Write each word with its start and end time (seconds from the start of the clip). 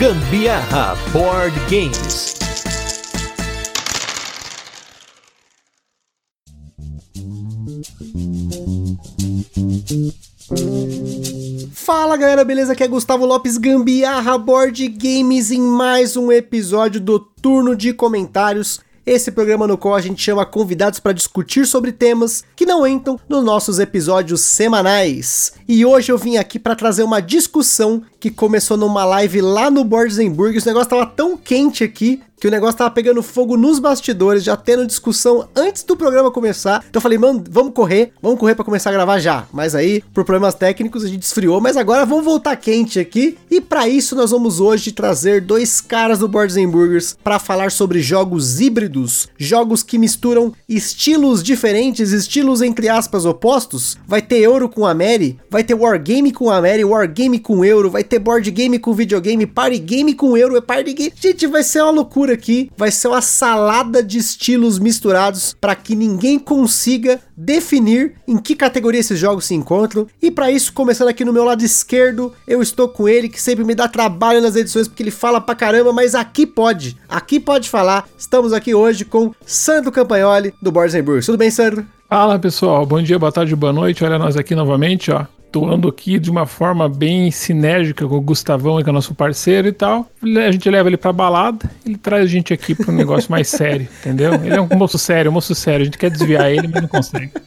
Gambiarra 0.00 0.96
Board 1.12 1.54
Games. 1.68 2.34
Fala 11.74 12.16
galera, 12.16 12.42
beleza? 12.46 12.72
Aqui 12.72 12.82
é 12.82 12.88
Gustavo 12.88 13.26
Lopes 13.26 13.58
Gambiarra 13.58 14.38
Board 14.38 14.88
Games 14.88 15.50
em 15.50 15.60
mais 15.60 16.16
um 16.16 16.32
episódio 16.32 16.98
do 16.98 17.18
Turno 17.20 17.76
de 17.76 17.92
Comentários. 17.92 18.80
Esse 19.06 19.30
programa 19.30 19.66
no 19.66 19.78
qual 19.78 19.94
a 19.94 20.00
gente 20.00 20.22
chama 20.22 20.44
convidados 20.44 21.00
para 21.00 21.12
discutir 21.12 21.66
sobre 21.66 21.90
temas 21.90 22.44
que 22.54 22.66
não 22.66 22.86
entram 22.86 23.18
nos 23.28 23.42
nossos 23.42 23.78
episódios 23.78 24.42
semanais. 24.42 25.54
E 25.66 25.84
hoje 25.84 26.12
eu 26.12 26.18
vim 26.18 26.36
aqui 26.36 26.58
para 26.58 26.76
trazer 26.76 27.02
uma 27.02 27.20
discussão 27.20 28.02
que 28.18 28.30
começou 28.30 28.76
numa 28.76 29.04
live 29.04 29.40
lá 29.40 29.70
no 29.70 29.84
Boards 29.84 30.18
Burgers. 30.28 30.64
O 30.64 30.68
negócio 30.68 30.90
tava 30.90 31.06
tão 31.06 31.36
quente 31.36 31.82
aqui 31.82 32.20
que 32.40 32.48
o 32.48 32.50
negócio 32.50 32.78
tava 32.78 32.90
pegando 32.90 33.22
fogo 33.22 33.54
nos 33.54 33.78
bastidores, 33.78 34.42
já 34.42 34.56
tendo 34.56 34.86
discussão 34.86 35.46
antes 35.54 35.82
do 35.82 35.94
programa 35.94 36.30
começar. 36.30 36.82
Então 36.88 36.98
eu 36.98 37.02
falei, 37.02 37.18
mano, 37.18 37.44
vamos 37.50 37.74
correr, 37.74 38.12
vamos 38.22 38.40
correr 38.40 38.54
para 38.54 38.64
começar 38.64 38.88
a 38.88 38.94
gravar 38.94 39.18
já. 39.18 39.44
Mas 39.52 39.74
aí, 39.74 40.02
por 40.14 40.24
problemas 40.24 40.54
técnicos, 40.54 41.04
a 41.04 41.08
gente 41.08 41.22
esfriou, 41.22 41.60
mas 41.60 41.76
agora 41.76 42.06
vamos 42.06 42.24
voltar 42.24 42.56
quente 42.56 42.98
aqui. 42.98 43.36
E 43.50 43.60
para 43.60 43.86
isso 43.86 44.16
nós 44.16 44.30
vamos 44.30 44.58
hoje 44.58 44.90
trazer 44.90 45.42
dois 45.42 45.82
caras 45.82 46.20
do 46.20 46.28
Boards 46.28 46.56
Burgers 46.66 47.14
para 47.22 47.38
falar 47.38 47.70
sobre 47.70 48.00
jogos 48.00 48.58
híbridos, 48.58 49.28
jogos 49.38 49.82
que 49.82 49.98
misturam 49.98 50.54
estilos 50.66 51.42
diferentes, 51.42 52.10
estilos 52.12 52.62
entre 52.62 52.88
aspas 52.88 53.26
opostos. 53.26 53.98
Vai 54.06 54.22
ter 54.22 54.38
euro 54.38 54.66
com 54.66 54.86
a 54.86 54.94
Mary, 54.94 55.38
vai 55.50 55.62
ter 55.62 55.74
wargame 55.74 56.32
com 56.32 56.48
a 56.48 56.60
Mary, 56.62 56.84
wargame 56.84 57.38
com 57.38 57.62
euro, 57.62 57.90
vai 57.90 58.02
ter 58.02 58.18
board 58.18 58.50
game 58.50 58.78
com 58.78 58.94
videogame, 58.94 59.46
party 59.46 59.78
game 59.78 60.14
com 60.14 60.36
euro, 60.36 60.56
é 60.56 60.60
party 60.62 60.94
game. 60.94 61.12
Gente, 61.20 61.46
vai 61.46 61.62
ser 61.62 61.82
uma 61.82 61.90
loucura 61.90 62.29
aqui, 62.32 62.70
vai 62.76 62.90
ser 62.90 63.08
uma 63.08 63.20
salada 63.20 64.02
de 64.02 64.18
estilos 64.18 64.78
misturados 64.78 65.54
para 65.60 65.74
que 65.74 65.94
ninguém 65.94 66.38
consiga 66.38 67.20
definir 67.36 68.14
em 68.26 68.36
que 68.36 68.54
categoria 68.54 69.00
esses 69.00 69.18
jogos 69.18 69.46
se 69.46 69.54
encontram. 69.54 70.06
E 70.20 70.30
para 70.30 70.50
isso, 70.50 70.72
começando 70.72 71.08
aqui 71.08 71.24
no 71.24 71.32
meu 71.32 71.44
lado 71.44 71.62
esquerdo, 71.62 72.32
eu 72.46 72.60
estou 72.60 72.88
com 72.88 73.08
ele 73.08 73.28
que 73.28 73.40
sempre 73.40 73.64
me 73.64 73.74
dá 73.74 73.88
trabalho 73.88 74.40
nas 74.40 74.56
edições 74.56 74.86
porque 74.86 75.02
ele 75.02 75.10
fala 75.10 75.40
pra 75.40 75.54
caramba, 75.54 75.92
mas 75.92 76.14
aqui 76.14 76.46
pode. 76.46 76.96
Aqui 77.08 77.40
pode 77.40 77.68
falar. 77.68 78.08
Estamos 78.18 78.52
aqui 78.52 78.74
hoje 78.74 79.04
com 79.04 79.32
Sandro 79.44 79.90
Campagnoli 79.90 80.54
do 80.60 80.70
Burgers. 80.70 81.26
Tudo 81.26 81.38
bem, 81.38 81.50
Sandro? 81.50 81.86
Fala 82.08 82.38
pessoal, 82.38 82.84
bom 82.84 83.00
dia, 83.00 83.18
boa 83.18 83.30
tarde, 83.30 83.54
boa 83.54 83.72
noite. 83.72 84.04
Olha 84.04 84.18
nós 84.18 84.36
aqui 84.36 84.54
novamente, 84.54 85.10
ó 85.10 85.26
atuando 85.50 85.88
aqui 85.88 86.16
de 86.20 86.30
uma 86.30 86.46
forma 86.46 86.88
bem 86.88 87.28
sinérgica 87.32 88.06
com 88.06 88.14
o 88.14 88.20
Gustavão, 88.20 88.80
que 88.80 88.88
é 88.88 88.92
nosso 88.92 89.14
parceiro 89.16 89.66
e 89.66 89.72
tal. 89.72 90.08
A 90.22 90.52
gente 90.52 90.70
leva 90.70 90.88
ele 90.88 90.96
pra 90.96 91.12
balada, 91.12 91.68
ele 91.84 91.98
traz 91.98 92.24
a 92.24 92.28
gente 92.28 92.54
aqui 92.54 92.72
para 92.72 92.92
um 92.92 92.94
negócio 92.94 93.28
mais 93.28 93.48
sério, 93.50 93.88
entendeu? 94.00 94.34
Ele 94.34 94.54
é 94.54 94.60
um 94.60 94.68
moço 94.76 94.96
sério, 94.96 95.30
um 95.30 95.34
moço 95.34 95.52
sério. 95.54 95.82
A 95.82 95.84
gente 95.84 95.98
quer 95.98 96.08
desviar 96.08 96.52
ele, 96.52 96.68
mas 96.68 96.82
não 96.82 96.88
consegue. 96.88 97.32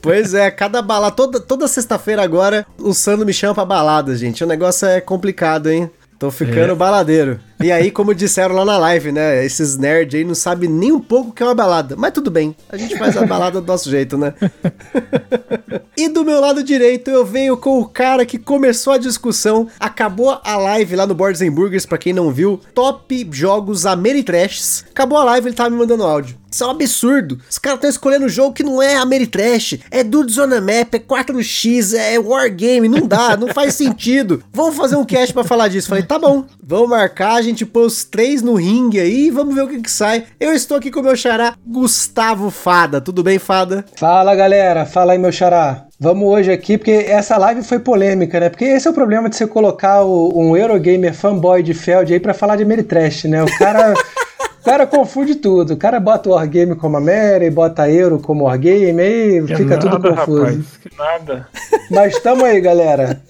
Pois 0.00 0.32
é, 0.32 0.48
cada 0.48 0.80
balada, 0.80 1.14
toda, 1.14 1.40
toda 1.40 1.66
sexta-feira 1.66 2.22
agora, 2.22 2.64
o 2.78 2.94
Sandro 2.94 3.26
me 3.26 3.32
chama 3.32 3.52
pra 3.52 3.64
balada, 3.64 4.16
gente. 4.16 4.44
O 4.44 4.46
negócio 4.46 4.86
é 4.86 5.00
complicado, 5.00 5.68
hein? 5.68 5.90
Tô 6.20 6.30
ficando 6.30 6.72
é. 6.72 6.74
baladeiro. 6.74 7.40
E 7.62 7.70
aí, 7.70 7.90
como 7.90 8.14
disseram 8.14 8.54
lá 8.54 8.64
na 8.64 8.78
live, 8.78 9.12
né? 9.12 9.44
Esses 9.44 9.76
nerds 9.76 10.18
aí 10.18 10.24
não 10.24 10.34
sabem 10.34 10.68
nem 10.68 10.92
um 10.92 11.00
pouco 11.00 11.30
o 11.30 11.32
que 11.32 11.42
é 11.42 11.46
uma 11.46 11.54
balada. 11.54 11.94
Mas 11.96 12.12
tudo 12.12 12.30
bem, 12.30 12.56
a 12.68 12.76
gente 12.76 12.96
faz 12.96 13.16
a 13.16 13.26
balada 13.26 13.60
do 13.60 13.66
nosso 13.66 13.90
jeito, 13.90 14.16
né? 14.16 14.32
e 15.96 16.08
do 16.08 16.24
meu 16.24 16.40
lado 16.40 16.62
direito, 16.62 17.10
eu 17.10 17.24
venho 17.24 17.56
com 17.56 17.78
o 17.78 17.84
cara 17.84 18.24
que 18.24 18.38
começou 18.38 18.94
a 18.94 18.98
discussão, 18.98 19.68
acabou 19.78 20.40
a 20.42 20.56
live 20.56 20.96
lá 20.96 21.06
no 21.06 21.14
Boards 21.14 21.40
Burgers, 21.50 21.84
pra 21.84 21.98
quem 21.98 22.12
não 22.12 22.30
viu, 22.30 22.60
top 22.74 23.28
jogos 23.30 23.84
Ameritrashs. 23.84 24.84
Acabou 24.90 25.18
a 25.18 25.24
live, 25.24 25.48
ele 25.48 25.56
tava 25.56 25.70
me 25.70 25.76
mandando 25.76 26.04
áudio. 26.04 26.40
Isso 26.50 26.64
é 26.64 26.66
um 26.66 26.70
absurdo. 26.70 27.38
Os 27.48 27.58
caras 27.58 27.76
estão 27.76 27.90
escolhendo 27.90 28.26
um 28.26 28.28
jogo 28.28 28.52
que 28.52 28.64
não 28.64 28.82
é 28.82 28.96
Ameritrash, 28.96 29.78
é 29.90 30.02
Dudes 30.02 30.36
on 30.36 30.52
a 30.52 30.60
Map, 30.60 30.94
é 30.94 30.98
4x, 30.98 31.94
é 31.96 32.18
Wargame, 32.18 32.88
não 32.88 33.06
dá, 33.06 33.36
não 33.36 33.48
faz 33.48 33.74
sentido. 33.74 34.42
Vamos 34.52 34.76
fazer 34.76 34.96
um 34.96 35.04
cast 35.04 35.32
para 35.32 35.44
falar 35.44 35.68
disso. 35.68 35.88
Falei, 35.88 36.02
tá 36.02 36.18
bom, 36.18 36.44
vamos 36.60 36.90
marcar, 36.90 37.34
a 37.34 37.42
gente 37.42 37.49
põe 37.66 37.84
os 37.84 38.04
três 38.04 38.42
no 38.42 38.54
ringue 38.54 39.00
aí 39.00 39.26
e 39.26 39.30
vamos 39.30 39.54
ver 39.54 39.62
o 39.62 39.68
que, 39.68 39.80
que 39.80 39.90
sai. 39.90 40.24
Eu 40.38 40.52
estou 40.52 40.76
aqui 40.76 40.90
com 40.90 41.00
o 41.00 41.02
meu 41.02 41.16
xará, 41.16 41.54
Gustavo 41.66 42.50
Fada. 42.50 43.00
Tudo 43.00 43.22
bem, 43.22 43.38
Fada? 43.38 43.84
Fala, 43.96 44.34
galera. 44.34 44.86
Fala 44.86 45.12
aí, 45.12 45.18
meu 45.18 45.32
xará. 45.32 45.86
Vamos 45.98 46.26
hoje 46.28 46.50
aqui, 46.50 46.78
porque 46.78 46.92
essa 46.92 47.36
live 47.36 47.62
foi 47.62 47.78
polêmica, 47.78 48.40
né? 48.40 48.48
Porque 48.48 48.64
esse 48.64 48.88
é 48.88 48.90
o 48.90 48.94
problema 48.94 49.28
de 49.28 49.36
você 49.36 49.46
colocar 49.46 50.02
o, 50.02 50.32
um 50.34 50.56
Eurogamer 50.56 51.14
fanboy 51.14 51.62
de 51.62 51.74
Feld 51.74 52.12
aí 52.12 52.20
para 52.20 52.32
falar 52.32 52.56
de 52.56 52.62
Ameritrash, 52.62 53.24
né? 53.24 53.42
O 53.42 53.58
cara 53.58 53.94
O 54.60 54.62
cara 54.62 54.86
confunde 54.86 55.36
tudo. 55.36 55.72
O 55.72 55.76
cara 55.76 55.98
bota 55.98 56.28
o 56.28 56.32
Wargame 56.32 56.76
como 56.76 56.98
a 56.98 57.00
Mary, 57.00 57.50
bota 57.50 57.90
Euro 57.90 58.18
como 58.18 58.44
Wargame, 58.44 59.00
aí 59.00 59.42
que 59.46 59.56
fica 59.56 59.76
nada, 59.76 59.78
tudo 59.78 60.00
confuso. 60.00 60.42
Rapaz, 60.42 60.76
que 60.82 60.90
nada. 60.98 61.48
Mas 61.90 62.18
tamo 62.20 62.44
aí, 62.44 62.60
galera. 62.60 63.22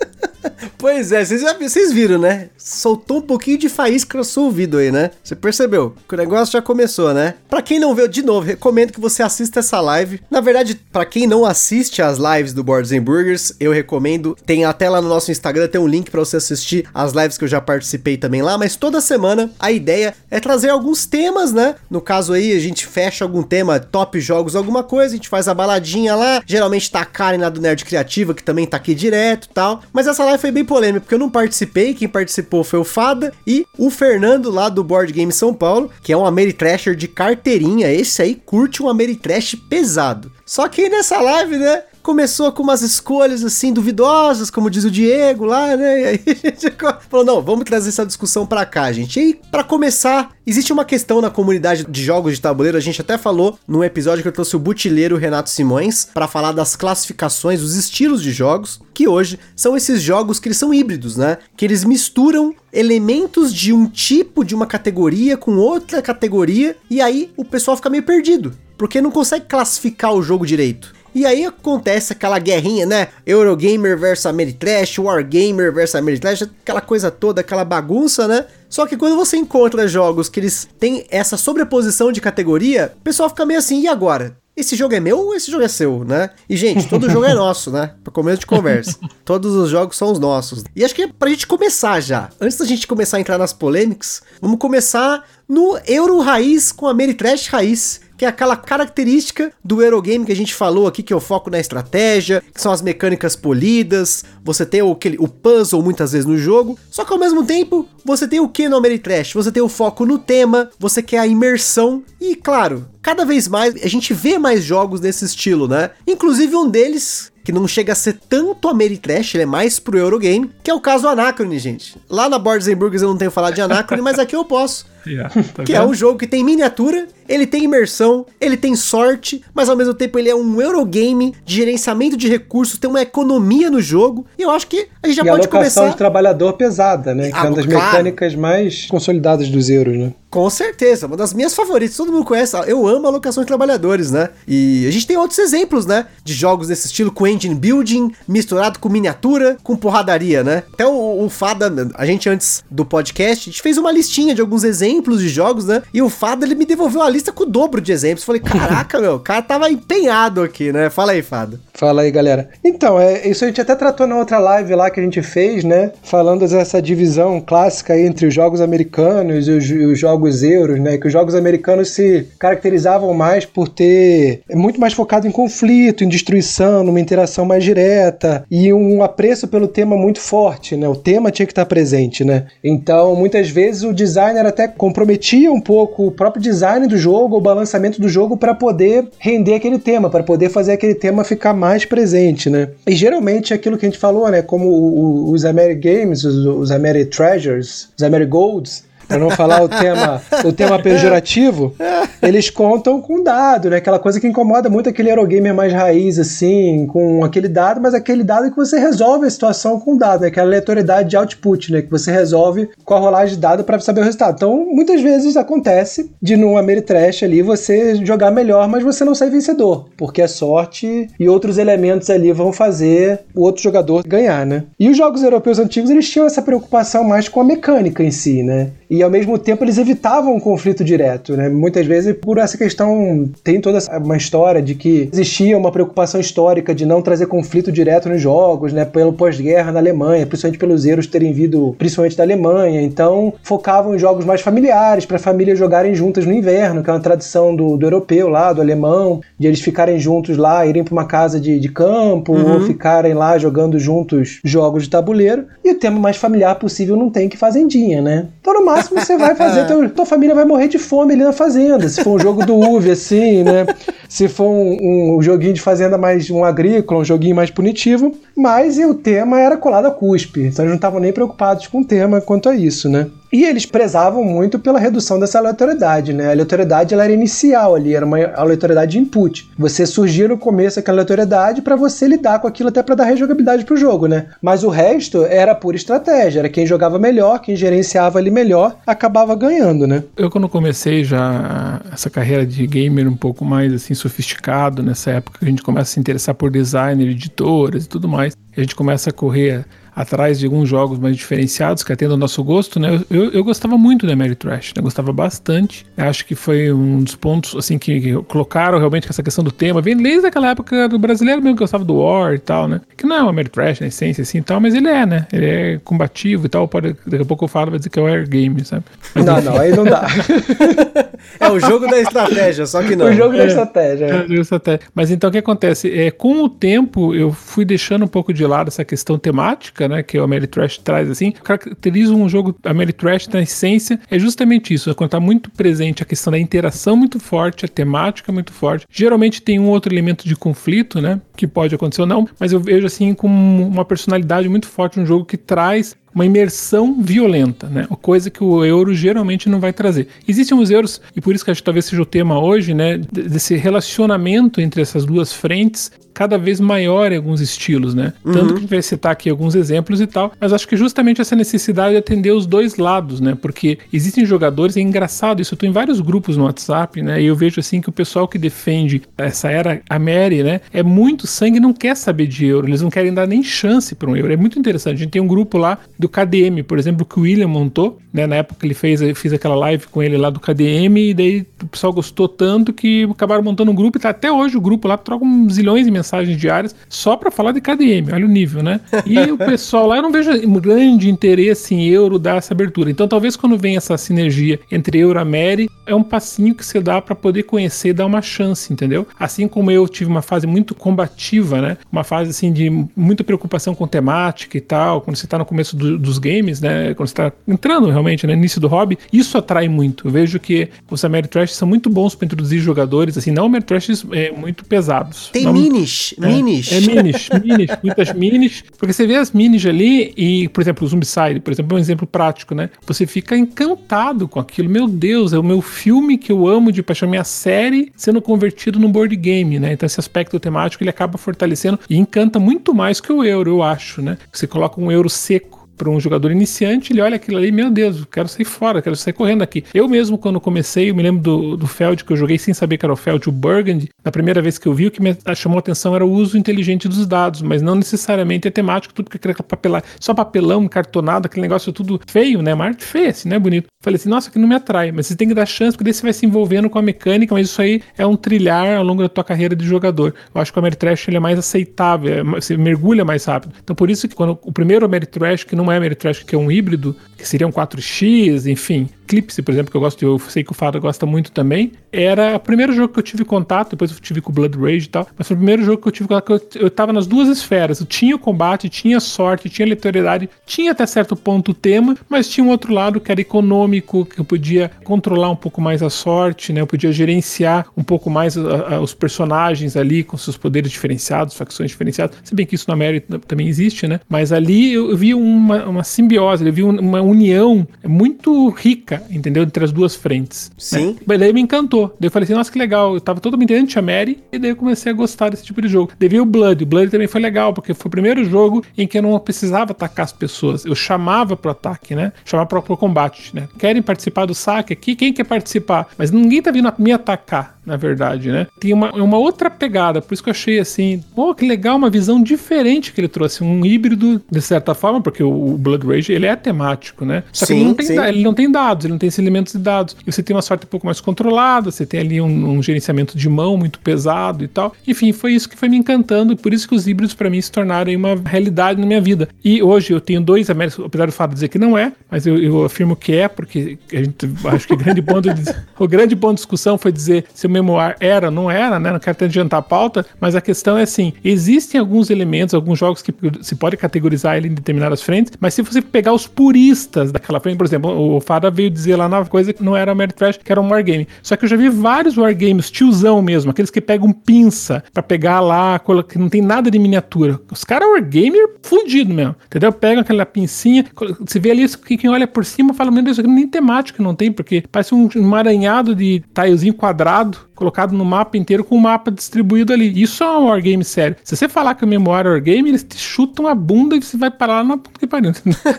Pois 0.78 1.12
é, 1.12 1.24
vocês, 1.24 1.92
viram, 1.92 2.18
né? 2.18 2.48
Soltou 2.56 3.18
um 3.18 3.22
pouquinho 3.22 3.58
de 3.58 3.68
faísca 3.68 4.16
no 4.16 4.24
seu 4.24 4.44
ouvido 4.44 4.78
aí, 4.78 4.90
né? 4.90 5.10
Você 5.22 5.36
percebeu 5.36 5.94
que 6.08 6.14
o 6.14 6.18
negócio 6.18 6.52
já 6.52 6.62
começou, 6.62 7.12
né? 7.12 7.34
Pra 7.48 7.62
quem 7.62 7.78
não 7.78 7.94
viu, 7.94 8.08
de 8.08 8.22
novo, 8.22 8.46
recomendo 8.46 8.92
que 8.92 9.00
você 9.00 9.22
assista 9.22 9.60
essa 9.60 9.80
live. 9.80 10.20
Na 10.30 10.40
verdade, 10.40 10.80
para 10.90 11.04
quem 11.04 11.26
não 11.26 11.44
assiste 11.44 12.00
as 12.00 12.18
lives 12.18 12.52
do 12.52 12.64
Boards 12.64 12.90
Burgers, 13.02 13.52
eu 13.60 13.72
recomendo. 13.72 14.36
Tem 14.46 14.64
até 14.64 14.88
lá 14.88 15.02
no 15.02 15.08
nosso 15.08 15.30
Instagram, 15.30 15.68
tem 15.68 15.80
um 15.80 15.86
link 15.86 16.10
para 16.10 16.20
você 16.20 16.36
assistir 16.36 16.88
as 16.94 17.12
lives 17.12 17.36
que 17.36 17.44
eu 17.44 17.48
já 17.48 17.60
participei 17.60 18.16
também 18.16 18.42
lá. 18.42 18.56
Mas 18.56 18.76
toda 18.76 19.00
semana 19.00 19.50
a 19.58 19.70
ideia 19.70 20.14
é 20.30 20.40
trazer 20.40 20.70
alguns 20.70 21.06
temas, 21.06 21.52
né? 21.52 21.74
No 21.90 22.00
caso 22.00 22.32
aí, 22.32 22.52
a 22.52 22.60
gente 22.60 22.86
fecha 22.86 23.24
algum 23.24 23.42
tema, 23.42 23.78
top 23.78 24.18
jogos, 24.20 24.56
alguma 24.56 24.82
coisa, 24.82 25.14
a 25.14 25.16
gente 25.16 25.28
faz 25.28 25.48
a 25.48 25.54
baladinha 25.54 26.14
lá. 26.14 26.42
Geralmente 26.46 26.90
tá 26.90 27.00
a 27.02 27.04
Karen 27.04 27.38
lá 27.38 27.48
do 27.48 27.60
Nerd 27.60 27.84
Criativa, 27.84 28.34
que 28.34 28.42
também 28.42 28.66
tá 28.66 28.76
aqui 28.76 28.94
direto 28.94 29.44
e 29.44 29.54
tal. 29.54 29.82
Mas 29.92 30.06
essa 30.06 30.24
live 30.30 30.40
foi 30.40 30.50
bem 30.50 30.64
polêmica, 30.64 31.00
porque 31.00 31.14
eu 31.14 31.18
não 31.18 31.30
participei, 31.30 31.94
quem 31.94 32.08
participou 32.08 32.62
foi 32.62 32.78
o 32.78 32.84
Fada 32.84 33.32
e 33.46 33.66
o 33.76 33.90
Fernando 33.90 34.50
lá 34.50 34.68
do 34.68 34.84
Board 34.84 35.12
Game 35.12 35.32
São 35.32 35.52
Paulo, 35.52 35.90
que 36.02 36.12
é 36.12 36.16
um 36.16 36.26
Ameritrasher 36.26 36.94
de 36.94 37.08
carteirinha. 37.08 37.92
Esse 37.92 38.22
aí 38.22 38.34
curte 38.34 38.82
um 38.82 38.88
Ameritrash 38.88 39.56
pesado. 39.68 40.30
Só 40.44 40.68
que 40.68 40.88
nessa 40.88 41.20
live, 41.20 41.56
né? 41.56 41.84
Começou 42.02 42.50
com 42.52 42.62
umas 42.62 42.82
escolhas 42.82 43.44
assim 43.44 43.72
duvidosas, 43.72 44.50
como 44.50 44.70
diz 44.70 44.84
o 44.84 44.90
Diego 44.90 45.44
lá, 45.44 45.76
né? 45.76 46.00
E 46.00 46.06
aí 46.06 46.20
a 46.26 46.50
gente 46.50 46.76
falou: 47.08 47.24
não, 47.24 47.42
vamos 47.42 47.64
trazer 47.64 47.90
essa 47.90 48.06
discussão 48.06 48.46
pra 48.46 48.64
cá, 48.66 48.90
gente. 48.92 49.18
E 49.18 49.22
aí, 49.22 49.40
pra 49.50 49.64
começar, 49.64 50.30
existe 50.46 50.72
uma 50.72 50.84
questão 50.84 51.20
na 51.20 51.30
comunidade 51.30 51.84
de 51.84 52.02
jogos 52.02 52.34
de 52.34 52.40
tabuleiro, 52.40 52.76
a 52.76 52.80
gente 52.80 53.00
até 53.00 53.16
falou 53.16 53.58
no 53.66 53.84
episódio 53.84 54.22
que 54.22 54.28
eu 54.28 54.32
trouxe 54.32 54.56
o 54.56 54.58
butileiro 54.58 55.16
Renato 55.16 55.50
Simões 55.50 56.06
para 56.12 56.28
falar 56.28 56.52
das 56.52 56.76
classificações, 56.76 57.62
os 57.62 57.76
estilos 57.76 58.22
de 58.22 58.32
jogos, 58.32 58.80
que 58.94 59.06
hoje 59.06 59.38
são 59.54 59.76
esses 59.76 60.02
jogos 60.02 60.40
que 60.40 60.48
eles 60.48 60.58
são 60.58 60.72
híbridos, 60.74 61.16
né? 61.16 61.38
Que 61.56 61.64
eles 61.64 61.84
misturam 61.84 62.54
elementos 62.72 63.52
de 63.52 63.72
um 63.72 63.86
tipo, 63.86 64.44
de 64.44 64.54
uma 64.54 64.66
categoria 64.66 65.36
com 65.36 65.56
outra 65.56 66.00
categoria, 66.00 66.76
e 66.88 67.00
aí 67.00 67.30
o 67.36 67.44
pessoal 67.44 67.76
fica 67.76 67.90
meio 67.90 68.02
perdido, 68.02 68.52
porque 68.78 69.00
não 69.00 69.10
consegue 69.10 69.46
classificar 69.46 70.14
o 70.14 70.22
jogo 70.22 70.46
direito. 70.46 70.99
E 71.14 71.26
aí 71.26 71.44
acontece 71.44 72.12
aquela 72.12 72.38
guerrinha, 72.38 72.86
né? 72.86 73.08
Eurogamer 73.26 73.98
versus 73.98 74.26
Ameritrash, 74.26 74.98
Wargamer 74.98 75.72
versus 75.72 75.96
Ameritrash, 75.96 76.42
aquela 76.42 76.80
coisa 76.80 77.10
toda, 77.10 77.40
aquela 77.40 77.64
bagunça, 77.64 78.28
né? 78.28 78.46
Só 78.68 78.86
que 78.86 78.96
quando 78.96 79.16
você 79.16 79.36
encontra 79.36 79.88
jogos 79.88 80.28
que 80.28 80.38
eles 80.38 80.68
têm 80.78 81.04
essa 81.10 81.36
sobreposição 81.36 82.12
de 82.12 82.20
categoria, 82.20 82.92
o 82.98 83.02
pessoal 83.02 83.28
fica 83.28 83.44
meio 83.44 83.58
assim, 83.58 83.80
e 83.82 83.88
agora? 83.88 84.36
Esse 84.56 84.76
jogo 84.76 84.94
é 84.94 85.00
meu 85.00 85.18
ou 85.18 85.34
esse 85.34 85.50
jogo 85.50 85.64
é 85.64 85.68
seu, 85.68 86.04
né? 86.04 86.30
E, 86.48 86.56
gente, 86.56 86.86
todo 86.86 87.08
jogo 87.08 87.24
é 87.24 87.32
nosso, 87.32 87.70
né? 87.70 87.94
Pra 88.04 88.12
começo 88.12 88.40
de 88.40 88.46
conversa. 88.46 88.98
Todos 89.24 89.54
os 89.54 89.70
jogos 89.70 89.96
são 89.96 90.12
os 90.12 90.18
nossos. 90.18 90.64
E 90.76 90.84
acho 90.84 90.94
que 90.94 91.02
é 91.02 91.08
pra 91.08 91.30
gente 91.30 91.46
começar 91.46 91.98
já. 92.00 92.28
Antes 92.38 92.58
da 92.58 92.66
gente 92.66 92.86
começar 92.86 93.16
a 93.16 93.20
entrar 93.20 93.38
nas 93.38 93.52
polêmicas, 93.52 94.22
vamos 94.40 94.58
começar 94.58 95.24
no 95.48 95.78
Euro 95.86 96.18
Raiz 96.20 96.72
com 96.72 96.86
a 96.86 96.90
Ameritrash 96.90 97.46
Raiz 97.46 98.00
que 98.20 98.26
é 98.26 98.28
aquela 98.28 98.54
característica 98.54 99.50
do 99.64 99.82
Eurogame 99.82 100.26
que 100.26 100.32
a 100.32 100.36
gente 100.36 100.54
falou 100.54 100.86
aqui, 100.86 101.02
que 101.02 101.10
é 101.10 101.16
o 101.16 101.20
foco 101.20 101.48
na 101.48 101.58
estratégia, 101.58 102.42
que 102.52 102.60
são 102.60 102.70
as 102.70 102.82
mecânicas 102.82 103.34
polidas, 103.34 104.26
você 104.44 104.66
tem 104.66 104.82
o, 104.82 104.92
aquele, 104.92 105.16
o 105.18 105.26
puzzle 105.26 105.82
muitas 105.82 106.12
vezes 106.12 106.26
no 106.26 106.36
jogo, 106.36 106.78
só 106.90 107.02
que 107.02 107.14
ao 107.14 107.18
mesmo 107.18 107.46
tempo 107.46 107.88
você 108.04 108.28
tem 108.28 108.38
o 108.38 108.46
que 108.46 108.68
no 108.68 108.76
Ameritrash? 108.76 109.32
Você 109.32 109.50
tem 109.50 109.62
o 109.62 109.70
foco 109.70 110.04
no 110.04 110.18
tema, 110.18 110.68
você 110.78 111.02
quer 111.02 111.20
a 111.20 111.26
imersão 111.26 112.02
e, 112.20 112.36
claro, 112.36 112.86
cada 113.00 113.24
vez 113.24 113.48
mais 113.48 113.74
a 113.82 113.88
gente 113.88 114.12
vê 114.12 114.38
mais 114.38 114.62
jogos 114.62 115.00
desse 115.00 115.24
estilo, 115.24 115.66
né? 115.66 115.88
Inclusive 116.06 116.54
um 116.54 116.68
deles 116.68 117.32
que 117.42 117.52
não 117.52 117.66
chega 117.66 117.94
a 117.94 117.96
ser 117.96 118.20
tanto 118.28 118.68
Ameritrash, 118.68 119.34
ele 119.34 119.44
é 119.44 119.46
mais 119.46 119.78
pro 119.78 119.96
Eurogame, 119.96 120.50
que 120.62 120.70
é 120.70 120.74
o 120.74 120.80
caso 120.80 121.08
Anacrone, 121.08 121.58
gente. 121.58 121.96
Lá 122.06 122.28
na 122.28 122.38
Boards 122.38 122.68
Burgers 122.74 123.00
eu 123.00 123.08
não 123.08 123.16
tenho 123.16 123.30
falado 123.30 123.54
de 123.54 123.62
Anacrone, 123.62 124.02
mas 124.02 124.18
aqui 124.18 124.36
eu 124.36 124.44
posso. 124.44 124.84
Yeah, 125.06 125.30
tá 125.54 125.64
que 125.64 125.74
é 125.74 125.82
um 125.82 125.94
jogo 125.94 126.18
que 126.18 126.26
tem 126.26 126.44
miniatura, 126.44 127.06
ele 127.28 127.46
tem 127.46 127.64
imersão, 127.64 128.26
ele 128.40 128.56
tem 128.56 128.74
sorte, 128.76 129.42
mas 129.54 129.68
ao 129.68 129.76
mesmo 129.76 129.94
tempo 129.94 130.18
ele 130.18 130.28
é 130.28 130.34
um 130.34 130.60
Eurogame 130.60 131.34
de 131.44 131.54
gerenciamento 131.56 132.16
de 132.16 132.28
recursos, 132.28 132.78
tem 132.78 132.90
uma 132.90 133.00
economia 133.02 133.70
no 133.70 133.80
jogo. 133.80 134.26
E 134.38 134.42
eu 134.42 134.50
acho 134.50 134.66
que 134.66 134.88
a 135.02 135.06
gente 135.06 135.16
já 135.16 135.22
e 135.22 135.26
pode 135.26 135.30
a 135.30 135.34
alocação 135.44 135.82
começar. 135.82 135.88
de 135.88 135.96
trabalhador 135.96 136.52
pesada, 136.54 137.14
né? 137.14 137.30
Que 137.30 137.36
Ah, 137.36 137.44
é 137.44 137.48
uma 137.48 137.56
das 137.56 137.66
claro. 137.66 137.86
mecânicas 137.86 138.34
mais 138.34 138.86
consolidadas 138.86 139.48
dos 139.48 139.70
euros, 139.70 139.96
né? 139.96 140.12
Com 140.28 140.48
certeza, 140.48 141.08
uma 141.08 141.16
das 141.16 141.34
minhas 141.34 141.54
favoritas, 141.54 141.96
todo 141.96 142.12
mundo 142.12 142.24
conhece. 142.24 142.56
Eu 142.68 142.86
amo 142.86 143.06
a 143.06 143.10
alocação 143.10 143.42
de 143.42 143.48
trabalhadores, 143.48 144.12
né? 144.12 144.28
E 144.46 144.86
a 144.86 144.90
gente 144.92 145.04
tem 145.06 145.16
outros 145.16 145.38
exemplos, 145.40 145.86
né? 145.86 146.06
De 146.22 146.32
jogos 146.32 146.68
desse 146.68 146.86
estilo 146.86 147.10
com 147.10 147.26
engine 147.26 147.54
building, 147.54 148.12
misturado 148.28 148.78
com 148.78 148.88
miniatura, 148.88 149.56
com 149.62 149.74
porradaria, 149.74 150.44
né? 150.44 150.62
Até 150.72 150.86
o, 150.86 151.24
o 151.24 151.28
Fada, 151.28 151.90
a 151.94 152.06
gente 152.06 152.28
antes 152.28 152.62
do 152.70 152.84
podcast, 152.84 153.48
a 153.48 153.52
gente 153.52 153.62
fez 153.62 153.76
uma 153.76 153.90
listinha 153.90 154.34
de 154.34 154.40
alguns 154.40 154.62
exemplos 154.62 154.89
de 154.98 155.28
jogos, 155.28 155.66
né? 155.66 155.82
E 155.92 156.02
o 156.02 156.08
Fada, 156.08 156.44
ele 156.44 156.54
me 156.54 156.66
devolveu 156.66 157.00
uma 157.00 157.10
lista 157.10 157.32
com 157.32 157.44
o 157.44 157.46
dobro 157.46 157.80
de 157.80 157.92
exemplos. 157.92 158.24
Falei, 158.24 158.40
caraca, 158.40 158.98
meu, 158.98 159.14
o 159.16 159.20
cara 159.20 159.42
tava 159.42 159.70
empenhado 159.70 160.42
aqui, 160.42 160.72
né? 160.72 160.90
Fala 160.90 161.12
aí, 161.12 161.22
Fada. 161.22 161.60
Fala 161.74 162.02
aí, 162.02 162.10
galera. 162.10 162.50
Então, 162.64 163.00
é, 163.00 163.26
isso 163.28 163.44
a 163.44 163.48
gente 163.48 163.60
até 163.60 163.74
tratou 163.74 164.06
na 164.06 164.16
outra 164.16 164.38
live 164.38 164.74
lá 164.74 164.90
que 164.90 165.00
a 165.00 165.02
gente 165.02 165.22
fez, 165.22 165.64
né? 165.64 165.92
Falando 166.02 166.46
dessa 166.46 166.80
divisão 166.80 167.40
clássica 167.40 167.98
entre 167.98 168.26
os 168.26 168.34
jogos 168.34 168.60
americanos 168.60 169.48
e 169.48 169.50
os, 169.50 169.70
e 169.70 169.78
os 169.86 169.98
jogos 169.98 170.42
euros, 170.42 170.80
né? 170.80 170.98
Que 170.98 171.06
os 171.06 171.12
jogos 171.12 171.34
americanos 171.34 171.90
se 171.90 172.26
caracterizavam 172.38 173.14
mais 173.14 173.44
por 173.44 173.68
ter 173.68 174.42
é 174.48 174.56
muito 174.56 174.80
mais 174.80 174.92
focado 174.92 175.26
em 175.26 175.30
conflito, 175.30 176.04
em 176.04 176.08
destruição, 176.08 176.82
numa 176.84 177.00
interação 177.00 177.44
mais 177.44 177.64
direta 177.64 178.44
e 178.50 178.72
um 178.72 179.02
apreço 179.02 179.48
pelo 179.48 179.68
tema 179.68 179.96
muito 179.96 180.20
forte, 180.20 180.76
né? 180.76 180.88
O 180.88 180.96
tema 180.96 181.30
tinha 181.30 181.46
que 181.46 181.52
estar 181.52 181.66
presente, 181.66 182.24
né? 182.24 182.46
Então, 182.62 183.14
muitas 183.14 183.48
vezes 183.48 183.82
o 183.82 183.92
designer 183.92 184.46
até 184.46 184.68
comprometia 184.80 185.52
um 185.52 185.60
pouco 185.60 186.06
o 186.06 186.10
próprio 186.10 186.42
design 186.42 186.86
do 186.86 186.96
jogo, 186.96 187.36
o 187.36 187.40
balançamento 187.40 188.00
do 188.00 188.08
jogo 188.08 188.34
para 188.34 188.54
poder 188.54 189.08
render 189.18 189.52
aquele 189.52 189.78
tema, 189.78 190.08
para 190.08 190.22
poder 190.22 190.48
fazer 190.48 190.72
aquele 190.72 190.94
tema 190.94 191.22
ficar 191.22 191.52
mais 191.52 191.84
presente, 191.84 192.48
né? 192.48 192.70
E 192.86 192.92
geralmente 192.92 193.52
aquilo 193.52 193.76
que 193.76 193.84
a 193.84 193.90
gente 193.90 193.98
falou, 193.98 194.30
né? 194.30 194.40
Como 194.40 195.30
os 195.30 195.44
Ameri 195.44 195.74
Games, 195.74 196.24
os, 196.24 196.46
os 196.46 196.70
Ameri 196.70 197.04
Treasures, 197.04 197.90
os 197.94 198.02
Ameri 198.02 198.24
Golds, 198.24 198.88
para 199.10 199.18
não 199.18 199.30
falar 199.30 199.60
o 199.60 199.68
tema, 199.68 200.22
o 200.44 200.52
tema 200.52 200.78
pejorativo, 200.80 201.74
eles 202.22 202.48
contam 202.48 203.00
com 203.00 203.24
dado, 203.24 203.68
né? 203.68 203.78
Aquela 203.78 203.98
coisa 203.98 204.20
que 204.20 204.26
incomoda 204.26 204.70
muito 204.70 204.88
aquele 204.88 205.10
Eurogamer 205.10 205.52
mais 205.52 205.72
raiz, 205.72 206.16
assim, 206.16 206.86
com 206.86 207.24
aquele 207.24 207.48
dado, 207.48 207.80
mas 207.80 207.92
aquele 207.92 208.22
dado 208.22 208.50
que 208.50 208.56
você 208.56 208.78
resolve 208.78 209.26
a 209.26 209.30
situação 209.30 209.80
com 209.80 209.94
o 209.94 209.98
dado, 209.98 210.20
né? 210.20 210.28
Aquela 210.28 210.46
aleatoriedade 210.46 211.10
de 211.10 211.16
output, 211.16 211.72
né? 211.72 211.82
Que 211.82 211.90
você 211.90 212.12
resolve 212.12 212.68
com 212.84 212.94
a 212.94 213.00
rolagem 213.00 213.34
de 213.34 213.40
dado 213.40 213.64
para 213.64 213.80
saber 213.80 214.02
o 214.02 214.04
resultado. 214.04 214.36
Então, 214.36 214.64
muitas 214.64 215.02
vezes 215.02 215.36
acontece 215.36 216.12
de 216.22 216.36
num 216.36 216.56
Ameritrash 216.56 217.24
ali 217.24 217.42
você 217.42 217.96
jogar 217.96 218.30
melhor, 218.30 218.68
mas 218.68 218.84
você 218.84 219.04
não 219.04 219.14
sair 219.14 219.30
vencedor, 219.30 219.88
porque 219.96 220.22
é 220.22 220.28
sorte 220.28 221.10
e 221.18 221.28
outros 221.28 221.58
elementos 221.58 222.08
ali 222.08 222.30
vão 222.32 222.52
fazer 222.52 223.22
o 223.34 223.42
outro 223.42 223.60
jogador 223.60 224.04
ganhar, 224.06 224.46
né? 224.46 224.64
E 224.78 224.88
os 224.88 224.96
jogos 224.96 225.24
europeus 225.24 225.58
antigos, 225.58 225.90
eles 225.90 226.08
tinham 226.08 226.26
essa 226.26 226.40
preocupação 226.40 227.02
mais 227.02 227.28
com 227.28 227.40
a 227.40 227.44
mecânica 227.44 228.04
em 228.04 228.12
si, 228.12 228.44
né? 228.44 228.70
E 228.90 229.04
ao 229.04 229.08
mesmo 229.10 229.38
tempo 229.38 229.62
eles 229.62 229.78
evitavam 229.78 230.34
um 230.34 230.40
conflito 230.40 230.82
direto, 230.82 231.36
né? 231.36 231.48
Muitas 231.48 231.86
vezes 231.86 232.12
por 232.16 232.38
essa 232.38 232.58
questão 232.58 233.30
tem 233.44 233.60
toda 233.60 233.78
uma 233.98 234.16
história 234.16 234.60
de 234.60 234.74
que 234.74 235.08
existia 235.12 235.56
uma 235.56 235.70
preocupação 235.70 236.20
histórica 236.20 236.74
de 236.74 236.84
não 236.84 237.00
trazer 237.00 237.26
conflito 237.26 237.70
direto 237.70 238.08
nos 238.08 238.20
jogos, 238.20 238.72
né? 238.72 238.84
Pelo 238.84 239.12
pós-guerra 239.12 239.70
na 239.70 239.78
Alemanha, 239.78 240.26
principalmente 240.26 240.58
pelos 240.58 240.84
euros 240.84 241.06
terem 241.06 241.32
vindo 241.32 241.76
principalmente 241.78 242.16
da 242.16 242.24
Alemanha. 242.24 242.82
Então 242.82 243.32
focavam 243.44 243.94
em 243.94 243.98
jogos 243.98 244.24
mais 244.24 244.40
familiares 244.40 245.06
para 245.06 245.20
famílias 245.20 245.56
jogarem 245.56 245.94
juntas 245.94 246.26
no 246.26 246.32
inverno, 246.32 246.82
que 246.82 246.90
é 246.90 246.92
uma 246.92 246.98
tradição 246.98 247.54
do, 247.54 247.76
do 247.76 247.86
europeu 247.86 248.28
lá, 248.28 248.52
do 248.52 248.60
alemão, 248.60 249.20
de 249.38 249.46
eles 249.46 249.60
ficarem 249.60 250.00
juntos 250.00 250.36
lá, 250.36 250.66
irem 250.66 250.82
para 250.82 250.92
uma 250.92 251.04
casa 251.04 251.38
de, 251.38 251.60
de 251.60 251.68
campo 251.68 252.32
ou 252.32 252.62
ficarem 252.62 253.14
lá 253.14 253.38
jogando 253.38 253.78
juntos 253.78 254.40
jogos 254.44 254.82
de 254.82 254.90
tabuleiro. 254.90 255.46
E 255.64 255.70
o 255.70 255.78
tema 255.78 256.00
mais 256.00 256.16
familiar 256.16 256.56
possível 256.56 256.96
não 256.96 257.08
tem 257.08 257.28
que 257.28 257.36
fazendinha, 257.36 258.02
né? 258.02 258.26
Então 258.40 258.52
no 258.52 258.64
máximo 258.64 258.79
você 258.88 259.16
vai 259.16 259.34
fazer, 259.34 259.66
teu, 259.66 259.88
tua 259.90 260.06
família 260.06 260.34
vai 260.34 260.44
morrer 260.44 260.68
de 260.68 260.78
fome 260.78 261.14
ali 261.14 261.22
na 261.22 261.32
fazenda. 261.32 261.88
Se 261.88 262.02
for 262.02 262.16
um 262.16 262.18
jogo 262.18 262.44
do 262.44 262.56
UV 262.56 262.90
assim, 262.90 263.42
né? 263.42 263.66
Se 264.08 264.28
for 264.28 264.48
um, 264.48 265.16
um 265.16 265.22
joguinho 265.22 265.52
de 265.52 265.60
fazenda 265.60 265.98
mais 265.98 266.30
um 266.30 266.44
agrícola, 266.44 267.00
um 267.00 267.04
joguinho 267.04 267.36
mais 267.36 267.50
punitivo. 267.50 268.14
Mas 268.40 268.78
o 268.78 268.94
tema 268.94 269.38
era 269.38 269.58
colado 269.58 269.84
a 269.86 269.90
cuspe. 269.90 270.40
Então 270.40 270.64
eles 270.64 270.70
não 270.70 270.76
estavam 270.76 270.98
nem 270.98 271.12
preocupados 271.12 271.66
com 271.66 271.80
o 271.80 271.84
tema 271.84 272.22
quanto 272.22 272.48
a 272.48 272.56
isso, 272.56 272.88
né? 272.88 273.08
E 273.32 273.44
eles 273.44 273.64
prezavam 273.64 274.24
muito 274.24 274.58
pela 274.58 274.78
redução 274.78 275.20
dessa 275.20 275.38
aleatoriedade, 275.38 276.12
né? 276.12 276.28
A 276.28 276.30
aleatoriedade 276.32 276.94
ela 276.94 277.04
era 277.04 277.12
inicial 277.12 277.76
ali, 277.76 277.94
era 277.94 278.04
uma 278.04 278.18
aleatoriedade 278.34 278.92
de 278.92 278.98
input. 278.98 279.48
Você 279.56 279.86
surgia 279.86 280.26
no 280.26 280.36
começo 280.36 280.80
aquela 280.80 280.96
aleatoriedade 280.96 281.62
para 281.62 281.76
você 281.76 282.08
lidar 282.08 282.40
com 282.40 282.48
aquilo 282.48 282.70
até 282.70 282.82
para 282.82 282.96
dar 282.96 283.04
rejogabilidade 283.04 283.64
pro 283.64 283.76
jogo, 283.76 284.08
né? 284.08 284.26
Mas 284.42 284.64
o 284.64 284.68
resto 284.68 285.24
era 285.24 285.54
pura 285.54 285.76
estratégia, 285.76 286.40
era 286.40 286.48
quem 286.48 286.66
jogava 286.66 286.98
melhor, 286.98 287.40
quem 287.40 287.54
gerenciava 287.54 288.18
ali 288.18 288.32
melhor, 288.32 288.76
acabava 288.84 289.36
ganhando, 289.36 289.86
né? 289.86 290.02
Eu 290.16 290.28
quando 290.28 290.48
comecei 290.48 291.04
já 291.04 291.80
essa 291.92 292.10
carreira 292.10 292.44
de 292.44 292.66
gamer 292.66 293.06
um 293.06 293.16
pouco 293.16 293.44
mais 293.44 293.72
assim 293.72 293.94
sofisticado, 293.94 294.82
nessa 294.82 295.12
época 295.12 295.38
que 295.38 295.44
a 295.44 295.48
gente 295.48 295.62
começa 295.62 295.92
a 295.92 295.94
se 295.94 296.00
interessar 296.00 296.34
por 296.34 296.50
designer, 296.50 297.08
editoras 297.08 297.84
e 297.84 297.88
tudo 297.88 298.08
mais, 298.08 298.29
a 298.56 298.60
gente 298.60 298.74
começa 298.74 299.10
a 299.10 299.12
correr 299.12 299.64
atrás 299.94 300.38
de 300.38 300.46
alguns 300.46 300.68
jogos 300.68 300.98
mais 300.98 301.16
diferenciados 301.16 301.82
que 301.82 301.92
atendam 301.92 302.14
ao 302.14 302.18
nosso 302.18 302.42
gosto, 302.42 302.78
né? 302.78 303.00
Eu, 303.10 303.30
eu 303.30 303.44
gostava 303.44 303.76
muito 303.76 304.06
da 304.06 304.14
Mary 304.14 304.34
Trash, 304.34 304.72
né? 304.76 304.82
Gostava 304.82 305.12
bastante. 305.12 305.86
Acho 305.96 306.24
que 306.24 306.34
foi 306.34 306.72
um 306.72 307.02
dos 307.02 307.14
pontos 307.14 307.54
assim 307.56 307.78
que, 307.78 308.00
que 308.00 308.12
colocaram 308.24 308.78
realmente 308.78 309.08
essa 309.08 309.22
questão 309.22 309.44
do 309.44 309.52
tema, 309.52 309.80
vem 309.80 309.96
desde 309.96 310.26
aquela 310.26 310.50
época 310.50 310.88
do 310.88 310.98
brasileiro 310.98 311.42
mesmo 311.42 311.56
que 311.56 311.60
gostava 311.60 311.84
do 311.84 311.96
War 311.96 312.34
e 312.34 312.38
tal, 312.38 312.68
né? 312.68 312.80
Que 312.96 313.06
não 313.06 313.16
é 313.16 313.22
uma 313.22 313.32
Mary 313.32 313.48
Trash 313.48 313.80
na 313.80 313.86
essência 313.86 314.22
assim 314.22 314.38
e 314.38 314.42
tal, 314.42 314.60
mas 314.60 314.74
ele 314.74 314.88
é, 314.88 315.06
né? 315.06 315.26
Ele 315.32 315.46
é 315.46 315.80
combativo 315.84 316.46
e 316.46 316.48
tal, 316.48 316.66
pode 316.68 316.96
daqui 317.06 317.22
a 317.22 317.26
pouco 317.26 317.44
eu 317.44 317.48
falo 317.48 317.70
vai 317.70 317.78
dizer 317.78 317.90
que 317.90 317.98
é 317.98 318.02
o 318.02 318.06
Air 318.06 318.28
Game, 318.28 318.64
sabe? 318.64 318.84
Mas, 319.14 319.24
Não, 319.24 319.40
não, 319.40 319.58
aí 319.58 319.74
não 319.74 319.84
dá. 319.84 320.06
É 321.38 321.48
o 321.50 321.58
jogo 321.58 321.86
da 321.86 321.98
estratégia, 321.98 322.66
só 322.66 322.82
que 322.82 322.96
não. 322.96 323.06
o 323.06 323.12
jogo 323.12 323.36
da 323.36 323.44
estratégia. 323.44 324.06
né? 324.06 324.26
É, 324.28 324.40
isso 324.40 324.54
até. 324.54 324.78
Mas 324.94 325.10
então 325.10 325.28
o 325.28 325.32
que 325.32 325.38
acontece? 325.38 325.90
É, 325.92 326.10
com 326.10 326.42
o 326.42 326.48
tempo, 326.48 327.14
eu 327.14 327.32
fui 327.32 327.64
deixando 327.64 328.04
um 328.04 328.08
pouco 328.08 328.32
de 328.32 328.44
lado 328.46 328.68
essa 328.68 328.84
questão 328.84 329.18
temática, 329.18 329.79
né? 329.88 330.02
Que 330.02 330.18
o 330.18 330.24
Ameritrash 330.24 330.78
traz 330.78 331.10
assim. 331.10 331.32
Caracteriza 331.32 332.14
um 332.14 332.28
jogo 332.28 332.56
Ameritrash 332.64 333.28
na 333.28 333.42
essência, 333.42 334.00
é 334.10 334.18
justamente 334.18 334.74
isso. 334.74 334.90
É 334.90 334.94
quando 334.94 335.10
tá 335.10 335.20
muito 335.20 335.50
presente 335.50 336.02
a 336.02 336.06
questão 336.06 336.30
da 336.30 336.38
interação 336.38 336.96
muito 336.96 337.18
forte, 337.18 337.64
a 337.64 337.68
temática 337.68 338.32
muito 338.32 338.52
forte. 338.52 338.86
Geralmente 338.90 339.42
tem 339.42 339.58
um 339.58 339.68
outro 339.68 339.92
elemento 339.92 340.28
de 340.28 340.36
conflito, 340.36 341.00
né? 341.00 341.20
Que 341.36 341.46
pode 341.46 341.74
acontecer 341.74 342.02
ou 342.02 342.06
não, 342.06 342.28
mas 342.38 342.52
eu 342.52 342.60
vejo 342.60 342.86
assim 342.86 343.14
com 343.14 343.28
uma 343.28 343.84
personalidade 343.84 344.48
muito 344.48 344.66
forte 344.66 345.00
um 345.00 345.06
jogo 345.06 345.24
que 345.24 345.36
traz 345.36 345.96
uma 346.14 346.26
imersão 346.26 347.00
violenta, 347.00 347.68
né? 347.68 347.86
Coisa 348.00 348.30
que 348.30 348.42
o 348.42 348.64
euro 348.64 348.94
geralmente 348.94 349.48
não 349.48 349.60
vai 349.60 349.72
trazer. 349.72 350.08
Existem 350.26 350.58
os 350.58 350.70
euros, 350.70 351.00
e 351.14 351.20
por 351.20 351.34
isso 351.34 351.44
que 351.44 351.50
acho 351.50 351.60
que 351.60 351.64
talvez 351.64 351.84
seja 351.84 352.02
o 352.02 352.06
tema 352.06 352.40
hoje, 352.40 352.74
né? 352.74 352.98
Desse 352.98 353.56
relacionamento 353.56 354.60
entre 354.60 354.82
essas 354.82 355.04
duas 355.04 355.32
frentes 355.32 355.90
cada 356.12 356.36
vez 356.36 356.60
maior 356.60 357.12
em 357.12 357.16
alguns 357.16 357.40
estilos, 357.40 357.94
né? 357.94 358.12
Tanto 358.24 358.48
que 358.48 358.52
a 358.52 358.60
gente 358.60 358.70
vai 358.70 358.82
citar 358.82 359.12
aqui 359.12 359.30
alguns 359.30 359.54
exemplos 359.54 360.00
e 360.00 360.06
tal, 360.06 360.32
mas 360.38 360.52
acho 360.52 360.66
que 360.68 360.76
justamente 360.76 361.20
essa 361.20 361.36
necessidade 361.36 361.92
de 361.92 361.98
atender 361.98 362.32
os 362.32 362.46
dois 362.46 362.76
lados, 362.76 363.20
né? 363.20 363.36
Porque 363.40 363.78
existem 363.92 364.26
jogadores, 364.26 364.76
é 364.76 364.80
engraçado 364.80 365.40
isso, 365.40 365.54
eu 365.54 365.58
tô 365.58 365.66
em 365.66 365.72
vários 365.72 366.00
grupos 366.00 366.36
no 366.36 366.44
WhatsApp, 366.44 367.00
né? 367.00 367.22
E 367.22 367.26
eu 367.26 367.36
vejo 367.36 367.60
assim 367.60 367.80
que 367.80 367.88
o 367.88 367.92
pessoal 367.92 368.28
que 368.28 368.38
defende 368.38 369.02
essa 369.16 369.50
era 369.50 369.80
Ameri, 369.88 370.42
né? 370.42 370.60
É 370.72 370.82
muito 370.82 371.26
sangue 371.26 371.56
e 371.56 371.60
não 371.60 371.72
quer 371.72 371.96
saber 371.96 372.26
de 372.26 372.44
euro, 372.44 372.68
eles 372.68 372.82
não 372.82 372.90
querem 372.90 373.14
dar 373.14 373.26
nem 373.26 373.42
chance 373.42 373.94
para 373.94 374.10
um 374.10 374.16
euro. 374.16 374.32
É 374.32 374.36
muito 374.36 374.58
interessante. 374.58 374.96
A 374.96 374.98
gente 374.98 375.10
tem 375.10 375.22
um 375.22 375.28
grupo 375.28 375.56
lá 375.56 375.78
do 376.00 376.08
KDM, 376.08 376.62
por 376.66 376.78
exemplo, 376.78 377.04
que 377.04 377.18
o 377.18 377.22
William 377.22 377.46
montou, 377.46 377.98
né? 378.12 378.26
Na 378.26 378.36
época 378.36 378.60
que 378.60 378.66
ele 378.66 378.74
fez, 378.74 379.02
eu 379.02 379.14
fiz 379.14 379.32
aquela 379.34 379.54
live 379.54 379.86
com 379.88 380.02
ele 380.02 380.16
lá 380.16 380.30
do 380.30 380.40
KDM, 380.40 380.96
e 380.96 381.14
daí 381.14 381.46
o 381.62 381.66
pessoal 381.66 381.92
gostou 381.92 382.26
tanto 382.26 382.72
que 382.72 383.04
acabaram 383.10 383.42
montando 383.42 383.70
um 383.70 383.74
grupo 383.74 383.98
e 383.98 384.00
tá 384.00 384.08
até 384.08 384.32
hoje 384.32 384.56
o 384.56 384.60
grupo 384.60 384.88
lá 384.88 384.96
troca 384.96 385.24
um 385.24 385.48
zilhões 385.50 385.84
de 385.84 385.90
mensagens 385.90 386.38
diárias 386.38 386.74
só 386.88 387.16
para 387.16 387.30
falar 387.30 387.52
de 387.52 387.60
KDM, 387.60 388.12
olha 388.14 388.24
o 388.24 388.28
nível, 388.28 388.62
né? 388.62 388.80
E 389.04 389.18
o 389.30 389.36
pessoal 389.38 389.86
lá, 389.86 389.96
eu 389.96 390.02
não 390.02 390.10
vejo 390.10 390.30
um 390.30 390.54
grande 390.54 391.10
interesse 391.10 391.74
em 391.74 391.86
euro 391.86 392.18
dar 392.18 392.36
essa 392.36 392.54
abertura. 392.54 392.90
Então, 392.90 393.06
talvez 393.06 393.36
quando 393.36 393.58
vem 393.58 393.76
essa 393.76 393.98
sinergia 393.98 394.58
entre 394.72 394.98
euro 394.98 395.18
e 395.18 395.22
Ameri, 395.22 395.70
é 395.86 395.94
um 395.94 396.02
passinho 396.02 396.54
que 396.54 396.64
você 396.64 396.80
dá 396.80 397.02
para 397.02 397.14
poder 397.14 397.42
conhecer 397.42 397.90
e 397.90 397.92
dar 397.92 398.06
uma 398.06 398.22
chance, 398.22 398.72
entendeu? 398.72 399.06
Assim 399.18 399.46
como 399.46 399.70
eu 399.70 399.86
tive 399.86 400.10
uma 400.10 400.22
fase 400.22 400.46
muito 400.46 400.74
ativa, 401.00 401.60
né? 401.60 401.76
Uma 401.92 402.04
fase 402.04 402.30
assim 402.30 402.52
de 402.52 402.70
muita 402.96 403.22
preocupação 403.22 403.74
com 403.74 403.86
temática 403.86 404.56
e 404.56 404.60
tal, 404.60 405.00
quando 405.02 405.16
você 405.16 405.26
tá 405.26 405.38
no 405.38 405.44
começo 405.44 405.76
do, 405.76 405.89
dos 405.98 406.18
games, 406.18 406.60
né? 406.60 406.94
Quando 406.94 407.08
você 407.08 407.14
tá 407.14 407.32
entrando 407.46 407.88
realmente 407.88 408.26
no 408.26 408.32
né? 408.32 408.38
início 408.38 408.60
do 408.60 408.68
hobby, 408.68 408.98
isso 409.12 409.36
atrai 409.36 409.68
muito. 409.68 410.06
Eu 410.06 410.10
vejo 410.10 410.38
que 410.38 410.68
os 410.90 411.04
Ameritrash 411.04 411.54
são 411.54 411.66
muito 411.66 411.88
bons 411.88 412.14
para 412.14 412.26
introduzir 412.26 412.60
jogadores, 412.60 413.16
assim, 413.16 413.30
não 413.30 413.46
Ameritrashes 413.46 414.04
é, 414.12 414.30
muito 414.30 414.64
pesados. 414.64 415.28
Tem 415.32 415.44
não, 415.44 415.52
minis, 415.52 416.14
é, 416.20 416.26
minis. 416.26 416.72
É 416.72 416.80
minis, 416.80 417.28
minis, 417.42 417.70
muitas 417.82 418.12
minis, 418.12 418.64
porque 418.78 418.92
você 418.92 419.06
vê 419.06 419.16
as 419.16 419.32
minis 419.32 419.64
ali 419.66 420.12
e, 420.16 420.48
por 420.48 420.60
exemplo, 420.60 420.86
o 420.86 420.88
Zombicide, 420.88 421.40
por 421.40 421.52
exemplo, 421.52 421.76
é 421.76 421.78
um 421.78 421.80
exemplo 421.80 422.06
prático, 422.06 422.54
né? 422.54 422.70
Você 422.86 423.06
fica 423.06 423.36
encantado 423.36 424.28
com 424.28 424.40
aquilo. 424.40 424.68
Meu 424.68 424.86
Deus, 424.86 425.32
é 425.32 425.38
o 425.38 425.42
meu 425.42 425.60
filme 425.60 426.18
que 426.18 426.32
eu 426.32 426.46
amo 426.46 426.72
de 426.72 426.82
paixão, 426.82 427.08
minha 427.08 427.24
série 427.24 427.92
sendo 427.96 428.20
convertido 428.20 428.78
num 428.78 428.90
board 428.90 429.14
game, 429.16 429.58
né? 429.58 429.72
Então 429.72 429.86
esse 429.86 430.00
aspecto 430.00 430.38
temático 430.38 430.82
ele 430.82 430.90
acaba 430.90 431.18
fortalecendo 431.18 431.78
e 431.88 431.96
encanta 431.96 432.38
muito 432.38 432.74
mais 432.74 433.00
que 433.00 433.12
o 433.12 433.24
euro, 433.24 433.50
eu 433.50 433.62
acho, 433.62 434.02
né? 434.02 434.18
Você 434.32 434.46
coloca 434.46 434.80
um 434.80 434.90
euro 434.90 435.08
seco 435.08 435.59
para 435.80 435.88
um 435.88 435.98
jogador 435.98 436.30
iniciante, 436.30 436.92
ele 436.92 437.00
olha 437.00 437.16
aquilo 437.16 437.38
ali, 437.38 437.50
meu 437.50 437.70
Deus, 437.70 438.04
quero 438.12 438.28
sair 438.28 438.44
fora, 438.44 438.82
quero 438.82 438.94
sair 438.94 439.14
correndo 439.14 439.40
aqui. 439.40 439.64
Eu 439.72 439.88
mesmo, 439.88 440.18
quando 440.18 440.38
comecei, 440.38 440.90
eu 440.90 440.94
me 440.94 441.02
lembro 441.02 441.22
do, 441.22 441.56
do 441.56 441.66
Feld 441.66 442.04
que 442.04 442.12
eu 442.12 442.16
joguei 442.18 442.36
sem 442.36 442.52
saber 442.52 442.76
que 442.76 442.84
era 442.84 442.92
o 442.92 442.96
Feld, 442.96 443.26
o 443.30 443.32
Burgundy. 443.32 443.88
Na 444.04 444.12
primeira 444.12 444.42
vez 444.42 444.58
que 444.58 444.68
eu 444.68 444.74
vi, 444.74 444.88
o 444.88 444.90
que 444.90 445.00
me 445.00 445.16
chamou 445.34 445.56
a 445.56 445.60
atenção 445.60 445.96
era 445.96 446.04
o 446.04 446.12
uso 446.12 446.36
inteligente 446.36 446.86
dos 446.86 447.06
dados, 447.06 447.40
mas 447.40 447.62
não 447.62 447.74
necessariamente 447.74 448.46
é 448.46 448.50
temático, 448.50 448.92
tudo 448.92 449.08
que 449.08 449.16
aquele 449.16 449.32
papelar, 449.32 449.82
só 449.98 450.12
papelão, 450.12 450.68
cartonado, 450.68 451.24
aquele 451.24 451.40
negócio 451.40 451.72
tudo 451.72 451.98
feio, 452.06 452.42
né? 452.42 452.52
Uma 452.52 452.66
arte 452.66 452.84
feia, 452.84 453.08
assim, 453.08 453.30
né? 453.30 453.38
Bonito. 453.38 453.68
Falei 453.82 453.96
assim, 453.96 454.10
nossa, 454.10 454.30
que 454.30 454.38
não 454.38 454.46
me 454.46 454.54
atrai, 454.54 454.92
mas 454.92 455.06
você 455.06 455.16
tem 455.16 455.28
que 455.28 455.32
dar 455.32 455.46
chance, 455.46 455.72
porque 455.74 455.84
daí 455.84 455.94
você 455.94 456.02
vai 456.02 456.12
se 456.12 456.26
envolvendo 456.26 456.68
com 456.68 456.78
a 456.78 456.82
mecânica, 456.82 457.34
mas 457.34 457.48
isso 457.48 457.62
aí 457.62 457.80
é 457.96 458.04
um 458.04 458.16
trilhar 458.16 458.76
ao 458.76 458.84
longo 458.84 459.02
da 459.02 459.08
tua 459.08 459.24
carreira 459.24 459.56
de 459.56 459.64
jogador. 459.64 460.14
Eu 460.34 460.40
acho 460.42 460.52
que 460.52 460.58
o 460.58 460.60
Ameritrash 460.60 461.08
ele 461.08 461.16
é 461.16 461.20
mais 461.20 461.38
aceitável, 461.38 462.12
é 462.12 462.22
você 462.22 462.54
mergulha 462.58 463.06
mais 463.06 463.24
rápido. 463.24 463.54
Então 463.64 463.74
por 463.74 463.88
isso 463.88 464.06
que 464.06 464.14
quando 464.14 464.38
o 464.42 464.52
primeiro 464.52 464.84
Ameritrash, 464.84 465.44
que 465.44 465.56
não 465.56 465.69
é 465.70 465.76
Ameritrash, 465.76 466.24
que 466.24 466.34
é 466.34 466.38
um 466.38 466.50
híbrido, 466.50 466.96
que 467.16 467.26
seria 467.26 467.46
um 467.46 467.52
4X, 467.52 468.50
enfim, 468.50 468.88
Eclipse, 469.10 469.42
por 469.42 469.52
exemplo, 469.52 469.70
que 469.70 469.76
eu 469.76 469.80
gosto, 469.80 470.02
eu 470.04 470.18
sei 470.20 470.44
que 470.44 470.52
o 470.52 470.54
Fada 470.54 470.78
gosta 470.78 471.04
muito 471.04 471.32
também, 471.32 471.72
era 471.92 472.36
o 472.36 472.40
primeiro 472.40 472.72
jogo 472.72 472.92
que 472.92 472.98
eu 473.00 473.02
tive 473.02 473.24
contato, 473.24 473.70
depois 473.70 473.90
eu 473.90 473.98
tive 473.98 474.20
com 474.20 474.30
o 474.30 474.34
Blood 474.34 474.56
Rage 474.56 474.86
e 474.86 474.88
tal, 474.88 475.08
mas 475.18 475.26
foi 475.26 475.34
o 475.34 475.38
primeiro 475.38 475.64
jogo 475.64 475.82
que 475.82 475.88
eu 475.88 475.92
tive 475.92 476.08
contato, 476.08 476.26
que 476.26 476.58
eu, 476.58 476.62
eu 476.62 476.70
tava 476.70 476.92
nas 476.92 477.06
duas 477.08 477.28
esferas, 477.28 477.80
eu 477.80 477.86
tinha 477.86 478.14
o 478.14 478.18
combate, 478.18 478.68
tinha 478.68 479.00
sorte, 479.00 479.48
tinha 479.48 479.66
letoriedade, 479.66 480.30
tinha 480.46 480.70
até 480.70 480.86
certo 480.86 481.16
ponto 481.16 481.50
o 481.50 481.54
tema, 481.54 481.96
mas 482.08 482.28
tinha 482.28 482.44
um 482.44 482.50
outro 482.50 482.72
lado 482.72 483.00
que 483.00 483.10
era 483.10 483.20
econômico, 483.20 484.04
que 484.04 484.20
eu 484.20 484.24
podia 484.24 484.70
controlar 484.84 485.30
um 485.30 485.36
pouco 485.36 485.60
mais 485.60 485.82
a 485.82 485.90
sorte, 485.90 486.52
né, 486.52 486.60
eu 486.60 486.66
podia 486.66 486.92
gerenciar 486.92 487.66
um 487.76 487.82
pouco 487.82 488.08
mais 488.08 488.38
a, 488.38 488.76
a, 488.76 488.80
os 488.80 488.94
personagens 488.94 489.76
ali 489.76 490.04
com 490.04 490.16
seus 490.16 490.36
poderes 490.36 490.70
diferenciados, 490.70 491.34
facções 491.34 491.70
diferenciadas, 491.70 492.16
se 492.22 492.34
bem 492.34 492.46
que 492.46 492.54
isso 492.54 492.66
na 492.68 492.76
Mary 492.76 493.00
também 493.26 493.48
existe, 493.48 493.88
né, 493.88 494.00
mas 494.08 494.32
ali 494.32 494.74
eu 494.74 494.96
vi 494.96 495.14
uma, 495.14 495.59
uma 495.66 495.84
simbiose, 495.84 496.46
eu 496.46 496.52
vi 496.52 496.62
uma 496.62 497.00
união 497.00 497.66
muito 497.84 498.48
rica 498.50 499.02
entendeu? 499.10 499.42
Entre 499.42 499.64
as 499.64 499.72
duas 499.72 499.94
frentes. 499.94 500.50
Sim. 500.58 500.92
Né? 500.92 500.96
Mas 501.06 501.20
daí 501.20 501.32
me 501.32 501.40
encantou. 501.40 501.94
Daí 502.00 502.08
eu 502.08 502.10
falei 502.10 502.24
assim, 502.24 502.34
nossa, 502.34 502.50
que 502.50 502.58
legal. 502.58 502.94
Eu 502.94 503.00
tava 503.00 503.20
totalmente 503.20 503.54
anti-Mary 503.54 504.22
e 504.32 504.38
daí 504.38 504.50
eu 504.50 504.56
comecei 504.56 504.90
a 504.92 504.94
gostar 504.94 505.30
desse 505.30 505.44
tipo 505.44 505.60
de 505.60 505.68
jogo. 505.68 505.92
Daí 505.98 506.08
veio 506.08 506.22
o 506.22 506.26
Blood. 506.26 506.64
O 506.64 506.66
Blood 506.66 506.90
também 506.90 507.06
foi 507.06 507.20
legal, 507.20 507.52
porque 507.52 507.74
foi 507.74 507.88
o 507.88 507.90
primeiro 507.90 508.24
jogo 508.24 508.64
em 508.76 508.86
que 508.86 508.98
eu 508.98 509.02
não 509.02 509.18
precisava 509.18 509.72
atacar 509.72 510.04
as 510.04 510.12
pessoas. 510.12 510.64
Eu 510.64 510.74
chamava 510.74 511.36
pro 511.36 511.50
ataque, 511.50 511.94
né? 511.94 512.12
Chamava 512.24 512.48
pro, 512.48 512.62
pro 512.62 512.76
combate, 512.76 513.34
né? 513.34 513.48
Querem 513.58 513.82
participar 513.82 514.26
do 514.26 514.34
saque 514.34 514.72
aqui? 514.72 514.94
Quem 514.94 515.12
quer 515.12 515.24
participar? 515.24 515.88
Mas 515.96 516.10
ninguém 516.10 516.42
tá 516.42 516.50
vindo 516.50 516.72
me 516.78 516.92
atacar 516.92 517.60
na 517.64 517.76
verdade, 517.76 518.32
né? 518.32 518.46
Tem 518.58 518.72
uma, 518.72 518.90
uma 518.92 519.16
outra 519.16 519.48
pegada, 519.48 520.02
por 520.02 520.12
isso 520.12 520.22
que 520.22 520.28
eu 520.28 520.32
achei 520.32 520.58
assim, 520.58 521.04
pô, 521.14 521.34
que 521.34 521.46
legal, 521.46 521.76
uma 521.76 521.88
visão 521.88 522.20
diferente 522.20 522.92
que 522.92 523.00
ele 523.00 523.06
trouxe, 523.06 523.44
um 523.44 523.64
híbrido, 523.64 524.20
de 524.28 524.40
certa 524.40 524.74
forma, 524.74 525.00
porque 525.00 525.22
o, 525.22 525.49
Blood 525.56 525.86
Rage, 525.86 526.12
ele 526.12 526.26
é 526.26 526.36
temático, 526.36 527.04
né? 527.04 527.22
Só 527.32 527.46
sim, 527.46 527.54
que 527.54 527.60
ele 527.60 527.64
não, 527.64 527.74
tem, 527.74 528.08
ele 528.08 528.22
não 528.22 528.34
tem 528.34 528.50
dados, 528.50 528.84
ele 528.84 528.92
não 528.92 528.98
tem 528.98 529.08
esses 529.08 529.18
elementos 529.18 529.52
de 529.52 529.58
dados. 529.58 529.96
E 530.06 530.12
você 530.12 530.22
tem 530.22 530.34
uma 530.34 530.42
sorte 530.42 530.64
um 530.64 530.68
pouco 530.68 530.86
mais 530.86 531.00
controlada, 531.00 531.70
você 531.70 531.86
tem 531.86 532.00
ali 532.00 532.20
um, 532.20 532.50
um 532.50 532.62
gerenciamento 532.62 533.16
de 533.16 533.28
mão 533.28 533.56
muito 533.56 533.78
pesado 533.80 534.44
e 534.44 534.48
tal. 534.48 534.74
Enfim, 534.86 535.12
foi 535.12 535.32
isso 535.32 535.48
que 535.48 535.56
foi 535.56 535.68
me 535.68 535.76
encantando, 535.76 536.32
e 536.32 536.36
por 536.36 536.52
isso 536.52 536.68
que 536.68 536.74
os 536.74 536.86
híbridos 536.86 537.14
para 537.14 537.30
mim 537.30 537.40
se 537.40 537.50
tornaram 537.50 537.92
uma 537.94 538.14
realidade 538.24 538.80
na 538.80 538.86
minha 538.86 539.00
vida. 539.00 539.28
E 539.44 539.62
hoje 539.62 539.92
eu 539.92 540.00
tenho 540.00 540.20
dois 540.20 540.50
Américas, 540.50 540.84
apesar 540.84 541.06
do 541.06 541.12
fato 541.12 541.30
de 541.30 541.34
dizer 541.34 541.48
que 541.48 541.58
não 541.58 541.76
é, 541.76 541.92
mas 542.10 542.26
eu, 542.26 542.38
eu 542.38 542.64
afirmo 542.64 542.96
que 542.96 543.14
é, 543.14 543.28
porque 543.28 543.78
a 543.92 543.96
gente 543.96 544.30
acho 544.44 544.66
que 544.66 544.76
grande 544.76 545.02
ponto 545.02 545.32
de, 545.32 545.42
o 545.78 545.88
grande 545.88 546.16
ponto 546.16 546.32
de 546.32 546.36
discussão 546.36 546.76
foi 546.76 546.90
dizer 546.90 547.24
se 547.34 547.46
o 547.46 547.50
memoir 547.50 547.96
era, 548.00 548.30
não 548.30 548.50
era, 548.50 548.78
né? 548.78 548.90
Não 548.90 548.98
quero 548.98 549.12
até 549.12 549.24
adiantar 549.26 549.60
a 549.60 549.62
pauta, 549.62 550.04
mas 550.20 550.34
a 550.34 550.40
questão 550.40 550.76
é 550.76 550.82
assim: 550.82 551.12
existem 551.24 551.80
alguns 551.80 552.10
elementos, 552.10 552.54
alguns 552.54 552.78
jogos 552.78 553.02
que 553.02 553.14
se 553.42 553.54
pode 553.54 553.76
categorizar 553.76 554.36
ele 554.36 554.48
em 554.48 554.54
determinadas 554.54 555.02
frentes, 555.02 555.29
mas 555.38 555.54
se 555.54 555.62
você 555.62 555.80
pegar 555.80 556.12
os 556.12 556.26
puristas 556.26 557.12
daquela 557.12 557.40
frente, 557.40 557.56
por 557.56 557.66
exemplo, 557.66 558.16
o 558.16 558.20
Fada 558.20 558.50
veio 558.50 558.70
dizer 558.70 558.96
lá 558.96 559.08
na 559.08 559.24
coisa 559.24 559.52
que 559.52 559.62
não 559.62 559.76
era 559.76 559.92
Ameritrash, 559.92 560.38
que 560.38 560.50
era 560.50 560.60
um 560.60 560.70
wargame. 560.70 561.06
Só 561.22 561.36
que 561.36 561.44
eu 561.44 561.48
já 561.48 561.56
vi 561.56 561.68
vários 561.68 562.16
wargames, 562.16 562.70
tiozão 562.70 563.22
mesmo, 563.22 563.50
aqueles 563.50 563.70
que 563.70 563.80
pegam 563.80 564.12
pinça 564.12 564.82
para 564.92 565.02
pegar 565.02 565.40
lá, 565.40 565.80
que 566.08 566.18
não 566.18 566.28
tem 566.28 566.40
nada 566.40 566.70
de 566.70 566.78
miniatura. 566.78 567.40
Os 567.50 567.64
caras 567.64 567.88
wargamer 567.88 568.50
fudido 568.62 569.12
mesmo, 569.12 569.36
entendeu? 569.46 569.72
Pegam 569.72 570.00
aquela 570.00 570.26
pincinha, 570.26 570.84
você 571.20 571.38
vê 571.38 571.50
ali, 571.50 571.68
quem 571.68 572.10
olha 572.10 572.26
por 572.26 572.44
cima 572.44 572.74
fala, 572.74 572.90
meu 572.90 573.02
Deus, 573.02 573.14
isso 573.14 573.20
aqui 573.20 573.30
nem 573.30 573.46
temático 573.46 574.02
não 574.02 574.14
tem, 574.14 574.32
porque 574.32 574.64
parece 574.70 574.94
um 574.94 575.08
emaranhado 575.14 575.94
de 575.94 576.22
tilezinho 576.34 576.74
quadrado, 576.74 577.38
colocado 577.54 577.92
no 577.92 578.04
mapa 578.04 578.38
inteiro 578.38 578.64
com 578.64 578.74
o 578.74 578.80
mapa 578.80 579.10
distribuído 579.10 579.72
ali. 579.72 580.00
Isso 580.00 580.24
é 580.24 580.38
um 580.38 580.46
wargame 580.46 580.82
sério. 580.82 581.16
Se 581.22 581.36
você 581.36 581.48
falar 581.48 581.74
que 581.74 581.84
o 581.84 581.88
memória 581.88 582.28
é 582.28 582.32
wargame, 582.32 582.70
eles 582.70 582.82
te 582.82 582.96
chutam 582.96 583.46
a 583.46 583.54
bunda 583.54 583.96
e 583.96 584.02
você 584.02 584.16
vai 584.16 584.30
parar 584.30 584.64
na 584.64 584.78
puta 584.78 584.98
que 584.98 585.06
pariu. 585.20 585.32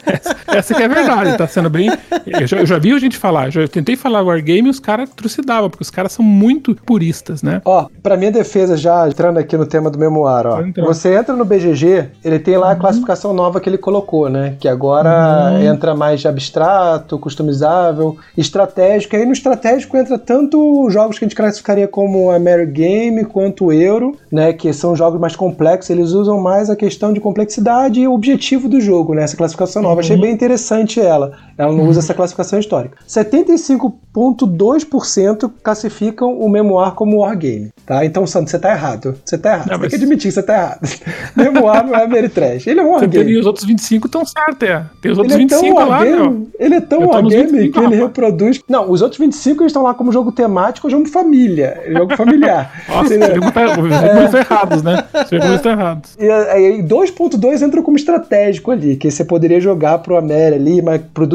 essa, 0.48 0.74
que 0.74 0.82
é 0.82 0.86
a 0.86 0.90
verdade, 0.90 1.38
tá 1.38 1.48
sendo 1.48 1.70
bem. 1.70 1.90
Eu 2.26 2.48
já, 2.48 2.58
eu 2.58 2.66
já 2.66 2.78
vi 2.78 2.92
a 2.92 3.00
gente 3.00 3.18
falar, 3.18 3.50
já 3.50 3.68
tentei 3.68 3.96
falar 3.96 4.22
wargame 4.22 4.68
e 4.68 4.70
os 4.70 4.80
caras 4.80 5.10
trucidavam, 5.10 5.70
porque 5.70 5.84
os 5.84 5.90
caras 5.90 6.12
são 6.12 6.24
muito 6.24 6.76
puristas, 6.86 7.42
né? 7.42 7.62
Ó, 7.66 7.88
pra 8.04 8.18
minha 8.18 8.32
defesa, 8.32 8.78
já 8.78 9.08
entrando 9.08 9.38
aqui 9.38 9.56
no 9.58 9.66
tema 9.66 9.90
do 9.90 9.98
memoir, 9.98 10.46
ó. 10.46 10.62
Você 10.86 11.16
entra 11.16 11.36
no 11.36 11.46
BGG, 11.46 12.10
ele 12.24 12.40
tem 12.40 12.58
lá 12.58 12.70
a 12.70 12.74
uhum. 12.74 12.80
classificação 12.80 13.34
nova 13.34 13.60
que 13.60 13.70
ele 13.70 13.78
colocou, 13.78 14.30
né? 14.30 14.56
Que 14.60 14.68
agora 14.68 15.52
uhum. 15.52 15.64
entra 15.64 15.96
mais 15.96 16.26
abstrato, 16.26 17.18
customizável, 17.18 18.18
estratégico. 18.38 19.16
E 19.16 19.20
aí 19.20 19.26
no 19.26 19.34
estratégico 19.34 19.98
entra 19.98 20.18
tanto 20.18 20.90
jogos 20.90 21.18
que 21.18 21.26
a 21.26 21.28
gente 21.28 21.36
classifica 21.36 21.62
classificaria 21.62 21.88
como 21.88 22.32
a 22.32 22.40
Mary 22.40 22.66
Game 22.66 23.24
quanto 23.26 23.66
o 23.66 23.74
Euro, 23.74 24.18
né, 24.32 24.54
que 24.54 24.74
são 24.74 24.96
jogos 24.96 25.20
mais 25.20 25.36
complexos, 25.36 25.90
eles 25.90 26.12
usam 26.12 26.40
mais 26.40 26.70
a 26.70 26.76
questão 26.76 27.14
de 27.14 27.20
complexidade 27.20 28.00
e 28.00 28.08
o 28.08 28.14
objetivo 28.14 28.68
do 28.68 28.82
jogo, 28.82 29.14
né, 29.14 29.24
essa 29.32 29.38
classificação 29.38 29.82
nova. 29.82 29.96
Uhum. 29.96 30.02
Achei 30.02 30.18
bem 30.18 30.32
interessante 30.32 31.00
ela. 31.00 31.32
Ela 31.58 31.72
não 31.72 31.88
usa 31.88 32.00
essa 32.00 32.14
classificação 32.14 32.60
histórica. 32.60 32.98
75,2% 33.08 35.50
classificam 35.64 36.38
o 36.40 36.50
Memoir 36.50 36.92
como 36.94 37.20
Wargame, 37.20 37.72
tá? 37.86 38.04
Então, 38.06 38.28
Santos, 38.28 38.52
você 38.52 38.60
tá 38.60 38.72
errado. 38.72 39.16
Você 39.24 39.38
tá 39.38 39.54
errado. 39.54 39.70
Não, 39.70 39.78
você 39.78 39.82
mas... 39.82 39.92
tem 39.92 40.00
que 40.00 40.06
admitir 40.06 40.28
que 40.30 40.34
você 40.34 40.44
tá 40.44 40.54
errado. 40.54 40.82
Memoir 41.36 41.86
não 41.86 41.96
é 41.96 42.04
Ameritrash. 42.04 42.68
Ele 42.68 42.80
é 42.80 42.84
um 42.84 42.92
Wargame. 42.92 43.32
E 43.32 43.40
os 43.40 43.46
outros 43.46 43.66
25 43.66 44.08
estão 44.08 44.26
certos, 44.26 44.68
é. 44.68 44.84
Tem 45.02 45.12
os 45.12 45.18
outros 45.18 45.36
ele 45.36 45.46
25 45.46 45.66
é 45.66 45.74
lá, 45.84 45.86
wargame, 45.86 46.50
Ele 46.60 46.76
é 46.76 46.82
tão 46.82 47.08
Wargame 47.08 47.70
que 47.70 47.80
ele 47.80 47.96
reproduz... 47.96 48.60
Não, 48.68 48.92
os 48.92 49.02
outros 49.02 49.18
25 49.20 49.64
eles 49.64 49.72
estão 49.72 49.84
lá 49.84 49.94
como 49.94 50.12
jogo 50.12 50.32
temático 50.32 50.88
ou 50.88 50.92
jogo 50.92 51.08
família. 51.08 51.82
Jogo 51.88 52.16
familiar. 52.16 52.72
Nossa, 52.88 53.36
jogo 53.36 53.52
tá, 53.52 53.62
é. 53.62 54.40
errados, 54.40 54.84
né? 54.84 55.04
Os 55.14 55.66
errados. 55.66 56.16
E 56.20 56.30
aí 56.30 56.84
2.2 56.84 57.62
entra 57.62 57.82
como 57.82 57.98
estratégico 57.98 58.72
ali, 58.72 58.96
que 58.96 59.08
você 59.22 59.26
poderia 59.26 59.60
jogar 59.60 60.00
pro 60.00 60.18
América 60.18 60.56
ali, 60.56 60.82
mas 60.82 61.02
pro 61.14 61.28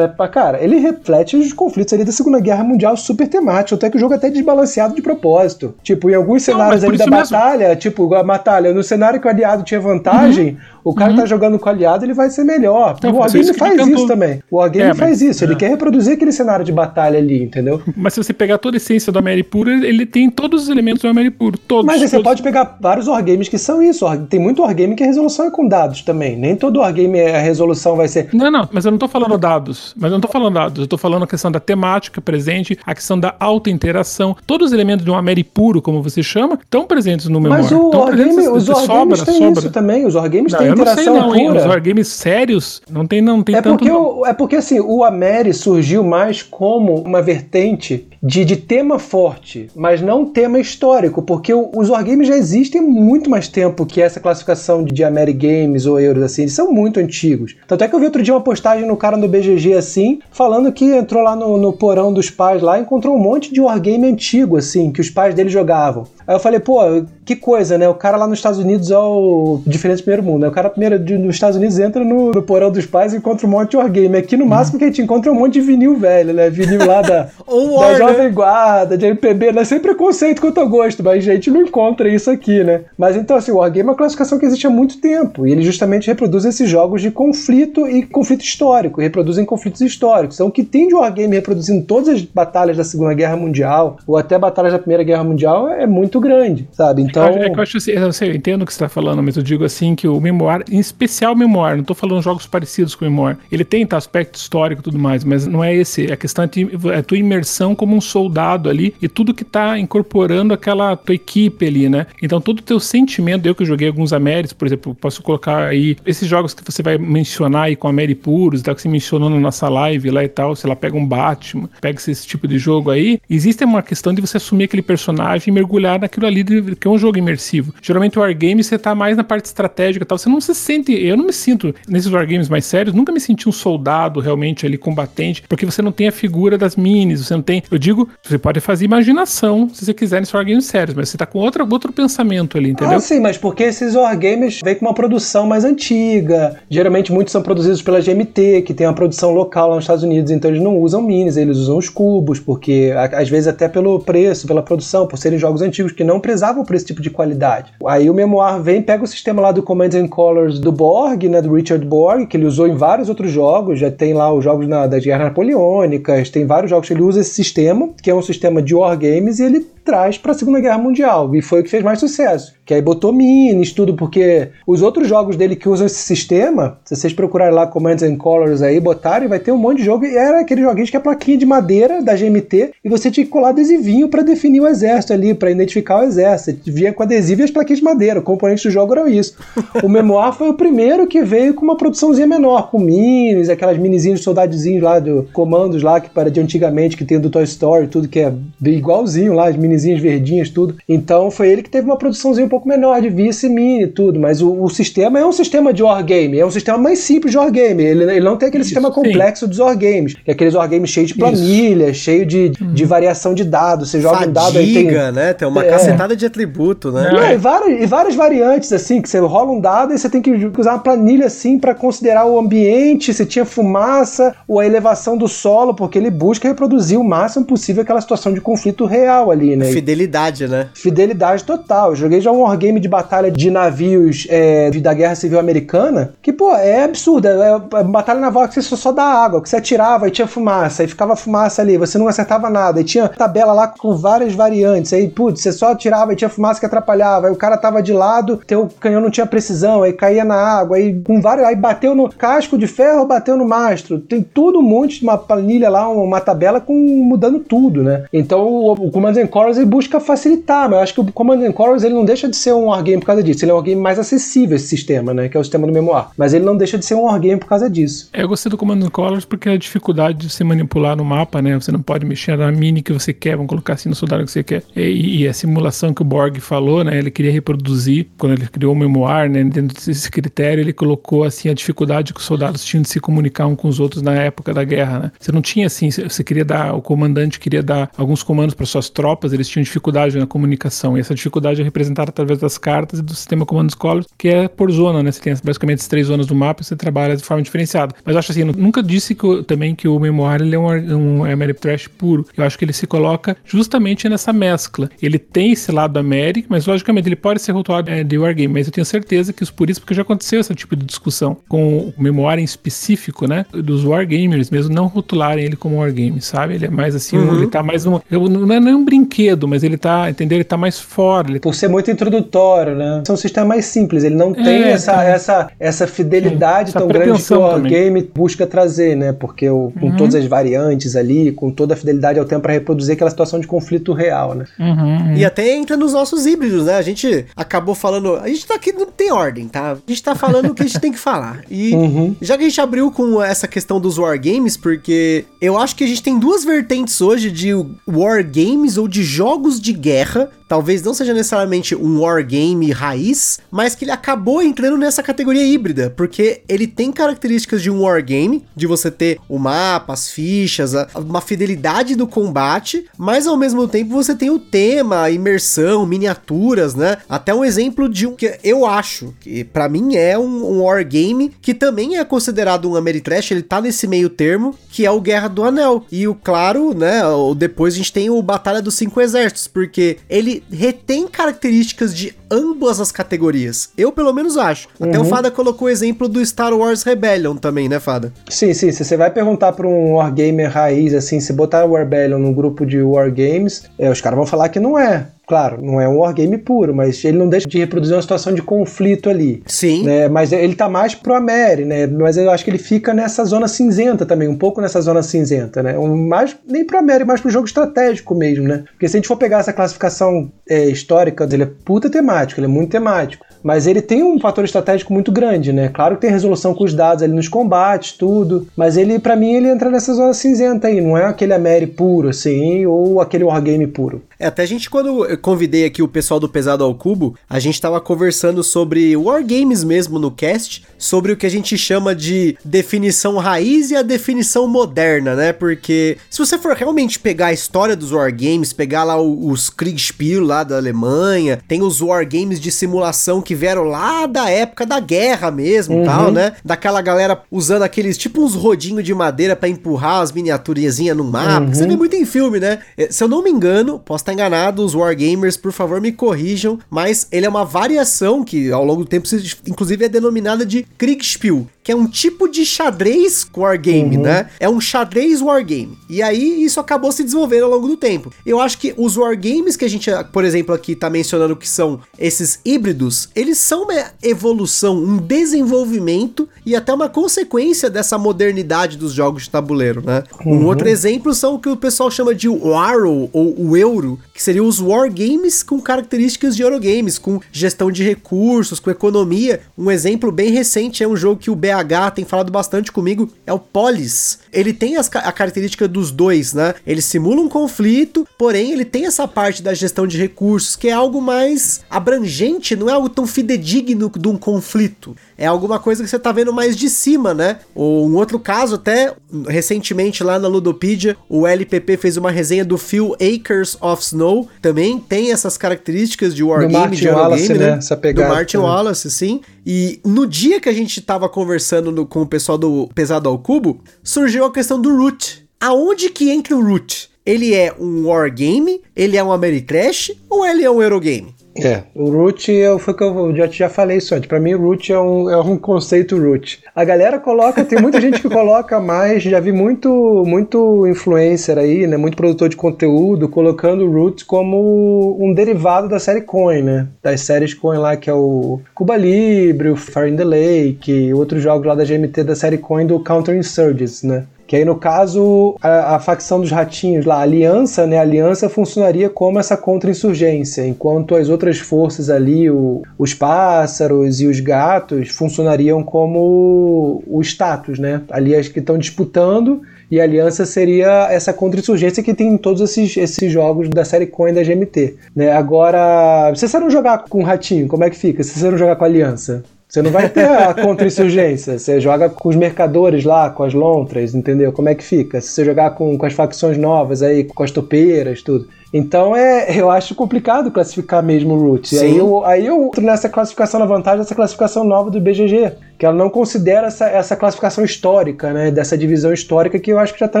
pra 0.16 0.28
cara, 0.28 0.62
ele 0.62 0.78
reflete 0.78 1.36
os 1.36 1.52
conflitos 1.52 1.92
ali 1.92 2.04
da 2.04 2.12
Segunda 2.12 2.38
Guerra 2.38 2.62
Mundial 2.62 2.96
super 2.96 3.26
temático, 3.26 3.74
até 3.74 3.90
que 3.90 3.96
o 3.96 4.00
jogo 4.00 4.14
é 4.14 4.16
até 4.16 4.30
desbalanceado 4.30 4.94
de 4.94 5.02
propósito. 5.02 5.74
Tipo, 5.82 6.10
em 6.10 6.14
alguns 6.14 6.42
cenários 6.42 6.82
Não, 6.82 6.90
ali 6.90 6.98
da 6.98 7.06
batalha, 7.06 7.68
mesmo. 7.68 7.80
tipo, 7.80 8.14
a 8.14 8.22
batalha, 8.22 8.72
no 8.72 8.82
cenário 8.82 9.20
que 9.20 9.26
o 9.26 9.30
aliado 9.30 9.62
tinha 9.62 9.80
vantagem, 9.80 10.50
uhum. 10.50 10.56
O 10.86 10.94
cara 10.94 11.10
uhum. 11.10 11.16
tá 11.16 11.26
jogando 11.26 11.58
com 11.58 11.68
aliado, 11.68 12.04
ele 12.04 12.14
vai 12.14 12.30
ser 12.30 12.44
melhor. 12.44 12.94
Então, 12.96 13.10
o 13.10 13.16
Wargame 13.16 13.52
faz 13.54 13.88
isso 13.88 14.06
também. 14.06 14.40
O 14.48 14.58
Wargame 14.58 14.90
é, 14.90 14.94
faz 14.94 15.20
isso, 15.20 15.42
é. 15.42 15.46
ele 15.48 15.56
quer 15.56 15.68
reproduzir 15.68 16.12
aquele 16.12 16.30
cenário 16.30 16.64
de 16.64 16.70
batalha 16.70 17.18
ali, 17.18 17.42
entendeu? 17.42 17.82
Mas 17.96 18.14
se 18.14 18.22
você 18.22 18.32
pegar 18.32 18.58
toda 18.58 18.76
a 18.76 18.78
essência 18.78 19.12
do 19.12 19.18
Ameripuro, 19.18 19.68
ele 19.68 20.06
tem 20.06 20.30
todos 20.30 20.62
os 20.62 20.68
elementos 20.68 21.02
do 21.02 21.08
Ameripuro, 21.08 21.58
todos. 21.58 21.84
Mas 21.84 21.96
todos. 21.96 22.10
você 22.12 22.22
pode 22.22 22.40
pegar 22.40 22.78
vários 22.80 23.08
wargames 23.08 23.48
que 23.48 23.58
são 23.58 23.82
isso. 23.82 24.06
Tem 24.30 24.38
muito 24.38 24.62
wargame 24.62 24.94
que 24.94 25.02
a 25.02 25.06
resolução 25.06 25.46
é 25.46 25.50
com 25.50 25.66
dados 25.66 26.02
também. 26.02 26.36
Nem 26.36 26.54
todo 26.54 26.78
wargame 26.78 27.18
é 27.18 27.36
resolução 27.40 27.96
vai 27.96 28.06
ser. 28.06 28.28
Não, 28.32 28.48
não, 28.48 28.68
mas 28.70 28.84
eu 28.84 28.92
não 28.92 28.98
tô 28.98 29.08
falando 29.08 29.36
dados. 29.36 29.92
Mas 29.96 30.12
eu 30.12 30.18
não 30.18 30.20
tô 30.20 30.28
falando 30.28 30.54
dados. 30.54 30.82
Eu 30.82 30.86
tô 30.86 30.96
falando 30.96 31.24
a 31.24 31.26
questão 31.26 31.50
da 31.50 31.58
temática 31.58 32.20
presente, 32.20 32.78
a 32.86 32.94
questão 32.94 33.18
da 33.18 33.34
alta 33.40 33.70
interação. 33.70 34.36
Todos 34.46 34.68
os 34.68 34.72
elementos 34.72 35.04
de 35.04 35.10
um 35.10 35.16
Ameri 35.16 35.42
puro, 35.42 35.82
como 35.82 36.00
você 36.00 36.22
chama, 36.22 36.56
estão 36.62 36.86
presentes 36.86 37.26
no 37.26 37.40
memória. 37.40 37.64
Mas 37.64 37.72
o 37.72 37.90
Wargame, 37.90 38.48
os 38.48 38.68
Wargames 38.68 39.22
têm 39.22 39.34
sobra. 39.34 39.60
isso 39.60 39.70
também. 39.70 40.06
Os 40.06 40.14
Wargames 40.14 40.52
Não, 40.52 40.75
eu 40.80 40.84
não 40.86 40.94
sei 40.94 41.04
interação 41.04 41.14
não, 41.28 41.34
hein? 41.36 41.46
pura. 41.48 41.60
Os 41.60 41.66
wargames 41.66 42.08
sérios 42.08 42.82
não 42.90 43.06
tem, 43.06 43.20
não 43.20 43.42
tem 43.42 43.56
É 43.56 43.62
tanto 43.62 43.78
porque, 43.78 43.90
o, 43.90 44.26
é 44.26 44.32
porque 44.32 44.56
assim, 44.56 44.80
o 44.80 45.02
Ameri 45.04 45.52
surgiu 45.52 46.02
mais 46.04 46.42
como 46.42 46.94
uma 47.00 47.20
vertente 47.22 48.06
de, 48.22 48.44
de 48.44 48.56
tema 48.56 48.98
forte, 48.98 49.68
mas 49.74 50.00
não 50.00 50.24
tema 50.26 50.58
histórico, 50.58 51.22
porque 51.22 51.52
o- 51.54 51.70
os 51.76 51.88
wargames 51.88 52.26
já 52.28 52.36
existem 52.36 52.80
há 52.80 52.84
muito 52.84 53.30
mais 53.30 53.46
tempo 53.48 53.86
que 53.86 54.00
essa 54.02 54.18
classificação 54.20 54.82
de 54.84 55.04
Ameri 55.04 55.32
Games 55.32 55.86
ou 55.86 56.00
Euros, 56.00 56.22
assim, 56.24 56.42
eles 56.42 56.52
são 56.54 56.72
muito 56.72 56.98
antigos. 56.98 57.54
Tanto 57.68 57.84
é 57.84 57.88
que 57.88 57.94
eu 57.94 57.98
vi 58.00 58.06
outro 58.06 58.22
dia 58.22 58.34
uma 58.34 58.40
postagem 58.40 58.86
no 58.86 58.96
cara 58.96 59.16
do 59.16 59.28
BGG, 59.28 59.74
assim, 59.74 60.18
falando 60.30 60.72
que 60.72 60.84
entrou 60.84 61.22
lá 61.22 61.36
no, 61.36 61.56
no 61.58 61.72
porão 61.72 62.12
dos 62.12 62.30
pais 62.30 62.60
lá 62.62 62.78
e 62.78 62.82
encontrou 62.82 63.14
um 63.14 63.18
monte 63.20 63.52
de 63.52 63.60
wargame 63.60 64.06
antigo, 64.08 64.56
assim, 64.56 64.90
que 64.90 65.00
os 65.00 65.10
pais 65.10 65.34
dele 65.34 65.48
jogavam. 65.48 66.04
Aí 66.26 66.34
eu 66.34 66.40
falei, 66.40 66.58
pô, 66.60 66.80
que 67.24 67.36
coisa, 67.36 67.76
né? 67.78 67.88
O 67.88 67.94
cara 67.94 68.16
lá 68.16 68.26
nos 68.26 68.38
Estados 68.38 68.58
Unidos 68.58 68.90
é 68.90 68.98
o 68.98 69.60
diferente 69.66 69.98
do 69.98 70.04
primeiro 70.04 70.22
mundo, 70.22 70.42
né? 70.42 70.48
O 70.48 70.52
cara 70.52 70.68
primeiro 70.70 70.98
de- 70.98 71.18
nos 71.18 71.34
Estados 71.36 71.56
Unidos 71.56 71.78
entra 71.78 72.04
no, 72.04 72.30
no 72.32 72.42
porão 72.42 72.70
dos 72.70 72.86
pais 72.86 73.12
e 73.12 73.16
encontra 73.16 73.46
um 73.46 73.50
monte 73.50 73.70
de 73.72 73.76
wargame. 73.76 74.16
Aqui 74.16 74.36
no 74.36 74.46
máximo 74.46 74.78
que 74.78 74.84
a 74.84 74.88
gente 74.88 75.02
encontra 75.02 75.30
é 75.30 75.32
um 75.32 75.38
monte 75.38 75.54
de 75.54 75.60
vinil 75.60 75.96
velho, 75.96 76.32
né? 76.34 76.48
Vinil 76.50 76.84
lá 76.86 77.02
da, 77.02 77.28
Ou 77.46 77.78
da 77.80 77.88
né? 77.92 77.94
Jovem 77.96 78.32
Guarda, 78.32 78.96
de 78.98 79.06
MPB, 79.06 79.52
né? 79.52 79.64
Sem 79.64 79.80
preconceito 79.80 80.40
quanto 80.40 80.58
ao 80.60 80.68
gosto, 80.68 81.02
mas 81.02 81.26
a 81.28 81.32
gente 81.32 81.50
não 81.50 81.62
encontra 81.62 82.08
isso 82.08 82.30
aqui, 82.30 82.62
né? 82.64 82.82
Mas 82.98 83.16
então, 83.16 83.36
assim, 83.36 83.50
o 83.52 83.56
Wargame 83.56 83.80
é 83.88 83.92
uma 83.92 83.94
classificação 83.96 84.38
que 84.38 84.46
existe 84.46 84.66
há 84.66 84.70
muito 84.70 85.00
tempo 85.00 85.46
e 85.46 85.52
ele 85.52 85.62
justamente 85.62 86.06
reproduz 86.08 86.44
esses 86.44 86.68
jogos 86.68 87.02
de 87.02 87.10
conflito 87.10 87.86
e 87.88 88.02
conflito 88.04 88.42
histórico, 88.44 89.00
reproduzem 89.00 89.44
conflitos 89.44 89.80
históricos. 89.80 90.36
Então, 90.36 90.46
o 90.46 90.50
que 90.52 90.62
tem 90.64 90.88
de 90.88 90.94
Wargame 90.94 91.34
reproduzindo 91.36 91.84
todas 91.84 92.08
as 92.08 92.22
batalhas 92.22 92.76
da 92.76 92.84
Segunda 92.84 93.14
Guerra 93.14 93.36
Mundial 93.36 93.96
ou 94.06 94.16
até 94.16 94.38
batalhas 94.38 94.72
da 94.72 94.78
Primeira 94.78 95.02
Guerra 95.02 95.24
Mundial 95.24 95.68
é 95.68 95.86
muito 95.86 96.15
grande, 96.20 96.68
sabe? 96.72 97.02
Então. 97.02 97.26
É 97.26 97.48
eu 97.48 97.60
acho 97.60 97.76
assim, 97.76 97.92
eu, 97.92 98.12
sei, 98.12 98.30
eu 98.30 98.34
entendo 98.34 98.62
o 98.62 98.66
que 98.66 98.72
você 98.72 98.76
está 98.76 98.88
falando, 98.88 99.22
mas 99.22 99.36
eu 99.36 99.42
digo 99.42 99.64
assim 99.64 99.94
que 99.94 100.06
o 100.08 100.20
Memoir, 100.20 100.64
em 100.70 100.78
especial 100.78 101.32
o 101.32 101.36
Memoir, 101.36 101.74
não 101.74 101.82
estou 101.82 101.96
falando 101.96 102.22
jogos 102.22 102.46
parecidos 102.46 102.94
com 102.94 103.04
o 103.04 103.08
Memoir, 103.08 103.36
ele 103.50 103.64
tem 103.64 103.86
tá, 103.86 103.96
aspecto 103.96 104.36
histórico 104.36 104.80
e 104.80 104.84
tudo 104.84 104.98
mais, 104.98 105.24
mas 105.24 105.46
não 105.46 105.62
é 105.62 105.74
esse. 105.74 106.10
A 106.12 106.16
questão 106.16 106.44
é, 106.44 106.48
te- 106.48 106.68
é 106.92 106.98
a 106.98 107.02
tua 107.02 107.18
imersão 107.18 107.74
como 107.74 107.96
um 107.96 108.00
soldado 108.00 108.68
ali 108.68 108.94
e 109.00 109.08
tudo 109.08 109.34
que 109.34 109.44
tá 109.44 109.78
incorporando 109.78 110.52
aquela 110.54 110.96
tua 110.96 111.14
equipe 111.14 111.66
ali, 111.66 111.88
né? 111.88 112.06
Então 112.22 112.40
todo 112.40 112.60
o 112.60 112.62
teu 112.62 112.78
sentimento, 112.80 113.46
eu 113.46 113.54
que 113.54 113.64
joguei 113.64 113.88
alguns 113.88 114.12
Améritos, 114.12 114.52
por 114.52 114.66
exemplo, 114.66 114.94
posso 114.94 115.22
colocar 115.22 115.66
aí 115.66 115.96
esses 116.06 116.28
jogos 116.28 116.54
que 116.54 116.64
você 116.64 116.82
vai 116.82 116.98
mencionar 116.98 117.64
aí 117.64 117.76
com 117.76 117.88
Ameri 117.88 118.14
Puros, 118.14 118.62
tá, 118.62 118.74
que 118.74 118.82
você 118.82 118.88
mencionou 118.88 119.28
na 119.28 119.38
nossa 119.38 119.68
live 119.68 120.10
lá 120.10 120.24
e 120.24 120.28
tal, 120.28 120.54
sei 120.56 120.68
lá, 120.68 120.76
pega 120.76 120.96
um 120.96 121.06
Batman, 121.06 121.68
pega 121.80 121.98
esse, 121.98 122.10
esse 122.10 122.26
tipo 122.26 122.46
de 122.48 122.58
jogo 122.58 122.90
aí, 122.90 123.18
existe 123.28 123.64
uma 123.64 123.82
questão 123.82 124.12
de 124.14 124.20
você 124.20 124.36
assumir 124.36 124.64
aquele 124.64 124.82
personagem 124.82 125.50
e 125.50 125.52
mergulhar 125.52 125.98
naquilo 126.06 126.26
ali, 126.26 126.44
que 126.76 126.86
é 126.86 126.90
um 126.90 126.98
jogo 126.98 127.18
imersivo. 127.18 127.74
Geralmente 127.82 128.18
o 128.18 128.22
Wargame 128.22 128.62
você 128.62 128.78
tá 128.78 128.94
mais 128.94 129.16
na 129.16 129.24
parte 129.24 129.46
estratégica 129.46 130.04
e 130.04 130.06
tal, 130.06 130.16
você 130.16 130.28
não 130.28 130.40
se 130.40 130.54
sente, 130.54 130.92
eu 130.92 131.16
não 131.16 131.26
me 131.26 131.32
sinto, 131.32 131.74
nesses 131.88 132.10
Wargames 132.10 132.48
mais 132.48 132.64
sérios, 132.64 132.94
nunca 132.94 133.12
me 133.12 133.20
senti 133.20 133.48
um 133.48 133.52
soldado 133.52 134.20
realmente 134.20 134.64
ali 134.64 134.78
combatente, 134.78 135.42
porque 135.48 135.66
você 135.66 135.82
não 135.82 135.92
tem 135.92 136.08
a 136.08 136.12
figura 136.12 136.56
das 136.56 136.76
minis, 136.76 137.26
você 137.26 137.34
não 137.34 137.42
tem, 137.42 137.62
eu 137.70 137.78
digo, 137.78 138.08
você 138.22 138.38
pode 138.38 138.60
fazer 138.60 138.84
imaginação 138.84 139.68
se 139.72 139.84
você 139.84 139.92
quiser 139.94 140.20
nesses 140.20 140.32
Wargames 140.32 140.64
sérios, 140.66 140.96
mas 140.96 141.08
você 141.08 141.18
tá 141.18 141.26
com 141.26 141.38
outra, 141.38 141.64
outro 141.64 141.92
pensamento 141.92 142.56
ali, 142.56 142.70
entendeu? 142.70 142.96
Ah, 142.96 143.00
sim, 143.00 143.20
mas 143.20 143.36
porque 143.36 143.64
esses 143.64 143.94
wargames 143.94 144.60
vêm 144.64 144.74
com 144.74 144.86
uma 144.86 144.94
produção 144.94 145.46
mais 145.46 145.64
antiga. 145.64 146.56
Geralmente 146.70 147.12
muitos 147.12 147.32
são 147.32 147.42
produzidos 147.42 147.82
pela 147.82 148.00
GMT, 148.00 148.62
que 148.62 148.74
tem 148.74 148.86
uma 148.86 148.94
produção 148.94 149.32
local 149.32 149.68
lá 149.68 149.74
nos 149.76 149.84
Estados 149.84 150.04
Unidos, 150.04 150.30
então 150.30 150.50
eles 150.50 150.62
não 150.62 150.78
usam 150.78 151.02
minis, 151.02 151.36
eles 151.36 151.56
usam 151.56 151.78
os 151.78 151.88
cubos, 151.88 152.38
porque 152.38 152.92
às 153.12 153.28
vezes 153.28 153.48
até 153.48 153.68
pelo 153.68 153.98
preço, 154.00 154.46
pela 154.46 154.62
produção, 154.62 155.06
por 155.06 155.18
serem 155.18 155.38
jogos 155.38 155.62
antigos 155.62 155.92
que 155.96 156.04
não 156.04 156.20
prezavam 156.20 156.64
por 156.64 156.76
esse 156.76 156.84
tipo 156.84 157.02
de 157.02 157.10
qualidade. 157.10 157.72
Aí 157.86 158.08
o 158.08 158.14
Memoir 158.14 158.60
vem, 158.60 158.82
pega 158.82 159.02
o 159.02 159.06
sistema 159.06 159.40
lá 159.40 159.50
do 159.50 159.62
Commands 159.62 159.96
and 159.96 160.08
Colors 160.08 160.58
do 160.58 160.70
Borg, 160.70 161.24
né, 161.28 161.42
do 161.42 161.54
Richard 161.54 161.84
Borg, 161.84 162.26
que 162.26 162.36
ele 162.36 162.46
usou 162.46 162.68
em 162.68 162.74
vários 162.74 163.08
outros 163.08 163.30
jogos, 163.30 163.80
já 163.80 163.90
tem 163.90 164.14
lá 164.14 164.32
os 164.32 164.44
jogos 164.44 164.68
na, 164.68 164.86
das 164.86 165.04
Guerras 165.04 165.28
Napoleônicas, 165.28 166.30
tem 166.30 166.46
vários 166.46 166.70
jogos 166.70 166.86
que 166.86 166.94
ele 166.94 167.02
usa 167.02 167.20
esse 167.20 167.30
sistema, 167.30 167.90
que 168.02 168.10
é 168.10 168.14
um 168.14 168.22
sistema 168.22 168.62
de 168.62 168.74
wargames, 168.74 169.38
e 169.38 169.44
ele 169.44 169.75
traz 169.86 170.18
para 170.18 170.32
a 170.32 170.34
Segunda 170.34 170.60
Guerra 170.60 170.76
Mundial. 170.76 171.34
E 171.34 171.40
foi 171.40 171.60
o 171.60 171.64
que 171.64 171.70
fez 171.70 171.82
mais 171.82 172.00
sucesso. 172.00 172.54
Que 172.66 172.74
aí 172.74 172.82
botou 172.82 173.12
minis, 173.12 173.72
tudo, 173.72 173.94
porque 173.94 174.48
os 174.66 174.82
outros 174.82 175.08
jogos 175.08 175.36
dele 175.36 175.54
que 175.54 175.68
usam 175.68 175.86
esse 175.86 176.02
sistema, 176.02 176.78
se 176.84 176.96
vocês 176.96 177.12
procurarem 177.12 177.54
lá 177.54 177.66
Commands 177.66 178.02
and 178.02 178.16
Colors 178.16 178.60
aí, 178.60 178.80
botarem, 178.80 179.28
vai 179.28 179.38
ter 179.38 179.52
um 179.52 179.56
monte 179.56 179.78
de 179.78 179.84
jogo. 179.84 180.04
E 180.04 180.16
era 180.16 180.40
aquele 180.40 180.62
joguinho 180.62 180.86
que 180.86 180.96
é 180.96 181.00
plaquinha 181.00 181.38
de 181.38 181.46
madeira 181.46 182.02
da 182.02 182.14
GMT 182.14 182.72
e 182.84 182.88
você 182.88 183.10
tinha 183.10 183.24
que 183.24 183.30
colar 183.30 183.50
adesivinho 183.50 184.08
para 184.08 184.22
definir 184.22 184.60
o 184.60 184.66
exército 184.66 185.12
ali, 185.12 185.32
para 185.32 185.50
identificar 185.50 186.00
o 186.00 186.02
exército. 186.02 186.64
Você 186.64 186.70
Vinha 186.70 186.92
com 186.92 187.02
adesivo 187.04 187.40
e 187.40 187.44
as 187.44 187.50
plaquinhas 187.50 187.78
de 187.78 187.84
madeira. 187.84 188.18
O 188.18 188.22
componente 188.22 188.64
do 188.64 188.70
jogo 188.70 188.92
era 188.92 189.08
isso. 189.08 189.36
o 189.82 189.88
Memoir 189.88 190.32
foi 190.32 190.48
o 190.48 190.54
primeiro 190.54 191.06
que 191.06 191.22
veio 191.22 191.54
com 191.54 191.64
uma 191.64 191.76
produçãozinha 191.76 192.26
menor, 192.26 192.70
com 192.70 192.78
minis, 192.78 193.48
aquelas 193.48 193.78
minizinhas 193.78 194.18
de 194.18 194.24
soldadozinhos 194.24 194.82
lá, 194.82 194.98
do 194.98 195.28
comandos 195.32 195.82
lá, 195.82 196.00
que 196.00 196.10
para 196.10 196.30
de 196.30 196.40
antigamente, 196.40 196.96
que 196.96 197.04
tem 197.04 197.20
do 197.20 197.30
Toy 197.30 197.44
Story, 197.44 197.86
tudo 197.86 198.08
que 198.08 198.20
é 198.20 198.32
igualzinho 198.64 199.32
lá, 199.32 199.48
as 199.48 199.56
minizinhas 199.76 200.00
verdinhas, 200.00 200.50
tudo. 200.50 200.76
Então 200.88 201.30
foi 201.30 201.48
ele 201.50 201.62
que 201.62 201.70
teve 201.70 201.86
uma 201.86 201.96
produçãozinha 201.96 202.46
um 202.46 202.48
pouco 202.48 202.68
menor 202.68 203.00
de 203.00 203.08
vice 203.10 203.48
mini 203.48 203.84
e 203.84 203.86
tudo, 203.86 204.18
mas 204.18 204.40
o, 204.40 204.62
o 204.62 204.68
sistema 204.68 205.18
é 205.18 205.26
um 205.26 205.32
sistema 205.32 205.72
de 205.72 205.82
wargame, 205.82 206.38
é 206.38 206.46
um 206.46 206.50
sistema 206.50 206.78
mais 206.78 207.00
simples 207.00 207.32
de 207.32 207.38
wargame. 207.38 207.82
Ele, 207.84 208.04
ele 208.04 208.20
não 208.20 208.36
tem 208.36 208.48
aquele 208.48 208.62
Isso, 208.62 208.70
sistema 208.70 208.88
sim. 208.88 208.94
complexo 208.94 209.46
dos 209.46 209.58
wargames, 209.58 210.14
que 210.14 210.30
é 210.30 210.32
aqueles 210.32 210.54
wargames 210.54 210.90
cheios 210.90 211.08
de 211.08 211.14
planilha, 211.14 211.92
cheio 211.92 212.24
de, 212.26 212.50
de 212.50 212.84
variação 212.84 213.34
de 213.34 213.44
dados. 213.44 213.90
Você 213.90 214.00
joga 214.00 214.26
um 214.26 214.32
dado 214.32 214.58
aí 214.58 214.72
tem. 214.72 214.84
Fadiga, 214.86 215.12
né? 215.12 215.32
Tem 215.34 215.46
uma 215.46 215.64
É. 215.64 215.68
cacetada 215.68 216.16
de 216.16 216.24
atributo, 216.24 216.90
né? 216.90 217.10
Não, 217.12 217.32
e, 217.32 217.36
várias, 217.36 217.82
e 217.82 217.86
várias 217.86 218.14
variantes, 218.14 218.72
assim, 218.72 219.02
que 219.02 219.08
você 219.08 219.18
rola 219.18 219.52
um 219.52 219.60
dado 219.60 219.92
e 219.92 219.98
você 219.98 220.08
tem 220.08 220.22
que 220.22 220.30
usar 220.58 220.72
uma 220.72 220.78
planilha, 220.78 221.26
assim, 221.26 221.58
para 221.58 221.74
considerar 221.74 222.24
o 222.26 222.38
ambiente, 222.38 223.12
se 223.12 223.26
tinha 223.26 223.44
fumaça 223.44 224.34
ou 224.46 224.60
a 224.60 224.66
elevação 224.66 225.16
do 225.16 225.28
solo, 225.28 225.74
porque 225.74 225.98
ele 225.98 226.10
busca 226.10 226.48
reproduzir 226.48 226.98
o 226.98 227.04
máximo 227.04 227.44
possível 227.44 227.82
aquela 227.82 228.00
situação 228.00 228.32
de 228.32 228.40
conflito 228.40 228.84
real 228.84 229.30
ali, 229.30 229.56
né? 229.56 229.65
Fidelidade, 229.72 230.48
né? 230.48 230.68
Fidelidade 230.74 231.44
total. 231.44 231.90
Eu 231.90 231.96
joguei 231.96 232.20
já 232.20 232.30
um 232.30 232.42
wargame 232.42 232.80
de 232.80 232.88
batalha 232.88 233.30
de 233.30 233.50
navios 233.50 234.26
é, 234.28 234.70
da 234.70 234.94
Guerra 234.94 235.14
Civil 235.14 235.38
Americana, 235.38 236.12
que, 236.22 236.32
pô, 236.32 236.54
é 236.54 236.84
absurda. 236.84 237.28
É, 237.74 237.80
é 237.80 237.84
batalha 237.84 238.20
naval 238.20 238.48
que 238.48 238.54
você 238.54 238.76
só, 238.76 238.92
dá 238.92 239.02
água, 239.02 239.42
que 239.42 239.48
você 239.48 239.56
atirava 239.56 240.08
e 240.08 240.10
tinha 240.10 240.26
fumaça, 240.26 240.84
e 240.84 240.88
ficava 240.88 241.16
fumaça 241.16 241.62
ali, 241.62 241.76
você 241.76 241.98
não 241.98 242.08
acertava 242.08 242.48
nada, 242.48 242.80
e 242.80 242.84
tinha 242.84 243.08
tabela 243.08 243.52
lá 243.52 243.68
com 243.68 243.96
várias 243.96 244.34
variantes, 244.34 244.92
aí, 244.92 245.08
putz, 245.08 245.40
você 245.40 245.52
só 245.52 245.72
atirava 245.72 246.12
e 246.12 246.16
tinha 246.16 246.28
fumaça 246.28 246.60
que 246.60 246.66
atrapalhava, 246.66 247.26
aí 247.26 247.32
o 247.32 247.36
cara 247.36 247.56
tava 247.56 247.82
de 247.82 247.92
lado, 247.92 248.40
teu 248.46 248.68
canhão 248.80 249.00
não 249.00 249.10
tinha 249.10 249.26
precisão, 249.26 249.82
aí 249.82 249.92
caía 249.92 250.24
na 250.24 250.36
água, 250.36 250.76
aí 250.76 251.00
com 251.02 251.20
vários, 251.20 251.46
aí 251.46 251.56
bateu 251.56 251.94
no 251.94 252.08
casco 252.08 252.56
de 252.58 252.66
ferro, 252.66 253.06
bateu 253.06 253.36
no 253.36 253.46
mastro, 253.46 253.98
tem 253.98 254.22
tudo 254.22 254.58
um 254.58 254.62
monte 254.62 255.00
de 255.00 255.04
uma 255.04 255.18
planilha 255.18 255.68
lá, 255.68 255.88
uma 255.88 256.20
tabela 256.20 256.60
com 256.60 256.74
mudando 256.74 257.40
tudo, 257.40 257.82
né? 257.82 258.04
Então 258.12 258.40
o, 258.40 258.72
o 258.72 258.90
Command 258.90 259.16
and 259.16 259.26
Colors 259.56 259.58
ele 259.58 259.66
busca 259.66 260.00
facilitar, 260.00 260.68
mas 260.68 260.72
eu 260.72 260.82
acho 260.82 260.94
que 260.94 261.00
o 261.00 261.12
Command 261.12 261.44
and 261.44 261.52
Colors 261.52 261.82
ele 261.82 261.94
não 261.94 262.04
deixa 262.04 262.28
de 262.28 262.36
ser 262.36 262.52
um 262.52 262.66
wargame 262.66 263.00
por 263.00 263.06
causa 263.06 263.22
disso, 263.22 263.44
ele 263.44 263.50
é 263.50 263.54
um 263.54 263.56
wargame 263.56 263.80
mais 263.80 263.98
acessível 263.98 264.56
esse 264.56 264.68
sistema, 264.68 265.14
né? 265.14 265.28
Que 265.28 265.36
é 265.36 265.40
o 265.40 265.44
sistema 265.44 265.66
do 265.66 265.72
Memoir, 265.72 266.08
mas 266.16 266.34
ele 266.34 266.44
não 266.44 266.56
deixa 266.56 266.78
de 266.78 266.84
ser 266.84 266.94
um 266.94 267.04
wargame 267.04 267.38
por 267.38 267.48
causa 267.48 267.68
disso. 267.68 268.08
É, 268.12 268.22
Eu 268.22 268.28
gostei 268.28 268.50
do 268.50 268.56
Command 268.56 268.84
and 268.84 268.90
Colors 268.90 269.24
porque 269.24 269.48
a 269.48 269.56
dificuldade 269.56 270.18
de 270.18 270.30
se 270.30 270.44
manipular 270.44 270.96
no 270.96 271.04
mapa, 271.04 271.40
né? 271.40 271.54
Você 271.54 271.72
não 271.72 271.80
pode 271.80 272.04
mexer 272.04 272.36
na 272.36 272.50
mini 272.52 272.82
que 272.82 272.92
você 272.92 273.12
quer, 273.12 273.36
vamos 273.36 273.48
colocar 273.48 273.74
assim 273.74 273.88
no 273.88 273.94
soldado 273.94 274.24
que 274.24 274.30
você 274.30 274.42
quer. 274.42 274.62
E, 274.74 275.22
e 275.22 275.28
a 275.28 275.32
simulação 275.32 275.94
que 275.94 276.02
o 276.02 276.04
Borg 276.04 276.38
falou, 276.40 276.84
né? 276.84 276.98
Ele 276.98 277.10
queria 277.10 277.32
reproduzir, 277.32 278.06
quando 278.18 278.32
ele 278.32 278.46
criou 278.48 278.72
o 278.72 278.76
Memoir, 278.76 279.30
né? 279.30 279.44
Dentro 279.44 279.84
desse 279.84 280.10
critério, 280.10 280.60
ele 280.60 280.72
colocou 280.72 281.24
assim 281.24 281.48
a 281.48 281.54
dificuldade 281.54 282.12
que 282.12 282.20
os 282.20 282.26
soldados 282.26 282.64
tinham 282.64 282.82
de 282.82 282.88
se 282.88 283.00
comunicar 283.00 283.46
um 283.46 283.56
com 283.56 283.68
os 283.68 283.80
outros 283.80 284.02
na 284.02 284.14
época 284.14 284.52
da 284.52 284.64
guerra, 284.64 284.98
né? 284.98 285.12
Você 285.18 285.32
não 285.32 285.42
tinha 285.42 285.66
assim, 285.66 285.90
você 285.90 286.24
queria 286.24 286.44
dar, 286.44 286.74
o 286.74 286.82
comandante 286.82 287.38
queria 287.38 287.62
dar 287.62 287.90
alguns 287.96 288.22
comandos 288.22 288.54
para 288.54 288.66
suas 288.66 288.90
tropas, 288.90 289.32
eles 289.36 289.48
tinham 289.48 289.62
dificuldade 289.62 290.18
na 290.18 290.26
comunicação. 290.26 290.96
E 290.96 291.00
essa 291.00 291.14
dificuldade 291.14 291.60
é 291.60 291.64
representada 291.64 292.10
através 292.10 292.38
das 292.40 292.58
cartas 292.58 292.98
e 293.00 293.02
do 293.02 293.14
sistema 293.14 293.44
Command 293.46 293.68
Scholars, 293.70 294.06
que 294.18 294.28
é 294.28 294.48
por 294.48 294.70
zona, 294.70 295.02
né? 295.02 295.12
Você 295.12 295.20
tem 295.20 295.34
basicamente 295.42 295.80
as 295.80 295.86
três 295.88 296.06
zonas 296.06 296.26
do 296.26 296.34
mapa 296.34 296.62
e 296.62 296.64
você 296.64 296.76
trabalha 296.76 297.16
de 297.16 297.22
forma 297.22 297.42
diferenciada. 297.42 297.94
Mas 298.04 298.14
eu 298.14 298.18
acho 298.18 298.32
assim, 298.32 298.40
eu 298.40 298.52
nunca 298.52 298.82
disse 298.82 299.14
que 299.14 299.26
o- 299.26 299.42
também 299.42 299.74
que 299.74 299.86
o 299.88 299.98
Memoir 299.98 300.40
ele 300.42 300.54
é 300.54 300.58
um, 300.58 301.18
um 301.20 301.24
Americ 301.24 301.60
Trash 301.60 301.88
puro. 301.88 302.26
Eu 302.36 302.44
acho 302.44 302.58
que 302.58 302.64
ele 302.64 302.72
se 302.72 302.86
coloca 302.86 303.36
justamente 303.44 304.08
nessa 304.08 304.32
mescla. 304.32 304.90
Ele 305.00 305.18
tem 305.18 305.52
esse 305.52 305.70
lado 305.72 305.98
Americ, 305.98 306.46
mas 306.48 306.66
logicamente 306.66 307.08
ele 307.08 307.16
pode 307.16 307.40
ser 307.42 307.52
rotulado 307.52 307.90
é, 307.90 308.02
de 308.02 308.18
Wargame, 308.18 308.48
mas 308.54 308.66
eu 308.66 308.72
tenho 308.72 308.84
certeza 308.84 309.32
que 309.32 309.42
os 309.42 309.50
puristas, 309.50 309.78
porque 309.80 309.94
já 309.94 310.02
aconteceu 310.02 310.40
esse 310.40 310.54
tipo 310.54 310.74
de 310.76 310.84
discussão 310.84 311.36
com 311.48 311.78
o 311.78 311.94
Memoir 311.98 312.38
em 312.38 312.44
específico, 312.44 313.26
né? 313.26 313.46
Dos 313.52 313.84
Wargamers 313.84 314.50
mesmo 314.50 314.74
não 314.74 314.86
rotularem 314.86 315.44
ele 315.44 315.56
como 315.56 315.76
Wargame, 315.78 316.20
sabe? 316.20 316.54
Ele 316.54 316.66
é 316.66 316.70
mais 316.70 316.94
assim, 316.94 317.16
um- 317.16 317.36
ele 317.36 317.46
tá 317.46 317.62
mais 317.62 317.86
um. 317.86 317.98
eu- 318.10 318.28
não 318.28 318.52
é 318.54 318.60
nem 318.60 318.74
um 318.74 318.84
brinquedo 318.84 319.25
mas 319.48 319.62
ele 319.64 319.76
tá, 319.76 320.08
entendeu? 320.10 320.36
Ele 320.36 320.44
tá 320.44 320.56
mais 320.56 320.78
fora. 320.78 321.28
Ele... 321.30 321.40
Por 321.40 321.54
ser 321.54 321.68
muito 321.68 321.90
introdutório, 321.90 322.74
né? 322.76 323.02
É 323.08 323.12
um 323.12 323.16
sistema 323.16 323.46
mais 323.46 323.64
simples, 323.66 324.04
ele 324.04 324.14
não 324.14 324.32
tem 324.32 324.64
É, 324.64 324.70
essa, 324.72 324.92
então. 324.92 325.02
essa, 325.04 325.50
essa 325.58 325.86
fidelidade 325.86 326.70
Essa 326.70 326.78
tão 326.80 326.88
grande 326.88 327.22
que 327.22 327.34
o. 327.34 327.40
Wargame 327.40 328.10
busca 328.14 328.46
trazer, 328.46 328.96
né? 328.96 329.12
Porque 329.12 329.48
o, 329.48 329.72
com 329.80 329.86
Uhum. 329.86 329.96
todas 329.96 330.14
as 330.14 330.26
variantes 330.26 330.96
ali, 330.96 331.32
com 331.32 331.50
toda 331.50 331.74
a 331.74 331.76
fidelidade 331.76 332.18
ao 332.18 332.24
tempo 332.24 332.42
para 332.42 332.52
reproduzir 332.52 332.94
aquela 332.94 333.10
situação 333.10 333.40
de 333.40 333.46
conflito 333.46 333.92
real, 333.92 334.34
né? 334.34 334.44
Uhum, 334.58 335.14
E 335.16 335.24
até 335.24 335.54
entra 335.54 335.76
nos 335.76 335.92
nossos 335.92 336.26
híbridos, 336.26 336.66
né? 336.66 336.74
A 336.74 336.82
gente 336.82 337.24
acabou 337.36 337.74
falando. 337.74 338.16
A 338.16 338.28
gente 338.28 338.46
tá 338.46 338.54
aqui, 338.54 338.72
não 338.72 338.86
tem 338.86 339.12
ordem, 339.12 339.48
tá? 339.48 339.72
A 339.72 339.76
gente 339.90 340.02
tá 340.02 340.14
falando 340.14 340.50
o 340.50 340.54
que 340.54 340.62
a 340.62 340.66
gente 340.66 340.80
tem 340.80 340.92
que 340.92 340.98
falar. 340.98 341.42
E 341.50 341.74
Uhum. 341.76 342.14
já 342.20 342.36
que 342.36 342.44
a 342.44 342.48
gente 342.48 342.60
abriu 342.60 342.90
com 342.90 343.22
essa 343.22 343.46
questão 343.48 343.80
dos 343.80 343.96
wargames, 343.98 344.56
porque 344.56 345.24
eu 345.40 345.56
acho 345.58 345.74
que 345.76 345.84
a 345.84 345.86
gente 345.86 346.02
tem 346.02 346.18
duas 346.18 346.44
vertentes 346.44 347.00
hoje 347.00 347.30
de 347.30 347.52
wargames 347.86 348.76
ou 348.76 348.86
de 348.88 349.02
jogos 349.16 349.58
de 349.60 349.72
guerra. 349.72 350.30
Talvez 350.48 350.82
não 350.82 350.94
seja 350.94 351.12
necessariamente 351.12 351.74
um 351.74 352.00
wargame 352.02 352.70
raiz, 352.70 353.38
mas 353.50 353.74
que 353.74 353.84
ele 353.84 353.90
acabou 353.90 354.42
entrando 354.42 354.76
nessa 354.76 355.02
categoria 355.02 355.44
híbrida, 355.44 355.92
porque 355.96 356.42
ele 356.48 356.66
tem 356.66 356.92
características 356.92 357.62
de 357.62 357.70
um 357.70 357.82
wargame, 357.82 358.44
de 358.54 358.66
você 358.66 358.90
ter 358.90 359.18
o 359.28 359.38
mapa, 359.38 359.92
as 359.92 360.08
fichas, 360.10 360.74
a- 360.74 360.88
uma 360.94 361.20
fidelidade 361.20 361.94
do 361.96 362.06
combate, 362.06 362.86
mas 362.96 363.26
ao 363.26 363.36
mesmo 363.36 363.66
tempo 363.66 363.90
você 363.90 364.14
tem 364.14 364.30
o 364.30 364.38
tema, 364.38 365.02
a 365.02 365.10
imersão, 365.10 365.84
miniaturas, 365.86 366.74
né? 366.74 366.98
Até 367.08 367.34
um 367.34 367.44
exemplo 367.44 367.88
de 367.88 368.06
um 368.06 368.14
que 368.14 368.38
eu 368.44 368.64
acho 368.64 369.14
que 369.20 369.42
pra 369.44 369.68
mim 369.68 369.96
é 369.96 370.18
um, 370.18 370.44
um 370.58 370.62
wargame 370.62 371.32
que 371.42 371.54
também 371.54 371.96
é 371.98 372.04
considerado 372.04 372.70
um 372.70 372.76
Ameritrash, 372.76 373.30
ele 373.32 373.42
tá 373.42 373.60
nesse 373.60 373.86
meio 373.86 374.08
termo, 374.08 374.54
que 374.70 374.86
é 374.86 374.90
o 374.90 375.00
Guerra 375.00 375.28
do 375.28 375.42
Anel. 375.44 375.84
E 375.90 376.06
o 376.06 376.14
claro, 376.14 376.72
né, 376.74 377.02
depois 377.36 377.74
a 377.74 377.76
gente 377.78 377.92
tem 377.92 378.10
o 378.10 378.22
Batalha 378.22 378.62
dos 378.62 378.74
Cinco 378.74 379.00
Exércitos, 379.00 379.46
porque 379.48 379.96
ele 380.08 380.35
retém 380.50 381.06
características 381.08 381.94
de 381.94 382.14
ambas 382.30 382.80
as 382.80 382.90
categorias. 382.90 383.70
Eu 383.76 383.92
pelo 383.92 384.12
menos 384.12 384.36
acho. 384.36 384.68
Até 384.80 384.98
o 384.98 385.04
Fada 385.04 385.30
colocou 385.30 385.68
o 385.68 385.70
exemplo 385.70 386.08
do 386.08 386.24
Star 386.24 386.52
Wars 386.52 386.82
Rebellion 386.82 387.36
também, 387.36 387.68
né, 387.68 387.78
Fada? 387.78 388.12
Sim, 388.28 388.52
sim. 388.52 388.72
Se 388.72 388.84
você 388.84 388.96
vai 388.96 389.10
perguntar 389.10 389.52
para 389.52 389.66
um 389.66 389.94
wargamer 389.94 390.50
raiz, 390.50 390.94
assim, 390.94 391.20
se 391.20 391.32
botar 391.32 391.64
o 391.64 391.72
Warbellion 391.72 392.18
num 392.18 392.32
grupo 392.32 392.66
de 392.66 392.80
wargames, 392.80 393.64
é, 393.78 393.90
os 393.90 394.00
caras 394.00 394.16
vão 394.16 394.26
falar 394.26 394.48
que 394.48 394.60
não 394.60 394.78
é. 394.78 395.06
Claro, 395.26 395.60
não 395.60 395.80
é 395.80 395.88
um 395.88 395.98
wargame 395.98 396.38
puro, 396.38 396.72
mas 396.72 397.04
ele 397.04 397.18
não 397.18 397.28
deixa 397.28 397.48
de 397.48 397.58
reproduzir 397.58 397.96
uma 397.96 398.02
situação 398.02 398.32
de 398.32 398.42
conflito 398.42 399.10
ali. 399.10 399.42
Sim. 399.46 399.82
né? 399.82 400.08
Mas 400.08 400.32
ele 400.32 400.54
tá 400.54 400.68
mais 400.68 400.94
pro 400.94 401.14
Ameri, 401.14 401.64
né? 401.64 401.86
Mas 401.88 402.16
eu 402.16 402.30
acho 402.30 402.44
que 402.44 402.50
ele 402.50 402.58
fica 402.58 402.94
nessa 402.94 403.24
zona 403.24 403.48
cinzenta 403.48 404.06
também, 404.06 404.28
um 404.28 404.36
pouco 404.36 404.60
nessa 404.60 404.80
zona 404.80 405.02
cinzenta, 405.02 405.64
né? 405.64 405.76
Um, 405.76 406.06
mais, 406.06 406.36
nem 406.46 406.64
pro 406.64 406.78
Ameri, 406.78 407.04
mais 407.04 407.20
pro 407.20 407.30
jogo 407.30 407.46
estratégico 407.46 408.14
mesmo, 408.14 408.46
né? 408.46 408.62
Porque 408.70 408.88
se 408.88 408.96
a 408.96 408.98
gente 408.98 409.08
for 409.08 409.16
pegar 409.16 409.40
essa 409.40 409.52
classificação 409.52 410.30
é, 410.48 410.66
histórica, 410.66 411.28
ele 411.32 411.42
é 411.42 411.50
puta 411.64 411.90
temático, 411.90 412.40
ele 412.40 412.46
é 412.46 412.50
muito 412.50 412.70
temático. 412.70 413.25
Mas 413.46 413.68
ele 413.68 413.80
tem 413.80 414.02
um 414.02 414.18
fator 414.18 414.44
estratégico 414.44 414.92
muito 414.92 415.12
grande, 415.12 415.52
né? 415.52 415.68
Claro 415.68 415.94
que 415.94 416.00
tem 416.00 416.10
resolução 416.10 416.52
com 416.52 416.64
os 416.64 416.74
dados 416.74 417.04
ali 417.04 417.12
nos 417.12 417.28
combates, 417.28 417.92
tudo. 417.92 418.48
Mas 418.56 418.76
ele, 418.76 418.98
pra 418.98 419.14
mim, 419.14 419.34
ele 419.34 419.48
entra 419.48 419.70
nessa 419.70 419.94
zona 419.94 420.12
cinzenta 420.12 420.66
aí. 420.66 420.80
Não 420.80 420.98
é 420.98 421.04
aquele 421.04 421.32
Ameri 421.32 421.68
puro, 421.68 422.08
assim, 422.08 422.66
ou 422.66 423.00
aquele 423.00 423.22
Wargame 423.22 423.68
puro. 423.68 424.02
É, 424.18 424.26
até 424.26 424.42
a 424.42 424.46
gente, 424.46 424.68
quando 424.68 425.04
eu 425.04 425.16
convidei 425.18 425.64
aqui 425.64 425.80
o 425.80 425.86
pessoal 425.86 426.18
do 426.18 426.28
Pesado 426.28 426.64
ao 426.64 426.74
Cubo, 426.74 427.14
a 427.30 427.38
gente 427.38 427.60
tava 427.60 427.80
conversando 427.80 428.42
sobre 428.42 428.96
Wargames 428.96 429.62
mesmo 429.62 429.96
no 429.96 430.10
cast, 430.10 430.64
sobre 430.76 431.12
o 431.12 431.16
que 431.16 431.26
a 431.26 431.30
gente 431.30 431.56
chama 431.56 431.94
de 431.94 432.36
definição 432.44 433.16
raiz 433.16 433.70
e 433.70 433.76
a 433.76 433.82
definição 433.82 434.48
moderna, 434.48 435.14
né? 435.14 435.32
Porque 435.32 435.98
se 436.10 436.18
você 436.18 436.36
for 436.36 436.56
realmente 436.56 436.98
pegar 436.98 437.26
a 437.26 437.32
história 437.32 437.76
dos 437.76 437.92
Wargames, 437.92 438.52
pegar 438.52 438.82
lá 438.82 439.00
os 439.00 439.48
Kriegspiel 439.50 440.24
lá 440.24 440.42
da 440.42 440.56
Alemanha, 440.56 441.38
tem 441.46 441.62
os 441.62 441.80
Wargames 441.80 442.40
de 442.40 442.50
simulação 442.50 443.22
que 443.22 443.35
vieram 443.36 443.64
lá 443.64 444.06
da 444.06 444.28
época 444.30 444.66
da 444.66 444.80
guerra 444.80 445.30
mesmo 445.30 445.82
e 445.82 445.84
tal, 445.84 446.10
né? 446.10 446.32
Daquela 446.44 446.80
galera 446.82 447.20
usando 447.30 447.62
aqueles, 447.62 447.96
tipo 447.98 448.22
uns 448.22 448.34
rodinhos 448.34 448.82
de 448.84 448.94
madeira 448.94 449.36
pra 449.36 449.48
empurrar 449.48 450.00
as 450.02 450.10
miniaturiazinhas 450.12 450.96
no 450.96 451.04
mapa. 451.04 451.46
Você 451.54 451.66
vê 451.66 451.76
muito 451.76 451.94
em 451.94 452.04
filme, 452.04 452.40
né? 452.40 452.58
Eh, 452.76 452.88
Se 452.90 453.04
eu 453.04 453.08
não 453.08 453.22
me 453.22 453.30
engano, 453.30 453.78
posso 453.78 454.02
estar 454.02 454.12
enganado, 454.12 454.64
os 454.64 454.74
Wargamers, 454.74 455.36
por 455.36 455.52
favor, 455.52 455.80
me 455.80 455.92
corrijam, 455.92 456.58
mas 456.70 457.06
ele 457.12 457.26
é 457.26 457.28
uma 457.28 457.44
variação 457.44 458.24
que 458.24 458.50
ao 458.50 458.64
longo 458.64 458.82
do 458.84 458.88
tempo, 458.88 459.06
inclusive, 459.46 459.84
é 459.84 459.88
denominada 459.88 460.44
de 460.46 460.66
Kriegspiel, 460.78 461.46
que 461.66 461.72
é 461.72 461.74
um 461.74 461.88
tipo 461.88 462.28
de 462.28 462.46
xadrez 462.46 463.26
wargame, 463.36 463.96
né? 463.96 464.30
É 464.38 464.48
um 464.48 464.60
xadrez 464.60 465.20
wargame. 465.20 465.76
E 465.90 466.00
aí 466.00 466.44
isso 466.44 466.60
acabou 466.60 466.92
se 466.92 467.02
desenvolvendo 467.02 467.42
ao 467.42 467.50
longo 467.50 467.66
do 467.66 467.76
tempo. 467.76 468.12
Eu 468.24 468.38
acho 468.38 468.56
que 468.58 468.72
os 468.76 468.96
wargames 468.96 469.56
que 469.56 469.64
a 469.64 469.68
gente, 469.68 469.90
por 470.12 470.24
exemplo, 470.24 470.54
aqui 470.54 470.76
tá 470.76 470.88
mencionando 470.88 471.34
que 471.34 471.48
são 471.48 471.80
esses 471.98 472.38
híbridos, 472.44 473.08
eles 473.16 473.38
são 473.38 473.64
uma 473.64 473.90
evolução, 474.00 474.76
um 474.76 474.96
desenvolvimento 474.98 476.28
e 476.44 476.54
até 476.54 476.72
uma 476.72 476.88
consequência 476.88 477.68
dessa 477.68 477.98
modernidade 477.98 478.76
dos 478.76 478.92
jogos 478.92 479.24
de 479.24 479.30
tabuleiro, 479.30 479.82
né? 479.84 480.04
Um 480.24 480.44
outro 480.44 480.68
exemplo 480.68 481.12
são 481.14 481.34
o 481.34 481.40
que 481.40 481.48
o 481.48 481.56
pessoal 481.56 481.90
chama 481.90 482.14
de 482.14 482.28
Warrow 482.28 483.10
ou 483.12 483.34
o 483.40 483.56
Euro, 483.56 483.98
que 484.14 484.22
seriam 484.22 484.46
os 484.46 484.60
wargames 484.60 485.42
com 485.42 485.60
características 485.60 486.36
de 486.36 486.42
Eurogames, 486.42 486.96
com 486.96 487.20
gestão 487.32 487.72
de 487.72 487.82
recursos, 487.82 488.60
com 488.60 488.70
economia. 488.70 489.40
Um 489.58 489.68
exemplo 489.68 490.12
bem 490.12 490.30
recente 490.30 490.84
é 490.84 490.86
um 490.86 490.96
jogo 490.96 491.20
que 491.20 491.28
o 491.28 491.34
BH 491.64 491.94
tem 491.94 492.04
falado 492.04 492.30
bastante 492.30 492.70
comigo, 492.72 493.10
é 493.26 493.32
o 493.32 493.38
Polis. 493.38 494.20
Ele 494.32 494.52
tem 494.52 494.76
as 494.76 494.90
a 494.94 495.12
característica 495.12 495.68
dos 495.68 495.90
dois, 495.90 496.32
né? 496.32 496.54
Ele 496.66 496.80
simula 496.80 497.20
um 497.20 497.28
conflito, 497.28 498.06
porém 498.18 498.52
ele 498.52 498.64
tem 498.64 498.86
essa 498.86 499.06
parte 499.06 499.42
da 499.42 499.54
gestão 499.54 499.86
de 499.86 499.98
recursos 499.98 500.56
que 500.56 500.68
é 500.68 500.72
algo 500.72 501.00
mais 501.00 501.60
abrangente, 501.68 502.56
não 502.56 502.68
é 502.68 502.72
algo 502.72 502.88
tão 502.88 503.06
fidedigno 503.06 503.90
de 503.90 504.08
um 504.08 504.16
conflito. 504.16 504.96
É 505.18 505.26
alguma 505.26 505.58
coisa 505.58 505.82
que 505.82 505.88
você 505.88 505.98
tá 505.98 506.12
vendo 506.12 506.32
mais 506.32 506.56
de 506.56 506.68
cima, 506.68 507.14
né? 507.14 507.38
Ou 507.54 507.88
um 507.88 507.94
outro 507.96 508.18
caso, 508.18 508.56
até 508.56 508.94
recentemente 509.28 510.04
lá 510.04 510.18
na 510.18 510.28
Ludopedia, 510.28 510.96
o 511.08 511.26
LPP 511.26 511.76
fez 511.76 511.96
uma 511.96 512.10
resenha 512.10 512.44
do 512.44 512.58
Few 512.58 512.94
Acres 512.94 513.56
of 513.60 513.82
Snow, 513.82 514.28
também 514.42 514.78
tem 514.78 515.12
essas 515.12 515.36
características 515.38 516.14
de 516.14 516.22
wargame, 516.22 516.52
Martin 516.52 516.76
de 516.76 516.88
Wallace, 516.88 517.34
né? 517.34 517.50
Essa 517.58 517.76
pegada 517.76 518.08
do 518.08 518.14
Martin 518.14 518.36
também. 518.36 518.50
Wallace, 518.50 518.90
sim. 518.90 519.20
E 519.44 519.80
no 519.84 520.06
dia 520.06 520.40
que 520.40 520.48
a 520.48 520.52
gente 520.52 520.80
tava 520.80 521.08
conversando 521.08 521.70
no- 521.72 521.86
com 521.86 522.02
o 522.02 522.06
pessoal 522.06 522.36
do 522.38 522.68
Pesado 522.74 523.08
ao 523.08 523.18
Cubo, 523.18 523.60
surgiu 523.82 524.24
a 524.24 524.32
questão 524.32 524.60
do 524.60 524.76
Root. 524.76 525.26
Aonde 525.40 525.90
que 525.90 526.10
entra 526.10 526.36
o 526.36 526.42
Root? 526.44 526.90
Ele 527.04 527.34
é 527.34 527.54
um 527.58 527.86
wargame? 527.88 528.60
Ele 528.74 528.96
é 528.96 529.04
um 529.04 529.12
Ameritrash? 529.12 529.92
Ou 530.10 530.26
ele 530.26 530.42
é 530.42 530.50
um 530.50 530.60
Eurogame? 530.60 531.14
É, 531.42 531.62
o 531.74 531.90
root 531.90 532.32
eu, 532.32 532.58
foi 532.58 532.74
que 532.74 532.82
eu 532.82 533.14
já, 533.14 533.26
já 533.26 533.48
falei 533.48 533.78
isso 533.78 533.94
antes. 533.94 534.08
Pra 534.08 534.20
mim, 534.20 534.34
root 534.34 534.72
é 534.72 534.78
um, 534.78 535.10
é 535.10 535.16
um 535.18 535.36
conceito 535.36 535.98
root. 535.98 536.42
A 536.54 536.64
galera 536.64 536.98
coloca, 536.98 537.44
tem 537.44 537.60
muita 537.60 537.80
gente 537.82 538.00
que 538.00 538.08
coloca 538.08 538.58
mais, 538.60 539.02
já 539.02 539.20
vi 539.20 539.32
muito, 539.32 540.04
muito 540.06 540.66
influencer 540.66 541.38
aí, 541.38 541.66
né? 541.66 541.76
Muito 541.76 541.96
produtor 541.96 542.28
de 542.28 542.36
conteúdo 542.36 543.08
colocando 543.08 543.70
root 543.70 544.04
como 544.04 544.96
um 545.00 545.12
derivado 545.12 545.68
da 545.68 545.78
série 545.78 546.00
Coin, 546.00 546.42
né? 546.42 546.66
Das 546.82 547.00
séries 547.02 547.34
Coin 547.34 547.58
lá, 547.58 547.76
que 547.76 547.90
é 547.90 547.94
o 547.94 548.40
Cuba 548.54 548.76
Libre, 548.76 549.50
o 549.50 549.56
Fire 549.56 549.90
in 549.90 549.96
the 549.96 550.04
Lake, 550.04 550.92
outros 550.94 551.22
jogos 551.22 551.46
lá 551.46 551.54
da 551.54 551.64
GMT 551.64 552.04
da 552.04 552.14
série 552.14 552.38
Coin 552.38 552.66
do 552.66 552.80
Counter 552.80 553.16
Insurgents, 553.16 553.82
né? 553.82 554.04
Que 554.26 554.36
aí, 554.36 554.44
no 554.44 554.56
caso, 554.56 555.36
a, 555.40 555.76
a 555.76 555.78
facção 555.78 556.20
dos 556.20 556.30
ratinhos 556.32 556.84
lá, 556.84 556.96
a 556.96 557.00
aliança, 557.02 557.66
né? 557.66 557.78
A 557.78 557.82
aliança 557.82 558.28
funcionaria 558.28 558.90
como 558.90 559.18
essa 559.20 559.36
contra-insurgência, 559.36 560.46
enquanto 560.46 560.94
as 560.96 561.08
outras 561.08 561.38
forças 561.38 561.88
ali, 561.90 562.28
o- 562.30 562.62
os 562.78 562.92
pássaros 562.92 564.00
e 564.00 564.06
os 564.06 564.18
gatos, 564.20 564.88
funcionariam 564.88 565.62
como 565.62 566.82
o 566.86 567.00
status, 567.02 567.58
né? 567.58 567.82
Ali 567.90 568.14
as 568.16 568.28
que 568.28 568.40
estão 568.40 568.58
disputando 568.58 569.42
e 569.70 569.80
a 569.80 569.84
aliança 569.84 570.24
seria 570.24 570.88
essa 570.90 571.12
contra-insurgência 571.12 571.82
que 571.82 571.94
tem 571.94 572.08
em 572.08 572.16
todos 572.18 572.40
esses, 572.40 572.76
esses 572.76 573.10
jogos 573.12 573.48
da 573.48 573.64
série 573.64 573.86
Coin 573.86 574.12
da 574.12 574.22
GMT. 574.22 574.76
Né? 574.94 575.10
Agora, 575.12 576.12
se 576.14 576.26
você 576.28 576.38
não 576.38 576.50
jogar 576.50 576.84
com 576.88 577.00
o 577.00 577.04
ratinho, 577.04 577.48
como 577.48 577.64
é 577.64 577.70
que 577.70 577.76
fica? 577.76 578.02
Se 578.02 578.18
você 578.18 578.30
não 578.30 578.38
jogar 578.38 578.56
com 578.56 578.64
a 578.64 578.66
aliança? 578.68 579.24
Você 579.48 579.62
não 579.62 579.70
vai 579.70 579.88
ter 579.88 580.04
a 580.04 580.34
contra-insurgência. 580.34 581.38
Você 581.38 581.60
joga 581.60 581.88
com 581.88 582.08
os 582.08 582.16
mercadores 582.16 582.84
lá, 582.84 583.10
com 583.10 583.22
as 583.22 583.32
lontras, 583.32 583.94
entendeu? 583.94 584.32
Como 584.32 584.48
é 584.48 584.54
que 584.54 584.64
fica? 584.64 585.00
Se 585.00 585.08
você 585.08 585.24
jogar 585.24 585.50
com, 585.50 585.78
com 585.78 585.86
as 585.86 585.92
facções 585.92 586.36
novas 586.36 586.82
aí, 586.82 587.04
com 587.04 587.22
as 587.22 587.30
topeiras, 587.30 588.02
tudo. 588.02 588.26
Então 588.52 588.94
é, 588.96 589.38
eu 589.38 589.50
acho 589.50 589.74
complicado 589.74 590.30
classificar 590.30 590.82
mesmo 590.82 591.14
o 591.14 591.18
Root. 591.18 591.54
E 591.54 591.58
Sim. 591.58 591.64
Aí 591.64 591.76
eu, 591.76 592.04
aí 592.04 592.26
eu 592.26 592.46
entro 592.46 592.62
nessa 592.62 592.88
classificação 592.88 593.38
na 593.38 593.46
vantagem 593.46 593.80
dessa 593.80 593.94
classificação 593.94 594.44
nova 594.44 594.70
do 594.70 594.80
BGG, 594.80 595.32
que 595.58 595.66
ela 595.66 595.74
não 595.74 595.90
considera 595.90 596.46
essa, 596.46 596.68
essa 596.68 596.96
classificação 596.96 597.44
histórica, 597.44 598.12
né? 598.12 598.30
Dessa 598.30 598.56
divisão 598.56 598.92
histórica 598.92 599.38
que 599.38 599.52
eu 599.52 599.58
acho 599.58 599.74
que 599.74 599.80
já 599.80 599.88
tá 599.88 600.00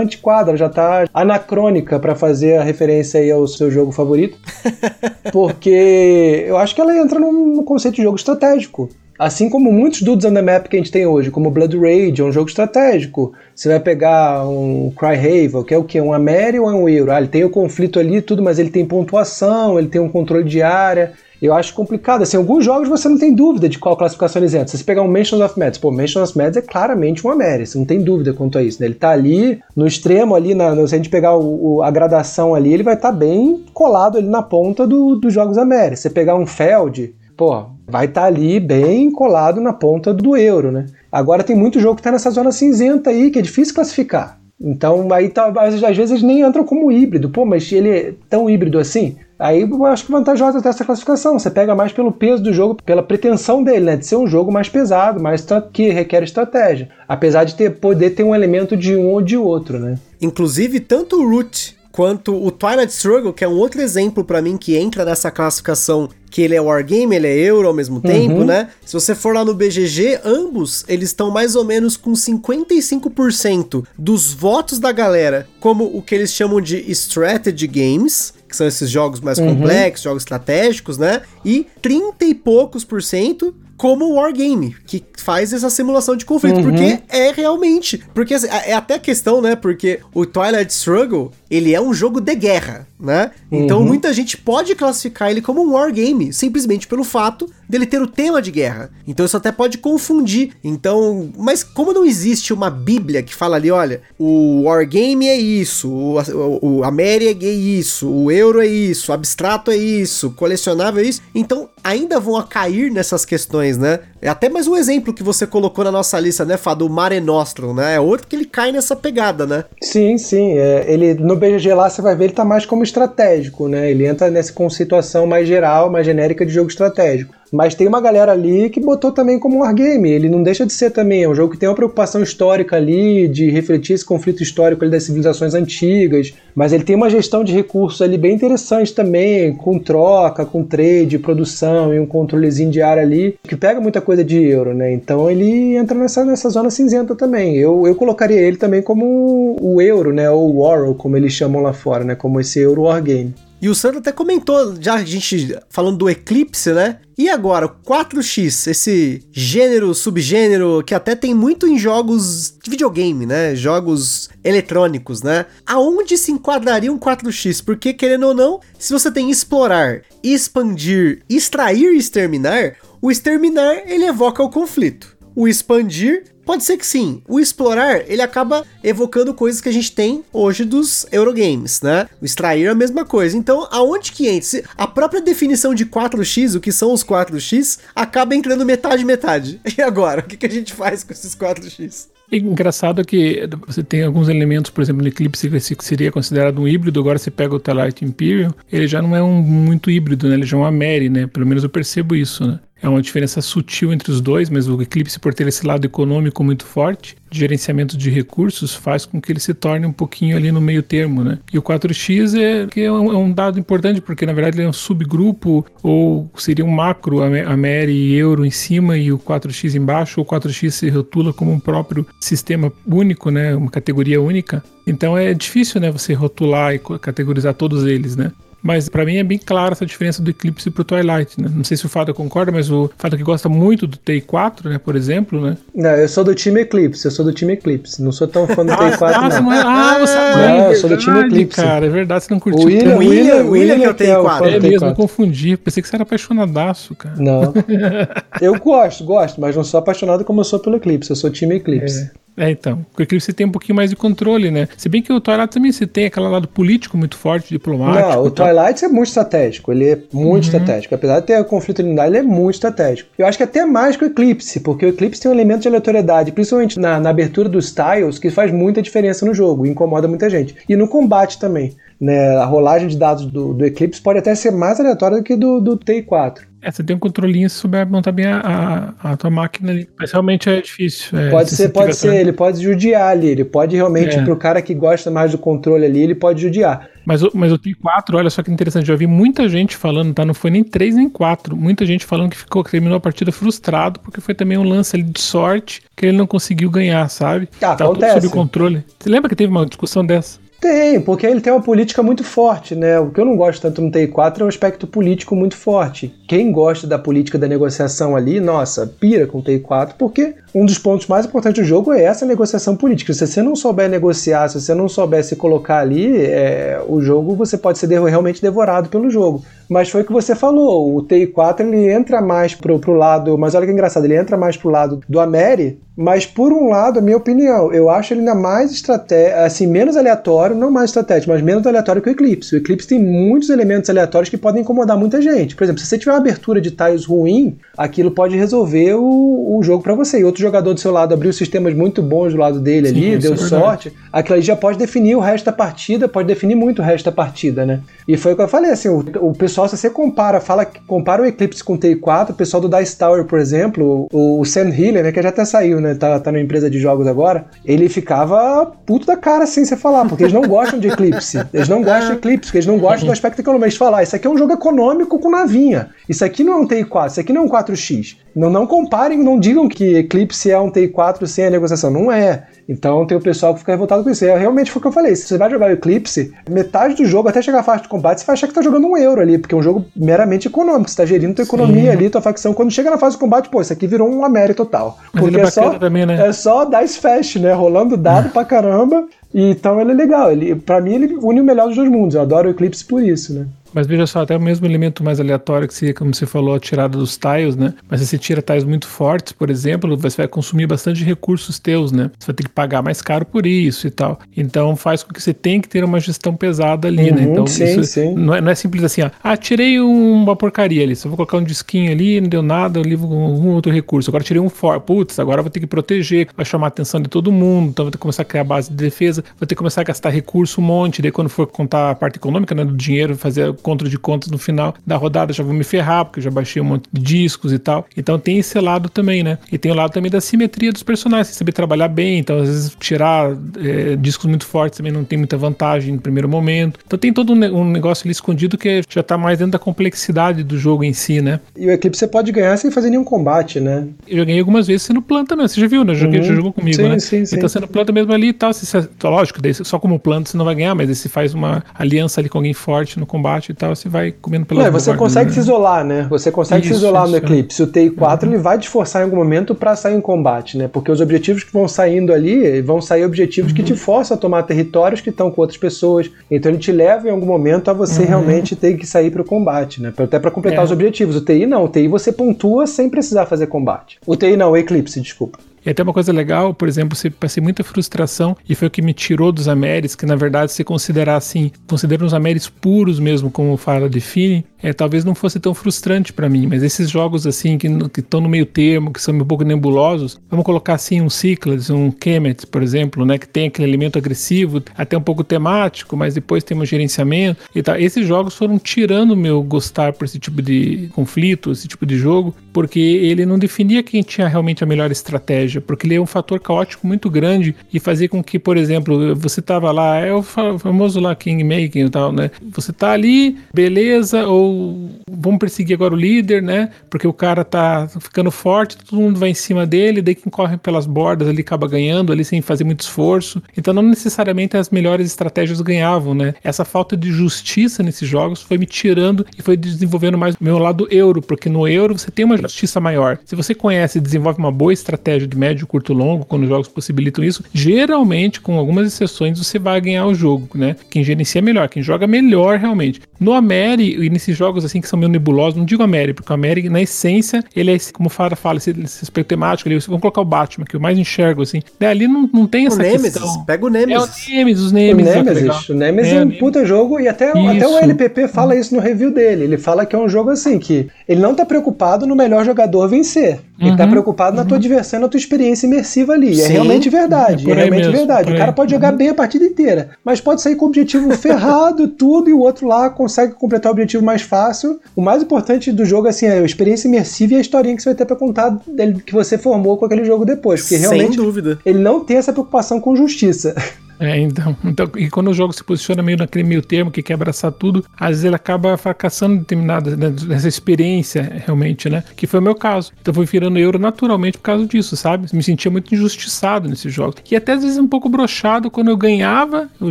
antiquada, 0.00 0.56
já 0.56 0.68
tá 0.68 1.04
anacrônica 1.12 1.98
para 1.98 2.14
fazer 2.14 2.56
a 2.56 2.62
referência 2.62 3.20
aí 3.20 3.30
ao 3.30 3.46
seu 3.46 3.70
jogo 3.70 3.92
favorito. 3.92 4.38
Porque 5.32 6.44
eu 6.46 6.56
acho 6.56 6.74
que 6.74 6.80
ela 6.80 6.96
entra 6.96 7.18
num 7.18 7.62
conceito 7.62 7.96
de 7.96 8.02
jogo 8.02 8.16
estratégico. 8.16 8.88
Assim 9.18 9.48
como 9.48 9.72
muitos 9.72 10.02
dudes 10.02 10.26
on 10.26 10.34
the 10.34 10.42
map 10.42 10.68
que 10.68 10.76
a 10.76 10.78
gente 10.78 10.92
tem 10.92 11.06
hoje, 11.06 11.30
como 11.30 11.50
Blood 11.50 11.76
Rage, 11.78 12.20
é 12.20 12.24
um 12.24 12.32
jogo 12.32 12.48
estratégico. 12.48 13.32
Você 13.54 13.68
vai 13.68 13.80
pegar 13.80 14.46
um 14.46 14.92
Cryhaven, 14.96 15.64
que 15.64 15.74
é 15.74 15.78
o 15.78 15.84
que? 15.84 16.00
Um 16.00 16.12
Ameri 16.12 16.58
ou 16.58 16.70
é 16.70 16.74
um 16.74 16.88
Euro? 16.88 17.12
Ah, 17.12 17.18
ele 17.18 17.28
tem 17.28 17.44
o 17.44 17.50
conflito 17.50 17.98
ali 17.98 18.20
tudo, 18.20 18.42
mas 18.42 18.58
ele 18.58 18.70
tem 18.70 18.84
pontuação, 18.84 19.78
ele 19.78 19.88
tem 19.88 20.00
um 20.00 20.08
controle 20.08 20.44
de 20.44 20.60
área. 20.62 21.12
Eu 21.40 21.54
acho 21.54 21.74
complicado. 21.74 22.22
Assim, 22.22 22.36
alguns 22.36 22.64
jogos 22.64 22.88
você 22.88 23.08
não 23.08 23.18
tem 23.18 23.34
dúvida 23.34 23.68
de 23.68 23.78
qual 23.78 23.96
classificação 23.96 24.40
eles 24.40 24.54
entram. 24.54 24.68
Se 24.68 24.78
você 24.78 24.84
pegar 24.84 25.02
um 25.02 25.08
Mansions 25.08 25.40
of 25.40 25.58
Madness, 25.58 25.78
pô, 25.78 25.90
Mansions 25.90 26.30
of 26.30 26.38
Madness 26.38 26.56
é 26.56 26.62
claramente 26.62 27.26
um 27.26 27.30
Ameri, 27.30 27.66
você 27.66 27.78
não 27.78 27.84
tem 27.84 28.02
dúvida 28.02 28.32
quanto 28.32 28.58
a 28.58 28.62
isso. 28.62 28.80
Né? 28.80 28.88
Ele 28.88 28.94
tá 28.94 29.10
ali 29.10 29.60
no 29.74 29.86
extremo, 29.86 30.34
ali, 30.34 30.54
na, 30.54 30.74
se 30.86 30.94
a 30.94 30.98
gente 30.98 31.10
pegar 31.10 31.36
o, 31.36 31.76
o, 31.76 31.82
a 31.82 31.90
gradação 31.90 32.54
ali, 32.54 32.72
ele 32.72 32.82
vai 32.82 32.94
estar 32.94 33.12
tá 33.12 33.16
bem 33.16 33.64
colado 33.72 34.18
ali 34.18 34.28
na 34.28 34.42
ponta 34.42 34.86
do, 34.86 35.16
dos 35.16 35.32
jogos 35.32 35.58
Ameri. 35.58 35.96
Se 35.96 36.02
você 36.02 36.10
pegar 36.10 36.36
um 36.36 36.46
Feld, 36.46 37.14
pô, 37.36 37.66
vai 37.86 38.06
estar 38.06 38.22
tá 38.22 38.26
ali 38.26 38.58
bem 38.58 39.10
colado 39.10 39.60
na 39.60 39.72
ponta 39.72 40.12
do 40.12 40.36
euro, 40.36 40.72
né? 40.72 40.86
Agora 41.10 41.44
tem 41.44 41.56
muito 41.56 41.80
jogo 41.80 41.94
que 41.94 42.00
está 42.00 42.12
nessa 42.12 42.30
zona 42.30 42.52
cinzenta 42.52 43.10
aí, 43.10 43.30
que 43.30 43.38
é 43.38 43.42
difícil 43.42 43.74
classificar. 43.74 44.38
Então, 44.60 45.12
aí 45.12 45.28
tá, 45.28 45.52
às 45.58 45.96
vezes 45.96 46.22
nem 46.22 46.40
entram 46.40 46.64
como 46.64 46.90
híbrido. 46.90 47.28
Pô, 47.28 47.44
mas 47.44 47.70
ele 47.70 47.90
é 47.90 48.14
tão 48.28 48.48
híbrido 48.48 48.78
assim? 48.78 49.16
Aí 49.38 49.60
eu 49.60 49.84
acho 49.84 50.06
que 50.06 50.12
vantajosa 50.12 50.58
até 50.58 50.70
essa 50.70 50.84
classificação. 50.84 51.38
Você 51.38 51.50
pega 51.50 51.74
mais 51.74 51.92
pelo 51.92 52.10
peso 52.10 52.42
do 52.42 52.54
jogo, 52.54 52.78
pela 52.82 53.02
pretensão 53.02 53.62
dele, 53.62 53.84
né? 53.84 53.96
De 53.96 54.06
ser 54.06 54.16
um 54.16 54.26
jogo 54.26 54.50
mais 54.50 54.68
pesado, 54.68 55.22
mais 55.22 55.46
que 55.72 55.90
requer 55.90 56.22
estratégia. 56.22 56.88
Apesar 57.06 57.44
de 57.44 57.54
ter, 57.54 57.78
poder 57.78 58.10
ter 58.10 58.24
um 58.24 58.34
elemento 58.34 58.76
de 58.76 58.96
um 58.96 59.10
ou 59.10 59.20
de 59.20 59.36
outro, 59.36 59.78
né? 59.78 59.98
Inclusive, 60.22 60.80
tanto 60.80 61.20
o 61.20 61.28
Root 61.28 61.75
quanto 61.96 62.36
o 62.36 62.50
Twilight 62.50 62.92
Struggle, 62.92 63.32
que 63.32 63.42
é 63.42 63.48
um 63.48 63.56
outro 63.56 63.80
exemplo 63.80 64.22
para 64.22 64.42
mim 64.42 64.58
que 64.58 64.76
entra 64.76 65.02
nessa 65.02 65.30
classificação 65.30 66.10
que 66.30 66.42
ele 66.42 66.54
é 66.54 66.60
wargame, 66.60 67.16
ele 67.16 67.26
é 67.26 67.34
euro 67.34 67.66
ao 67.66 67.72
mesmo 67.72 68.02
tempo, 68.02 68.40
uhum. 68.40 68.44
né? 68.44 68.68
Se 68.84 68.92
você 68.92 69.14
for 69.14 69.34
lá 69.34 69.42
no 69.42 69.54
BGG, 69.54 70.20
ambos 70.22 70.84
eles 70.86 71.08
estão 71.08 71.30
mais 71.30 71.56
ou 71.56 71.64
menos 71.64 71.96
com 71.96 72.12
55% 72.12 73.86
dos 73.98 74.34
votos 74.34 74.78
da 74.78 74.92
galera 74.92 75.48
como 75.58 75.84
o 75.84 76.02
que 76.02 76.14
eles 76.14 76.34
chamam 76.34 76.60
de 76.60 76.76
strategy 76.92 77.66
games, 77.66 78.34
que 78.46 78.54
são 78.54 78.66
esses 78.66 78.90
jogos 78.90 79.20
mais 79.20 79.38
uhum. 79.38 79.56
complexos, 79.56 80.04
jogos 80.04 80.22
estratégicos, 80.22 80.98
né? 80.98 81.22
E 81.42 81.66
30 81.80 82.26
e 82.26 82.34
poucos 82.34 82.84
por 82.84 83.02
cento 83.02 83.54
como 83.76 84.14
Wargame, 84.14 84.74
que 84.86 85.04
faz 85.18 85.52
essa 85.52 85.68
simulação 85.68 86.16
de 86.16 86.24
conflito, 86.24 86.58
uhum. 86.58 86.62
porque 86.64 87.00
é 87.08 87.30
realmente, 87.30 88.02
porque 88.14 88.34
assim, 88.34 88.48
é 88.48 88.72
até 88.72 88.94
a 88.94 88.98
questão, 88.98 89.40
né, 89.40 89.54
porque 89.54 90.00
o 90.14 90.24
Twilight 90.24 90.72
Struggle, 90.72 91.30
ele 91.50 91.74
é 91.74 91.80
um 91.80 91.92
jogo 91.92 92.20
de 92.20 92.34
guerra, 92.34 92.86
né? 92.98 93.30
Então 93.50 93.78
uhum. 93.80 93.86
muita 93.86 94.12
gente 94.12 94.36
pode 94.36 94.74
classificar 94.74 95.30
ele 95.30 95.42
como 95.42 95.62
um 95.62 95.72
wargame, 95.72 96.32
simplesmente 96.32 96.86
pelo 96.86 97.04
fato 97.04 97.50
dele 97.68 97.86
ter 97.86 98.00
o 98.00 98.06
tema 98.06 98.40
de 98.40 98.50
guerra. 98.50 98.90
Então 99.06 99.24
isso 99.26 99.36
até 99.36 99.52
pode 99.52 99.78
confundir. 99.78 100.52
Então, 100.62 101.30
mas 101.36 101.62
como 101.62 101.92
não 101.92 102.04
existe 102.04 102.52
uma 102.52 102.70
bíblia 102.70 103.22
que 103.22 103.34
fala 103.34 103.56
ali, 103.56 103.70
olha, 103.70 104.02
o 104.18 104.62
wargame 104.62 105.28
é 105.28 105.36
isso, 105.36 105.90
o, 105.90 106.18
o, 106.18 106.76
o 106.78 106.84
América 106.84 107.44
é 107.44 107.50
isso, 107.50 108.08
o 108.08 108.30
euro 108.30 108.60
é 108.60 108.66
isso, 108.66 109.10
o 109.10 109.14
abstrato 109.14 109.70
é 109.70 109.76
isso, 109.76 110.30
colecionável 110.30 111.02
é 111.02 111.06
isso, 111.06 111.22
então 111.34 111.68
ainda 111.82 112.18
vão 112.18 112.36
a 112.36 112.42
cair 112.42 112.90
nessas 112.90 113.24
questões, 113.24 113.78
né? 113.78 114.00
É 114.20 114.28
até 114.28 114.48
mais 114.48 114.66
um 114.66 114.76
exemplo 114.76 115.14
que 115.14 115.22
você 115.22 115.46
colocou 115.46 115.84
na 115.84 115.92
nossa 115.92 116.18
lista, 116.18 116.44
né, 116.44 116.56
Fado? 116.56 116.84
O 116.84 116.90
Mare 116.90 117.20
Nostrum, 117.20 117.74
né? 117.74 117.94
É 117.94 118.00
outro 118.00 118.26
que 118.26 118.34
ele 118.34 118.44
cai 118.44 118.72
nessa 118.72 118.96
pegada, 118.96 119.46
né? 119.46 119.64
Sim, 119.80 120.18
sim. 120.18 120.58
É, 120.58 120.84
ele, 120.88 121.14
no 121.14 121.36
BGG 121.36 121.72
lá, 121.74 121.88
você 121.88 122.02
vai 122.02 122.16
ver, 122.16 122.24
ele 122.24 122.32
tá 122.32 122.44
mais 122.44 122.66
como 122.66 122.82
estratégico, 122.82 123.68
né? 123.68 123.90
Ele 123.90 124.04
entra 124.04 124.30
nessa 124.30 124.52
conceituação 124.52 125.26
mais 125.26 125.46
geral, 125.46 125.90
mais 125.90 126.04
genérica 126.04 126.44
de 126.44 126.52
jogo 126.52 126.68
estratégico. 126.68 127.34
Mas 127.52 127.74
tem 127.74 127.86
uma 127.86 128.00
galera 128.00 128.32
ali 128.32 128.68
que 128.70 128.80
botou 128.80 129.12
também 129.12 129.38
como 129.38 129.60
wargame. 129.60 130.10
Ele 130.10 130.28
não 130.28 130.42
deixa 130.42 130.66
de 130.66 130.72
ser 130.72 130.90
também. 130.90 131.22
É 131.22 131.28
um 131.28 131.34
jogo 131.34 131.52
que 131.52 131.58
tem 131.58 131.68
uma 131.68 131.74
preocupação 131.74 132.22
histórica 132.22 132.76
ali, 132.76 133.28
de 133.28 133.50
refletir 133.50 133.94
esse 133.94 134.04
conflito 134.04 134.42
histórico 134.42 134.82
ali 134.82 134.90
das 134.90 135.04
civilizações 135.04 135.54
antigas. 135.54 136.34
Mas 136.54 136.72
ele 136.72 136.84
tem 136.84 136.96
uma 136.96 137.10
gestão 137.10 137.44
de 137.44 137.52
recursos 137.52 138.02
ali 138.02 138.18
bem 138.18 138.34
interessante 138.34 138.94
também, 138.94 139.54
com 139.54 139.78
troca, 139.78 140.44
com 140.44 140.64
trade, 140.64 141.18
produção 141.18 141.94
e 141.94 142.00
um 142.00 142.06
controlezinho 142.06 142.70
de 142.70 142.82
área 142.82 143.02
ali, 143.02 143.36
que 143.42 143.56
pega 143.56 143.80
muita 143.80 144.00
coisa 144.00 144.24
de 144.24 144.42
euro, 144.42 144.74
né? 144.74 144.92
Então 144.92 145.30
ele 145.30 145.76
entra 145.76 145.96
nessa, 145.96 146.24
nessa 146.24 146.48
zona 146.50 146.70
cinzenta 146.70 147.14
também. 147.14 147.56
Eu, 147.56 147.86
eu 147.86 147.94
colocaria 147.94 148.40
ele 148.40 148.56
também 148.56 148.82
como 148.82 149.56
o 149.60 149.80
euro, 149.80 150.12
né? 150.12 150.30
Ou 150.30 150.50
o 150.50 150.60
Warrow, 150.60 150.94
como 150.94 151.16
eles 151.16 151.32
chamam 151.32 151.62
lá 151.62 151.72
fora, 151.72 152.04
né? 152.04 152.14
Como 152.14 152.40
esse 152.40 152.58
euro 152.58 152.82
wargame. 152.82 153.34
E 153.60 153.68
o 153.68 153.74
Sandro 153.74 154.00
até 154.00 154.12
comentou, 154.12 154.76
já 154.80 154.94
a 154.94 155.04
gente 155.04 155.56
falando 155.70 155.96
do 155.96 156.10
Eclipse, 156.10 156.72
né? 156.72 156.98
E 157.16 157.30
agora, 157.30 157.66
4X, 157.66 158.70
esse 158.70 159.22
gênero, 159.32 159.94
subgênero, 159.94 160.82
que 160.84 160.94
até 160.94 161.14
tem 161.14 161.32
muito 161.32 161.66
em 161.66 161.78
jogos 161.78 162.54
de 162.62 162.70
videogame, 162.70 163.24
né? 163.24 163.54
Jogos 163.54 164.28
eletrônicos, 164.44 165.22
né? 165.22 165.46
Aonde 165.66 166.18
se 166.18 166.30
enquadraria 166.30 166.92
um 166.92 166.98
4X? 166.98 167.64
Porque, 167.64 167.94
querendo 167.94 168.26
ou 168.26 168.34
não, 168.34 168.60
se 168.78 168.92
você 168.92 169.10
tem 169.10 169.30
explorar, 169.30 170.02
expandir, 170.22 171.22
extrair 171.28 171.94
e 171.94 171.98
exterminar, 171.98 172.76
o 173.00 173.10
exterminar 173.10 173.82
ele 173.86 174.04
evoca 174.04 174.42
o 174.42 174.50
conflito. 174.50 175.16
O 175.34 175.48
expandir 175.48 176.24
Pode 176.46 176.62
ser 176.62 176.76
que 176.76 176.86
sim. 176.86 177.20
O 177.28 177.40
explorar, 177.40 178.08
ele 178.08 178.22
acaba 178.22 178.64
evocando 178.82 179.34
coisas 179.34 179.60
que 179.60 179.68
a 179.68 179.72
gente 179.72 179.90
tem 179.90 180.22
hoje 180.32 180.64
dos 180.64 181.04
Eurogames, 181.10 181.82
né? 181.82 182.08
O 182.22 182.24
extrair 182.24 182.66
é 182.66 182.70
a 182.70 182.74
mesma 182.74 183.04
coisa. 183.04 183.36
Então, 183.36 183.66
aonde 183.70 184.12
que 184.12 184.28
entra? 184.28 184.62
A 184.78 184.86
própria 184.86 185.20
definição 185.20 185.74
de 185.74 185.84
4x, 185.84 186.54
o 186.54 186.60
que 186.60 186.70
são 186.70 186.92
os 186.92 187.02
4x, 187.02 187.80
acaba 187.94 188.36
entrando 188.36 188.64
metade 188.64 189.04
metade. 189.04 189.60
E 189.76 189.82
agora, 189.82 190.20
o 190.20 190.24
que, 190.24 190.36
que 190.36 190.46
a 190.46 190.50
gente 190.50 190.72
faz 190.72 191.02
com 191.02 191.12
esses 191.12 191.34
4x? 191.34 192.06
E 192.30 192.38
engraçado 192.38 193.04
que 193.04 193.48
você 193.66 193.82
tem 193.82 194.02
alguns 194.02 194.28
elementos, 194.28 194.70
por 194.70 194.80
exemplo, 194.80 195.02
no 195.02 195.08
Eclipse 195.08 195.48
que 195.76 195.84
seria 195.84 196.10
considerado 196.10 196.60
um 196.60 196.66
híbrido, 196.66 196.98
agora 196.98 197.18
você 197.18 197.30
pega 197.30 197.54
o 197.54 197.60
Twilight 197.60 198.04
Imperium, 198.04 198.52
ele 198.72 198.86
já 198.86 199.02
não 199.02 199.14
é 199.14 199.22
um 199.22 199.42
muito 199.42 199.90
híbrido, 199.90 200.28
né? 200.28 200.34
Ele 200.34 200.46
já 200.46 200.56
é 200.56 200.60
uma 200.60 200.70
Mary, 200.70 201.08
né? 201.08 201.26
Pelo 201.26 201.46
menos 201.46 201.62
eu 201.62 201.68
percebo 201.68 202.16
isso, 202.16 202.46
né? 202.46 202.58
É 202.82 202.88
uma 202.88 203.00
diferença 203.00 203.40
sutil 203.40 203.92
entre 203.92 204.12
os 204.12 204.20
dois, 204.20 204.50
mas 204.50 204.68
o 204.68 204.80
Eclipse, 204.80 205.18
por 205.18 205.32
ter 205.32 205.46
esse 205.46 205.66
lado 205.66 205.86
econômico 205.86 206.44
muito 206.44 206.66
forte, 206.66 207.16
de 207.30 207.38
gerenciamento 207.38 207.96
de 207.96 208.10
recursos, 208.10 208.74
faz 208.74 209.06
com 209.06 209.20
que 209.20 209.32
ele 209.32 209.40
se 209.40 209.54
torne 209.54 209.86
um 209.86 209.92
pouquinho 209.92 210.36
ali 210.36 210.52
no 210.52 210.60
meio 210.60 210.82
termo, 210.82 211.24
né? 211.24 211.38
E 211.52 211.58
o 211.58 211.62
4x 211.62 212.38
é, 212.38 212.66
que 212.66 212.82
é, 212.82 212.92
um, 212.92 213.12
é 213.12 213.16
um 213.16 213.32
dado 213.32 213.58
importante, 213.58 214.00
porque 214.00 214.26
na 214.26 214.32
verdade 214.34 214.58
ele 214.58 214.66
é 214.66 214.68
um 214.68 214.74
subgrupo, 214.74 215.64
ou 215.82 216.30
seria 216.36 216.64
um 216.64 216.70
macro, 216.70 217.22
a 217.22 217.56
Mary 217.56 217.92
e 217.92 218.14
Euro 218.14 218.44
em 218.44 218.50
cima 218.50 218.96
e 218.98 219.10
o 219.10 219.18
4x 219.18 219.74
embaixo, 219.74 220.20
o 220.20 220.24
4x 220.24 220.70
se 220.70 220.90
rotula 220.90 221.32
como 221.32 221.50
um 221.52 221.58
próprio 221.58 222.06
sistema 222.20 222.70
único, 222.86 223.30
né? 223.30 223.56
Uma 223.56 223.70
categoria 223.70 224.20
única. 224.20 224.62
Então 224.86 225.16
é 225.16 225.34
difícil, 225.34 225.80
né, 225.80 225.90
você 225.90 226.12
rotular 226.12 226.74
e 226.74 226.78
categorizar 226.78 227.54
todos 227.54 227.84
eles, 227.84 228.14
né? 228.14 228.30
Mas 228.66 228.88
para 228.88 229.04
mim 229.04 229.16
é 229.16 229.22
bem 229.22 229.38
clara 229.38 229.72
essa 229.72 229.86
diferença 229.86 230.20
do 230.20 230.30
Eclipse 230.30 230.70
pro 230.70 230.82
Twilight, 230.82 231.40
né? 231.40 231.48
Não 231.54 231.62
sei 231.62 231.76
se 231.76 231.86
o 231.86 231.88
Fada 231.88 232.12
concorda, 232.12 232.50
mas 232.50 232.68
o 232.68 232.90
Fada 232.98 233.16
que 233.16 233.22
gosta 233.22 233.48
muito 233.48 233.86
do 233.86 233.96
T4, 233.96 234.68
né, 234.68 234.78
por 234.78 234.96
exemplo, 234.96 235.40
né? 235.40 235.56
Não, 235.72 235.90
eu 235.90 236.08
sou 236.08 236.24
do 236.24 236.34
time 236.34 236.62
Eclipse, 236.62 237.04
eu 237.04 237.10
sou 237.12 237.24
do 237.24 237.32
time 237.32 237.52
Eclipse. 237.52 238.02
Não 238.02 238.10
sou 238.10 238.26
tão 238.26 238.46
fã 238.48 238.66
do 238.66 238.72
T4, 238.72 239.12
ah, 239.14 239.40
não. 239.40 239.50
ah, 239.50 239.98
você 240.00 240.16
é 240.16 240.58
não, 240.58 240.70
eu 240.70 240.76
sou 240.76 240.90
do 240.90 240.96
time 240.96 241.20
Eclipse. 241.20 241.60
Cara, 241.62 241.86
é 241.86 241.88
verdade, 241.88 242.24
você 242.24 242.34
não 242.34 242.40
curtiu. 242.40 242.62
O 242.62 242.66
William, 242.66 242.96
o 242.96 242.98
William, 242.98 243.34
o 243.44 243.50
William, 243.50 243.74
William 243.74 243.94
que 243.94 244.04
é 244.04 244.18
o 244.18 244.24
T4. 244.24 244.52
É 244.52 244.60
mesmo, 244.60 244.88
eu 244.88 244.94
confundi. 244.94 245.56
Pensei 245.56 245.80
que 245.80 245.88
você 245.88 245.94
era 245.94 246.02
apaixonadaço, 246.02 246.94
cara. 246.96 247.14
Não. 247.16 247.54
eu 248.42 248.58
gosto, 248.58 249.04
gosto, 249.04 249.40
mas 249.40 249.54
não 249.54 249.62
sou 249.62 249.78
apaixonado 249.78 250.24
como 250.24 250.40
eu 250.40 250.44
sou 250.44 250.58
pelo 250.58 250.76
Eclipse. 250.76 251.10
Eu 251.10 251.16
sou 251.16 251.30
time 251.30 251.54
Eclipse. 251.54 252.10
É. 252.12 252.25
É, 252.36 252.50
então. 252.50 252.84
Com 252.92 253.00
o 253.00 253.02
Eclipse 253.02 253.26
você 253.26 253.32
tem 253.32 253.46
um 253.46 253.50
pouquinho 253.50 253.76
mais 253.76 253.90
de 253.90 253.96
controle, 253.96 254.50
né? 254.50 254.68
Se 254.76 254.88
bem 254.88 255.00
que 255.00 255.12
o 255.12 255.20
Twilight 255.20 255.52
também 255.52 255.72
você 255.72 255.86
tem 255.86 256.06
aquele 256.06 256.28
lado 256.28 256.46
político 256.48 256.96
muito 256.96 257.16
forte, 257.16 257.48
diplomático. 257.48 258.08
Não, 258.08 258.24
o 258.24 258.30
Twilight 258.30 258.84
é 258.84 258.88
muito 258.88 259.08
estratégico. 259.08 259.72
Ele 259.72 259.90
é 259.90 259.98
muito 260.12 260.32
uhum. 260.32 260.38
estratégico. 260.38 260.94
Apesar 260.94 261.20
de 261.20 261.26
ter 261.26 261.34
a 261.34 261.44
conflitualidade, 261.44 262.10
ele 262.10 262.18
é 262.18 262.22
muito 262.22 262.54
estratégico. 262.54 263.10
Eu 263.18 263.26
acho 263.26 263.38
que 263.38 263.44
até 263.44 263.64
mais 263.64 263.96
que 263.96 264.04
o 264.04 264.08
Eclipse, 264.08 264.60
porque 264.60 264.84
o 264.84 264.88
Eclipse 264.90 265.20
tem 265.20 265.30
um 265.30 265.34
elemento 265.34 265.62
de 265.62 265.68
aleatoriedade, 265.68 266.32
principalmente 266.32 266.78
na, 266.78 267.00
na 267.00 267.10
abertura 267.10 267.48
dos 267.48 267.72
tiles, 267.72 268.18
que 268.18 268.30
faz 268.30 268.52
muita 268.52 268.82
diferença 268.82 269.24
no 269.24 269.32
jogo 269.32 269.66
incomoda 269.66 270.08
muita 270.08 270.28
gente. 270.28 270.54
E 270.68 270.76
no 270.76 270.88
combate 270.88 271.38
também. 271.38 271.74
Né, 271.98 272.36
a 272.36 272.44
rolagem 272.44 272.88
de 272.88 272.96
dados 272.98 273.24
do, 273.24 273.54
do 273.54 273.64
Eclipse 273.64 274.02
pode 274.02 274.18
até 274.18 274.34
ser 274.34 274.50
mais 274.50 274.78
aleatória 274.78 275.16
do 275.16 275.22
que 275.22 275.34
do, 275.34 275.60
do 275.60 275.78
T4. 275.78 276.40
É, 276.66 276.70
você 276.72 276.82
tem 276.82 276.96
um 276.96 276.98
controlinho 276.98 277.48
se 277.48 277.54
souber 277.54 277.88
montar 277.88 278.10
bem 278.10 278.26
a, 278.26 278.92
a, 279.00 279.12
a 279.12 279.16
tua 279.16 279.30
máquina 279.30 279.70
ali. 279.70 279.88
Mas 279.96 280.10
realmente 280.10 280.50
é 280.50 280.60
difícil. 280.60 281.16
É, 281.16 281.30
pode 281.30 281.50
ser, 281.50 281.68
pode 281.68 281.94
ser, 281.94 282.16
ele 282.16 282.32
pode 282.32 282.60
judiar 282.60 283.12
ali. 283.12 283.28
Ele 283.28 283.44
pode 283.44 283.76
realmente, 283.76 284.18
é. 284.18 284.24
pro 284.24 284.36
cara 284.36 284.60
que 284.60 284.74
gosta 284.74 285.08
mais 285.08 285.30
do 285.30 285.38
controle 285.38 285.86
ali, 285.86 286.02
ele 286.02 286.16
pode 286.16 286.42
judiar. 286.42 286.88
Mas, 287.04 287.22
mas 287.32 287.52
o 287.52 287.58
T4, 287.58 288.14
olha 288.14 288.28
só 288.28 288.42
que 288.42 288.50
interessante, 288.50 288.84
já 288.84 288.96
vi 288.96 289.06
muita 289.06 289.48
gente 289.48 289.76
falando, 289.76 290.12
tá? 290.12 290.24
Não 290.24 290.34
foi 290.34 290.50
nem 290.50 290.64
3 290.64 290.96
nem 290.96 291.08
4. 291.08 291.56
Muita 291.56 291.86
gente 291.86 292.04
falando 292.04 292.30
que 292.30 292.36
ficou, 292.36 292.64
que 292.64 292.72
terminou 292.72 292.96
a 292.96 293.00
partida 293.00 293.30
frustrado, 293.30 294.00
porque 294.00 294.20
foi 294.20 294.34
também 294.34 294.58
um 294.58 294.64
lance 294.64 294.96
ali 294.96 295.04
de 295.04 295.20
sorte 295.20 295.82
que 295.96 296.06
ele 296.06 296.16
não 296.16 296.26
conseguiu 296.26 296.68
ganhar, 296.68 297.08
sabe? 297.08 297.48
Ah, 297.62 297.76
tá 297.76 297.84
acontece. 297.84 298.22
sob 298.22 298.32
controle. 298.32 298.82
Você 298.98 299.08
lembra 299.08 299.28
que 299.28 299.36
teve 299.36 299.52
uma 299.52 299.64
discussão 299.64 300.04
dessa? 300.04 300.44
Tem, 300.60 301.00
porque 301.00 301.26
ele 301.26 301.40
tem 301.40 301.52
uma 301.52 301.62
política 301.62 302.02
muito 302.02 302.24
forte, 302.24 302.74
né? 302.74 302.98
O 302.98 303.10
que 303.10 303.20
eu 303.20 303.24
não 303.24 303.36
gosto 303.36 303.60
tanto 303.60 303.82
no 303.82 303.90
TI4 303.90 304.40
é 304.40 304.44
o 304.44 304.48
aspecto 304.48 304.86
político 304.86 305.36
muito 305.36 305.56
forte. 305.56 306.14
Quem 306.26 306.50
gosta 306.50 306.86
da 306.86 306.98
política 306.98 307.38
da 307.38 307.46
negociação 307.46 308.16
ali, 308.16 308.40
nossa, 308.40 308.86
pira 308.86 309.26
com 309.26 309.38
o 309.38 309.42
TI4, 309.42 309.92
porque 309.98 310.34
um 310.54 310.64
dos 310.64 310.78
pontos 310.78 311.06
mais 311.06 311.26
importantes 311.26 311.62
do 311.62 311.68
jogo 311.68 311.92
é 311.92 312.02
essa 312.02 312.24
negociação 312.24 312.74
política. 312.74 313.12
Se 313.12 313.26
você 313.26 313.42
não 313.42 313.54
souber 313.54 313.88
negociar, 313.88 314.48
se 314.48 314.58
você 314.58 314.74
não 314.74 314.88
souber 314.88 315.22
se 315.22 315.36
colocar 315.36 315.80
ali, 315.80 316.24
é, 316.24 316.82
o 316.88 317.00
jogo 317.02 317.34
você 317.34 317.58
pode 317.58 317.78
ser 317.78 317.86
realmente 317.88 318.40
devorado 318.40 318.88
pelo 318.88 319.10
jogo. 319.10 319.44
Mas 319.68 319.90
foi 319.90 320.02
o 320.02 320.04
que 320.04 320.12
você 320.12 320.34
falou, 320.34 320.96
o 320.96 321.02
TI4 321.02 321.60
ele 321.60 321.92
entra 321.92 322.22
mais 322.22 322.54
pro, 322.54 322.78
pro 322.78 322.94
lado, 322.94 323.36
mas 323.36 323.54
olha 323.54 323.66
que 323.66 323.72
engraçado, 323.72 324.04
ele 324.04 324.16
entra 324.16 324.36
mais 324.36 324.56
pro 324.56 324.70
lado 324.70 325.00
do 325.08 325.20
Ameri, 325.20 325.78
mas 325.96 326.26
por 326.26 326.52
um 326.52 326.68
lado, 326.68 326.98
a 326.98 327.02
minha 327.02 327.16
opinião, 327.16 327.72
eu 327.72 327.88
acho 327.88 328.12
ele 328.12 328.20
ainda 328.20 328.34
mais 328.34 328.70
estratégico, 328.70 329.40
assim, 329.40 329.66
menos 329.66 329.96
aleatório, 329.96 330.54
não 330.54 330.70
mais 330.70 330.90
estratégico, 330.90 331.32
mas 331.32 331.40
menos 331.40 331.66
aleatório 331.66 332.02
que 332.02 332.10
o 332.10 332.12
Eclipse. 332.12 332.54
O 332.54 332.58
Eclipse 332.58 332.86
tem 332.86 333.02
muitos 333.02 333.48
elementos 333.48 333.88
aleatórios 333.88 334.28
que 334.28 334.36
podem 334.36 334.60
incomodar 334.60 334.98
muita 334.98 335.22
gente. 335.22 335.56
Por 335.56 335.64
exemplo, 335.64 335.80
se 335.80 335.86
você 335.86 335.96
tiver 335.96 336.12
uma 336.12 336.18
abertura 336.18 336.60
de 336.60 336.70
tiles 336.70 337.06
ruim, 337.06 337.56
aquilo 337.76 338.10
pode 338.10 338.36
resolver 338.36 338.94
o, 338.94 339.56
o 339.56 339.62
jogo 339.62 339.82
para 339.82 339.94
você. 339.94 340.20
E 340.20 340.24
outro 340.24 340.40
jogador 340.40 340.74
do 340.74 340.80
seu 340.80 340.92
lado 340.92 341.14
abriu 341.14 341.32
sistemas 341.32 341.74
muito 341.74 342.02
bons 342.02 342.32
do 342.32 342.38
lado 342.38 342.60
dele 342.60 342.88
Sim, 342.88 342.96
ali, 342.96 343.18
deu 343.18 343.32
é 343.32 343.36
sorte, 343.36 343.92
aquilo 344.12 344.36
aí 344.36 344.42
já 344.42 344.54
pode 344.54 344.78
definir 344.78 345.16
o 345.16 345.20
resto 345.20 345.46
da 345.46 345.52
partida, 345.52 346.06
pode 346.06 346.28
definir 346.28 346.56
muito 346.56 346.80
o 346.80 346.84
resto 346.84 347.06
da 347.06 347.12
partida, 347.12 347.64
né? 347.64 347.80
E 348.06 348.16
foi 348.16 348.34
o 348.34 348.36
que 348.36 348.42
eu 348.42 348.48
falei, 348.48 348.70
assim, 348.70 348.88
o, 348.88 349.02
o 349.20 349.32
pessoal, 349.32 349.68
se 349.68 349.76
você 349.76 349.88
compara, 349.88 350.40
fala 350.40 350.66
compara 350.86 351.22
o 351.22 351.26
Eclipse 351.26 351.64
com 351.64 351.74
o 351.74 351.78
TI4, 351.78 352.30
o 352.30 352.34
pessoal 352.34 352.60
do 352.60 352.68
Dice 352.68 352.98
Tower, 352.98 353.24
por 353.24 353.38
exemplo, 353.38 354.06
o, 354.12 354.40
o 354.40 354.44
Sam 354.44 354.68
Healer, 354.68 355.02
né, 355.02 355.12
que 355.12 355.22
já 355.22 355.30
até 355.30 355.44
saiu, 355.44 355.80
né, 355.80 355.85
tá, 355.94 356.18
tá 356.18 356.32
numa 356.32 356.42
empresa 356.42 356.68
de 356.68 356.78
jogos 356.78 357.06
agora, 357.06 357.46
ele 357.64 357.88
ficava 357.88 358.66
puto 358.84 359.06
da 359.06 359.16
cara 359.16 359.46
sem 359.46 359.64
você 359.64 359.76
falar, 359.76 360.06
porque 360.08 360.24
eles 360.24 360.32
não 360.32 360.42
gostam 360.48 360.78
de 360.78 360.88
Eclipse, 360.88 361.46
eles 361.52 361.68
não 361.68 361.82
gostam 361.82 362.10
de 362.10 362.16
Eclipse, 362.18 362.46
porque 362.46 362.58
eles 362.58 362.66
não 362.66 362.78
gostam 362.78 363.06
do 363.06 363.12
aspecto 363.12 363.40
econômico, 363.40 363.66
eles 363.66 363.76
falam, 363.76 363.98
ah, 363.98 364.02
isso 364.02 364.16
aqui 364.16 364.26
é 364.26 364.30
um 364.30 364.38
jogo 364.38 364.52
econômico 364.52 365.18
com 365.18 365.30
navinha, 365.30 365.90
isso 366.08 366.24
aqui 366.24 366.42
não 366.42 366.54
é 366.54 366.56
um 366.56 366.66
TI4, 366.66 367.06
isso 367.10 367.20
aqui 367.20 367.32
não 367.32 367.42
é 367.42 367.44
um 367.44 367.48
4X, 367.48 368.16
não, 368.34 368.50
não 368.50 368.66
comparem, 368.66 369.18
não 369.22 369.38
digam 369.38 369.68
que 369.68 369.96
Eclipse 369.96 370.50
é 370.50 370.58
um 370.58 370.70
TI4 370.70 371.26
sem 371.26 371.46
a 371.46 371.50
negociação, 371.50 371.90
não 371.90 372.10
é, 372.10 372.44
então 372.68 373.06
tem 373.06 373.16
o 373.16 373.20
pessoal 373.20 373.54
que 373.54 373.60
fica 373.60 373.72
revoltado 373.72 374.02
com 374.02 374.10
isso. 374.10 374.24
É 374.24 374.36
realmente 374.36 374.70
foi 374.70 374.80
o 374.80 374.82
que 374.82 374.88
eu 374.88 374.92
falei. 374.92 375.14
Se 375.14 375.26
você 375.26 375.38
vai 375.38 375.50
jogar 375.50 375.68
o 375.68 375.72
Eclipse, 375.72 376.32
metade 376.50 376.94
do 376.94 377.04
jogo, 377.04 377.28
até 377.28 377.40
chegar 377.40 377.60
à 377.60 377.62
fase 377.62 377.82
de 377.82 377.88
combate, 377.88 378.20
você 378.20 378.26
vai 378.26 378.34
achar 378.34 378.48
que 378.48 378.54
tá 378.54 378.62
jogando 378.62 378.86
um 378.86 378.96
euro 378.96 379.20
ali, 379.20 379.38
porque 379.38 379.54
é 379.54 379.58
um 379.58 379.62
jogo 379.62 379.84
meramente 379.94 380.48
econômico. 380.48 380.90
Você 380.90 380.96
tá 380.96 381.06
gerindo 381.06 381.34
tua 381.34 381.44
economia 381.44 381.90
Sim. 381.92 381.96
ali, 381.96 382.10
tua 382.10 382.20
facção. 382.20 382.52
Quando 382.52 382.70
chega 382.70 382.90
na 382.90 382.98
fase 382.98 383.16
de 383.16 383.20
combate, 383.20 383.48
pô, 383.48 383.60
isso 383.60 383.72
aqui 383.72 383.86
virou 383.86 384.08
um 384.08 384.24
América 384.24 384.56
total. 384.56 384.98
Porque 385.12 385.38
é, 385.38 385.42
é, 385.42 385.50
só, 385.50 385.70
também, 385.78 386.06
né? 386.06 386.26
é 386.26 386.32
só 386.32 386.64
Dice 386.64 386.98
Fast, 386.98 387.38
né? 387.38 387.52
Rolando 387.52 387.96
dado 387.96 388.30
pra 388.34 388.44
caramba. 388.44 389.06
E, 389.32 389.50
então 389.50 389.80
ele 389.80 389.92
é 389.92 389.94
legal. 389.94 390.32
Ele, 390.32 390.54
pra 390.54 390.80
mim, 390.80 390.94
ele 390.94 391.18
une 391.22 391.40
o 391.40 391.44
melhor 391.44 391.68
dos 391.68 391.76
dois 391.76 391.88
mundos. 391.88 392.14
Eu 392.14 392.22
adoro 392.22 392.48
o 392.48 392.50
Eclipse 392.50 392.84
por 392.84 393.02
isso, 393.02 393.32
né? 393.32 393.46
Mas 393.76 393.86
veja 393.86 394.06
só, 394.06 394.22
até 394.22 394.34
o 394.34 394.40
mesmo 394.40 394.66
elemento 394.66 395.04
mais 395.04 395.20
aleatório 395.20 395.68
que 395.68 395.74
seria, 395.74 395.92
como 395.92 396.14
você 396.14 396.24
falou, 396.24 396.54
a 396.54 396.58
tirada 396.58 396.96
dos 396.96 397.18
tiles, 397.18 397.56
né? 397.56 397.74
Mas 397.90 398.00
se 398.00 398.06
você 398.06 398.16
tira 398.16 398.40
tiles 398.40 398.64
muito 398.64 398.88
fortes, 398.88 399.34
por 399.34 399.50
exemplo, 399.50 399.94
você 399.98 400.16
vai 400.16 400.26
consumir 400.26 400.66
bastante 400.66 401.04
recursos 401.04 401.58
teus, 401.58 401.92
né? 401.92 402.10
Você 402.18 402.28
vai 402.28 402.34
ter 402.34 402.44
que 402.44 402.48
pagar 402.48 402.80
mais 402.80 403.02
caro 403.02 403.26
por 403.26 403.44
isso 403.44 403.86
e 403.86 403.90
tal. 403.90 404.18
Então 404.34 404.74
faz 404.76 405.02
com 405.02 405.12
que 405.12 405.22
você 405.22 405.34
tenha 405.34 405.60
que 405.60 405.68
ter 405.68 405.84
uma 405.84 406.00
gestão 406.00 406.34
pesada 406.34 406.88
ali, 406.88 407.10
né? 407.10 407.20
uhum, 407.20 407.26
né? 407.26 407.32
Então 407.32 407.46
sim, 407.46 407.64
isso 407.64 407.84
sim. 407.84 408.14
Não, 408.14 408.34
é, 408.34 408.40
não 408.40 408.50
é 408.50 408.54
simples 408.54 408.82
assim, 408.82 409.02
ó. 409.02 409.10
Ah, 409.22 409.36
tirei 409.36 409.78
uma 409.78 410.34
porcaria 410.34 410.82
ali. 410.82 410.96
Só 410.96 411.10
vou 411.10 411.16
colocar 411.16 411.36
um 411.36 411.44
disquinho 411.44 411.92
ali, 411.92 412.18
não 412.18 412.30
deu 412.30 412.42
nada, 412.42 412.78
eu 412.78 412.82
livro 412.82 413.04
algum 413.04 413.50
outro 413.50 413.70
recurso. 413.70 414.08
Agora 414.08 414.24
tirei 414.24 414.40
um 414.40 414.48
for. 414.48 414.80
Putz, 414.80 415.18
agora 415.18 415.42
vou 415.42 415.50
ter 415.50 415.60
que 415.60 415.66
proteger, 415.66 416.28
vai 416.34 416.46
chamar 416.46 416.68
a 416.68 416.68
atenção 416.68 416.98
de 416.98 417.10
todo 417.10 417.30
mundo, 417.30 417.68
então 417.68 417.84
vou 417.84 417.92
ter 417.92 417.98
que 417.98 418.02
começar 418.02 418.22
a 418.22 418.24
criar 418.24 418.44
base 418.44 418.70
de 418.70 418.76
defesa, 418.76 419.22
vou 419.38 419.46
ter 419.46 419.54
que 419.54 419.58
começar 419.58 419.82
a 419.82 419.84
gastar 419.84 420.08
recurso 420.08 420.62
um 420.62 420.64
monte. 420.64 421.02
Daí 421.02 421.12
quando 421.12 421.28
for 421.28 421.46
contar 421.46 421.90
a 421.90 421.94
parte 421.94 422.16
econômica, 422.16 422.54
né? 422.54 422.64
Do 422.64 422.74
dinheiro, 422.74 423.14
fazer 423.16 423.52
contra 423.66 423.88
de 423.88 423.98
contas 423.98 424.30
no 424.30 424.38
final 424.38 424.76
da 424.86 424.96
rodada 424.96 425.32
já 425.32 425.42
vou 425.42 425.52
me 425.52 425.64
ferrar, 425.64 426.04
porque 426.04 426.20
eu 426.20 426.22
já 426.22 426.30
baixei 426.30 426.62
um 426.62 426.64
monte 426.64 426.84
de 426.92 427.02
discos 427.02 427.52
e 427.52 427.58
tal. 427.58 427.84
Então 427.96 428.16
tem 428.16 428.38
esse 428.38 428.56
lado 428.60 428.88
também, 428.88 429.24
né? 429.24 429.38
E 429.50 429.58
tem 429.58 429.72
o 429.72 429.74
lado 429.74 429.90
também 429.90 430.08
da 430.08 430.20
simetria 430.20 430.70
dos 430.70 430.84
personagens, 430.84 431.34
saber 431.36 431.50
trabalhar 431.50 431.88
bem, 431.88 432.20
então 432.20 432.38
às 432.38 432.48
vezes 432.48 432.76
tirar 432.78 433.32
é, 433.58 433.96
discos 433.96 434.26
muito 434.26 434.46
fortes 434.46 434.76
também 434.76 434.92
não 434.92 435.02
tem 435.02 435.18
muita 435.18 435.36
vantagem 435.36 435.94
no 435.94 436.00
primeiro 436.00 436.28
momento. 436.28 436.78
Então 436.86 436.96
tem 436.96 437.12
todo 437.12 437.32
um, 437.32 437.44
um 437.60 437.68
negócio 437.68 438.06
ali 438.06 438.12
escondido 438.12 438.56
que 438.56 438.82
já 438.88 439.02
tá 439.02 439.18
mais 439.18 439.40
dentro 439.40 439.50
da 439.50 439.58
complexidade 439.58 440.44
do 440.44 440.56
jogo 440.56 440.84
em 440.84 440.92
si, 440.92 441.20
né? 441.20 441.40
E 441.56 441.66
o 441.66 441.70
Eclipse 441.72 441.98
você 441.98 442.06
pode 442.06 442.30
ganhar 442.30 442.56
sem 442.56 442.70
fazer 442.70 442.90
nenhum 442.90 443.02
combate, 443.02 443.58
né? 443.58 443.88
Eu 444.06 444.24
ganhei 444.24 444.38
algumas 444.38 444.68
vezes 444.68 444.82
sendo 444.82 445.02
planta 445.02 445.34
mesmo, 445.34 445.48
você 445.48 445.60
já 445.60 445.66
viu, 445.66 445.82
né? 445.82 445.92
Joguei, 445.92 446.20
uhum. 446.20 446.26
já 446.26 446.34
jogou 446.36 446.52
comigo, 446.52 446.76
sim, 446.76 446.88
né? 446.88 446.98
Sim, 447.00 447.26
sim. 447.26 447.34
Então 447.34 447.48
sendo 447.48 447.66
planta 447.66 447.90
mesmo 447.90 448.12
ali 448.12 448.28
e 448.28 448.32
tal, 448.32 448.52
se, 448.52 448.64
lógico, 449.02 449.42
daí 449.42 449.52
só 449.52 449.76
como 449.80 449.98
planta 449.98 450.30
você 450.30 450.36
não 450.36 450.44
vai 450.44 450.54
ganhar, 450.54 450.76
mas 450.76 450.88
aí 450.88 450.94
você 450.94 451.08
faz 451.08 451.34
uma 451.34 451.64
aliança 451.74 452.20
ali 452.20 452.28
com 452.28 452.38
alguém 452.38 452.54
forte 452.54 453.00
no 453.00 453.06
combate 453.06 453.45
e 453.52 453.54
tal, 453.54 453.74
você 453.74 453.88
vai 453.88 454.12
comendo 454.12 454.46
pela 454.46 454.64
Não, 454.64 454.72
você 454.72 454.94
consegue 454.94 455.30
né? 455.30 455.34
se 455.34 455.40
isolar, 455.40 455.84
né? 455.84 456.06
Você 456.08 456.30
consegue 456.30 456.64
isso, 456.64 456.74
se 456.74 456.80
isolar 456.80 457.08
no 457.08 457.16
Eclipse. 457.16 457.62
O 457.62 457.66
TI4 457.66 458.22
uhum. 458.22 458.28
ele 458.30 458.38
vai 458.38 458.58
te 458.58 458.68
forçar 458.68 459.02
em 459.02 459.04
algum 459.04 459.16
momento 459.16 459.54
para 459.54 459.74
sair 459.76 459.94
em 459.94 460.00
combate, 460.00 460.56
né? 460.56 460.68
Porque 460.68 460.90
os 460.90 461.00
objetivos 461.00 461.44
que 461.44 461.52
vão 461.52 461.66
saindo 461.68 462.12
ali 462.12 462.60
vão 462.60 462.80
sair 462.80 463.04
objetivos 463.04 463.50
uhum. 463.50 463.56
que 463.56 463.62
te 463.62 463.72
uhum. 463.72 463.78
forçam 463.78 464.16
a 464.16 464.20
tomar 464.20 464.42
territórios 464.44 465.00
que 465.00 465.10
estão 465.10 465.30
com 465.30 465.40
outras 465.40 465.58
pessoas. 465.58 466.10
Então 466.30 466.50
ele 466.50 466.58
te 466.58 466.72
leva 466.72 467.08
em 467.08 467.10
algum 467.10 467.26
momento 467.26 467.70
a 467.70 467.72
você 467.72 468.02
uhum. 468.02 468.08
realmente 468.08 468.56
ter 468.56 468.76
que 468.76 468.86
sair 468.86 469.10
para 469.10 469.22
o 469.22 469.24
combate, 469.24 469.80
né? 469.82 469.92
Até 469.96 470.18
para 470.18 470.30
completar 470.30 470.60
é. 470.60 470.64
os 470.64 470.70
objetivos. 470.70 471.16
O 471.16 471.20
TI 471.20 471.46
não, 471.46 471.64
o 471.64 471.68
TI 471.68 471.88
você 471.88 472.12
pontua 472.12 472.66
sem 472.66 472.88
precisar 472.88 473.26
fazer 473.26 473.46
combate. 473.46 473.98
O 474.06 474.16
TI 474.16 474.36
não, 474.36 474.52
o 474.52 474.56
Eclipse, 474.56 475.00
desculpa. 475.00 475.38
E 475.66 475.70
até 475.70 475.82
uma 475.82 475.92
coisa 475.92 476.12
legal, 476.12 476.54
por 476.54 476.68
exemplo, 476.68 476.96
você 476.96 477.10
passei 477.10 477.42
muita 477.42 477.64
frustração 477.64 478.36
e 478.48 478.54
foi 478.54 478.68
o 478.68 478.70
que 478.70 478.80
me 478.80 478.94
tirou 478.94 479.32
dos 479.32 479.48
Améris, 479.48 479.96
que 479.96 480.06
na 480.06 480.14
verdade 480.14 480.52
se 480.52 480.62
considerar 480.62 481.16
assim, 481.16 481.50
consideram 481.66 482.06
os 482.06 482.14
Améris 482.14 482.48
puros 482.48 483.00
mesmo, 483.00 483.30
como 483.30 483.56
Fala 483.56 483.88
define, 483.88 484.44
é, 484.62 484.72
talvez 484.72 485.04
não 485.04 485.14
fosse 485.14 485.38
tão 485.38 485.54
frustrante 485.54 486.12
para 486.12 486.28
mim, 486.28 486.46
mas 486.46 486.62
esses 486.62 486.88
jogos 486.88 487.26
assim 487.26 487.58
que 487.58 487.66
estão 488.00 488.20
no 488.20 488.28
meio 488.28 488.46
termo, 488.46 488.92
que 488.92 489.00
são 489.00 489.14
um 489.14 489.24
pouco 489.24 489.44
nebulosos, 489.44 490.20
vamos 490.30 490.44
colocar 490.44 490.74
assim 490.74 491.00
um 491.00 491.10
Cyclades, 491.10 491.68
um 491.68 491.90
Kemet, 491.90 492.46
por 492.46 492.62
exemplo, 492.62 493.04
né, 493.04 493.18
que 493.18 493.28
tem 493.28 493.48
aquele 493.48 493.68
elemento 493.68 493.98
agressivo, 493.98 494.62
até 494.76 494.96
um 494.96 495.02
pouco 495.02 495.24
temático, 495.24 495.96
mas 495.96 496.14
depois 496.14 496.44
tem 496.44 496.56
um 496.56 496.64
gerenciamento 496.64 497.44
e 497.54 497.62
tal. 497.62 497.76
Esses 497.76 498.06
jogos 498.06 498.34
foram 498.34 498.58
tirando 498.58 499.12
o 499.12 499.16
meu 499.16 499.42
gostar 499.42 499.92
por 499.92 500.04
esse 500.04 500.18
tipo 500.18 500.40
de 500.40 500.88
conflito, 500.94 501.50
esse 501.50 501.68
tipo 501.68 501.84
de 501.84 501.96
jogo, 501.96 502.34
porque 502.52 502.80
ele 502.80 503.26
não 503.26 503.38
definia 503.38 503.82
quem 503.82 504.02
tinha 504.02 504.28
realmente 504.28 504.64
a 504.64 504.66
melhor 504.66 504.90
estratégia, 504.90 505.55
porque 505.60 505.86
ele 505.86 505.94
é 505.94 506.00
um 506.00 506.06
fator 506.06 506.40
caótico 506.40 506.86
muito 506.86 507.08
grande 507.08 507.54
e 507.72 507.80
fazia 507.80 508.08
com 508.08 508.22
que, 508.22 508.38
por 508.38 508.56
exemplo, 508.56 509.14
você 509.16 509.40
tava 509.40 509.70
lá, 509.72 509.98
é 509.98 510.12
o 510.12 510.22
famoso 510.22 511.00
lá 511.00 511.14
Kingmaking 511.14 511.86
e 511.86 511.90
tal, 511.90 512.12
né? 512.12 512.30
Você 512.54 512.72
tá 512.72 512.92
ali, 512.92 513.36
beleza, 513.52 514.26
ou 514.26 514.90
vamos 515.10 515.38
perseguir 515.38 515.74
agora 515.74 515.94
o 515.94 515.96
líder, 515.96 516.42
né? 516.42 516.70
Porque 516.90 517.06
o 517.06 517.12
cara 517.12 517.44
tá 517.44 517.88
ficando 518.00 518.30
forte, 518.30 518.76
todo 518.76 519.00
mundo 519.00 519.18
vai 519.18 519.30
em 519.30 519.34
cima 519.34 519.66
dele, 519.66 520.02
daí 520.02 520.14
quem 520.14 520.30
corre 520.30 520.56
pelas 520.56 520.86
bordas 520.86 521.28
ali 521.28 521.40
acaba 521.40 521.68
ganhando 521.68 522.12
ali 522.12 522.24
sem 522.24 522.40
fazer 522.40 522.64
muito 522.64 522.80
esforço. 522.80 523.42
Então 523.56 523.72
não 523.72 523.82
necessariamente 523.82 524.56
as 524.56 524.70
melhores 524.70 525.06
estratégias 525.06 525.60
ganhavam, 525.60 526.14
né? 526.14 526.34
Essa 526.42 526.64
falta 526.64 526.96
de 526.96 527.10
justiça 527.10 527.82
nesses 527.82 528.08
jogos 528.08 528.42
foi 528.42 528.58
me 528.58 528.66
tirando 528.66 529.26
e 529.36 529.42
foi 529.42 529.56
desenvolvendo 529.56 530.18
mais 530.18 530.34
o 530.34 530.44
meu 530.44 530.58
lado 530.58 530.86
euro, 530.90 531.22
porque 531.22 531.48
no 531.48 531.66
euro 531.66 531.98
você 531.98 532.10
tem 532.10 532.24
uma 532.24 532.36
justiça 532.36 532.80
maior. 532.80 533.18
Se 533.24 533.34
você 533.34 533.54
conhece 533.54 533.98
e 533.98 534.00
desenvolve 534.00 534.38
uma 534.38 534.52
boa 534.52 534.72
estratégia 534.72 535.26
de 535.26 535.36
médio, 535.46 535.66
curto, 535.66 535.92
longo, 535.92 536.24
quando 536.24 536.42
os 536.42 536.48
jogos 536.48 536.68
possibilitam 536.68 537.22
isso, 537.22 537.44
geralmente, 537.52 538.40
com 538.40 538.58
algumas 538.58 538.86
exceções, 538.86 539.38
você 539.38 539.58
vai 539.58 539.80
ganhar 539.80 540.06
o 540.06 540.14
jogo, 540.14 540.48
né? 540.54 540.76
Quem 540.90 541.04
gerencia 541.04 541.40
melhor, 541.40 541.68
quem 541.68 541.82
joga 541.82 542.06
melhor 542.06 542.58
realmente. 542.58 543.00
No 543.18 543.32
Ameri, 543.32 544.04
e 544.04 544.10
nesses 544.10 544.36
jogos 544.36 544.64
assim 544.64 544.80
que 544.80 544.88
são 544.88 544.98
meio 544.98 545.10
nebulosos, 545.10 545.56
não 545.56 545.64
digo 545.64 545.82
América, 545.82 546.16
porque 546.16 546.32
o 546.32 546.34
América, 546.34 546.68
na 546.68 546.82
essência, 546.82 547.42
ele 547.54 547.74
é, 547.74 547.78
como 547.92 548.08
o 548.08 548.10
Fara 548.10 548.36
fala, 548.36 548.58
esse, 548.58 548.70
esse 548.70 549.04
aspecto 549.04 549.28
temático 549.28 549.68
ali, 549.68 549.78
vamos 549.78 550.00
colocar 550.00 550.20
o 550.20 550.24
Batman, 550.24 550.64
que 550.64 550.76
eu 550.76 550.80
mais 550.80 550.98
enxergo, 550.98 551.42
assim. 551.42 551.62
Daí 551.78 551.90
ali 551.90 552.08
não, 552.08 552.28
não 552.32 552.46
tem 552.46 552.66
essa 552.66 552.76
o 552.76 552.78
Nemesis, 552.78 553.12
questão. 553.14 553.44
Pega 553.44 553.64
o 553.64 553.68
Nemesis. 553.70 554.28
É 554.28 554.32
o 554.32 554.36
Nemesis, 554.36 554.64
os 554.64 554.72
Nemesis. 554.72 555.14
O 555.14 555.22
Nemesis, 555.22 555.68
o 555.68 555.74
Nemesis 555.74 556.12
é, 556.12 556.16
é 556.16 556.24
um 556.24 556.30
puta 556.30 556.66
jogo, 556.66 557.00
e 557.00 557.08
até, 557.08 557.30
até 557.30 557.68
o 557.68 557.78
LPP 557.78 558.28
fala 558.28 558.56
isso 558.56 558.74
no 558.74 558.80
review 558.80 559.10
dele. 559.10 559.44
Ele 559.44 559.56
fala 559.56 559.86
que 559.86 559.94
é 559.94 559.98
um 559.98 560.08
jogo 560.08 560.30
assim, 560.30 560.58
que 560.58 560.88
ele 561.08 561.20
não 561.20 561.34
tá 561.34 561.46
preocupado 561.46 562.06
no 562.06 562.16
melhor 562.16 562.44
jogador 562.44 562.88
vencer. 562.88 563.40
Ele 563.58 563.70
tá 563.70 563.70
uhum, 563.70 563.76
tá 563.76 563.86
preocupado 563.88 564.36
uhum. 564.36 564.42
na 564.42 564.48
tua 564.48 564.58
diversão, 564.58 565.00
na 565.00 565.08
tua 565.08 565.18
experiência 565.18 565.35
imersiva 565.44 566.12
ali. 566.12 566.32
É 566.32 566.34
Sim, 566.34 566.42
é 566.42 566.48
realmente 566.48 566.88
verdade. 566.88 567.48
É, 567.48 567.52
é 567.52 567.54
realmente 567.54 567.86
mesmo, 567.86 567.96
verdade. 567.96 568.32
O 568.32 568.36
cara 568.36 568.52
pode 568.52 568.70
jogar 568.70 568.92
uhum. 568.92 568.98
bem 568.98 569.08
a 569.08 569.14
partida 569.14 569.44
inteira, 569.44 569.90
mas 570.04 570.20
pode 570.20 570.42
sair 570.42 570.56
com 570.56 570.66
o 570.66 570.68
objetivo 570.68 571.10
ferrado, 571.16 571.88
tudo, 571.88 572.30
e 572.30 572.32
o 572.32 572.40
outro 572.40 572.66
lá 572.66 572.90
consegue 572.90 573.34
completar 573.34 573.70
o 573.70 573.74
objetivo 573.74 574.04
mais 574.04 574.22
fácil. 574.22 574.80
O 574.94 575.02
mais 575.02 575.22
importante 575.22 575.72
do 575.72 575.84
jogo 575.84 576.08
assim, 576.08 576.26
é 576.26 576.38
a 576.38 576.44
experiência 576.44 576.88
imersiva 576.88 577.34
e 577.34 577.36
a 577.36 577.40
historinha 577.40 577.76
que 577.76 577.82
você 577.82 577.90
vai 577.90 577.96
ter 577.96 578.04
para 578.04 578.16
contar 578.16 578.58
que 579.04 579.12
você 579.12 579.38
formou 579.38 579.76
com 579.76 579.84
aquele 579.84 580.04
jogo 580.04 580.24
depois. 580.24 580.62
Porque 580.62 580.76
realmente 580.76 581.14
Sem 581.14 581.24
dúvida. 581.24 581.58
ele 581.64 581.78
não 581.78 582.00
tem 582.00 582.16
essa 582.16 582.32
preocupação 582.32 582.80
com 582.80 582.96
justiça. 582.96 583.54
É, 583.98 584.18
então, 584.18 584.56
então. 584.64 584.90
E 584.96 585.08
quando 585.08 585.28
o 585.28 585.34
jogo 585.34 585.52
se 585.52 585.64
posiciona 585.64 586.02
meio 586.02 586.18
naquele 586.18 586.44
meio 586.44 586.62
termo 586.62 586.90
que 586.90 587.02
quer 587.02 587.14
abraçar 587.14 587.52
tudo, 587.52 587.84
às 587.98 588.10
vezes 588.10 588.24
ele 588.24 588.36
acaba 588.36 588.76
fracassando 588.76 589.38
determinada 589.38 589.96
né, 589.96 590.14
nessa 590.26 590.48
experiência, 590.48 591.42
realmente, 591.44 591.88
né? 591.88 592.04
Que 592.16 592.26
foi 592.26 592.40
o 592.40 592.42
meu 592.42 592.54
caso. 592.54 592.92
Então 593.00 593.12
fui 593.12 593.26
virando 593.26 593.58
euro 593.58 593.78
naturalmente 593.78 594.38
por 594.38 594.44
causa 594.44 594.66
disso, 594.66 594.96
sabe? 594.96 595.28
Me 595.32 595.42
sentia 595.42 595.70
muito 595.70 595.94
injustiçado 595.94 596.68
nesse 596.68 596.88
jogo. 596.90 597.16
E 597.30 597.36
até 597.36 597.52
às 597.52 597.62
vezes 597.62 597.78
um 597.78 597.88
pouco 597.88 598.08
brochado 598.08 598.70
quando 598.70 598.88
eu 598.88 598.96
ganhava 598.96 599.68
o 599.80 599.90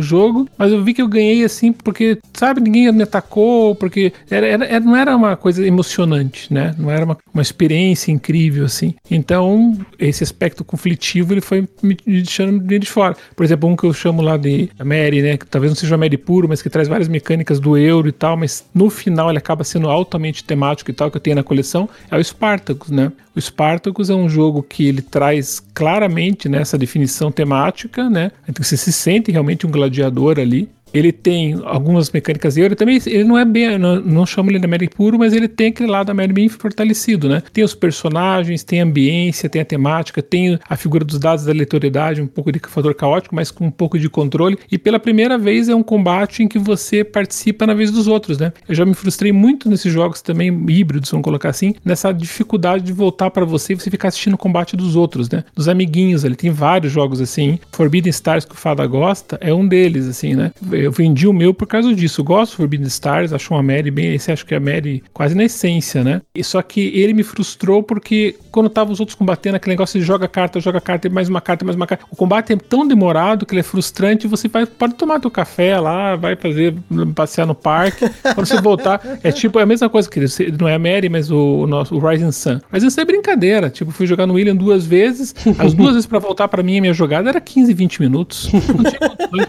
jogo, 0.00 0.48
mas 0.56 0.72
eu 0.72 0.82
vi 0.82 0.94
que 0.94 1.02
eu 1.02 1.08
ganhei 1.08 1.44
assim 1.44 1.72
porque, 1.72 2.18
sabe, 2.32 2.60
ninguém 2.60 2.90
me 2.92 3.02
atacou, 3.02 3.74
porque 3.74 4.12
era, 4.30 4.46
era, 4.46 4.80
não 4.80 4.96
era 4.96 5.16
uma 5.16 5.36
coisa 5.36 5.66
emocionante, 5.66 6.52
né? 6.52 6.74
Não 6.78 6.90
era 6.90 7.04
uma, 7.04 7.16
uma 7.32 7.42
experiência 7.42 8.10
incrível, 8.10 8.64
assim. 8.64 8.94
Então, 9.10 9.76
esse 9.98 10.22
aspecto 10.22 10.64
conflitivo 10.64 11.32
ele 11.32 11.40
foi 11.40 11.68
me 11.82 11.96
deixando 12.06 12.60
de 12.78 12.86
fora. 12.86 13.16
Por 13.34 13.44
exemplo, 13.44 13.68
um 13.68 13.76
que 13.76 13.84
eu 13.84 13.92
chamo 13.96 14.22
lá 14.22 14.36
de 14.36 14.68
Mary, 14.78 15.22
né? 15.22 15.36
Que 15.36 15.46
talvez 15.46 15.72
não 15.72 15.76
seja 15.76 15.96
Mary 15.96 16.16
puro, 16.16 16.48
mas 16.48 16.62
que 16.62 16.70
traz 16.70 16.86
várias 16.86 17.08
mecânicas 17.08 17.58
do 17.58 17.76
euro 17.76 18.08
e 18.08 18.12
tal, 18.12 18.36
mas 18.36 18.64
no 18.74 18.88
final 18.90 19.28
ele 19.30 19.38
acaba 19.38 19.64
sendo 19.64 19.88
altamente 19.88 20.44
temático 20.44 20.90
e 20.90 20.94
tal, 20.94 21.10
que 21.10 21.16
eu 21.16 21.20
tenho 21.20 21.36
na 21.36 21.42
coleção, 21.42 21.88
é 22.10 22.16
o 22.16 22.22
Spartacus, 22.22 22.90
né? 22.90 23.10
O 23.34 23.40
Spartacus 23.40 24.08
é 24.08 24.14
um 24.14 24.28
jogo 24.28 24.62
que 24.62 24.86
ele 24.86 25.02
traz 25.02 25.60
claramente 25.74 26.48
né, 26.48 26.58
essa 26.58 26.78
definição 26.78 27.30
temática, 27.32 28.08
né? 28.08 28.30
Então 28.48 28.64
você 28.64 28.76
se 28.76 28.92
sente 28.92 29.30
realmente 29.30 29.66
um 29.66 29.70
gladiador 29.70 30.38
ali. 30.38 30.68
Ele 30.92 31.12
tem 31.12 31.60
algumas 31.64 32.10
mecânicas 32.10 32.56
euro, 32.56 32.76
também 32.76 32.98
ele 33.06 33.24
não 33.24 33.38
é 33.38 33.44
bem, 33.44 33.78
não, 33.78 34.00
não 34.00 34.26
chamo 34.26 34.50
ele 34.50 34.58
de 34.58 34.66
Mary 34.66 34.88
puro, 34.88 35.18
mas 35.18 35.32
ele 35.32 35.48
tem 35.48 35.68
aquele 35.68 35.90
lado 35.90 36.06
da 36.06 36.14
Mary 36.14 36.32
bem 36.32 36.48
fortalecido, 36.48 37.28
né? 37.28 37.42
Tem 37.52 37.64
os 37.64 37.74
personagens, 37.74 38.62
tem 38.62 38.80
a 38.80 38.84
ambiência, 38.84 39.48
tem 39.48 39.60
a 39.60 39.64
temática, 39.64 40.22
tem 40.22 40.58
a 40.68 40.76
figura 40.76 41.04
dos 41.04 41.18
dados 41.18 41.44
da 41.44 41.52
aleatoriedade, 41.52 42.22
um 42.22 42.26
pouco 42.26 42.52
de 42.52 42.60
fator 42.66 42.94
caótico, 42.94 43.34
mas 43.34 43.50
com 43.50 43.66
um 43.66 43.70
pouco 43.70 43.98
de 43.98 44.08
controle. 44.08 44.58
E 44.70 44.78
pela 44.78 44.98
primeira 44.98 45.36
vez 45.36 45.68
é 45.68 45.74
um 45.74 45.82
combate 45.82 46.42
em 46.42 46.48
que 46.48 46.58
você 46.58 47.04
participa 47.04 47.66
na 47.66 47.74
vez 47.74 47.90
dos 47.90 48.06
outros, 48.06 48.38
né? 48.38 48.52
Eu 48.68 48.74
já 48.74 48.84
me 48.84 48.94
frustrei 48.94 49.32
muito 49.32 49.68
nesses 49.68 49.92
jogos 49.92 50.22
também 50.22 50.48
híbridos, 50.68 51.10
vamos 51.10 51.24
colocar 51.24 51.50
assim, 51.50 51.74
nessa 51.84 52.12
dificuldade 52.12 52.84
de 52.84 52.92
voltar 52.92 53.30
para 53.30 53.44
você 53.44 53.72
e 53.72 53.76
você 53.76 53.90
ficar 53.90 54.08
assistindo 54.08 54.34
o 54.34 54.38
combate 54.38 54.76
dos 54.76 54.96
outros, 54.96 55.28
né? 55.28 55.44
Dos 55.54 55.68
amiguinhos, 55.68 56.24
ele 56.24 56.36
tem 56.36 56.50
vários 56.50 56.92
jogos 56.92 57.20
assim. 57.20 57.58
Forbidden 57.72 58.10
Stars 58.10 58.44
que 58.44 58.54
o 58.54 58.58
Fada 58.58 58.86
gosta 58.86 59.38
é 59.40 59.52
um 59.52 59.66
deles, 59.66 60.06
assim, 60.06 60.34
né? 60.34 60.52
Eu 60.76 60.92
vendi 60.92 61.26
o 61.26 61.32
meu 61.32 61.52
por 61.52 61.66
causa 61.66 61.94
disso. 61.94 62.20
Eu 62.20 62.24
gosto 62.24 62.52
do 62.52 62.56
Forbidden 62.56 62.86
Stars, 62.88 63.32
acho 63.32 63.52
uma 63.52 63.62
Mary 63.62 63.90
bem. 63.90 64.14
Esse 64.14 64.32
acho 64.32 64.44
que 64.44 64.54
é 64.54 64.56
a 64.56 64.60
Mary 64.60 65.02
quase 65.12 65.34
na 65.34 65.44
essência, 65.44 66.02
né? 66.04 66.22
E 66.34 66.44
só 66.44 66.60
que 66.62 66.80
ele 66.98 67.12
me 67.12 67.22
frustrou 67.22 67.82
porque 67.82 68.36
quando 68.50 68.68
tava 68.68 68.92
os 68.92 69.00
outros 69.00 69.14
combatendo, 69.14 69.56
aquele 69.56 69.74
negócio 69.74 69.98
de 69.98 70.06
joga 70.06 70.28
carta, 70.28 70.60
joga 70.60 70.80
carta, 70.80 71.08
mais 71.08 71.28
uma 71.28 71.40
carta, 71.40 71.64
mais 71.64 71.76
uma 71.76 71.86
carta. 71.86 72.04
O 72.10 72.16
combate 72.16 72.52
é 72.52 72.56
tão 72.56 72.86
demorado 72.86 73.44
que 73.44 73.54
ele 73.54 73.60
é 73.60 73.64
frustrante. 73.64 74.26
Você 74.26 74.48
vai, 74.48 74.66
pode 74.66 74.94
tomar 74.94 75.20
teu 75.20 75.30
café 75.30 75.78
lá, 75.78 76.16
vai 76.16 76.36
fazer, 76.36 76.74
passear 77.14 77.46
no 77.46 77.54
parque. 77.54 78.08
quando 78.34 78.46
você 78.46 78.60
voltar, 78.60 79.00
é 79.22 79.32
tipo 79.32 79.58
é 79.58 79.62
a 79.62 79.66
mesma 79.66 79.88
coisa 79.88 80.08
que 80.08 80.20
não 80.58 80.68
é 80.68 80.74
a 80.74 80.78
Mary, 80.78 81.08
mas 81.08 81.30
o, 81.30 81.62
o 81.62 81.66
nosso 81.66 81.94
o 81.94 81.98
Rising 81.98 82.32
Sun. 82.32 82.60
Rising 82.72 82.90
Sun 82.90 83.00
é 83.00 83.04
brincadeira. 83.04 83.70
Tipo, 83.70 83.90
fui 83.90 84.06
jogar 84.06 84.26
no 84.26 84.34
William 84.34 84.56
duas 84.56 84.86
vezes. 84.86 85.34
As 85.58 85.74
duas 85.74 85.92
vezes 85.92 86.06
para 86.06 86.18
voltar 86.18 86.48
para 86.48 86.62
mim, 86.62 86.78
a 86.78 86.80
minha 86.80 86.94
jogada 86.94 87.28
era 87.28 87.40
15, 87.40 87.72
20 87.72 88.00
minutos. 88.00 88.50
Não 88.52 88.84
tinha 88.84 89.00
condições. 89.00 89.48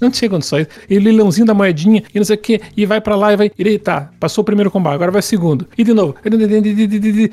Não 0.00 0.10
tinha 0.10 0.30
condições. 0.30 0.63
E 0.88 0.96
o 0.96 1.00
leilãozinho 1.00 1.46
da 1.46 1.54
moedinha 1.54 2.02
e 2.14 2.18
não 2.18 2.24
sei 2.24 2.36
o 2.36 2.38
que. 2.38 2.60
E 2.76 2.86
vai 2.86 3.00
para 3.00 3.16
lá 3.16 3.32
e 3.32 3.36
vai. 3.36 3.50
E 3.56 3.78
tá, 3.78 4.10
passou 4.18 4.42
o 4.42 4.44
primeiro 4.44 4.70
combate, 4.70 4.94
agora 4.94 5.10
vai 5.10 5.20
o 5.20 5.22
segundo. 5.22 5.66
E 5.76 5.84
de 5.84 5.92
novo. 5.92 6.14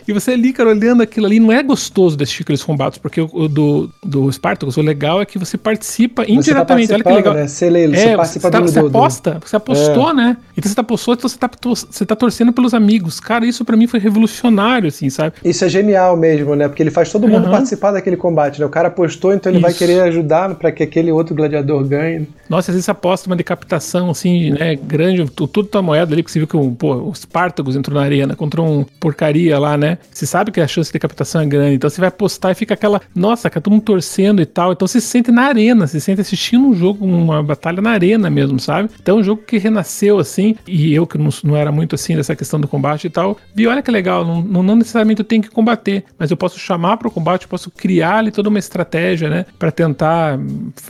E 0.07 0.13
você 0.13 0.31
ali, 0.31 0.53
cara, 0.53 0.69
olhando 0.69 1.01
aquilo 1.03 1.25
ali. 1.25 1.39
Não 1.39 1.51
é 1.51 1.63
gostoso 1.63 2.17
desses 2.17 2.39
aqueles 2.41 2.63
combates, 2.63 2.97
porque 2.97 3.21
o, 3.21 3.47
do, 3.47 3.89
do 4.03 4.31
Spartacus, 4.31 4.77
o 4.77 4.81
legal 4.81 5.21
é 5.21 5.25
que 5.25 5.37
você 5.37 5.57
participa 5.57 6.23
você 6.23 6.27
tá 6.27 6.33
indiretamente. 6.33 6.93
Olha 6.93 7.03
que 7.03 7.11
legal. 7.11 7.33
Né? 7.33 7.47
Você, 7.47 7.69
lê, 7.69 7.85
é, 7.85 7.87
você 7.87 8.15
participa 8.15 8.47
você, 8.47 8.51
tá, 8.51 8.59
do, 8.59 8.71
você 8.71 8.79
aposta, 8.79 9.41
você 9.45 9.55
apostou, 9.55 10.09
é. 10.11 10.13
né? 10.13 10.37
Então 10.57 10.69
você 10.69 10.75
tá 10.75 10.81
apostou, 10.81 11.13
então 11.13 11.29
você 11.29 11.37
tá, 11.37 11.49
você 11.61 12.05
tá 12.05 12.15
torcendo 12.15 12.53
pelos 12.53 12.73
amigos. 12.73 13.19
Cara, 13.19 13.45
isso 13.45 13.63
para 13.63 13.77
mim 13.77 13.87
foi 13.87 13.99
revolucionário, 13.99 14.87
assim, 14.87 15.09
sabe? 15.09 15.35
Isso 15.43 15.63
é 15.63 15.69
genial 15.69 16.17
mesmo, 16.17 16.55
né? 16.55 16.67
Porque 16.67 16.83
ele 16.83 16.91
faz 16.91 17.11
todo 17.11 17.27
mundo 17.27 17.45
uhum. 17.45 17.51
participar 17.51 17.91
daquele 17.91 18.17
combate, 18.17 18.59
né? 18.59 18.65
O 18.65 18.69
cara 18.69 18.87
apostou, 18.89 19.33
então 19.33 19.51
ele 19.51 19.59
isso. 19.59 19.67
vai 19.67 19.73
querer 19.73 20.01
ajudar 20.01 20.53
para 20.55 20.71
que 20.71 20.83
aquele 20.83 21.11
outro 21.11 21.35
gladiador 21.35 21.83
ganhe. 21.83 22.27
Nossa, 22.49 22.71
às 22.71 22.75
vezes 22.75 22.89
você 23.21 23.27
aposta 23.27 23.29
uma 23.29 23.35
decapitação, 23.35 24.09
assim, 24.09 24.51
né? 24.51 24.75
Grande, 24.75 25.29
tudo 25.29 25.63
tua 25.63 25.81
moeda 25.81 26.13
ali, 26.13 26.23
que 26.23 26.31
você 26.31 26.39
viu 26.39 26.47
que 26.47 26.57
um, 26.57 26.73
pô, 26.73 26.95
o 26.95 27.13
Spartacus 27.13 27.75
entrou 27.75 27.99
na 27.99 28.05
arena 28.05 28.35
contra 28.35 28.61
um 28.61 28.83
porcaria 28.99 29.57
lá, 29.59 29.77
né? 29.77 29.97
Você 30.11 30.25
sabe 30.25 30.51
que 30.51 30.59
a 30.59 30.67
chance 30.67 30.89
de 30.89 30.93
decapitação 30.93 31.41
é 31.41 31.45
grande, 31.45 31.75
então 31.75 31.89
você 31.89 31.99
vai 31.99 32.09
apostar 32.09 32.51
e 32.51 32.55
fica 32.55 32.73
aquela, 32.73 33.01
nossa, 33.15 33.49
cara, 33.49 33.61
todo 33.61 33.73
mundo 33.73 33.83
torcendo 33.83 34.41
e 34.41 34.45
tal. 34.45 34.71
Então 34.71 34.87
você 34.87 34.99
se 34.99 35.07
sente 35.07 35.31
na 35.31 35.43
arena, 35.43 35.87
você 35.87 35.99
se 35.99 36.05
sente 36.05 36.21
assistindo 36.21 36.67
um 36.67 36.73
jogo, 36.73 37.05
uma 37.05 37.43
batalha 37.43 37.81
na 37.81 37.91
arena 37.91 38.29
mesmo, 38.29 38.59
sabe? 38.59 38.89
Então 39.01 39.17
é 39.17 39.21
um 39.21 39.23
jogo 39.23 39.43
que 39.43 39.57
renasceu 39.57 40.19
assim, 40.19 40.55
e 40.67 40.93
eu 40.93 41.05
que 41.05 41.17
não, 41.17 41.29
não 41.43 41.55
era 41.55 41.71
muito 41.71 41.95
assim 41.95 42.15
dessa 42.15 42.35
questão 42.35 42.59
do 42.59 42.67
combate 42.67 43.05
e 43.05 43.09
tal, 43.09 43.37
vi, 43.53 43.67
olha 43.67 43.81
que 43.81 43.91
legal, 43.91 44.25
não, 44.25 44.63
não 44.63 44.75
necessariamente 44.75 45.19
eu 45.19 45.25
tenho 45.25 45.43
que 45.43 45.49
combater, 45.49 46.03
mas 46.17 46.31
eu 46.31 46.37
posso 46.37 46.57
chamar 46.59 46.97
para 46.97 47.07
o 47.07 47.11
combate, 47.11 47.47
posso 47.47 47.69
criar 47.69 48.17
ali 48.17 48.31
toda 48.31 48.49
uma 48.49 48.59
estratégia, 48.59 49.29
né? 49.29 49.45
Para 49.57 49.71
tentar 49.71 50.39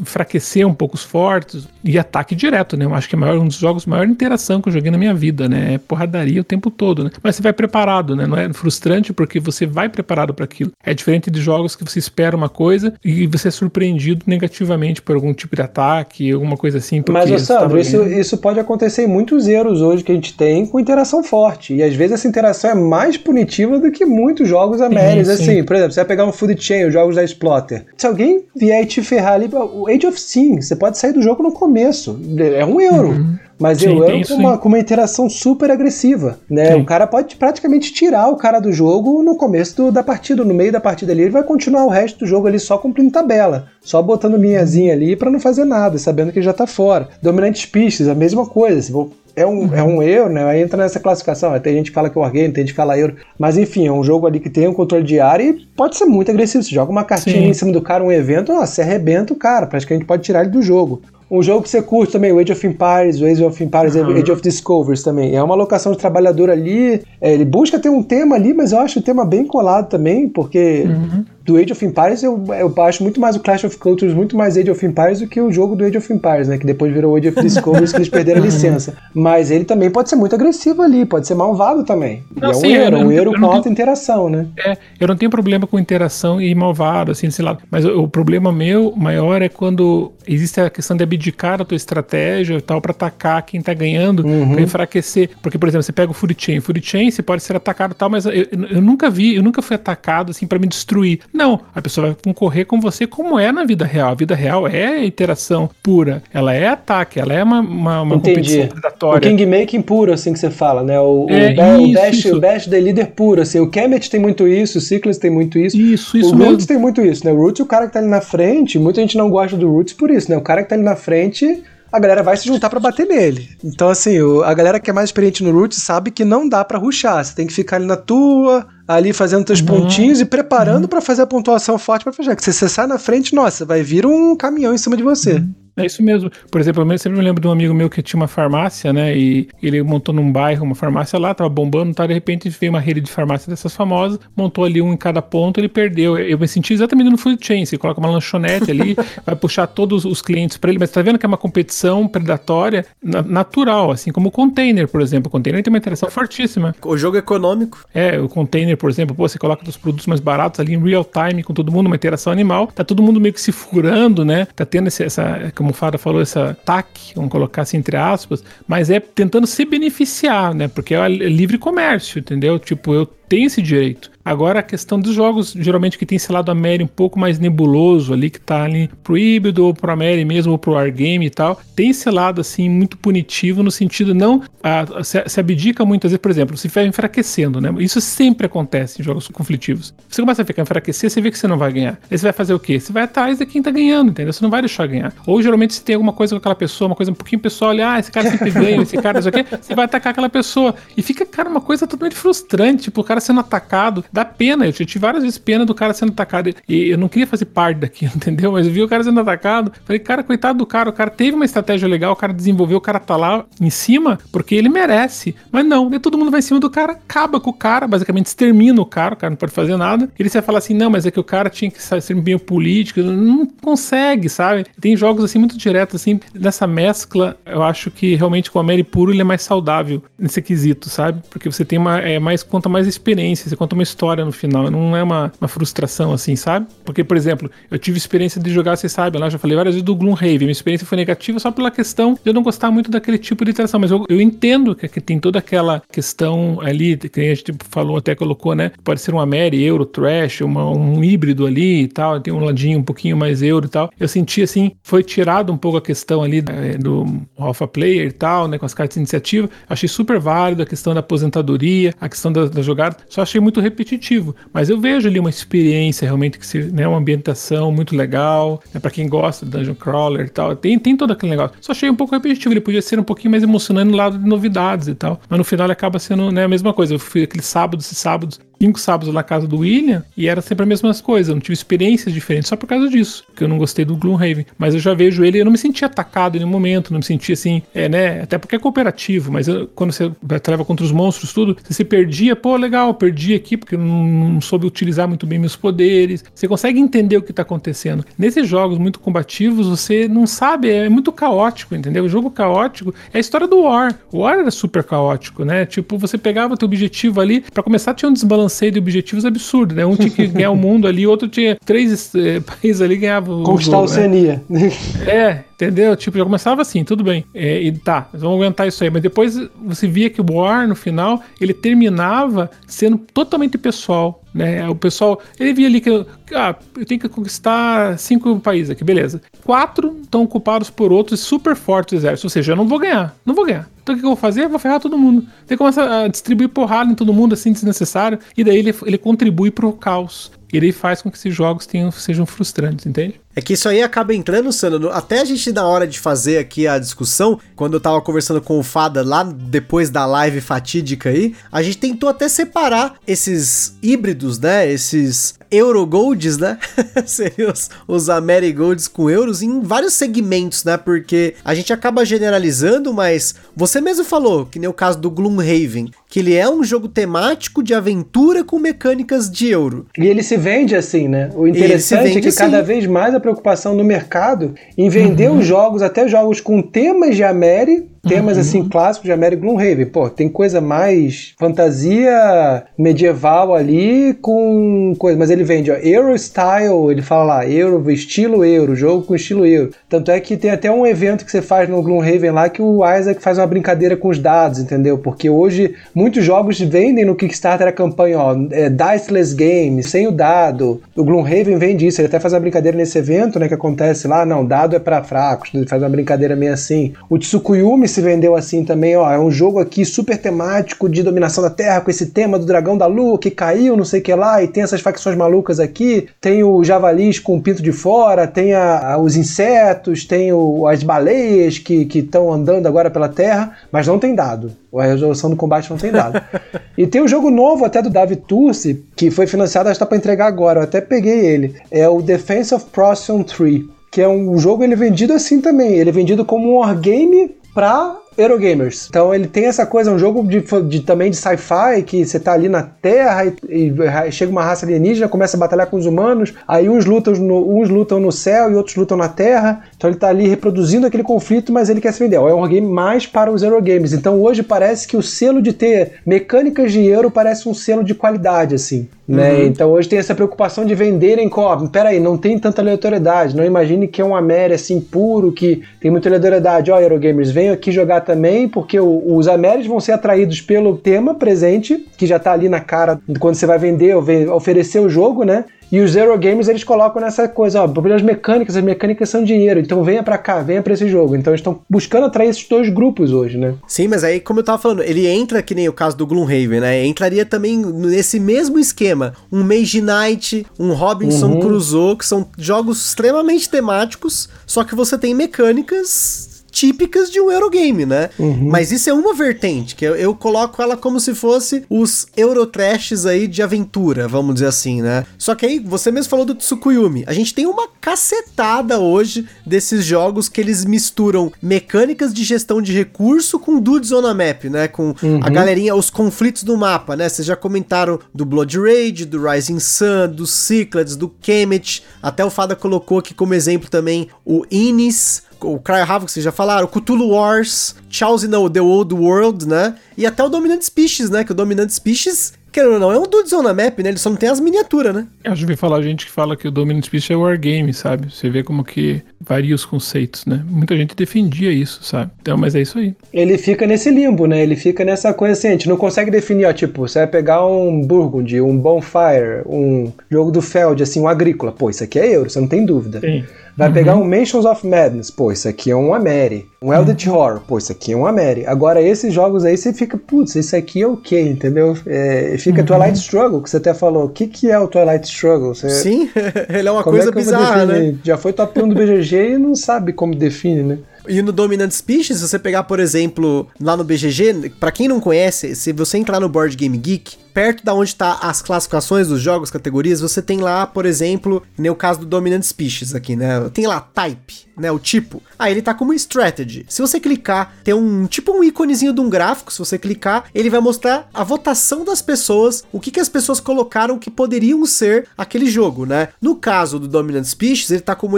enfraquecer 0.01 0.67
um 0.67 0.73
pouco 0.73 0.95
os 0.95 1.03
fortes 1.03 1.67
e 1.83 1.97
ataque 2.21 2.35
direto, 2.35 2.77
né? 2.77 2.85
Eu 2.85 2.93
acho 2.93 3.09
que 3.09 3.15
é 3.15 3.17
maior, 3.17 3.37
um 3.37 3.47
dos 3.47 3.57
jogos 3.57 3.85
maior 3.85 4.07
interação 4.07 4.61
que 4.61 4.69
eu 4.69 4.73
joguei 4.73 4.91
na 4.91 4.97
minha 4.97 5.13
vida, 5.13 5.49
né? 5.49 5.73
É 5.73 5.77
porradaria 5.77 6.39
o 6.39 6.43
tempo 6.43 6.69
todo, 6.69 7.03
né? 7.03 7.11
Mas 7.21 7.35
você 7.35 7.41
vai 7.41 7.53
preparado, 7.53 8.15
né? 8.15 8.25
Não 8.25 8.37
é 8.37 8.51
frustrante 8.53 9.11
porque 9.11 9.39
você 9.39 9.65
vai 9.65 9.89
preparado 9.89 10.33
para 10.33 10.45
aquilo. 10.45 10.71
É 10.83 10.93
diferente 10.93 11.29
de 11.29 11.41
jogos 11.41 11.75
que 11.75 11.83
você 11.83 11.99
espera 11.99 12.35
uma 12.35 12.49
coisa 12.49 12.93
e 13.03 13.27
você 13.27 13.49
é 13.49 13.51
surpreendido 13.51 14.23
negativamente 14.27 15.01
por 15.01 15.15
algum 15.15 15.33
tipo 15.33 15.55
de 15.55 15.61
ataque, 15.61 16.31
alguma 16.31 16.55
coisa 16.55 16.77
assim. 16.77 17.03
Mas, 17.09 17.41
Sandro, 17.41 17.79
isso, 17.79 18.03
isso 18.03 18.37
pode 18.37 18.59
acontecer 18.59 19.03
em 19.03 19.07
muitos 19.07 19.47
erros 19.47 19.81
hoje 19.81 20.03
que 20.03 20.11
a 20.11 20.15
gente 20.15 20.35
tem 20.35 20.65
com 20.65 20.79
interação 20.79 21.23
forte. 21.23 21.73
E 21.73 21.83
às 21.83 21.95
vezes 21.95 22.13
essa 22.13 22.27
interação 22.27 22.71
é 22.71 22.75
mais 22.75 23.17
punitiva 23.17 23.79
do 23.79 23.91
que 23.91 24.05
muitos 24.05 24.47
jogos 24.47 24.79
amélios. 24.81 25.27
Assim, 25.27 25.63
por 25.63 25.75
exemplo, 25.75 25.93
você 25.93 26.01
vai 26.01 26.07
pegar 26.07 26.25
um 26.25 26.31
Food 26.31 26.61
Chain, 26.61 26.85
os 26.85 26.93
jogos 26.93 27.15
da 27.15 27.23
Exploiter. 27.23 27.85
Se 27.97 28.05
alguém 28.05 28.45
vier 28.55 28.83
e 28.83 28.85
te 28.85 29.01
ferrar 29.01 29.33
ali, 29.33 29.49
o 29.51 29.87
Age 29.87 30.07
of 30.07 30.19
Sin, 30.19 30.61
você 30.61 30.75
pode 30.75 30.97
sair 30.97 31.13
do 31.13 31.21
jogo 31.21 31.41
no 31.41 31.51
começo. 31.51 32.10
É 32.57 32.65
um 32.65 32.79
euro. 32.79 33.09
Uhum. 33.09 33.35
Mas 33.61 33.77
Sim, 33.77 33.89
eu 33.89 34.03
amo 34.03 34.27
com 34.27 34.33
uma, 34.33 34.57
com 34.57 34.67
uma 34.69 34.79
interação 34.79 35.29
super 35.29 35.69
agressiva, 35.69 36.39
né? 36.49 36.73
Sim. 36.73 36.81
O 36.81 36.85
cara 36.85 37.05
pode 37.05 37.35
praticamente 37.35 37.93
tirar 37.93 38.27
o 38.27 38.35
cara 38.35 38.59
do 38.59 38.73
jogo 38.73 39.21
no 39.21 39.35
começo 39.35 39.77
do, 39.77 39.91
da 39.91 40.01
partida, 40.01 40.43
no 40.43 40.51
meio 40.51 40.71
da 40.71 40.79
partida 40.79 41.11
ali, 41.11 41.21
ele 41.21 41.29
vai 41.29 41.43
continuar 41.43 41.85
o 41.85 41.89
resto 41.89 42.19
do 42.19 42.25
jogo 42.25 42.47
ali 42.47 42.59
só 42.59 42.79
cumprindo 42.79 43.11
tabela, 43.11 43.67
só 43.79 44.01
botando 44.01 44.35
linhazinha 44.35 44.93
ali 44.93 45.15
para 45.15 45.29
não 45.29 45.39
fazer 45.39 45.63
nada, 45.63 45.99
sabendo 45.99 46.31
que 46.31 46.39
ele 46.39 46.45
já 46.45 46.53
tá 46.53 46.65
fora. 46.65 47.09
Dominantes 47.21 47.67
pistas, 47.67 48.07
a 48.07 48.15
mesma 48.15 48.47
coisa. 48.47 48.81
Se 48.81 48.91
vou 48.91 49.11
é 49.35 49.45
um, 49.45 49.73
é 49.73 49.83
um 49.83 50.01
euro, 50.01 50.31
né? 50.31 50.43
Aí 50.45 50.61
entra 50.61 50.77
nessa 50.77 50.99
classificação. 50.99 51.57
Tem 51.59 51.75
gente 51.75 51.91
que 51.91 51.95
fala 51.95 52.09
que 52.09 52.17
é 52.17 52.21
Wargame, 52.21 52.53
tem 52.53 52.63
gente 52.63 52.73
que 52.73 52.77
fala 52.77 52.97
euro. 52.97 53.15
Mas 53.37 53.57
enfim, 53.57 53.87
é 53.87 53.91
um 53.91 54.03
jogo 54.03 54.27
ali 54.27 54.39
que 54.39 54.49
tem 54.49 54.67
um 54.67 54.73
controle 54.73 55.03
de 55.03 55.19
área 55.19 55.43
e 55.43 55.53
pode 55.75 55.97
ser 55.97 56.05
muito 56.05 56.31
agressivo. 56.31 56.63
Você 56.63 56.73
joga 56.73 56.91
uma 56.91 57.03
cartinha 57.03 57.47
em 57.47 57.53
cima 57.53 57.71
do 57.71 57.81
cara, 57.81 58.03
um 58.03 58.11
evento, 58.11 58.51
ó, 58.51 58.65
você 58.65 58.81
arrebenta 58.81 59.33
o 59.33 59.35
cara. 59.35 59.67
Praticamente 59.67 60.05
pode 60.05 60.23
tirar 60.23 60.41
ele 60.41 60.49
do 60.49 60.61
jogo. 60.61 61.01
Um 61.29 61.41
jogo 61.41 61.63
que 61.63 61.69
você 61.69 61.81
curte 61.81 62.11
também, 62.11 62.33
o 62.33 62.39
Age 62.39 62.51
of 62.51 62.67
Empires, 62.67 63.21
o 63.21 63.25
Age 63.25 63.43
of 63.45 63.63
Empires, 63.63 63.95
uhum. 63.95 64.17
Age 64.17 64.31
of 64.33 64.41
Discoveries 64.41 65.01
também. 65.01 65.33
É 65.33 65.41
uma 65.41 65.55
locação 65.55 65.93
de 65.93 65.97
trabalhador 65.97 66.49
ali. 66.49 67.01
É, 67.21 67.33
ele 67.33 67.45
busca 67.45 67.79
ter 67.79 67.87
um 67.89 68.03
tema 68.03 68.35
ali, 68.35 68.53
mas 68.53 68.73
eu 68.73 68.79
acho 68.79 68.99
o 68.99 69.01
tema 69.01 69.23
bem 69.23 69.45
colado 69.45 69.87
também, 69.87 70.27
porque 70.27 70.83
uhum 70.85 71.23
do 71.43 71.57
Age 71.57 71.71
of 71.71 71.85
Empires, 71.85 72.23
eu, 72.23 72.43
eu 72.49 72.73
acho 72.83 73.03
muito 73.03 73.19
mais 73.19 73.35
o 73.35 73.39
Clash 73.39 73.63
of 73.63 73.77
Cultures, 73.77 74.13
muito 74.13 74.35
mais 74.37 74.57
Age 74.57 74.69
of 74.69 74.85
Empires 74.85 75.19
do 75.19 75.27
que 75.27 75.41
o 75.41 75.51
jogo 75.51 75.75
do 75.75 75.83
Age 75.83 75.97
of 75.97 76.13
Empires, 76.13 76.47
né? 76.47 76.57
Que 76.57 76.65
depois 76.65 76.93
virou 76.93 77.15
Age 77.15 77.29
of 77.29 77.41
Discovery, 77.41 77.87
que 77.87 77.95
eles 77.95 78.09
perderam 78.09 78.41
a 78.41 78.45
licença. 78.45 78.95
Mas 79.13 79.51
ele 79.51 79.65
também 79.65 79.89
pode 79.89 80.09
ser 80.09 80.15
muito 80.15 80.35
agressivo 80.35 80.81
ali, 80.81 81.05
pode 81.05 81.27
ser 81.27 81.35
malvado 81.35 81.83
também. 81.83 82.23
Não, 82.35 82.49
e 82.49 82.51
é 82.51 82.55
um 82.55 82.59
sim, 82.59 82.73
euro, 82.73 82.97
um 82.97 83.11
euro 83.11 83.39
com 83.39 83.45
alta 83.45 83.69
interação, 83.69 84.29
né? 84.29 84.47
É, 84.65 84.77
eu 84.99 85.07
não 85.07 85.15
tenho 85.15 85.31
problema 85.31 85.65
com 85.65 85.79
interação 85.79 86.39
e 86.41 86.53
malvado, 86.53 87.11
assim, 87.11 87.29
sei 87.29 87.43
lá. 87.43 87.57
Mas 87.69 87.85
o, 87.85 88.03
o 88.03 88.07
problema 88.07 88.51
meu 88.51 88.93
maior 88.95 89.41
é 89.41 89.49
quando 89.49 90.11
existe 90.27 90.61
a 90.61 90.69
questão 90.69 90.95
de 90.95 91.03
abdicar 91.03 91.61
a 91.61 91.65
tua 91.65 91.75
estratégia 91.75 92.55
e 92.55 92.61
tal 92.61 92.81
para 92.81 92.91
atacar 92.91 93.41
quem 93.43 93.61
tá 93.61 93.73
ganhando, 93.73 94.25
uhum. 94.25 94.51
para 94.51 94.61
enfraquecer. 94.61 95.29
Porque, 95.41 95.57
por 95.57 95.67
exemplo, 95.67 95.83
você 95.83 95.91
pega 95.91 96.11
o 96.11 96.13
Food 96.13 96.35
Chain. 96.37 96.59
Food 96.59 96.81
Chain, 96.83 97.11
você 97.11 97.21
pode 97.21 97.43
ser 97.43 97.55
atacado 97.55 97.91
e 97.91 97.95
tal, 97.95 98.09
mas 98.09 98.25
eu, 98.25 98.31
eu 98.31 98.81
nunca 98.81 99.09
vi, 99.09 99.35
eu 99.35 99.43
nunca 99.43 99.61
fui 99.61 99.75
atacado 99.75 100.31
assim 100.31 100.45
para 100.45 100.59
me 100.59 100.67
destruir. 100.67 101.19
Não, 101.33 101.61
a 101.73 101.81
pessoa 101.81 102.07
vai 102.07 102.15
concorrer 102.23 102.65
com 102.65 102.79
você 102.79 103.07
como 103.07 103.39
é 103.39 103.51
na 103.51 103.63
vida 103.63 103.85
real. 103.85 104.11
A 104.11 104.15
vida 104.15 104.35
real 104.35 104.67
é 104.67 105.03
interação 105.05 105.69
pura, 105.81 106.21
ela 106.33 106.53
é 106.53 106.67
ataque, 106.67 107.19
ela 107.19 107.33
é 107.33 107.43
uma, 107.43 107.61
uma, 107.61 108.01
uma 108.01 108.15
competição 108.15 108.67
predatória. 108.67 109.31
O 109.31 109.37
kingmaking 109.37 109.81
puro, 109.81 110.13
assim 110.13 110.33
que 110.33 110.39
você 110.39 110.49
fala, 110.49 110.83
né? 110.83 110.99
O, 110.99 111.27
é, 111.29 111.55
o, 111.77 111.85
isso, 111.85 111.93
Bash, 111.93 112.17
isso. 112.17 112.35
o 112.35 112.39
Bash 112.39 112.67
da 112.67 112.79
líder 112.79 113.07
puro, 113.07 113.41
assim. 113.41 113.59
O 113.59 113.69
Kemet 113.69 114.09
tem 114.09 114.19
muito 114.19 114.47
isso, 114.47 114.77
o 114.77 114.81
Cycles 114.81 115.17
tem 115.17 115.31
muito 115.31 115.57
isso. 115.57 115.77
Isso, 115.77 116.17
isso 116.17 116.33
O 116.33 116.37
mesmo. 116.37 116.51
Roots 116.51 116.65
tem 116.65 116.77
muito 116.77 117.01
isso, 117.01 117.25
né? 117.25 117.31
O 117.31 117.37
Roots, 117.37 117.61
o 117.61 117.65
cara 117.65 117.87
que 117.87 117.93
tá 117.93 117.99
ali 117.99 118.09
na 118.09 118.21
frente, 118.21 118.77
muita 118.77 119.01
gente 119.01 119.17
não 119.17 119.29
gosta 119.29 119.55
do 119.55 119.69
Roots 119.69 119.93
por 119.93 120.11
isso, 120.11 120.29
né? 120.29 120.37
O 120.37 120.41
cara 120.41 120.63
que 120.63 120.69
tá 120.69 120.75
ali 120.75 120.83
na 120.83 120.95
frente 120.95 121.63
a 121.91 121.99
galera 121.99 122.23
vai 122.23 122.37
se 122.37 122.47
juntar 122.47 122.69
para 122.69 122.79
bater 122.79 123.05
nele. 123.05 123.49
Então, 123.63 123.89
assim, 123.89 124.17
a 124.45 124.53
galera 124.53 124.79
que 124.79 124.89
é 124.89 124.93
mais 124.93 125.09
experiente 125.09 125.43
no 125.43 125.51
root 125.51 125.75
sabe 125.75 126.09
que 126.09 126.23
não 126.23 126.47
dá 126.47 126.63
para 126.63 126.79
ruxar. 126.79 127.23
Você 127.23 127.35
tem 127.35 127.45
que 127.45 127.53
ficar 127.53 127.75
ali 127.75 127.85
na 127.85 127.97
tua, 127.97 128.65
ali 128.87 129.11
fazendo 129.11 129.43
teus 129.43 129.59
uhum. 129.59 129.65
pontinhos 129.65 130.21
e 130.21 130.25
preparando 130.25 130.83
uhum. 130.83 130.89
para 130.89 131.01
fazer 131.01 131.23
a 131.23 131.27
pontuação 131.27 131.77
forte 131.77 132.03
para 132.03 132.13
fechar. 132.13 132.35
Que 132.35 132.43
se 132.43 132.53
você 132.53 132.69
sai 132.69 132.87
na 132.87 132.97
frente, 132.97 133.35
nossa, 133.35 133.65
vai 133.65 133.83
vir 133.83 134.05
um 134.05 134.35
caminhão 134.35 134.73
em 134.73 134.77
cima 134.77 134.95
de 134.95 135.03
você. 135.03 135.33
Uhum. 135.33 135.53
É 135.75 135.85
isso 135.85 136.03
mesmo. 136.03 136.29
Por 136.51 136.59
exemplo, 136.59 136.89
eu 136.89 136.97
sempre 136.97 137.17
me 137.17 137.23
lembro 137.23 137.41
de 137.41 137.47
um 137.47 137.51
amigo 137.51 137.73
meu 137.73 137.89
que 137.89 138.01
tinha 138.01 138.19
uma 138.19 138.27
farmácia, 138.27 138.91
né? 138.91 139.15
E 139.17 139.47
ele 139.61 139.81
montou 139.81 140.13
num 140.13 140.31
bairro 140.31 140.63
uma 140.63 140.75
farmácia 140.75 141.17
lá, 141.17 141.33
tava 141.33 141.49
bombando, 141.49 141.93
tá? 141.93 142.05
De 142.05 142.13
repente 142.13 142.49
veio 142.49 142.71
uma 142.71 142.79
rede 142.79 143.01
de 143.01 143.11
farmácia 143.11 143.49
dessas 143.49 143.75
famosas, 143.75 144.19
montou 144.35 144.65
ali 144.65 144.81
um 144.81 144.93
em 144.93 144.97
cada 144.97 145.21
ponto, 145.21 145.59
ele 145.59 145.69
perdeu. 145.69 146.17
Eu 146.17 146.37
me 146.37 146.47
senti 146.47 146.73
exatamente 146.73 147.09
no 147.09 147.17
food 147.17 147.45
chain. 147.45 147.65
Você 147.65 147.77
coloca 147.77 147.99
uma 147.99 148.09
lanchonete 148.09 148.69
ali, 148.69 148.95
vai 149.25 149.35
puxar 149.35 149.67
todos 149.67 150.05
os 150.05 150.21
clientes 150.21 150.57
para 150.57 150.69
ele, 150.69 150.79
mas 150.79 150.91
tá 150.91 151.01
vendo 151.01 151.17
que 151.17 151.25
é 151.25 151.27
uma 151.27 151.37
competição 151.37 152.07
predatória 152.07 152.85
natural, 153.01 153.91
assim 153.91 154.11
como 154.11 154.29
o 154.29 154.31
container, 154.31 154.87
por 154.87 155.01
exemplo. 155.01 155.27
O 155.27 155.31
container 155.31 155.63
tem 155.63 155.71
uma 155.71 155.77
interação 155.77 156.09
fortíssima. 156.09 156.75
O 156.83 156.97
jogo 156.97 157.17
econômico. 157.17 157.85
É, 157.93 158.19
o 158.19 158.27
container, 158.27 158.77
por 158.77 158.89
exemplo, 158.89 159.15
pô, 159.15 159.27
você 159.27 159.39
coloca 159.39 159.67
os 159.67 159.77
produtos 159.77 160.07
mais 160.07 160.19
baratos 160.19 160.59
ali 160.59 160.73
em 160.73 160.83
real 160.83 161.05
time 161.05 161.43
com 161.43 161.53
todo 161.53 161.71
mundo, 161.71 161.87
uma 161.87 161.95
interação 161.95 162.31
animal, 162.31 162.67
tá 162.67 162.83
todo 162.83 163.01
mundo 163.01 163.19
meio 163.19 163.33
que 163.33 163.41
se 163.41 163.51
furando, 163.51 164.25
né? 164.25 164.47
Tá 164.55 164.65
tendo 164.65 164.87
esse, 164.87 165.03
essa, 165.03 165.51
como 165.61 165.71
o 165.71 165.73
falou, 165.97 166.21
essa 166.21 166.57
TAC, 166.65 167.13
vamos 167.15 167.31
colocar 167.31 167.61
assim 167.61 167.77
entre 167.77 167.95
aspas, 167.95 168.43
mas 168.67 168.89
é 168.89 168.99
tentando 168.99 169.45
se 169.45 169.63
beneficiar, 169.63 170.55
né? 170.55 170.67
Porque 170.67 170.95
é 170.95 171.07
livre 171.07 171.57
comércio, 171.57 172.19
entendeu? 172.19 172.57
Tipo, 172.57 172.93
eu 172.93 173.09
tenho 173.31 173.47
esse 173.47 173.61
direito. 173.61 174.11
Agora 174.23 174.59
a 174.59 174.63
questão 174.63 174.99
dos 174.99 175.13
jogos, 175.15 175.53
geralmente 175.57 175.97
que 175.97 176.05
tem 176.05 176.17
esse 176.17 176.31
lado 176.31 176.51
Ameri 176.51 176.83
um 176.83 176.87
pouco 176.87 177.17
mais 177.17 177.39
nebuloso 177.39 178.13
ali, 178.13 178.29
que 178.29 178.39
tá 178.39 178.63
ali 178.63 178.89
pro 179.01 179.17
híbrido 179.17 179.65
ou 179.65 179.73
pro 179.73 179.91
Ameri 179.91 180.23
mesmo, 180.25 180.51
ou 180.51 180.57
pro 180.59 180.73
Wargame 180.73 181.25
e 181.25 181.29
tal, 181.29 181.59
tem 181.75 181.89
esse 181.89 182.09
lado 182.09 182.41
assim 182.41 182.69
muito 182.69 182.97
punitivo 182.97 183.63
no 183.63 183.71
sentido 183.71 184.13
não 184.13 184.43
a, 184.61 185.03
se, 185.03 185.23
se 185.27 185.39
abdica 185.39 185.83
muitas 185.83 186.11
vezes, 186.11 186.21
por 186.21 186.29
exemplo, 186.29 186.57
se 186.57 186.67
vai 186.67 186.85
enfraquecendo, 186.85 187.59
né? 187.59 187.73
Isso 187.79 187.99
sempre 187.99 188.45
acontece 188.45 189.01
em 189.01 189.03
jogos 189.03 189.27
conflitivos. 189.27 189.93
Você 190.07 190.21
começa 190.21 190.41
a 190.41 190.45
ficar 190.45 190.61
enfraquecer, 190.61 191.09
você 191.09 191.21
vê 191.21 191.31
que 191.31 191.37
você 191.37 191.47
não 191.47 191.57
vai 191.57 191.71
ganhar. 191.71 191.97
Aí 192.09 192.17
você 192.17 192.23
vai 192.23 192.33
fazer 192.33 192.53
o 192.53 192.59
quê? 192.59 192.79
Você 192.79 192.91
vai 192.91 193.03
atrás 193.03 193.39
de 193.39 193.45
quem 193.45 193.61
tá 193.61 193.71
ganhando, 193.71 194.11
entendeu? 194.11 194.31
Você 194.31 194.43
não 194.43 194.51
vai 194.51 194.61
deixar 194.61 194.85
ganhar. 194.87 195.13
Ou 195.25 195.41
geralmente 195.41 195.73
se 195.73 195.83
tem 195.83 195.95
alguma 195.95 196.13
coisa 196.13 196.35
com 196.35 196.37
aquela 196.37 196.55
pessoa, 196.55 196.89
uma 196.89 196.95
coisa 196.95 197.11
um 197.11 197.15
pouquinho 197.15 197.41
pessoal, 197.41 197.71
ali, 197.71 197.81
ah, 197.81 197.97
esse 197.97 198.11
cara 198.11 198.29
sempre 198.29 198.51
ganha, 198.51 198.81
esse 198.81 198.97
cara, 198.97 199.19
isso 199.19 199.29
aqui, 199.29 199.43
você 199.59 199.73
vai 199.73 199.85
atacar 199.85 200.11
aquela 200.11 200.29
pessoa. 200.29 200.75
E 200.95 201.01
fica, 201.01 201.25
cara, 201.25 201.49
uma 201.49 201.61
coisa 201.61 201.87
totalmente 201.87 202.15
frustrante, 202.15 202.83
tipo, 202.83 203.01
o 203.01 203.03
cara 203.03 203.20
sendo 203.21 203.39
atacado, 203.39 204.03
dá 204.11 204.25
pena. 204.25 204.65
Eu 204.65 204.73
tive 204.73 204.99
várias 204.99 205.23
vezes 205.23 205.37
pena 205.37 205.65
do 205.65 205.73
cara 205.73 205.93
sendo 205.93 206.11
atacado. 206.11 206.53
E 206.67 206.89
eu 206.89 206.97
não 206.97 207.07
queria 207.07 207.27
fazer 207.27 207.45
parte 207.45 207.77
daquilo, 207.77 208.11
entendeu? 208.17 208.51
Mas 208.51 208.67
eu 208.67 208.73
vi 208.73 208.81
o 208.81 208.87
cara 208.87 209.03
sendo 209.03 209.19
atacado. 209.19 209.71
Falei, 209.85 209.99
cara, 209.99 210.23
coitado 210.23 210.57
do 210.57 210.65
cara. 210.65 210.89
O 210.89 210.93
cara 210.93 211.09
teve 211.09 211.35
uma 211.35 211.45
estratégia 211.45 211.87
legal, 211.87 212.13
o 212.13 212.15
cara 212.15 212.33
desenvolveu, 212.33 212.77
o 212.77 212.81
cara 212.81 212.99
tá 212.99 213.15
lá 213.15 213.45
em 213.59 213.69
cima 213.69 214.19
porque 214.31 214.55
ele 214.55 214.69
merece. 214.69 215.35
Mas 215.51 215.65
não, 215.65 215.89
todo 215.99 216.17
mundo 216.17 216.31
vai 216.31 216.39
em 216.39 216.43
cima 216.43 216.59
do 216.59 216.69
cara, 216.69 216.93
acaba 216.93 217.39
com 217.39 217.49
o 217.49 217.53
cara, 217.53 217.87
basicamente 217.87 218.27
extermina 218.27 218.81
o 218.81 218.85
cara, 218.85 219.13
o 219.13 219.17
cara 219.17 219.29
não 219.29 219.37
pode 219.37 219.51
fazer 219.51 219.77
nada. 219.77 220.09
Ele 220.17 220.29
vai 220.29 220.41
falar 220.41 220.57
assim: 220.59 220.73
não, 220.73 220.89
mas 220.89 221.05
é 221.05 221.11
que 221.11 221.19
o 221.19 221.23
cara 221.23 221.49
tinha 221.49 221.69
que 221.69 221.81
ser 221.81 222.15
meio 222.15 222.39
político. 222.39 223.01
Não 223.01 223.45
consegue, 223.45 224.29
sabe? 224.29 224.65
Tem 224.79 224.95
jogos 224.95 225.23
assim 225.23 225.39
muito 225.39 225.57
diretos, 225.57 226.01
assim, 226.01 226.19
nessa 226.33 226.65
mescla. 226.67 227.37
Eu 227.45 227.63
acho 227.63 227.91
que 227.91 228.15
realmente 228.15 228.49
com 228.49 228.59
o 228.59 228.63
Mary 228.63 228.83
puro 228.83 229.11
ele 229.11 229.21
é 229.21 229.23
mais 229.23 229.41
saudável 229.41 230.03
nesse 230.17 230.41
quesito, 230.41 230.89
sabe? 230.89 231.21
Porque 231.29 231.51
você 231.51 231.63
tem 231.63 231.77
uma. 231.77 231.99
É 231.99 232.19
mais, 232.19 232.43
conta 232.43 232.69
mais 232.69 232.87
experiência 232.87 233.10
você 233.35 233.55
conta 233.55 233.75
uma 233.75 233.83
história 233.83 234.23
no 234.23 234.31
final, 234.31 234.69
não 234.69 234.95
é 234.95 235.03
uma, 235.03 235.31
uma 235.39 235.47
frustração 235.47 236.13
assim, 236.13 236.35
sabe? 236.35 236.67
Porque, 236.85 237.03
por 237.03 237.17
exemplo, 237.17 237.49
eu 237.69 237.77
tive 237.77 237.97
experiência 237.97 238.41
de 238.41 238.51
jogar, 238.51 238.75
vocês 238.75 238.91
sabem, 238.91 239.19
lá 239.19 239.29
já 239.29 239.37
falei 239.37 239.55
várias 239.55 239.75
vezes 239.75 239.85
do 239.85 239.95
Gloomhaven, 239.95 240.39
minha 240.39 240.51
experiência 240.51 240.85
foi 240.85 240.97
negativa 240.97 241.39
só 241.39 241.51
pela 241.51 241.71
questão 241.71 242.13
de 242.13 242.29
eu 242.29 242.33
não 242.33 242.43
gostar 242.43 242.71
muito 242.71 242.89
daquele 242.89 243.17
tipo 243.17 243.43
de 243.45 243.51
interação, 243.51 243.79
mas 243.79 243.91
eu, 243.91 244.05
eu 244.09 244.19
entendo 244.19 244.75
que, 244.75 244.87
que, 244.87 245.01
tem 245.01 245.19
toda 245.19 245.39
aquela 245.39 245.81
questão 245.91 246.59
ali, 246.61 246.97
que 246.97 247.19
a 247.19 247.35
gente 247.35 247.53
falou, 247.69 247.97
até 247.97 248.15
colocou, 248.15 248.55
né? 248.55 248.71
Pode 248.83 249.01
ser 249.01 249.11
uma 249.13 249.25
Mary, 249.25 249.63
Euro, 249.63 249.85
Trash, 249.85 250.41
uma, 250.41 250.69
um 250.69 251.03
híbrido 251.03 251.45
ali 251.45 251.83
e 251.83 251.87
tal, 251.87 252.19
tem 252.19 252.33
um 252.33 252.43
ladinho 252.43 252.79
um 252.79 252.83
pouquinho 252.83 253.17
mais 253.17 253.41
Euro 253.41 253.65
e 253.65 253.69
tal. 253.69 253.91
Eu 253.99 254.07
senti 254.07 254.41
assim, 254.41 254.71
foi 254.83 255.03
tirado 255.03 255.51
um 255.51 255.57
pouco 255.57 255.77
a 255.77 255.81
questão 255.81 256.23
ali 256.23 256.43
é, 256.47 256.77
do 256.77 257.21
Alpha 257.37 257.67
Player 257.67 258.07
e 258.07 258.11
tal, 258.11 258.47
né? 258.47 258.57
Com 258.57 258.65
as 258.65 258.73
cartas 258.73 258.95
de 258.95 258.99
iniciativa. 258.99 259.49
Achei 259.69 259.89
super 259.89 260.19
válido 260.19 260.63
a 260.63 260.65
questão 260.65 260.93
da 260.93 260.99
aposentadoria, 260.99 261.93
a 261.99 262.07
questão 262.07 262.31
da, 262.31 262.45
da 262.45 262.61
jogada, 262.61 262.90
só 263.09 263.21
achei 263.21 263.39
muito 263.41 263.59
repetitivo, 263.59 264.35
mas 264.53 264.69
eu 264.69 264.79
vejo 264.79 265.07
ali 265.07 265.19
uma 265.19 265.29
experiência 265.29 266.05
realmente 266.05 266.37
que 266.37 266.45
se, 266.45 266.59
né, 266.71 266.87
uma 266.87 266.97
ambientação 266.97 267.71
muito 267.71 267.95
legal, 267.95 268.61
né, 268.73 268.79
para 268.79 268.91
quem 268.91 269.07
gosta 269.07 269.45
de 269.45 269.51
Dungeon 269.51 269.75
Crawler 269.75 270.25
e 270.25 270.29
tal, 270.29 270.55
tem, 270.55 270.77
tem 270.77 270.95
todo 270.95 271.11
aquele 271.11 271.31
negócio. 271.31 271.55
Só 271.61 271.71
achei 271.71 271.89
um 271.89 271.95
pouco 271.95 272.13
repetitivo, 272.13 272.53
ele 272.53 272.61
podia 272.61 272.81
ser 272.81 272.99
um 272.99 273.03
pouquinho 273.03 273.31
mais 273.31 273.43
emocionante 273.43 273.91
no 273.91 273.97
lado 273.97 274.17
de 274.17 274.27
novidades 274.27 274.87
e 274.87 274.95
tal, 274.95 275.19
mas 275.29 275.37
no 275.37 275.43
final 275.43 275.65
ele 275.65 275.73
acaba 275.73 275.99
sendo 275.99 276.31
né, 276.31 276.43
a 276.43 276.47
mesma 276.47 276.73
coisa. 276.73 276.93
Eu 276.93 276.99
fui 276.99 277.23
aqueles 277.23 277.45
sábados 277.45 277.91
e 277.91 277.95
sábados 277.95 278.39
cinco 278.61 278.79
sábados 278.79 279.11
na 279.11 279.23
casa 279.23 279.47
do 279.47 279.59
William 279.59 280.03
e 280.15 280.27
era 280.27 280.39
sempre 280.39 280.63
a 280.63 280.67
mesma 280.67 280.93
coisa. 280.95 281.31
Eu 281.31 281.35
não 281.35 281.41
tive 281.41 281.53
experiências 281.53 282.13
diferentes 282.13 282.47
só 282.47 282.55
por 282.55 282.67
causa 282.67 282.87
disso, 282.87 283.23
porque 283.25 283.43
eu 283.43 283.47
não 283.47 283.57
gostei 283.57 283.83
do 283.83 283.95
Gloomhaven. 283.95 284.45
Mas 284.57 284.75
eu 284.75 284.79
já 284.79 284.93
vejo 284.93 285.23
ele, 285.23 285.39
eu 285.39 285.45
não 285.45 285.51
me 285.51 285.57
senti 285.57 285.83
atacado 285.83 286.35
em 286.35 286.39
nenhum 286.39 286.51
momento, 286.51 286.91
não 286.91 286.99
me 286.99 287.05
senti 287.05 287.31
assim, 287.31 287.63
é, 287.73 287.89
né? 287.89 288.21
Até 288.21 288.37
porque 288.37 288.55
é 288.55 288.59
cooperativo, 288.59 289.31
mas 289.31 289.47
eu, 289.47 289.67
quando 289.73 289.91
você 289.91 290.11
leva 290.47 290.63
contra 290.63 290.85
os 290.85 290.91
monstros, 290.91 291.33
tudo, 291.33 291.57
você 291.63 291.73
se 291.73 291.83
perdia, 291.83 292.35
pô, 292.35 292.55
legal, 292.55 292.93
perdi 292.93 293.33
aqui 293.33 293.57
porque 293.57 293.75
eu 293.75 293.79
não, 293.79 294.33
não 294.33 294.41
soube 294.41 294.67
utilizar 294.67 295.07
muito 295.07 295.25
bem 295.25 295.39
meus 295.39 295.55
poderes. 295.55 296.23
Você 296.33 296.47
consegue 296.47 296.79
entender 296.79 297.17
o 297.17 297.23
que 297.23 297.33
tá 297.33 297.41
acontecendo. 297.41 298.05
Nesses 298.17 298.47
jogos 298.47 298.77
muito 298.77 298.99
combativos, 298.99 299.67
você 299.67 300.07
não 300.07 300.27
sabe, 300.27 300.69
é 300.69 300.89
muito 300.89 301.11
caótico, 301.11 301.73
entendeu? 301.73 302.03
O 302.03 302.09
jogo 302.09 302.29
caótico 302.29 302.93
é 303.11 303.17
a 303.17 303.19
história 303.19 303.47
do 303.47 303.61
War. 303.61 303.97
O 304.11 304.19
War 304.19 304.37
era 304.37 304.51
super 304.51 304.83
caótico, 304.83 305.43
né? 305.43 305.65
Tipo, 305.65 305.97
você 305.97 306.17
pegava 306.17 306.55
teu 306.55 306.67
objetivo 306.67 307.21
ali, 307.21 307.41
para 307.41 307.63
começar 307.63 307.93
tinha 307.93 308.09
um 308.09 308.13
desbalanceio 308.13 308.50
balancei 308.51 308.69
de 308.69 308.79
objetivos 308.79 309.25
absurdo, 309.25 309.73
né? 309.73 309.85
Um 309.85 309.95
tinha 309.95 310.09
que 310.09 310.27
ganhar 310.27 310.51
o 310.51 310.55
mundo 310.55 310.87
ali, 310.87 311.07
outro 311.07 311.27
tinha 311.27 311.57
três 311.65 312.13
eh, 312.13 312.41
países 312.45 312.81
ali 312.81 312.97
ganhava 312.97 313.31
Conquistar 313.43 313.77
a 313.77 313.81
Oceania. 313.81 314.43
Né? 314.49 314.71
É, 315.07 315.43
entendeu? 315.65 315.95
Tipo, 315.95 316.17
já 316.17 316.23
começava 316.23 316.61
assim, 316.61 316.83
tudo 316.83 317.03
bem. 317.03 317.25
É, 317.33 317.61
e 317.61 317.71
tá, 317.71 318.07
vamos 318.13 318.37
aguentar 318.37 318.67
isso 318.67 318.83
aí. 318.83 318.89
Mas 318.89 319.01
depois 319.01 319.37
você 319.63 319.87
via 319.87 320.09
que 320.09 320.21
o 320.21 320.25
War, 320.29 320.67
no 320.67 320.75
final, 320.75 321.21
ele 321.39 321.53
terminava 321.53 322.49
sendo 322.67 322.97
totalmente 322.97 323.57
pessoal. 323.57 324.21
Né? 324.33 324.67
O 324.69 324.75
pessoal, 324.75 325.21
ele 325.39 325.53
via 325.53 325.67
ali 325.67 325.81
que 325.81 325.89
ah, 326.33 326.55
eu 326.77 326.85
tenho 326.85 326.99
que 326.99 327.09
conquistar 327.09 327.97
cinco 327.99 328.39
países 328.39 328.69
aqui, 328.69 328.83
beleza. 328.83 329.21
Quatro 329.43 329.97
estão 330.01 330.23
ocupados 330.23 330.69
por 330.69 330.91
outros 330.91 331.19
super 331.19 331.55
fortes 331.55 331.93
exércitos, 331.99 332.23
ou 332.23 332.29
seja, 332.29 332.53
eu 332.53 332.55
não 332.55 332.67
vou 332.67 332.79
ganhar, 332.79 333.15
não 333.25 333.35
vou 333.35 333.45
ganhar. 333.45 333.69
Então 333.83 333.95
o 333.95 333.97
que 333.97 334.05
eu 334.05 334.09
vou 334.09 334.15
fazer? 334.15 334.45
Eu 334.45 334.49
vou 334.49 334.59
ferrar 334.59 334.79
todo 334.79 334.97
mundo. 334.97 335.23
Tem 335.45 335.57
que 335.57 335.57
começar 335.57 336.03
a 336.03 336.07
distribuir 336.07 336.49
porrada 336.49 336.91
em 336.91 336.95
todo 336.95 337.13
mundo 337.13 337.33
assim 337.33 337.51
desnecessário, 337.51 338.19
e 338.37 338.43
daí 338.43 338.57
ele, 338.57 338.73
ele 338.85 338.97
contribui 338.97 339.51
pro 339.51 339.73
caos. 339.73 340.31
E 340.51 340.57
ele 340.57 340.71
faz 340.71 341.01
com 341.01 341.09
que 341.09 341.17
esses 341.17 341.33
jogos 341.33 341.65
tenham, 341.65 341.91
sejam 341.91 342.25
frustrantes, 342.25 342.85
entende? 342.85 343.20
É 343.35 343.41
que 343.41 343.53
isso 343.53 343.69
aí 343.69 343.81
acaba 343.81 344.13
entrando, 344.13 344.51
Sandro, 344.51 344.89
até 344.91 345.21
a 345.21 345.25
gente 345.25 345.51
na 345.51 345.65
hora 345.65 345.87
de 345.87 345.99
fazer 345.99 346.37
aqui 346.37 346.67
a 346.67 346.77
discussão, 346.77 347.39
quando 347.55 347.75
eu 347.75 347.79
tava 347.79 348.01
conversando 348.01 348.41
com 348.41 348.59
o 348.59 348.63
Fada 348.63 349.03
lá 349.03 349.23
depois 349.23 349.89
da 349.89 350.05
live 350.05 350.41
fatídica 350.41 351.09
aí, 351.09 351.35
a 351.51 351.61
gente 351.61 351.77
tentou 351.77 352.09
até 352.09 352.27
separar 352.27 352.95
esses 353.07 353.75
híbridos, 353.81 354.39
né, 354.39 354.69
esses 354.69 355.35
Eurogolds, 355.51 356.37
né? 356.37 356.57
Seriam 357.05 357.51
os, 357.51 357.69
os 357.85 358.09
Amerigolds 358.09 358.87
com 358.87 359.09
euros 359.09 359.41
em 359.41 359.59
vários 359.59 359.93
segmentos, 359.93 360.63
né? 360.63 360.77
Porque 360.77 361.35
a 361.43 361.53
gente 361.53 361.73
acaba 361.73 362.05
generalizando, 362.05 362.93
mas 362.93 363.35
você 363.53 363.81
mesmo 363.81 364.05
falou, 364.05 364.45
que 364.45 364.57
nem 364.57 364.69
o 364.69 364.73
caso 364.73 364.97
do 364.97 365.11
Gloomhaven, 365.11 365.91
que 366.07 366.19
ele 366.19 366.33
é 366.33 366.49
um 366.49 366.63
jogo 366.63 366.87
temático 366.87 367.61
de 367.61 367.73
aventura 367.73 368.43
com 368.45 368.57
mecânicas 368.57 369.29
de 369.29 369.49
euro. 369.49 369.87
E 369.97 370.05
ele 370.05 370.23
se 370.23 370.37
vende 370.37 370.75
assim, 370.75 371.09
né? 371.09 371.29
O 371.35 371.45
interessante 371.45 372.17
é 372.17 372.21
que 372.21 372.29
assim. 372.29 372.37
cada 372.37 372.61
vez 372.61 372.85
mais 372.87 373.13
a 373.13 373.19
preocupação 373.21 373.75
no 373.75 373.83
mercado 373.83 374.55
em 374.77 374.89
vender 374.89 375.29
uhum. 375.29 375.39
os 375.39 375.45
jogos, 375.45 375.81
até 375.81 376.07
jogos 376.07 376.41
com 376.41 376.61
temas 376.61 377.15
de 377.15 377.23
Ameri, 377.23 377.90
temas 378.07 378.35
uhum. 378.35 378.41
assim 378.41 378.69
clássicos 378.69 379.05
de 379.05 379.11
América 379.11 379.41
Gloomhaven. 379.41 379.85
Pô, 379.85 380.09
tem 380.09 380.27
coisa 380.27 380.59
mais 380.59 381.33
fantasia 381.37 382.63
medieval 382.77 383.53
ali 383.53 384.13
com 384.21 384.93
coisa, 384.97 385.17
mas 385.17 385.29
ele 385.29 385.43
vende 385.43 385.71
ó, 385.71 385.75
Euro 385.75 386.15
Style, 386.17 386.91
ele 386.91 387.01
fala 387.01 387.23
lá, 387.23 387.47
Euro, 387.47 387.89
estilo 387.91 388.43
Euro, 388.43 388.75
jogo 388.75 389.03
com 389.03 389.15
estilo 389.15 389.45
Euro. 389.45 389.71
Tanto 389.89 390.11
é 390.11 390.19
que 390.19 390.37
tem 390.37 390.51
até 390.51 390.71
um 390.71 390.85
evento 390.85 391.25
que 391.25 391.31
você 391.31 391.41
faz 391.41 391.69
no 391.69 391.81
Gloomhaven 391.81 392.31
lá 392.31 392.49
que 392.49 392.61
o 392.61 392.81
Isaac 392.85 393.21
faz 393.21 393.37
uma 393.37 393.47
brincadeira 393.47 393.95
com 393.95 394.09
os 394.09 394.17
dados, 394.17 394.59
entendeu? 394.59 394.97
Porque 394.97 395.29
hoje 395.29 395.75
muitos 395.93 396.23
jogos 396.23 396.59
vendem 396.59 397.05
no 397.05 397.15
Kickstarter 397.15 397.67
a 397.67 397.71
campanha, 397.71 398.19
ó, 398.19 398.35
é, 398.51 398.69
Diceless 398.69 399.35
Game, 399.35 399.83
sem 399.83 400.07
o 400.07 400.11
dado. 400.11 400.81
O 400.95 401.03
Gloomhaven 401.03 401.57
vende 401.57 401.85
isso, 401.85 402.01
ele 402.01 402.07
até 402.07 402.19
faz 402.19 402.33
uma 402.33 402.39
brincadeira 402.39 402.77
nesse 402.77 402.97
evento, 402.97 403.39
né, 403.39 403.47
que 403.47 403.53
acontece 403.53 404.07
lá, 404.07 404.25
não, 404.25 404.45
dado 404.45 404.75
é 404.75 404.79
para 404.79 405.03
fracos, 405.03 405.51
ele 405.53 405.67
faz 405.67 405.81
uma 405.81 405.89
brincadeira 405.89 406.35
meio 406.35 406.53
assim. 406.53 406.93
O 407.09 407.17
Tsukuyumi 407.17 407.87
se 407.91 408.01
vendeu 408.01 408.35
assim 408.35 408.63
também, 408.63 408.95
ó. 408.95 409.11
É 409.11 409.19
um 409.19 409.29
jogo 409.29 409.59
aqui 409.59 409.85
super 409.85 410.17
temático 410.17 410.89
de 410.89 411.03
dominação 411.03 411.43
da 411.43 411.49
Terra, 411.49 411.81
com 411.81 411.91
esse 411.91 412.07
tema 412.07 412.39
do 412.39 412.45
dragão 412.45 412.77
da 412.77 412.87
lua 412.87 413.19
que 413.19 413.29
caiu, 413.29 413.77
não 413.77 413.85
sei 413.85 413.99
o 413.99 414.03
que 414.03 414.13
lá, 414.15 414.41
e 414.43 414.47
tem 414.47 414.63
essas 414.63 414.81
facções 414.81 415.15
malucas 415.15 415.59
aqui. 415.59 416.07
Tem 416.19 416.43
o 416.43 416.63
javalis 416.63 417.19
com 417.19 417.37
o 417.37 417.41
pinto 417.41 417.61
de 417.61 417.71
fora, 417.71 418.25
tem 418.25 418.53
a, 418.53 418.93
a, 418.93 418.97
os 418.97 419.15
insetos, 419.15 420.05
tem 420.05 420.33
o, 420.33 420.65
as 420.67 420.81
baleias 420.83 421.59
que 421.59 421.87
estão 421.93 422.31
andando 422.31 422.65
agora 422.65 422.89
pela 422.89 423.09
Terra, 423.09 423.55
mas 423.71 423.85
não 423.85 423.99
tem 423.99 424.15
dado. 424.15 424.51
A 424.73 424.83
resolução 424.83 425.29
do 425.29 425.35
combate 425.35 425.69
não 425.69 425.77
tem 425.77 425.91
dado. 425.91 426.21
e 426.77 426.87
tem 426.87 427.01
um 427.01 427.07
jogo 427.07 427.29
novo 427.29 427.65
até 427.65 427.81
do 427.81 427.89
David 427.89 428.21
Tursi, 428.21 428.83
que 428.95 429.11
foi 429.11 429.27
financiado, 429.27 429.69
acho 429.69 429.77
que 429.77 429.85
tá 429.85 429.85
pra 429.85 429.97
entregar 429.97 430.27
agora, 430.27 430.59
eu 430.59 430.63
até 430.63 430.79
peguei 430.79 431.25
ele. 431.25 431.55
É 431.69 431.87
o 431.87 432.01
Defense 432.01 432.55
of 432.55 432.65
Procyon 432.71 433.23
3 433.23 433.61
que 433.91 434.01
é 434.01 434.07
um 434.07 434.37
jogo 434.37 434.63
ele 434.63 434.73
é 434.73 434.77
vendido 434.77 435.11
assim 435.11 435.41
também. 435.41 435.73
Ele 435.73 435.89
é 435.89 435.93
vendido 435.93 436.23
como 436.23 436.49
um 436.49 436.59
wargame 436.59 437.35
pra 437.53 437.99
Eurogamers. 438.17 438.87
Então 438.89 439.13
ele 439.13 439.27
tem 439.27 439.45
essa 439.45 439.65
coisa, 439.65 439.91
um 439.91 439.97
jogo 439.97 440.23
de, 440.23 440.43
de 440.67 440.79
também 440.81 441.09
de 441.09 441.17
sci-fi, 441.17 441.81
que 441.85 442.05
você 442.05 442.19
tá 442.19 442.33
ali 442.33 442.49
na 442.49 442.61
Terra 442.61 443.25
e, 443.25 443.35
e, 443.49 444.11
chega 444.11 444.31
uma 444.31 444.43
raça 444.43 444.65
alienígena, 444.65 445.07
começa 445.07 445.37
a 445.37 445.39
batalhar 445.39 445.67
com 445.67 445.77
os 445.77 445.85
humanos, 445.85 446.33
aí 446.47 446.69
uns 446.69 446.85
lutam, 446.85 447.13
no, 447.13 447.57
uns 447.57 447.69
lutam 447.69 447.99
no 447.99 448.11
céu 448.11 448.51
e 448.51 448.55
outros 448.55 448.75
lutam 448.75 448.97
na 448.97 449.07
Terra. 449.07 449.61
Então 449.75 449.89
ele 449.89 449.97
tá 449.97 450.09
ali 450.09 450.27
reproduzindo 450.27 450.85
aquele 450.85 451.03
conflito, 451.03 451.53
mas 451.53 451.69
ele 451.69 451.81
quer 451.81 451.93
se 451.93 451.99
vender. 451.99 452.17
É 452.17 452.19
um 452.19 452.47
game 452.47 452.67
mais 452.67 453.07
para 453.07 453.31
os 453.31 453.43
Eurogames. 453.43 453.93
Então 453.93 454.21
hoje 454.21 454.43
parece 454.43 454.87
que 454.87 454.97
o 454.97 455.01
selo 455.01 455.41
de 455.41 455.53
ter 455.53 455.93
mecânicas 456.05 456.71
de 456.71 456.85
Euro 456.85 457.09
parece 457.09 457.47
um 457.47 457.53
selo 457.53 457.83
de 457.83 457.95
qualidade, 457.95 458.55
assim. 458.55 458.87
Né? 459.07 459.33
Uhum. 459.33 459.45
Então 459.47 459.71
hoje 459.71 459.89
tem 459.89 459.99
essa 459.99 460.15
preocupação 460.15 460.65
de 460.65 460.73
venderem 460.73 461.27
como, 461.27 461.69
peraí, 461.69 461.99
não 461.99 462.17
tem 462.17 462.39
tanta 462.39 462.61
aleatoriedade, 462.61 463.35
não 463.35 463.43
imagine 463.43 463.87
que 463.87 464.01
é 464.01 464.05
um 464.05 464.15
Ameri 464.15 464.53
assim 464.53 464.79
puro, 464.79 465.33
que 465.33 465.61
tem 465.81 465.91
muita 465.91 466.07
aleatoriedade. 466.07 466.71
Ó, 466.71 466.77
oh, 466.77 466.79
Eurogamers, 466.79 467.29
venham 467.29 467.53
aqui 467.53 467.71
jogar 467.71 468.00
também, 468.01 468.47
porque 468.47 468.79
o, 468.79 469.15
os 469.15 469.27
Ameres 469.27 469.65
vão 469.65 469.79
ser 469.79 469.93
atraídos 469.93 470.41
pelo 470.41 470.77
tema 470.77 471.15
presente, 471.15 471.85
que 471.97 472.05
já 472.05 472.19
tá 472.19 472.33
ali 472.33 472.49
na 472.49 472.59
cara 472.59 472.99
quando 473.19 473.35
você 473.35 473.45
vai 473.45 473.57
vender 473.57 473.95
ou 473.95 474.35
oferecer 474.35 474.79
o 474.79 474.89
jogo, 474.89 475.23
né? 475.23 475.45
E 475.71 475.79
os 475.79 475.91
Zero 475.91 476.17
Games 476.19 476.49
eles 476.49 476.65
colocam 476.65 477.01
nessa 477.01 477.29
coisa, 477.29 477.63
ó, 477.63 477.93
as 477.95 478.01
mecânicas, 478.01 478.57
as 478.57 478.63
mecânicas 478.63 479.09
são 479.09 479.23
dinheiro, 479.23 479.57
então 479.57 479.81
venha 479.85 480.03
para 480.03 480.17
cá, 480.17 480.41
venha 480.41 480.61
para 480.61 480.73
esse 480.73 480.89
jogo. 480.89 481.15
Então 481.15 481.31
eles 481.31 481.39
estão 481.39 481.61
buscando 481.69 482.07
atrair 482.07 482.29
esses 482.29 482.45
dois 482.45 482.67
grupos 482.67 483.13
hoje, 483.13 483.37
né? 483.37 483.53
Sim, 483.65 483.87
mas 483.87 484.03
aí, 484.03 484.19
como 484.19 484.41
eu 484.41 484.43
tava 484.43 484.57
falando, 484.57 484.83
ele 484.83 485.07
entra 485.07 485.41
que 485.41 485.55
nem 485.55 485.69
o 485.69 485.73
caso 485.73 485.95
do 485.95 486.05
Gloomhaven, 486.05 486.59
né? 486.59 486.85
Entraria 486.85 487.25
também 487.25 487.57
nesse 487.57 488.19
mesmo 488.19 488.59
esquema. 488.59 489.13
Um 489.31 489.43
Mage 489.43 489.81
Knight, 489.81 490.45
um 490.59 490.73
Robinson 490.73 491.27
uhum. 491.27 491.39
Crusoe, 491.39 491.95
que 491.95 492.05
são 492.05 492.27
jogos 492.37 492.87
extremamente 492.87 493.49
temáticos, 493.49 494.27
só 494.45 494.65
que 494.65 494.75
você 494.75 494.97
tem 494.97 495.13
mecânicas 495.13 496.30
típicas 496.51 497.09
de 497.09 497.19
um 497.19 497.31
Eurogame, 497.31 497.85
né? 497.85 498.09
Uhum. 498.19 498.49
Mas 498.49 498.71
isso 498.71 498.89
é 498.89 498.93
uma 498.93 499.13
vertente, 499.13 499.75
que 499.75 499.85
eu, 499.85 499.95
eu, 499.95 500.13
coloco 500.13 500.61
ela 500.61 500.75
como 500.75 500.99
se 500.99 501.15
fosse 501.15 501.63
os 501.69 502.05
Eurotrashes 502.15 503.05
aí 503.05 503.27
de 503.27 503.41
aventura, 503.41 504.07
vamos 504.07 504.35
dizer 504.35 504.47
assim, 504.47 504.81
né? 504.81 505.05
Só 505.17 505.33
que 505.33 505.45
aí, 505.45 505.59
você 505.59 505.91
mesmo 505.91 506.09
falou 506.09 506.25
do 506.25 506.35
Tsukuyumi. 506.35 507.03
A 507.07 507.13
gente 507.13 507.33
tem 507.33 507.45
uma 507.47 507.67
cacetada 507.79 508.79
hoje 508.79 509.27
desses 509.45 509.85
jogos 509.85 510.27
que 510.27 510.41
eles 510.41 510.65
misturam 510.65 511.31
mecânicas 511.41 512.13
de 512.13 512.23
gestão 512.23 512.61
de 512.61 512.73
recurso 512.73 513.39
com 513.39 513.59
dudes 513.59 513.91
on 513.91 514.05
a 514.05 514.13
map, 514.13 514.43
né? 514.45 514.67
Com 514.67 514.93
uhum. 515.01 515.19
a 515.23 515.29
galerinha, 515.29 515.75
os 515.75 515.89
conflitos 515.89 516.43
do 516.43 516.57
mapa, 516.57 516.95
né? 516.95 517.07
Vocês 517.07 517.25
já 517.25 517.35
comentaram 517.35 517.99
do 518.13 518.25
Blood 518.25 518.59
Rage, 518.59 519.05
do 519.05 519.21
Rising 519.23 519.59
Sun, 519.59 520.09
do 520.13 520.27
Cyclades, 520.27 520.95
do 520.95 521.07
Kemet, 521.07 521.83
até 522.01 522.25
o 522.25 522.29
Fada 522.29 522.55
colocou 522.55 522.99
aqui 522.99 523.13
como 523.13 523.33
exemplo 523.33 523.69
também 523.69 524.09
o 524.25 524.45
Inis, 524.51 525.23
o 525.43 525.59
Cry 525.59 525.81
Havoc, 525.81 526.11
vocês 526.11 526.23
já 526.23 526.31
falaram, 526.31 526.65
o 526.65 526.69
Cthulhu 526.69 527.09
Wars, 527.09 527.75
Chaos 527.89 528.23
in 528.23 528.29
the 528.29 528.61
Old 528.61 528.93
World, 528.93 529.47
né? 529.47 529.75
E 529.97 530.05
até 530.05 530.23
o 530.23 530.29
Dominant 530.29 530.61
Species, 530.61 531.09
né? 531.09 531.23
Que 531.23 531.31
o 531.31 531.35
Dominant 531.35 531.69
Species, 531.69 532.33
querendo 532.51 532.73
ou 532.73 532.79
não, 532.79 532.91
é 532.91 532.97
um 532.97 533.03
Dudes 533.03 533.33
on 533.33 533.47
a 533.47 533.53
Map, 533.53 533.79
né? 533.79 533.89
Ele 533.89 533.97
só 533.97 534.09
não 534.09 534.17
tem 534.17 534.29
as 534.29 534.39
miniaturas, 534.39 534.93
né? 534.93 535.07
Eu 535.23 535.35
já 535.35 535.43
ouvi 535.43 535.55
falar 535.55 535.81
gente 535.81 536.05
que 536.05 536.11
fala 536.11 536.35
que 536.35 536.47
o 536.47 536.51
Dominant 536.51 536.85
Species 536.85 537.11
é 537.11 537.15
Wargame, 537.15 537.73
sabe? 537.73 538.11
Você 538.11 538.29
vê 538.29 538.43
como 538.43 538.63
que 538.63 539.01
varia 539.19 539.53
os 539.53 539.65
conceitos, 539.65 540.25
né? 540.25 540.43
Muita 540.47 540.75
gente 540.75 540.95
defendia 540.95 541.51
isso, 541.51 541.83
sabe? 541.83 542.11
Então, 542.21 542.37
mas 542.37 542.55
é 542.55 542.61
isso 542.61 542.77
aí. 542.77 542.95
Ele 543.13 543.37
fica 543.37 543.67
nesse 543.67 543.89
limbo, 543.89 544.25
né? 544.25 544.41
Ele 544.41 544.55
fica 544.55 544.83
nessa 544.83 545.13
coisa 545.13 545.33
assim, 545.33 545.49
a 545.49 545.51
gente 545.51 545.69
não 545.69 545.77
consegue 545.77 546.09
definir, 546.09 546.45
ó, 546.45 546.53
tipo, 546.53 546.87
você 546.87 546.99
vai 546.99 547.07
pegar 547.07 547.45
um 547.45 547.81
Burgundy, 547.81 548.41
um 548.41 548.57
Bonfire, 548.57 549.43
um 549.45 549.91
jogo 550.09 550.31
do 550.31 550.41
Feld, 550.41 550.81
assim, 550.81 551.01
um 551.01 551.07
Agrícola. 551.07 551.51
Pô, 551.51 551.69
isso 551.69 551.83
aqui 551.83 551.99
é 551.99 552.15
euro, 552.15 552.29
você 552.29 552.39
não 552.39 552.47
tem 552.47 552.65
dúvida. 552.65 552.99
Sim. 552.99 553.23
Vai 553.61 553.67
uhum. 553.67 553.73
pegar 553.75 553.95
um 553.95 554.03
Mansions 554.03 554.43
of 554.43 554.65
Madness, 554.65 555.11
pô, 555.11 555.31
isso 555.31 555.47
aqui 555.47 555.69
é 555.69 555.75
um 555.75 555.93
Ameri. 555.93 556.49
Um 556.63 556.73
Eldritch 556.73 557.05
uhum. 557.05 557.13
Horror, 557.13 557.41
pô, 557.41 557.59
isso 557.59 557.71
aqui 557.71 557.91
é 557.91 557.95
um 557.95 558.07
Ameri. 558.07 558.43
Agora, 558.43 558.81
esses 558.81 559.13
jogos 559.13 559.45
aí, 559.45 559.55
você 559.55 559.71
fica, 559.71 559.99
putz, 559.99 560.33
isso 560.33 560.55
aqui 560.55 560.81
é 560.81 560.87
o 560.87 560.97
quê, 560.97 561.21
entendeu? 561.21 561.77
É, 561.85 562.35
fica 562.39 562.61
uhum. 562.61 562.65
Twilight 562.65 562.97
Struggle, 562.97 563.39
que 563.39 563.51
você 563.51 563.57
até 563.57 563.71
falou. 563.75 564.05
O 564.05 564.09
que, 564.09 564.25
que 564.25 564.49
é 564.49 564.57
o 564.57 564.67
Twilight 564.67 565.07
Struggle? 565.07 565.53
Você... 565.53 565.69
Sim, 565.69 566.09
ele 566.49 566.67
é 566.67 566.71
uma 566.71 566.83
coisa 566.83 567.09
é 567.09 567.13
bizarra, 567.13 567.67
né? 567.67 567.93
Já 568.03 568.17
foi 568.17 568.33
top 568.33 568.59
1 568.59 568.69
do 568.69 568.73
BGG 568.73 569.33
e 569.33 569.37
não 569.37 569.53
sabe 569.53 569.93
como 569.93 570.15
define, 570.15 570.63
né? 570.63 570.79
E 571.07 571.21
no 571.21 571.31
Dominant 571.31 571.71
Species, 571.71 572.17
se 572.17 572.27
você 572.27 572.39
pegar, 572.39 572.63
por 572.63 572.79
exemplo, 572.79 573.47
lá 573.59 573.77
no 573.77 573.83
BGG, 573.83 574.53
para 574.59 574.71
quem 574.71 574.87
não 574.87 574.99
conhece, 574.99 575.55
se 575.55 575.71
você 575.71 575.99
entrar 575.99 576.19
no 576.19 576.29
Board 576.29 576.55
Game 576.55 576.77
Geek, 576.77 577.15
perto 577.33 577.63
da 577.63 577.73
onde 577.73 577.95
tá 577.95 578.19
as 578.21 578.41
classificações 578.41 579.07
dos 579.07 579.21
jogos, 579.21 579.49
categorias, 579.49 580.01
você 580.01 580.21
tem 580.21 580.39
lá, 580.39 580.65
por 580.67 580.85
exemplo, 580.85 581.43
no 581.57 581.75
caso 581.75 581.99
do 581.99 582.05
Dominant 582.05 582.43
Species 582.43 582.93
aqui, 582.93 583.15
né? 583.15 583.49
Tem 583.53 583.65
lá 583.65 583.79
Type, 583.79 584.45
né? 584.57 584.71
O 584.71 584.79
tipo. 584.79 585.21
Aí 585.37 585.49
ah, 585.49 585.51
ele 585.51 585.61
tá 585.61 585.73
como 585.73 585.93
Strategy. 585.93 586.65
Se 586.69 586.81
você 586.81 586.99
clicar, 586.99 587.55
tem 587.63 587.73
um 587.73 588.05
tipo 588.05 588.31
um 588.31 588.43
íconezinho 588.43 588.93
de 588.93 589.01
um 589.01 589.09
gráfico. 589.09 589.51
Se 589.51 589.59
você 589.59 589.77
clicar, 589.77 590.25
ele 590.33 590.49
vai 590.49 590.59
mostrar 590.59 591.09
a 591.13 591.23
votação 591.23 591.83
das 591.83 592.01
pessoas, 592.01 592.63
o 592.71 592.79
que, 592.79 592.91
que 592.91 592.99
as 592.99 593.09
pessoas 593.09 593.39
colocaram 593.39 593.97
que 593.97 594.11
poderiam 594.11 594.65
ser 594.65 595.07
aquele 595.17 595.49
jogo, 595.49 595.85
né? 595.85 596.09
No 596.21 596.35
caso 596.35 596.79
do 596.79 596.87
Dominant 596.87 597.25
Species, 597.25 597.71
ele 597.71 597.81
tá 597.81 597.95
como 597.95 598.17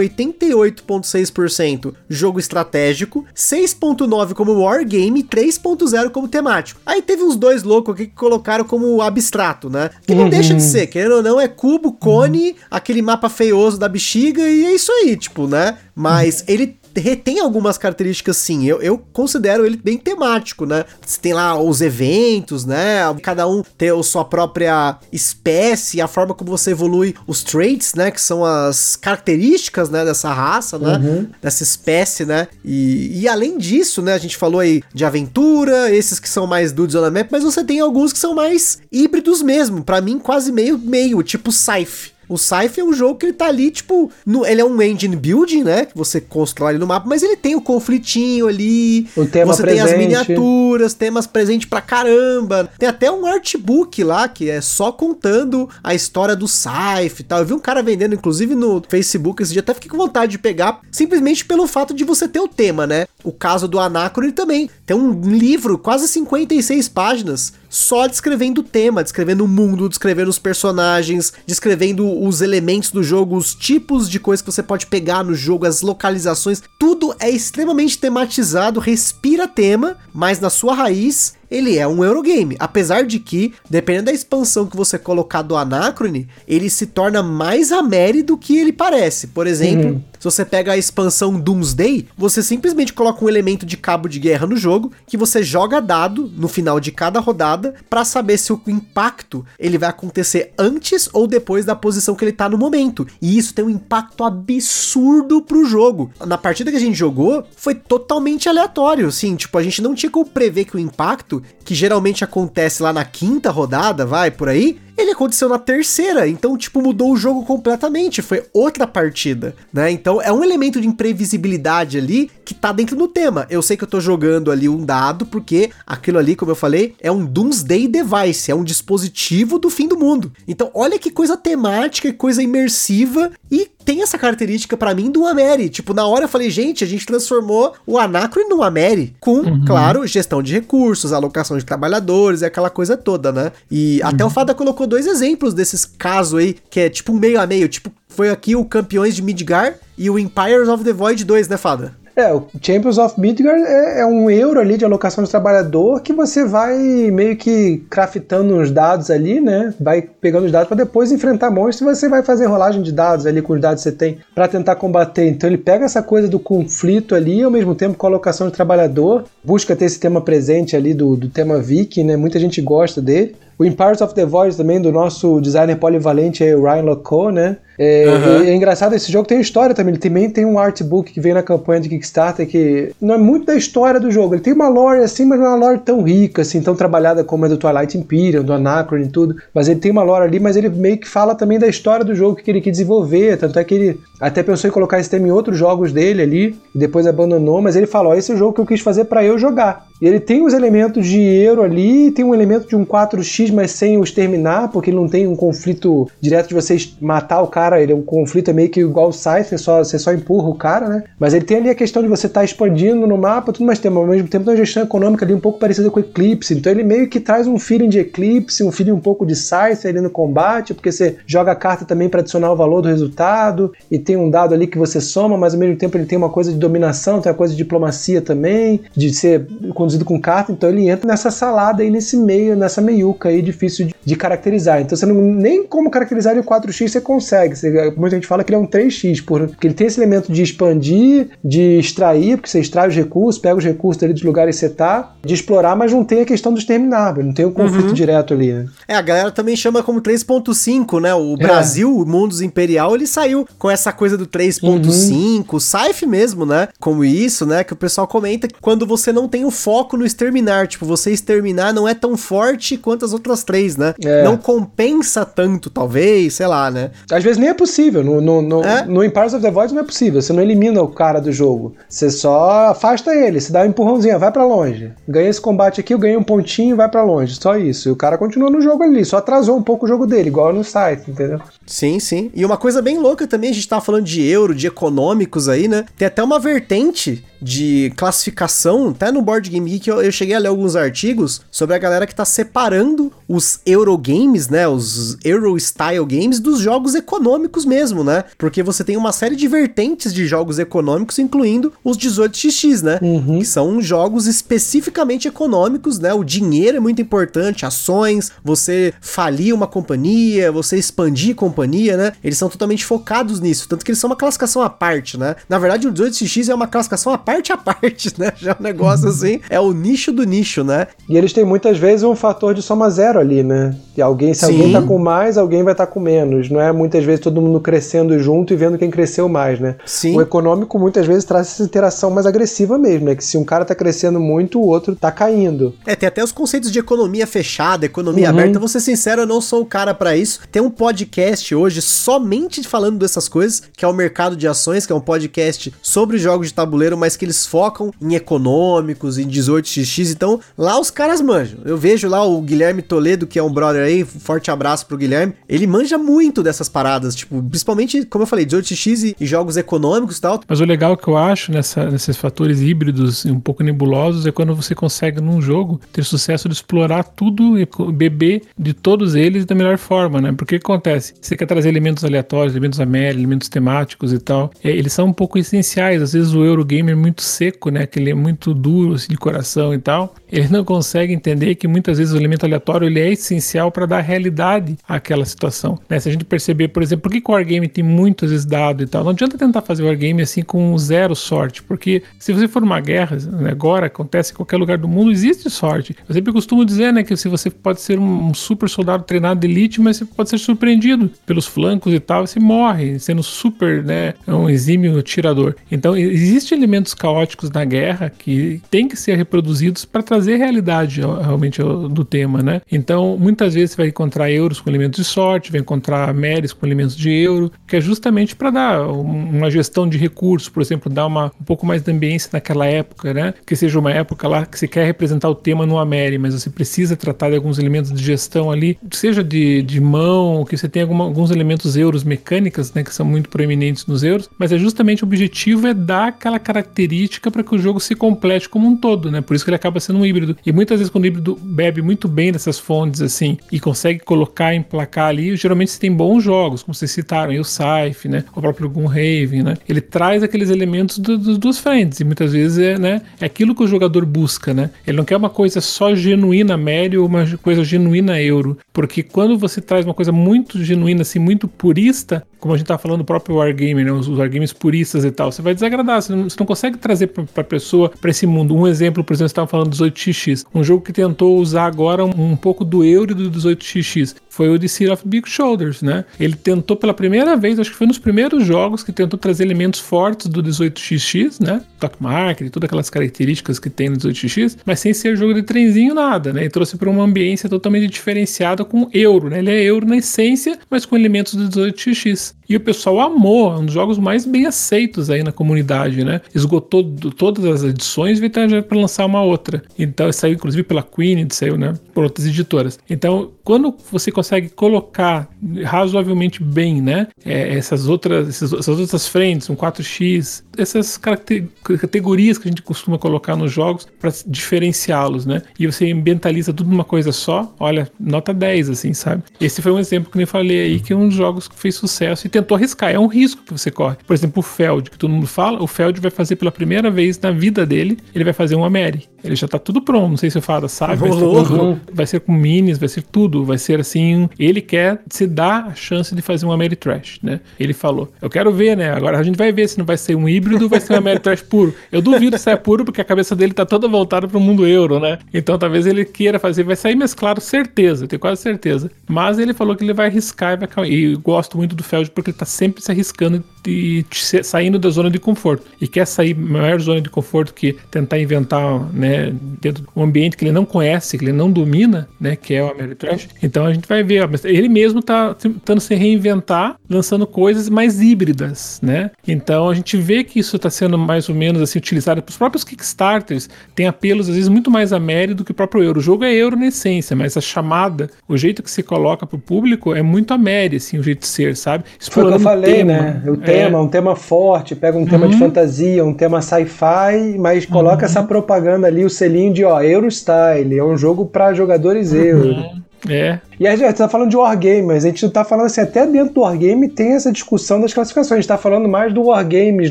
88,6% 0.00 1.94
jogo 2.08 2.38
estratégico, 2.38 3.24
6,9% 3.34 4.34
como 4.34 4.60
wargame 4.60 5.20
e 5.20 5.24
3,0% 5.24 6.10
como 6.10 6.28
temático. 6.28 6.80
Aí 6.84 7.02
teve 7.02 7.22
uns 7.22 7.36
dois 7.36 7.62
loucos 7.62 7.94
aqui 7.94 8.06
que 8.06 8.14
colocaram 8.14 8.64
como 8.64 8.96
abstrato, 9.04 9.70
né? 9.70 9.90
Que 10.06 10.14
não 10.14 10.24
uhum. 10.24 10.30
deixa 10.30 10.54
de 10.54 10.62
ser, 10.62 10.86
querendo 10.86 11.16
ou 11.16 11.22
não, 11.22 11.40
é 11.40 11.48
cubo, 11.48 11.92
cone, 11.92 12.50
uhum. 12.50 12.56
aquele 12.70 13.02
mapa 13.02 13.28
feioso 13.28 13.78
da 13.78 13.88
bexiga 13.88 14.42
e 14.42 14.64
é 14.64 14.74
isso 14.74 14.90
aí, 14.92 15.16
tipo, 15.16 15.46
né? 15.46 15.78
Mas 15.94 16.40
uhum. 16.40 16.46
ele 16.48 16.76
retém 16.96 17.40
algumas 17.40 17.78
características 17.78 18.36
sim. 18.36 18.64
Eu, 18.64 18.80
eu 18.80 18.98
considero 19.12 19.66
ele 19.66 19.76
bem 19.76 19.98
temático, 19.98 20.66
né? 20.66 20.84
Você 21.04 21.20
tem 21.20 21.32
lá 21.32 21.60
os 21.60 21.80
eventos, 21.80 22.64
né? 22.64 23.00
Cada 23.22 23.46
um 23.46 23.62
tem 23.76 23.90
a 23.90 24.02
sua 24.02 24.24
própria 24.24 24.98
espécie, 25.12 26.00
a 26.00 26.08
forma 26.08 26.34
como 26.34 26.50
você 26.50 26.70
evolui 26.70 27.14
os 27.26 27.42
traits, 27.42 27.94
né? 27.94 28.10
Que 28.10 28.20
são 28.20 28.44
as 28.44 28.96
características, 28.96 29.90
né? 29.90 30.04
Dessa 30.04 30.32
raça, 30.32 30.78
né? 30.78 30.98
Uhum. 30.98 31.26
Dessa 31.42 31.62
espécie, 31.62 32.24
né? 32.24 32.48
E, 32.64 33.20
e 33.20 33.28
além 33.28 33.58
disso, 33.58 34.02
né? 34.02 34.14
A 34.14 34.18
gente 34.18 34.36
falou 34.36 34.60
aí 34.60 34.82
de 34.92 35.04
aventura, 35.04 35.94
esses 35.94 36.18
que 36.18 36.28
são 36.28 36.46
mais 36.46 36.72
dudes 36.72 36.94
on 36.94 37.02
the 37.02 37.10
map, 37.10 37.28
mas 37.30 37.44
você 37.44 37.64
tem 37.64 37.80
alguns 37.80 38.12
que 38.12 38.18
são 38.18 38.34
mais 38.34 38.78
híbridos 38.90 39.42
mesmo. 39.42 39.82
para 39.82 40.00
mim, 40.00 40.18
quase 40.18 40.52
meio 40.52 40.78
meio, 40.78 41.22
tipo 41.22 41.50
Scythe. 41.50 42.13
O 42.28 42.36
Scythe 42.36 42.80
é 42.80 42.84
um 42.84 42.92
jogo 42.92 43.18
que 43.18 43.26
ele 43.26 43.32
tá 43.32 43.46
ali, 43.46 43.70
tipo, 43.70 44.10
no, 44.24 44.44
ele 44.44 44.60
é 44.60 44.64
um 44.64 44.80
engine 44.80 45.16
building, 45.16 45.62
né? 45.62 45.84
Que 45.84 45.96
você 45.96 46.20
constrói 46.20 46.70
ali 46.70 46.78
no 46.78 46.86
mapa, 46.86 47.08
mas 47.08 47.22
ele 47.22 47.36
tem 47.36 47.54
o 47.54 47.60
conflitinho 47.60 48.46
ali. 48.46 49.08
O 49.16 49.26
tema 49.26 49.52
você 49.52 49.62
presente. 49.62 49.84
tem 49.84 49.92
as 49.92 49.98
miniaturas, 49.98 50.94
temas 50.94 51.26
presentes 51.26 51.68
pra 51.68 51.80
caramba. 51.80 52.70
Tem 52.78 52.88
até 52.88 53.10
um 53.10 53.26
artbook 53.26 54.02
lá 54.02 54.28
que 54.28 54.48
é 54.48 54.60
só 54.60 54.92
contando 54.92 55.68
a 55.82 55.94
história 55.94 56.36
do 56.36 56.48
Scythe 56.48 57.20
e 57.20 57.24
tal. 57.24 57.40
Eu 57.40 57.46
vi 57.46 57.54
um 57.54 57.58
cara 57.58 57.82
vendendo, 57.82 58.14
inclusive, 58.14 58.54
no 58.54 58.82
Facebook 58.88 59.42
esse 59.42 59.52
dia, 59.52 59.60
até 59.60 59.74
fiquei 59.74 59.90
com 59.90 59.96
vontade 59.96 60.32
de 60.32 60.38
pegar, 60.38 60.80
simplesmente 60.90 61.44
pelo 61.44 61.66
fato 61.66 61.94
de 61.94 62.04
você 62.04 62.26
ter 62.26 62.40
o 62.40 62.48
tema, 62.48 62.86
né? 62.86 63.06
O 63.22 63.32
caso 63.32 63.68
do 63.68 63.78
Anacron 63.78 64.30
também. 64.30 64.70
Tem 64.86 64.96
um 64.96 65.20
livro, 65.22 65.78
quase 65.78 66.08
56 66.08 66.88
páginas, 66.88 67.52
só 67.74 68.06
descrevendo 68.06 68.60
o 68.60 68.64
tema, 68.64 69.02
descrevendo 69.02 69.44
o 69.44 69.48
mundo, 69.48 69.88
descrevendo 69.88 70.30
os 70.30 70.38
personagens, 70.38 71.32
descrevendo 71.44 72.08
os 72.22 72.40
elementos 72.40 72.92
do 72.92 73.02
jogo, 73.02 73.36
os 73.36 73.52
tipos 73.52 74.08
de 74.08 74.20
coisas 74.20 74.40
que 74.40 74.52
você 74.52 74.62
pode 74.62 74.86
pegar 74.86 75.24
no 75.24 75.34
jogo, 75.34 75.66
as 75.66 75.82
localizações, 75.82 76.62
tudo 76.78 77.16
é 77.18 77.28
extremamente 77.28 77.98
tematizado, 77.98 78.78
respira 78.78 79.48
tema, 79.48 79.96
mas 80.14 80.38
na 80.38 80.50
sua 80.50 80.72
raiz 80.72 81.34
ele 81.50 81.76
é 81.76 81.86
um 81.86 82.04
Eurogame. 82.04 82.56
Apesar 82.60 83.04
de 83.04 83.18
que, 83.18 83.52
dependendo 83.68 84.06
da 84.06 84.12
expansão 84.12 84.66
que 84.66 84.76
você 84.76 84.96
colocar 84.96 85.42
do 85.42 85.56
Anacrone, 85.56 86.28
ele 86.46 86.70
se 86.70 86.86
torna 86.86 87.22
mais 87.22 87.72
Ameri 87.72 88.22
do 88.22 88.38
que 88.38 88.56
ele 88.56 88.72
parece. 88.72 89.28
Por 89.28 89.46
exemplo, 89.46 89.90
uhum. 89.90 90.02
Se 90.24 90.30
você 90.30 90.42
pega 90.42 90.72
a 90.72 90.78
expansão 90.78 91.38
Doomsday, 91.38 92.08
você 92.16 92.42
simplesmente 92.42 92.94
coloca 92.94 93.22
um 93.22 93.28
elemento 93.28 93.66
de 93.66 93.76
cabo 93.76 94.08
de 94.08 94.18
guerra 94.18 94.46
no 94.46 94.56
jogo, 94.56 94.90
que 95.06 95.18
você 95.18 95.42
joga 95.42 95.82
dado 95.82 96.32
no 96.34 96.48
final 96.48 96.80
de 96.80 96.90
cada 96.90 97.20
rodada 97.20 97.74
para 97.90 98.06
saber 98.06 98.38
se 98.38 98.50
o 98.50 98.58
impacto 98.66 99.44
ele 99.58 99.76
vai 99.76 99.90
acontecer 99.90 100.54
antes 100.58 101.10
ou 101.12 101.26
depois 101.26 101.66
da 101.66 101.76
posição 101.76 102.14
que 102.14 102.24
ele 102.24 102.32
tá 102.32 102.48
no 102.48 102.56
momento. 102.56 103.06
E 103.20 103.36
isso 103.36 103.52
tem 103.52 103.66
um 103.66 103.70
impacto 103.70 104.24
absurdo 104.24 105.42
pro 105.42 105.66
jogo. 105.66 106.10
Na 106.26 106.38
partida 106.38 106.70
que 106.70 106.78
a 106.78 106.80
gente 106.80 106.96
jogou, 106.96 107.44
foi 107.54 107.74
totalmente 107.74 108.48
aleatório, 108.48 109.08
assim, 109.08 109.36
tipo, 109.36 109.58
a 109.58 109.62
gente 109.62 109.82
não 109.82 109.94
tinha 109.94 110.08
como 110.08 110.24
prever 110.24 110.64
que 110.64 110.76
o 110.76 110.80
impacto 110.80 111.42
que 111.62 111.74
geralmente 111.74 112.24
acontece 112.24 112.82
lá 112.82 112.94
na 112.94 113.04
quinta 113.04 113.50
rodada, 113.50 114.06
vai 114.06 114.30
por 114.30 114.48
aí, 114.48 114.78
ele 114.96 115.10
aconteceu 115.10 115.48
na 115.48 115.58
terceira, 115.58 116.28
então, 116.28 116.56
tipo, 116.56 116.80
mudou 116.80 117.12
o 117.12 117.16
jogo 117.16 117.44
completamente, 117.44 118.22
foi 118.22 118.44
outra 118.52 118.86
partida, 118.86 119.54
né? 119.72 119.90
Então, 119.90 120.20
é 120.20 120.32
um 120.32 120.42
elemento 120.42 120.80
de 120.80 120.86
imprevisibilidade 120.86 121.98
ali 121.98 122.30
que 122.44 122.54
tá 122.54 122.72
dentro 122.72 122.96
do 122.96 123.08
tema. 123.08 123.46
Eu 123.50 123.62
sei 123.62 123.76
que 123.76 123.84
eu 123.84 123.88
tô 123.88 124.00
jogando 124.00 124.50
ali 124.50 124.68
um 124.68 124.84
dado, 124.84 125.26
porque 125.26 125.70
aquilo 125.86 126.18
ali, 126.18 126.36
como 126.36 126.50
eu 126.50 126.56
falei, 126.56 126.94
é 127.00 127.10
um 127.10 127.24
Doomsday 127.24 127.88
Device, 127.88 128.50
é 128.50 128.54
um 128.54 128.64
dispositivo 128.64 129.58
do 129.58 129.70
fim 129.70 129.88
do 129.88 129.98
mundo. 129.98 130.32
Então, 130.46 130.70
olha 130.74 130.98
que 130.98 131.10
coisa 131.10 131.36
temática 131.36 132.08
e 132.08 132.12
coisa 132.12 132.42
imersiva 132.42 133.30
e 133.50 133.68
tem 133.84 134.02
essa 134.02 134.18
característica 134.18 134.76
para 134.76 134.94
mim 134.94 135.10
do 135.10 135.26
Ameri. 135.26 135.68
Tipo, 135.68 135.92
na 135.92 136.06
hora 136.06 136.24
eu 136.24 136.28
falei, 136.28 136.50
gente, 136.50 136.82
a 136.82 136.86
gente 136.86 137.04
transformou 137.04 137.74
o 137.86 137.98
Anacron 137.98 138.48
no 138.48 138.62
Ameri, 138.62 139.14
com, 139.20 139.40
uhum. 139.40 139.64
claro, 139.64 140.06
gestão 140.06 140.42
de 140.42 140.54
recursos, 140.54 141.12
alocação 141.12 141.58
de 141.58 141.64
trabalhadores 141.64 142.40
e 142.40 142.46
aquela 142.46 142.70
coisa 142.70 142.96
toda, 142.96 143.30
né? 143.30 143.52
E 143.70 144.00
uhum. 144.02 144.08
até 144.08 144.24
o 144.24 144.30
Fada 144.30 144.54
colocou 144.54 144.83
dois 144.86 145.06
exemplos 145.06 145.54
desses 145.54 145.84
casos 145.84 146.38
aí, 146.38 146.56
que 146.70 146.80
é 146.80 146.88
tipo 146.88 147.12
meio 147.12 147.40
a 147.40 147.46
meio, 147.46 147.68
tipo, 147.68 147.90
foi 148.08 148.30
aqui 148.30 148.54
o 148.54 148.64
Campeões 148.64 149.14
de 149.14 149.22
Midgar 149.22 149.74
e 149.98 150.08
o 150.08 150.18
Empires 150.18 150.68
of 150.68 150.84
the 150.84 150.92
Void 150.92 151.24
2, 151.24 151.48
né, 151.48 151.56
Fada? 151.56 152.04
É, 152.16 152.32
o 152.32 152.44
Champions 152.62 152.96
of 152.96 153.20
Midgard 153.20 153.60
é, 153.64 154.00
é, 154.00 154.06
um 154.06 154.30
euro 154.30 154.60
ali 154.60 154.76
de 154.76 154.84
alocação 154.84 155.24
de 155.24 155.30
trabalhador 155.30 156.00
que 156.00 156.12
você 156.12 156.44
vai 156.44 156.76
meio 157.10 157.36
que 157.36 157.84
craftando 157.90 158.54
uns 158.54 158.70
dados 158.70 159.10
ali, 159.10 159.40
né? 159.40 159.74
Vai 159.80 160.02
pegando 160.02 160.46
os 160.46 160.52
dados 160.52 160.68
para 160.68 160.76
depois 160.76 161.10
enfrentar 161.10 161.50
monstros 161.50 161.80
e 161.80 162.00
você 162.00 162.08
vai 162.08 162.22
fazer 162.22 162.46
rolagem 162.46 162.82
de 162.82 162.92
dados 162.92 163.26
ali 163.26 163.42
com 163.42 163.54
os 163.54 163.60
dados 163.60 163.82
que 163.82 163.90
você 163.90 163.96
tem 163.96 164.18
para 164.32 164.46
tentar 164.46 164.76
combater. 164.76 165.26
Então 165.26 165.50
ele 165.50 165.58
pega 165.58 165.84
essa 165.84 166.02
coisa 166.02 166.28
do 166.28 166.38
conflito 166.38 167.16
ali 167.16 167.42
ao 167.42 167.50
mesmo 167.50 167.74
tempo 167.74 167.96
com 167.96 168.06
a 168.06 168.10
alocação 168.10 168.46
de 168.46 168.52
trabalhador, 168.52 169.24
busca 169.42 169.74
ter 169.74 169.86
esse 169.86 169.98
tema 169.98 170.20
presente 170.20 170.76
ali 170.76 170.94
do, 170.94 171.16
do 171.16 171.28
tema 171.28 171.58
Viking, 171.58 172.04
né? 172.04 172.16
Muita 172.16 172.38
gente 172.38 172.60
gosta 172.62 173.02
dele. 173.02 173.34
O 173.56 173.64
Empires 173.64 174.00
of 174.00 174.14
the 174.14 174.24
Void 174.24 174.56
também, 174.56 174.80
do 174.80 174.90
nosso 174.90 175.40
designer 175.40 175.76
polivalente 175.76 176.42
o 176.42 176.62
Ryan 176.62 176.82
Loco, 176.82 177.30
né? 177.30 177.58
É, 177.78 178.06
uhum. 178.06 178.44
é, 178.44 178.54
engraçado, 178.54 178.94
esse 178.94 179.10
jogo 179.10 179.26
tem 179.26 179.40
história 179.40 179.74
também. 179.74 179.92
Ele 179.92 180.00
também 180.00 180.30
tem 180.30 180.44
um 180.44 180.58
artbook 180.58 181.12
que 181.12 181.20
veio 181.20 181.34
na 181.34 181.42
campanha 181.42 181.80
de 181.80 181.88
Kickstarter 181.88 182.46
que 182.46 182.92
não 183.00 183.14
é 183.14 183.18
muito 183.18 183.46
da 183.46 183.54
história 183.54 184.00
do 184.00 184.10
jogo. 184.10 184.34
Ele 184.34 184.42
tem 184.42 184.52
uma 184.52 184.68
lore 184.68 185.00
assim, 185.00 185.24
mas 185.24 185.38
não 185.38 185.46
é 185.46 185.48
uma 185.50 185.66
lore 185.66 185.78
tão 185.78 186.02
rica, 186.02 186.42
assim, 186.42 186.60
tão 186.60 186.74
trabalhada 186.74 187.24
como 187.24 187.44
a 187.44 187.48
do 187.48 187.56
Twilight 187.56 187.96
Imperium, 187.96 188.42
do 188.42 188.52
Anacron 188.52 188.98
e 188.98 189.08
tudo. 189.08 189.36
Mas 189.52 189.68
ele 189.68 189.80
tem 189.80 189.90
uma 189.90 190.02
lore 190.02 190.24
ali, 190.24 190.40
mas 190.40 190.56
ele 190.56 190.68
meio 190.68 190.98
que 190.98 191.08
fala 191.08 191.34
também 191.34 191.58
da 191.58 191.66
história 191.66 192.04
do 192.04 192.14
jogo 192.14 192.36
que 192.36 192.50
ele 192.50 192.60
quis 192.60 192.72
desenvolver. 192.72 193.36
Tanto 193.38 193.58
é 193.58 193.64
que 193.64 193.74
ele 193.74 194.00
até 194.20 194.42
pensou 194.42 194.68
em 194.68 194.72
colocar 194.72 194.98
esse 194.98 195.10
tema 195.10 195.28
em 195.28 195.30
outros 195.30 195.58
jogos 195.58 195.92
dele 195.92 196.22
ali, 196.22 196.56
e 196.74 196.78
depois 196.78 197.06
abandonou. 197.06 197.60
Mas 197.60 197.76
ele 197.76 197.86
falou: 197.86 198.14
esse 198.14 198.30
é 198.30 198.34
o 198.34 198.38
jogo 198.38 198.54
que 198.54 198.60
eu 198.60 198.66
quis 198.66 198.80
fazer 198.80 199.04
para 199.04 199.24
eu 199.24 199.38
jogar. 199.38 199.86
E 200.00 200.06
ele 200.06 200.20
tem 200.20 200.44
os 200.44 200.52
elementos 200.52 201.06
de 201.06 201.20
euro 201.20 201.62
ali, 201.62 202.10
tem 202.10 202.24
um 202.24 202.34
elemento 202.34 202.68
de 202.68 202.76
um 202.76 202.84
4x, 202.84 203.52
mas 203.52 203.70
sem 203.70 203.96
o 203.96 204.04
exterminar, 204.04 204.68
porque 204.68 204.90
ele 204.90 204.96
não 204.96 205.08
tem 205.08 205.26
um 205.26 205.36
conflito 205.36 206.08
direto 206.20 206.48
de 206.48 206.54
vocês 206.54 206.96
matar 207.00 207.40
o 207.40 207.46
cara 207.46 207.63
cara, 207.64 207.80
ele 207.80 207.92
é 207.92 207.94
um 207.94 208.02
conflito 208.02 208.50
é 208.50 208.52
meio 208.52 208.68
que 208.68 208.80
igual 208.80 209.08
o 209.08 209.12
Scythe, 209.12 209.48
você 209.48 209.58
só, 209.58 209.78
você 209.78 209.98
só 209.98 210.12
empurra 210.12 210.48
o 210.48 210.54
cara, 210.54 210.88
né? 210.88 211.04
Mas 211.18 211.32
ele 211.32 211.44
tem 211.44 211.56
ali 211.58 211.70
a 211.70 211.74
questão 211.74 212.02
de 212.02 212.08
você 212.08 212.26
estar 212.26 212.40
tá 212.40 212.44
expandindo 212.44 213.06
no 213.06 213.16
mapa, 213.16 213.52
tudo 213.52 213.64
mais 213.64 213.78
tempo, 213.78 213.98
ao 213.98 214.06
mesmo 214.06 214.28
tempo 214.28 214.44
tem 214.44 214.52
uma 214.52 214.56
gestão 214.56 214.82
econômica 214.82 215.24
ali 215.24 215.32
um 215.32 215.40
pouco 215.40 215.58
parecida 215.58 215.90
com 215.90 216.00
Eclipse, 216.00 216.54
então 216.54 216.70
ele 216.70 216.82
meio 216.82 217.08
que 217.08 217.20
traz 217.20 217.46
um 217.46 217.58
feeling 217.58 217.88
de 217.88 218.00
Eclipse, 218.00 218.62
um 218.62 218.70
feeling 218.70 218.92
um 218.92 219.00
pouco 219.00 219.24
de 219.24 219.34
Scythe 219.34 219.86
ali 219.86 220.00
no 220.00 220.10
combate, 220.10 220.74
porque 220.74 220.92
você 220.92 221.16
joga 221.26 221.52
a 221.52 221.56
carta 221.56 221.84
também 221.84 222.08
para 222.08 222.20
adicionar 222.20 222.52
o 222.52 222.56
valor 222.56 222.82
do 222.82 222.88
resultado, 222.88 223.72
e 223.90 223.98
tem 223.98 224.16
um 224.16 224.28
dado 224.28 224.52
ali 224.52 224.66
que 224.66 224.76
você 224.76 225.00
soma, 225.00 225.38
mas 225.38 225.54
ao 225.54 225.60
mesmo 225.60 225.76
tempo 225.76 225.96
ele 225.96 226.06
tem 226.06 226.18
uma 226.18 226.30
coisa 226.30 226.52
de 226.52 226.58
dominação, 226.58 227.20
tem 227.20 227.32
uma 227.32 227.38
coisa 227.38 227.54
de 227.54 227.58
diplomacia 227.58 228.20
também, 228.20 228.82
de 228.94 229.12
ser 229.14 229.46
conduzido 229.74 230.04
com 230.04 230.20
carta, 230.20 230.52
então 230.52 230.68
ele 230.68 230.88
entra 230.88 231.06
nessa 231.06 231.30
salada 231.30 231.82
aí, 231.82 231.90
nesse 231.90 232.16
meio, 232.16 232.56
nessa 232.56 232.82
meiuca 232.82 233.30
aí, 233.30 233.40
difícil 233.40 233.86
de, 233.86 233.94
de 234.04 234.16
caracterizar. 234.16 234.80
Então 234.82 234.96
você 234.96 235.06
não, 235.06 235.14
nem 235.14 235.66
como 235.66 235.90
caracterizar 235.90 236.34
ele 236.34 236.42
4x 236.42 236.88
você 236.88 237.00
consegue, 237.00 237.53
consegue. 237.54 237.98
Muita 237.98 238.16
gente 238.16 238.26
fala 238.26 238.44
que 238.44 238.52
ele 238.52 238.56
é 238.56 238.64
um 238.64 238.66
3x, 238.66 239.24
porque 239.24 239.66
ele 239.66 239.74
tem 239.74 239.86
esse 239.86 239.98
elemento 239.98 240.32
de 240.32 240.42
expandir, 240.42 241.28
de 241.42 241.78
extrair, 241.78 242.36
porque 242.36 242.48
você 242.48 242.60
extrai 242.60 242.88
os 242.88 242.94
recursos, 242.94 243.40
pega 243.40 243.56
os 243.56 243.64
recursos 243.64 244.02
dos 244.12 244.22
lugares 244.22 244.56
que 244.56 244.60
você 244.60 244.68
tá, 244.68 245.14
de 245.24 245.34
explorar, 245.34 245.76
mas 245.76 245.92
não 245.92 246.04
tem 246.04 246.20
a 246.20 246.24
questão 246.24 246.52
do 246.52 246.58
exterminar, 246.58 247.16
não 247.18 247.32
tem 247.32 247.44
um 247.44 247.52
conflito 247.52 247.88
uhum. 247.88 247.94
direto 247.94 248.34
ali, 248.34 248.52
né? 248.52 248.66
É, 248.86 248.94
a 248.94 249.02
galera 249.02 249.30
também 249.30 249.56
chama 249.56 249.82
como 249.82 250.00
3.5, 250.00 251.00
né? 251.00 251.14
O 251.14 251.34
é. 251.34 251.36
Brasil, 251.36 251.96
o 251.96 252.06
Mundos 252.06 252.40
Imperial, 252.40 252.94
ele 252.94 253.06
saiu 253.06 253.46
com 253.58 253.70
essa 253.70 253.92
coisa 253.92 254.16
do 254.16 254.26
3.5, 254.26 255.52
uhum. 255.52 255.60
Saif 255.60 256.06
mesmo, 256.06 256.44
né? 256.44 256.68
Como 256.78 257.04
isso, 257.04 257.46
né? 257.46 257.64
Que 257.64 257.72
o 257.72 257.76
pessoal 257.76 258.06
comenta 258.06 258.48
que 258.48 258.54
quando 258.60 258.86
você 258.86 259.12
não 259.12 259.28
tem 259.28 259.44
o 259.44 259.50
foco 259.50 259.96
no 259.96 260.04
exterminar, 260.04 260.66
tipo, 260.66 260.84
você 260.84 261.10
exterminar 261.10 261.72
não 261.72 261.88
é 261.88 261.94
tão 261.94 262.16
forte 262.16 262.76
quanto 262.76 263.04
as 263.04 263.12
outras 263.12 263.42
três, 263.44 263.76
né? 263.76 263.94
É. 264.04 264.24
Não 264.24 264.36
compensa 264.36 265.24
tanto, 265.24 265.70
talvez, 265.70 266.34
sei 266.34 266.46
lá, 266.46 266.70
né? 266.70 266.90
Às 267.10 267.22
vezes 267.22 267.38
nem 267.44 267.50
é 267.50 267.54
possível. 267.54 268.02
No, 268.02 268.20
no, 268.20 268.40
no, 268.40 268.64
é? 268.64 268.84
no 268.86 269.04
Empires 269.04 269.34
of 269.34 269.42
the 269.42 269.50
Void 269.50 269.74
não 269.74 269.82
é 269.82 269.84
possível. 269.84 270.20
Você 270.20 270.32
não 270.32 270.42
elimina 270.42 270.82
o 270.82 270.88
cara 270.88 271.20
do 271.20 271.30
jogo. 271.30 271.74
Você 271.88 272.10
só 272.10 272.70
afasta 272.70 273.14
ele. 273.14 273.40
Você 273.40 273.52
dá 273.52 273.62
um 273.62 273.66
empurrãozinho, 273.66 274.18
vai 274.18 274.32
para 274.32 274.44
longe. 274.44 274.92
Ganha 275.06 275.28
esse 275.28 275.40
combate 275.40 275.80
aqui, 275.80 275.92
eu 275.92 275.98
ganhei 275.98 276.16
um 276.16 276.22
pontinho 276.22 276.76
vai 276.76 276.88
para 276.88 277.02
longe. 277.02 277.36
Só 277.36 277.56
isso. 277.56 277.88
E 277.88 277.92
o 277.92 277.96
cara 277.96 278.16
continua 278.16 278.50
no 278.50 278.62
jogo 278.62 278.82
ali. 278.82 279.04
Só 279.04 279.18
atrasou 279.18 279.56
um 279.56 279.62
pouco 279.62 279.84
o 279.84 279.88
jogo 279.88 280.06
dele, 280.06 280.28
igual 280.28 280.52
no 280.52 280.64
site, 280.64 281.10
entendeu? 281.10 281.40
Sim, 281.66 282.00
sim. 282.00 282.30
E 282.34 282.44
uma 282.44 282.56
coisa 282.56 282.80
bem 282.80 282.98
louca 282.98 283.26
também, 283.26 283.50
a 283.50 283.54
gente 283.54 283.68
tava 283.68 283.84
falando 283.84 284.04
de 284.04 284.26
euro, 284.26 284.54
de 284.54 284.66
econômicos 284.66 285.48
aí, 285.48 285.68
né? 285.68 285.84
Tem 285.96 286.06
até 286.06 286.22
uma 286.22 286.38
vertente 286.38 287.22
de 287.44 287.92
classificação, 287.94 288.88
até 288.88 289.12
no 289.12 289.20
Board 289.20 289.50
Game 289.50 289.68
Geek 289.68 289.86
eu, 289.86 290.00
eu, 290.00 290.10
cheguei 290.10 290.34
a 290.34 290.38
ler 290.38 290.48
alguns 290.48 290.74
artigos 290.74 291.42
sobre 291.50 291.76
a 291.76 291.78
galera 291.78 292.06
que 292.06 292.14
tá 292.14 292.24
separando 292.24 293.12
os 293.28 293.60
Eurogames, 293.66 294.48
né, 294.48 294.66
os 294.66 295.18
Euro 295.22 295.54
Style 295.60 296.06
Games 296.06 296.40
dos 296.40 296.58
jogos 296.60 296.94
econômicos 296.94 297.33
mesmo, 297.64 298.04
né? 298.04 298.24
Porque 298.38 298.62
você 298.62 298.84
tem 298.84 298.96
uma 298.96 299.12
série 299.12 299.36
de 299.36 299.46
vertentes 299.48 300.12
de 300.12 300.26
jogos 300.26 300.58
econômicos, 300.58 301.18
incluindo 301.18 301.72
os 301.82 301.96
18xx, 301.96 302.82
né? 302.82 302.98
Uhum. 303.02 303.38
Que 303.38 303.44
são 303.44 303.80
jogos 303.80 304.26
especificamente 304.26 305.28
econômicos, 305.28 305.98
né? 305.98 306.12
O 306.12 306.24
dinheiro 306.24 306.76
é 306.76 306.80
muito 306.80 307.00
importante, 307.00 307.66
ações, 307.66 308.30
você 308.42 308.92
falir 309.00 309.54
uma 309.54 309.66
companhia, 309.66 310.52
você 310.52 310.76
expandir 310.76 311.34
companhia, 311.34 311.96
né? 311.96 312.12
Eles 312.22 312.38
são 312.38 312.48
totalmente 312.48 312.84
focados 312.84 313.40
nisso, 313.40 313.68
tanto 313.68 313.84
que 313.84 313.90
eles 313.90 313.98
são 313.98 314.10
uma 314.10 314.16
classificação 314.16 314.62
à 314.62 314.70
parte, 314.70 315.18
né? 315.18 315.36
Na 315.48 315.58
verdade, 315.58 315.86
o 315.88 315.92
18xx 315.92 316.48
é 316.48 316.54
uma 316.54 316.66
classificação 316.66 317.12
à 317.12 317.18
parte 317.18 317.52
a 317.52 317.56
parte, 317.56 318.12
né? 318.18 318.32
Já 318.36 318.52
é 318.52 318.56
um 318.58 318.62
negócio 318.62 319.08
assim, 319.08 319.40
é 319.48 319.58
o 319.60 319.72
nicho 319.72 320.12
do 320.12 320.24
nicho, 320.24 320.64
né? 320.64 320.86
E 321.08 321.16
eles 321.16 321.32
têm 321.32 321.44
muitas 321.44 321.78
vezes 321.78 322.02
um 322.02 322.14
fator 322.14 322.54
de 322.54 322.62
soma 322.62 322.90
zero 322.90 323.18
ali, 323.18 323.42
né? 323.42 323.74
E 323.96 324.02
alguém, 324.02 324.34
se 324.34 324.46
Sim. 324.46 324.52
alguém 324.52 324.72
tá 324.72 324.82
com 324.82 324.98
mais, 324.98 325.38
alguém 325.38 325.62
vai 325.62 325.72
estar 325.72 325.86
tá 325.86 325.92
com 325.92 326.00
menos. 326.00 326.50
Não 326.50 326.60
é 326.60 326.72
muitas 326.72 327.04
vezes 327.04 327.20
todo 327.24 327.40
mundo 327.40 327.60
crescendo 327.60 328.18
junto 328.18 328.52
e 328.52 328.56
vendo 328.56 328.78
quem 328.78 328.90
cresceu 328.90 329.28
mais, 329.28 329.58
né? 329.58 329.76
Sim. 329.84 330.16
O 330.16 330.20
econômico 330.20 330.78
muitas 330.78 331.06
vezes 331.06 331.24
traz 331.24 331.48
essa 331.48 331.62
interação 331.62 332.10
mais 332.10 332.26
agressiva 332.26 332.78
mesmo, 332.78 333.06
né? 333.06 333.14
Que 333.14 333.24
se 333.24 333.36
um 333.36 333.44
cara 333.44 333.64
tá 333.64 333.74
crescendo 333.74 334.20
muito, 334.20 334.60
o 334.60 334.66
outro 334.66 334.94
tá 334.94 335.10
caindo. 335.10 335.74
É, 335.86 335.96
tem 335.96 336.06
até 336.06 336.22
os 336.22 336.32
conceitos 336.32 336.70
de 336.70 336.78
economia 336.78 337.26
fechada, 337.26 337.86
economia 337.86 338.30
uhum. 338.30 338.38
aberta. 338.38 338.58
Vou 338.58 338.68
ser 338.68 338.80
sincero, 338.80 339.22
eu 339.22 339.26
não 339.26 339.40
sou 339.40 339.62
o 339.62 339.66
cara 339.66 339.94
para 339.94 340.16
isso. 340.16 340.40
Tem 340.50 340.62
um 340.62 340.70
podcast 340.70 341.54
hoje 341.54 341.80
somente 341.82 342.66
falando 342.66 342.98
dessas 342.98 343.28
coisas, 343.28 343.62
que 343.76 343.84
é 343.84 343.88
o 343.88 343.92
Mercado 343.92 344.36
de 344.36 344.46
Ações, 344.46 344.86
que 344.86 344.92
é 344.92 344.96
um 344.96 345.00
podcast 345.00 345.72
sobre 345.82 346.18
jogos 346.18 346.48
de 346.48 346.54
tabuleiro, 346.54 346.96
mas 346.96 347.16
que 347.16 347.24
eles 347.24 347.46
focam 347.46 347.90
em 348.00 348.14
econômicos, 348.14 349.18
em 349.18 349.26
18xx, 349.28 350.10
então 350.10 350.40
lá 350.56 350.78
os 350.78 350.90
caras 350.90 351.20
manjam. 351.20 351.60
Eu 351.64 351.76
vejo 351.76 352.08
lá 352.08 352.24
o 352.24 352.40
Guilherme 352.40 352.82
Toledo, 352.82 353.26
que 353.26 353.38
é 353.38 353.42
um 353.42 353.52
brother 353.52 353.84
aí, 353.84 354.04
forte 354.04 354.50
abraço 354.50 354.86
pro 354.86 354.96
Guilherme, 354.96 355.34
ele 355.48 355.66
manja 355.66 355.96
muito 355.98 356.42
dessas 356.42 356.68
paradas, 356.68 357.13
tipo, 357.16 357.42
principalmente, 357.42 358.04
como 358.06 358.22
eu 358.22 358.26
falei, 358.26 358.46
18x 358.46 359.16
e, 359.18 359.26
jogos 359.26 359.56
econômicos 359.56 360.18
e 360.18 360.20
tal. 360.20 360.40
Mas 360.46 360.60
o 360.60 360.64
legal 360.64 360.96
que 360.96 361.08
eu 361.08 361.16
acho 361.16 361.52
nessa, 361.52 361.90
nesses 361.90 362.16
fatores 362.16 362.60
híbridos 362.60 363.24
e 363.24 363.30
um 363.30 363.40
pouco 363.40 363.62
nebulosos 363.62 364.26
é 364.26 364.32
quando 364.32 364.54
você 364.54 364.74
consegue 364.74 365.20
num 365.20 365.40
jogo 365.40 365.80
ter 365.92 366.04
sucesso 366.04 366.48
de 366.48 366.54
explorar 366.54 367.04
tudo 367.04 367.58
e 367.58 367.66
beber 367.92 368.42
de 368.58 368.72
todos 368.72 369.14
eles 369.14 369.44
da 369.44 369.54
melhor 369.54 369.78
forma, 369.78 370.20
né? 370.20 370.32
Porque 370.32 370.56
o 370.56 370.60
que 370.60 370.64
acontece? 370.64 371.14
Você 371.20 371.36
quer 371.36 371.46
trazer 371.46 371.68
elementos 371.68 372.04
aleatórios, 372.04 372.54
elementos 372.54 372.80
amélia, 372.80 373.18
elementos 373.18 373.48
temáticos 373.48 374.12
e 374.12 374.18
tal, 374.18 374.50
é, 374.62 374.70
eles 374.70 374.92
são 374.92 375.06
um 375.06 375.12
pouco 375.12 375.38
essenciais. 375.38 376.02
Às 376.02 376.12
vezes 376.12 376.34
o 376.34 376.44
Eurogamer 376.44 376.92
é 376.92 376.96
muito 376.96 377.22
seco, 377.22 377.70
né? 377.70 377.86
Que 377.86 377.98
ele 377.98 378.10
é 378.10 378.14
muito 378.14 378.54
duro 378.54 378.94
assim, 378.94 379.08
de 379.08 379.16
coração 379.16 379.74
e 379.74 379.78
tal. 379.78 380.14
Ele 380.30 380.48
não 380.48 380.64
consegue 380.64 381.12
entender 381.12 381.54
que 381.54 381.68
muitas 381.68 381.98
vezes 381.98 382.12
o 382.12 382.16
elemento 382.16 382.44
aleatório 382.44 382.86
ele 382.86 383.00
é 383.00 383.12
essencial 383.12 383.70
para 383.70 383.86
dar 383.86 384.00
realidade 384.00 384.76
àquela 384.86 385.24
situação. 385.24 385.78
Né? 385.88 385.98
Se 386.00 386.08
a 386.08 386.12
gente 386.12 386.24
perceber, 386.24 386.68
por 386.68 386.82
exemplo, 386.82 387.03
por 387.04 387.12
que, 387.12 387.20
que 387.20 387.30
o 387.30 387.34
Wargame 387.34 387.68
tem 387.68 387.84
muitas 387.84 388.30
vezes 388.30 388.46
dado 388.46 388.82
e 388.82 388.86
tal, 388.86 389.04
não 389.04 389.10
adianta 389.10 389.36
tentar 389.36 389.60
fazer 389.60 389.82
o 389.82 389.86
Wargame 389.86 390.22
assim 390.22 390.40
com 390.40 390.76
zero 390.78 391.14
sorte, 391.14 391.62
porque 391.62 392.02
se 392.18 392.32
você 392.32 392.48
for 392.48 392.62
numa 392.62 392.80
guerra, 392.80 393.18
né, 393.30 393.50
agora 393.50 393.88
acontece 393.88 394.32
em 394.32 394.36
qualquer 394.36 394.56
lugar 394.56 394.78
do 394.78 394.88
mundo, 394.88 395.12
existe 395.12 395.50
sorte. 395.50 395.94
Eu 396.08 396.14
sempre 396.14 396.32
costumo 396.32 396.64
dizer, 396.64 396.94
né, 396.94 397.02
que 397.02 397.14
se 397.14 397.28
você 397.28 397.50
pode 397.50 397.82
ser 397.82 397.98
um, 397.98 398.32
super 398.32 398.70
soldado 398.70 399.02
treinado 399.02 399.44
elite, 399.44 399.82
mas 399.82 399.98
você 399.98 400.06
pode 400.06 400.30
ser 400.30 400.38
surpreendido 400.38 401.10
pelos 401.26 401.46
flancos 401.46 401.92
e 401.92 402.00
tal, 402.00 402.26
você 402.26 402.40
morre 402.40 402.98
sendo 402.98 403.22
super, 403.22 403.84
né, 403.84 404.14
um 404.26 404.48
exímio 404.48 405.02
tirador. 405.02 405.56
Então, 405.70 405.94
existem 405.94 406.56
elementos 406.56 406.94
caóticos 406.94 407.50
na 407.50 407.66
guerra 407.66 408.08
que 408.08 408.62
tem 408.70 408.88
que 408.88 408.96
ser 408.96 409.14
reproduzidos 409.18 409.84
para 409.84 410.02
trazer 410.02 410.36
realidade 410.36 411.02
realmente 411.02 411.60
do 411.62 412.02
tema, 412.02 412.42
né? 412.42 412.62
Então, 412.72 413.18
muitas 413.18 413.52
vezes 413.52 413.72
você 413.72 413.76
vai 413.76 413.88
encontrar 413.88 414.30
euros 414.30 414.58
com 414.58 414.70
elementos 414.70 415.04
de 415.04 415.04
sorte, 415.04 415.52
vai 415.52 415.60
encontrar 415.60 416.14
meres 416.14 416.54
com 416.54 416.64
elementos 416.64 416.83
de 416.92 417.10
euro, 417.10 417.52
que 417.66 417.76
é 417.76 417.80
justamente 417.80 418.34
para 418.34 418.50
dar 418.50 418.88
uma 418.88 419.50
gestão 419.50 419.88
de 419.88 419.96
recursos, 419.96 420.48
por 420.48 420.60
exemplo, 420.60 420.92
dar 420.92 421.06
uma, 421.06 421.26
um 421.40 421.44
pouco 421.44 421.64
mais 421.64 421.82
de 421.82 421.90
ambiência 421.90 422.30
naquela 422.32 422.66
época, 422.66 423.14
né? 423.14 423.34
Que 423.46 423.54
seja 423.54 423.78
uma 423.78 423.92
época 423.92 424.26
lá 424.26 424.44
que 424.44 424.58
você 424.58 424.66
quer 424.66 424.84
representar 424.84 425.28
o 425.28 425.34
tema 425.34 425.64
no 425.64 425.78
Ameri, 425.78 426.18
mas 426.18 426.34
você 426.34 426.50
precisa 426.50 426.96
tratar 426.96 427.30
de 427.30 427.36
alguns 427.36 427.58
elementos 427.58 427.92
de 427.92 428.02
gestão 428.02 428.50
ali, 428.50 428.76
seja 428.90 429.22
de, 429.22 429.62
de 429.62 429.80
mão, 429.80 430.44
que 430.44 430.56
você 430.56 430.68
tem 430.68 430.82
alguma, 430.82 431.04
alguns 431.04 431.30
elementos 431.30 431.76
euros 431.76 432.02
mecânicas, 432.02 432.72
né? 432.72 432.82
Que 432.82 432.94
são 432.94 433.06
muito 433.06 433.28
proeminentes 433.28 433.86
nos 433.86 434.02
euros, 434.02 434.28
mas 434.38 434.52
é 434.52 434.58
justamente 434.58 435.04
o 435.04 435.06
objetivo 435.06 435.66
é 435.66 435.74
dar 435.74 436.08
aquela 436.08 436.38
característica 436.38 437.30
para 437.30 437.42
que 437.42 437.54
o 437.54 437.58
jogo 437.58 437.78
se 437.78 437.94
complete 437.94 438.48
como 438.48 438.68
um 438.68 438.76
todo, 438.76 439.10
né? 439.10 439.20
Por 439.20 439.34
isso 439.34 439.44
que 439.44 439.50
ele 439.50 439.56
acaba 439.56 439.78
sendo 439.80 440.00
um 440.00 440.06
híbrido. 440.06 440.36
E 440.44 440.52
muitas 440.52 440.78
vezes 440.78 440.90
quando 440.90 441.04
o 441.04 441.06
híbrido 441.06 441.38
bebe 441.40 441.82
muito 441.82 442.08
bem 442.08 442.32
dessas 442.32 442.58
fontes 442.58 443.00
assim 443.00 443.38
e 443.50 443.60
consegue 443.60 444.00
colocar, 444.00 444.54
emplacar 444.54 445.08
ali, 445.08 445.36
geralmente 445.36 445.70
você 445.70 445.80
tem 445.80 445.92
bons 445.92 446.22
jogos, 446.22 446.62
como 446.62 446.73
vocês 446.74 446.90
citaram, 446.90 447.32
e 447.32 447.38
o 447.38 447.44
Scythe, 447.44 448.08
né? 448.08 448.24
O 448.34 448.40
próprio 448.40 448.68
Gunhaven, 448.68 449.42
né? 449.42 449.56
Ele 449.68 449.80
traz 449.80 450.22
aqueles 450.22 450.50
elementos 450.50 450.98
do, 450.98 451.16
do, 451.16 451.38
dos 451.38 451.58
frentes 451.58 452.00
e 452.00 452.04
muitas 452.04 452.32
vezes 452.32 452.58
é, 452.58 452.78
né? 452.78 453.02
É 453.20 453.26
aquilo 453.26 453.54
que 453.54 453.62
o 453.62 453.66
jogador 453.66 454.04
busca, 454.04 454.52
né? 454.52 454.70
Ele 454.86 454.96
não 454.96 455.04
quer 455.04 455.16
uma 455.16 455.30
coisa 455.30 455.60
só 455.60 455.94
genuína 455.94 456.56
médio 456.56 457.02
ou 457.02 457.08
uma 457.08 457.26
coisa 457.38 457.64
genuína 457.64 458.20
euro, 458.20 458.58
porque 458.72 459.02
quando 459.02 459.38
você 459.38 459.60
traz 459.60 459.84
uma 459.84 459.94
coisa 459.94 460.12
muito 460.12 460.62
genuína, 460.62 461.02
assim, 461.02 461.18
muito 461.18 461.46
purista, 461.48 462.26
como 462.38 462.54
a 462.54 462.58
gente 462.58 462.66
tá 462.66 462.76
falando 462.76 462.98
do 462.98 463.04
próprio 463.04 463.36
Wargame, 463.36 463.84
né? 463.84 463.92
Os, 463.92 464.06
os 464.08 464.18
Wargames 464.18 464.52
puristas 464.52 465.04
e 465.04 465.10
tal, 465.10 465.32
você 465.32 465.40
vai 465.40 465.54
desagradar, 465.54 466.02
você 466.02 466.14
não, 466.14 466.24
você 466.28 466.36
não 466.38 466.46
consegue 466.46 466.76
trazer 466.76 467.06
pra, 467.08 467.24
pra 467.24 467.44
pessoa, 467.44 467.90
para 468.00 468.10
esse 468.10 468.26
mundo. 468.26 468.54
Um 468.54 468.66
exemplo, 468.66 469.02
por 469.02 469.14
exemplo, 469.14 469.28
você 469.28 469.32
estava 469.32 469.48
falando 469.48 469.70
dos 469.70 469.80
8xx, 469.80 470.44
um 470.54 470.62
jogo 470.62 470.82
que 470.82 470.92
tentou 470.92 471.38
usar 471.38 471.66
agora 471.66 472.04
um, 472.04 472.32
um 472.32 472.36
pouco 472.36 472.64
do 472.64 472.84
euro 472.84 473.12
e 473.12 473.14
do 473.14 473.30
18xx 473.30 474.16
foi 474.34 474.48
o 474.48 474.68
City 474.68 474.90
of 474.90 475.06
Big 475.06 475.28
Shoulders, 475.30 475.80
né? 475.80 476.04
Ele 476.18 476.34
tentou 476.34 476.63
pela 476.64 476.94
primeira 476.94 477.36
vez, 477.36 477.58
acho 477.58 477.70
que 477.70 477.76
foi 477.76 477.86
nos 477.86 477.98
primeiros 477.98 478.44
jogos 478.44 478.82
que 478.82 478.92
tentou 478.92 479.18
trazer 479.18 479.44
elementos 479.44 479.80
fortes 479.80 480.26
do 480.26 480.42
18xx, 480.42 481.40
né? 481.40 481.62
Stock 481.74 481.96
Market, 482.00 482.50
todas 482.50 482.66
aquelas 482.66 482.90
características 482.90 483.58
que 483.58 483.68
tem 483.68 483.90
no 483.90 483.96
18x, 483.96 484.58
mas 484.64 484.80
sem 484.80 484.94
ser 484.94 485.16
jogo 485.16 485.34
de 485.34 485.42
trenzinho 485.42 485.94
nada, 485.94 486.32
né? 486.32 486.44
E 486.44 486.48
trouxe 486.48 486.76
para 486.76 486.88
uma 486.88 487.02
ambiência 487.02 487.48
totalmente 487.48 487.88
diferenciada 487.88 488.64
com 488.64 488.88
euro, 488.92 489.28
né? 489.28 489.38
Ele 489.38 489.50
é 489.50 489.62
euro 489.62 489.86
na 489.86 489.96
essência, 489.96 490.58
mas 490.70 490.86
com 490.86 490.96
elementos 490.96 491.34
do 491.34 491.48
18x. 491.48 492.34
E 492.48 492.56
o 492.56 492.60
pessoal 492.60 493.00
amou, 493.00 493.52
é 493.52 493.58
um 493.58 493.64
dos 493.64 493.74
jogos 493.74 493.98
mais 493.98 494.24
bem 494.26 494.46
aceitos 494.46 495.10
aí 495.10 495.22
na 495.22 495.32
comunidade, 495.32 496.04
né? 496.04 496.20
Esgotou 496.34 496.84
todas 497.16 497.44
as 497.44 497.64
edições 497.64 498.18
e 498.18 498.28
vai 498.28 498.62
para 498.62 498.78
lançar 498.78 499.06
uma 499.06 499.22
outra. 499.22 499.62
Então, 499.78 500.10
saiu 500.12 500.34
inclusive 500.34 500.62
pela 500.62 500.82
Queen, 500.82 501.26
saiu, 501.30 501.56
né? 501.56 501.74
Por 501.92 502.04
outras 502.04 502.26
editoras. 502.26 502.78
Então, 502.88 503.30
quando 503.42 503.74
você 503.90 504.10
consegue 504.10 504.48
colocar 504.48 505.28
razoavelmente 505.64 506.42
bem, 506.42 506.80
né? 506.80 507.08
É, 507.24 507.56
essas, 507.56 507.88
outras, 507.88 508.28
essas 508.28 508.68
outras 508.68 509.08
frentes, 509.08 509.48
um 509.48 509.56
4x, 509.56 510.42
essas 510.56 510.98
categorias 510.98 512.38
que 512.38 512.48
a 512.48 512.50
gente 512.50 512.62
costuma 512.62 512.98
colocar 512.98 513.36
nos 513.36 513.52
jogos 513.52 513.86
para 513.98 514.12
diferenciá-los, 514.26 515.26
né? 515.26 515.42
E 515.58 515.66
você 515.66 515.90
ambientaliza 515.90 516.52
tudo 516.52 516.70
numa 516.70 516.84
coisa 516.84 517.12
só, 517.12 517.54
olha, 517.58 517.90
nota 517.98 518.32
10, 518.32 518.70
assim, 518.70 518.92
sabe? 518.92 519.22
Esse 519.40 519.62
foi 519.62 519.72
um 519.72 519.78
exemplo 519.78 520.10
que 520.10 520.20
eu 520.20 520.26
falei 520.26 520.60
aí, 520.62 520.80
que 520.80 520.92
é 520.92 520.96
um 520.96 521.08
dos 521.08 521.16
jogos 521.16 521.48
que 521.48 521.58
fez 521.58 521.74
sucesso 521.74 522.26
e 522.26 522.30
tentou 522.34 522.56
arriscar. 522.56 522.90
É 522.90 522.98
um 522.98 523.06
risco 523.06 523.42
que 523.42 523.52
você 523.52 523.70
corre. 523.70 523.96
Por 524.06 524.12
exemplo, 524.12 524.40
o 524.40 524.42
Feld, 524.42 524.90
que 524.90 524.98
todo 524.98 525.10
mundo 525.10 525.26
fala, 525.26 525.62
o 525.62 525.66
Feld 525.66 526.00
vai 526.00 526.10
fazer 526.10 526.36
pela 526.36 526.50
primeira 526.50 526.90
vez 526.90 527.18
na 527.20 527.30
vida 527.30 527.64
dele, 527.64 527.96
ele 528.14 528.24
vai 528.24 528.32
fazer 528.32 528.56
uma 528.56 528.68
Mary. 528.68 529.08
Ele 529.22 529.36
já 529.36 529.48
tá 529.48 529.58
tudo 529.58 529.80
pronto, 529.80 530.10
não 530.10 530.16
sei 530.16 530.30
se 530.30 530.36
eu 530.36 530.42
falo, 530.42 530.68
sabe? 530.68 530.96
Vai 530.96 531.12
ser, 531.12 531.48
com, 531.48 531.78
vai 531.92 532.06
ser 532.06 532.20
com 532.20 532.32
minis, 532.32 532.76
vai 532.76 532.88
ser 532.88 533.02
tudo, 533.02 533.44
vai 533.44 533.56
ser 533.56 533.80
assim. 533.80 534.28
Ele 534.38 534.60
quer 534.60 535.00
se 535.08 535.26
dar 535.26 535.66
a 535.68 535.74
chance 535.74 536.14
de 536.14 536.20
fazer 536.20 536.44
uma 536.44 536.56
Mary 536.56 536.76
Trash, 536.76 537.20
né? 537.22 537.40
Ele 537.58 537.72
falou. 537.72 538.12
Eu 538.20 538.28
quero 538.28 538.52
ver, 538.52 538.76
né? 538.76 538.90
Agora 538.90 539.18
a 539.18 539.22
gente 539.22 539.36
vai 539.36 539.52
ver 539.52 539.68
se 539.68 539.78
não 539.78 539.86
vai 539.86 539.96
ser 539.96 540.14
um 540.14 540.28
híbrido 540.28 540.64
ou 540.64 540.68
vai 540.68 540.80
ser 540.80 540.92
uma 540.92 541.00
Mary 541.00 541.20
Trash 541.20 541.42
puro. 541.42 541.74
Eu 541.90 542.02
duvido 542.02 542.36
se 542.36 542.50
é 542.50 542.56
puro, 542.56 542.84
porque 542.84 543.00
a 543.00 543.04
cabeça 543.04 543.34
dele 543.34 543.52
tá 543.52 543.64
toda 543.64 543.88
voltada 543.88 544.28
pro 544.28 544.40
mundo 544.40 544.66
euro, 544.66 544.98
né? 544.98 545.18
Então 545.32 545.58
talvez 545.58 545.86
ele 545.86 546.04
queira 546.04 546.38
fazer, 546.38 546.64
vai 546.64 546.76
sair 546.76 546.96
mesclado, 546.96 547.40
certeza, 547.40 548.06
tenho 548.06 548.20
quase 548.20 548.42
certeza. 548.42 548.90
Mas 549.08 549.38
ele 549.38 549.54
falou 549.54 549.74
que 549.76 549.84
ele 549.84 549.92
vai 549.94 550.08
arriscar 550.08 550.52
e 550.52 550.66
vai 550.66 550.90
E 550.90 551.14
gosto 551.16 551.56
muito 551.56 551.74
do 551.74 551.82
Feld 551.82 552.10
porque 552.10 552.23
ele 552.30 552.36
tá 552.38 552.46
sempre 552.46 552.82
se 552.82 552.90
arriscando 552.90 553.42
e 553.66 554.04
saindo 554.42 554.78
da 554.78 554.90
zona 554.90 555.10
de 555.10 555.18
conforto. 555.18 555.66
E 555.80 555.88
quer 555.88 556.06
sair 556.06 556.34
maior 556.34 556.80
zona 556.80 557.00
de 557.00 557.10
conforto 557.10 557.54
que 557.54 557.76
tentar 557.90 558.18
inventar, 558.18 558.80
né, 558.92 559.32
dentro 559.60 559.82
de 559.82 559.88
um 559.96 560.02
ambiente 560.02 560.36
que 560.36 560.44
ele 560.44 560.52
não 560.52 560.64
conhece, 560.64 561.16
que 561.18 561.24
ele 561.24 561.32
não 561.32 561.50
domina, 561.50 562.08
né, 562.20 562.36
que 562.36 562.54
é 562.54 562.62
o 562.62 562.70
Ameritrash. 562.70 563.28
Então 563.42 563.66
a 563.66 563.72
gente 563.72 563.88
vai 563.88 564.02
ver, 564.02 564.28
mas 564.28 564.44
ele 564.44 564.68
mesmo 564.68 565.02
tá 565.02 565.34
tentando 565.34 565.80
se 565.80 565.94
reinventar, 565.94 566.76
lançando 566.88 567.26
coisas 567.26 567.68
mais 567.68 568.00
híbridas, 568.00 568.80
né? 568.82 569.10
Então 569.26 569.68
a 569.68 569.74
gente 569.74 569.96
vê 569.96 570.24
que 570.24 570.38
isso 570.38 570.56
está 570.56 570.70
sendo 570.70 570.98
mais 570.98 571.28
ou 571.28 571.34
menos 571.34 571.62
assim 571.62 571.78
utilizado 571.78 572.22
para 572.22 572.30
os 572.30 572.36
próprios 572.36 572.64
Kickstarters, 572.64 573.48
tem 573.74 573.86
apelos 573.86 574.28
às 574.28 574.34
vezes 574.34 574.48
muito 574.48 574.70
mais 574.70 574.92
a 574.92 575.00
do 575.34 575.44
que 575.44 575.52
o 575.52 575.54
próprio 575.54 575.82
euro. 575.82 576.00
O 576.00 576.02
jogo 576.02 576.24
é 576.24 576.32
euro 576.32 576.56
na 576.56 576.66
essência, 576.66 577.14
mas 577.14 577.36
a 577.36 577.40
chamada, 577.40 578.10
o 578.26 578.36
jeito 578.36 578.62
que 578.62 578.70
se 578.70 578.82
coloca 578.82 579.26
para 579.26 579.36
o 579.36 579.38
público 579.38 579.94
é 579.94 580.02
muito 580.02 580.32
a 580.32 580.38
assim, 580.76 580.98
o 580.98 581.02
jeito 581.02 581.20
de 581.20 581.26
ser, 581.26 581.56
sabe? 581.56 581.84
Explorando 582.00 582.40
Foi 582.40 582.56
o 582.56 582.60
que 582.60 582.66
eu 582.66 582.70
falei, 582.70 582.76
tema, 582.76 582.92
né? 582.92 583.22
O 583.26 583.36
tema, 583.36 583.53
é. 583.58 583.76
um 583.76 583.88
tema 583.88 584.16
forte, 584.16 584.74
pega 584.74 584.96
um 584.98 585.06
tema 585.06 585.26
uhum. 585.26 585.30
de 585.30 585.38
fantasia, 585.38 586.04
um 586.04 586.14
tema 586.14 586.40
sci-fi, 586.42 587.38
mas 587.38 587.66
coloca 587.66 587.98
uhum. 587.98 588.04
essa 588.04 588.22
propaganda 588.22 588.86
ali, 588.86 589.04
o 589.04 589.10
selinho 589.10 589.52
de 589.52 589.64
ó, 589.64 589.80
Euro 589.82 590.10
Style, 590.10 590.78
é 590.78 590.84
um 590.84 590.96
jogo 590.96 591.26
para 591.26 591.52
jogadores 591.54 592.12
uhum. 592.12 592.18
euro. 592.18 592.84
É. 593.08 593.38
E 593.58 593.66
a 593.66 593.76
gente 593.76 593.94
tá 593.94 594.08
falando 594.08 594.30
de 594.30 594.36
Wargame, 594.36 594.82
mas 594.82 595.04
a 595.04 595.08
gente 595.08 595.22
não 595.22 595.30
tá 595.30 595.44
falando 595.44 595.66
assim, 595.66 595.80
até 595.80 596.06
dentro 596.06 596.34
do 596.34 596.40
Wargame 596.40 596.88
tem 596.88 597.12
essa 597.12 597.30
discussão 597.30 597.80
das 597.80 597.92
classificações. 597.92 598.32
A 598.32 598.40
gente 598.40 598.48
tá 598.48 598.58
falando 598.58 598.88
mais 598.88 599.12
do 599.12 599.24
Wargames 599.24 599.90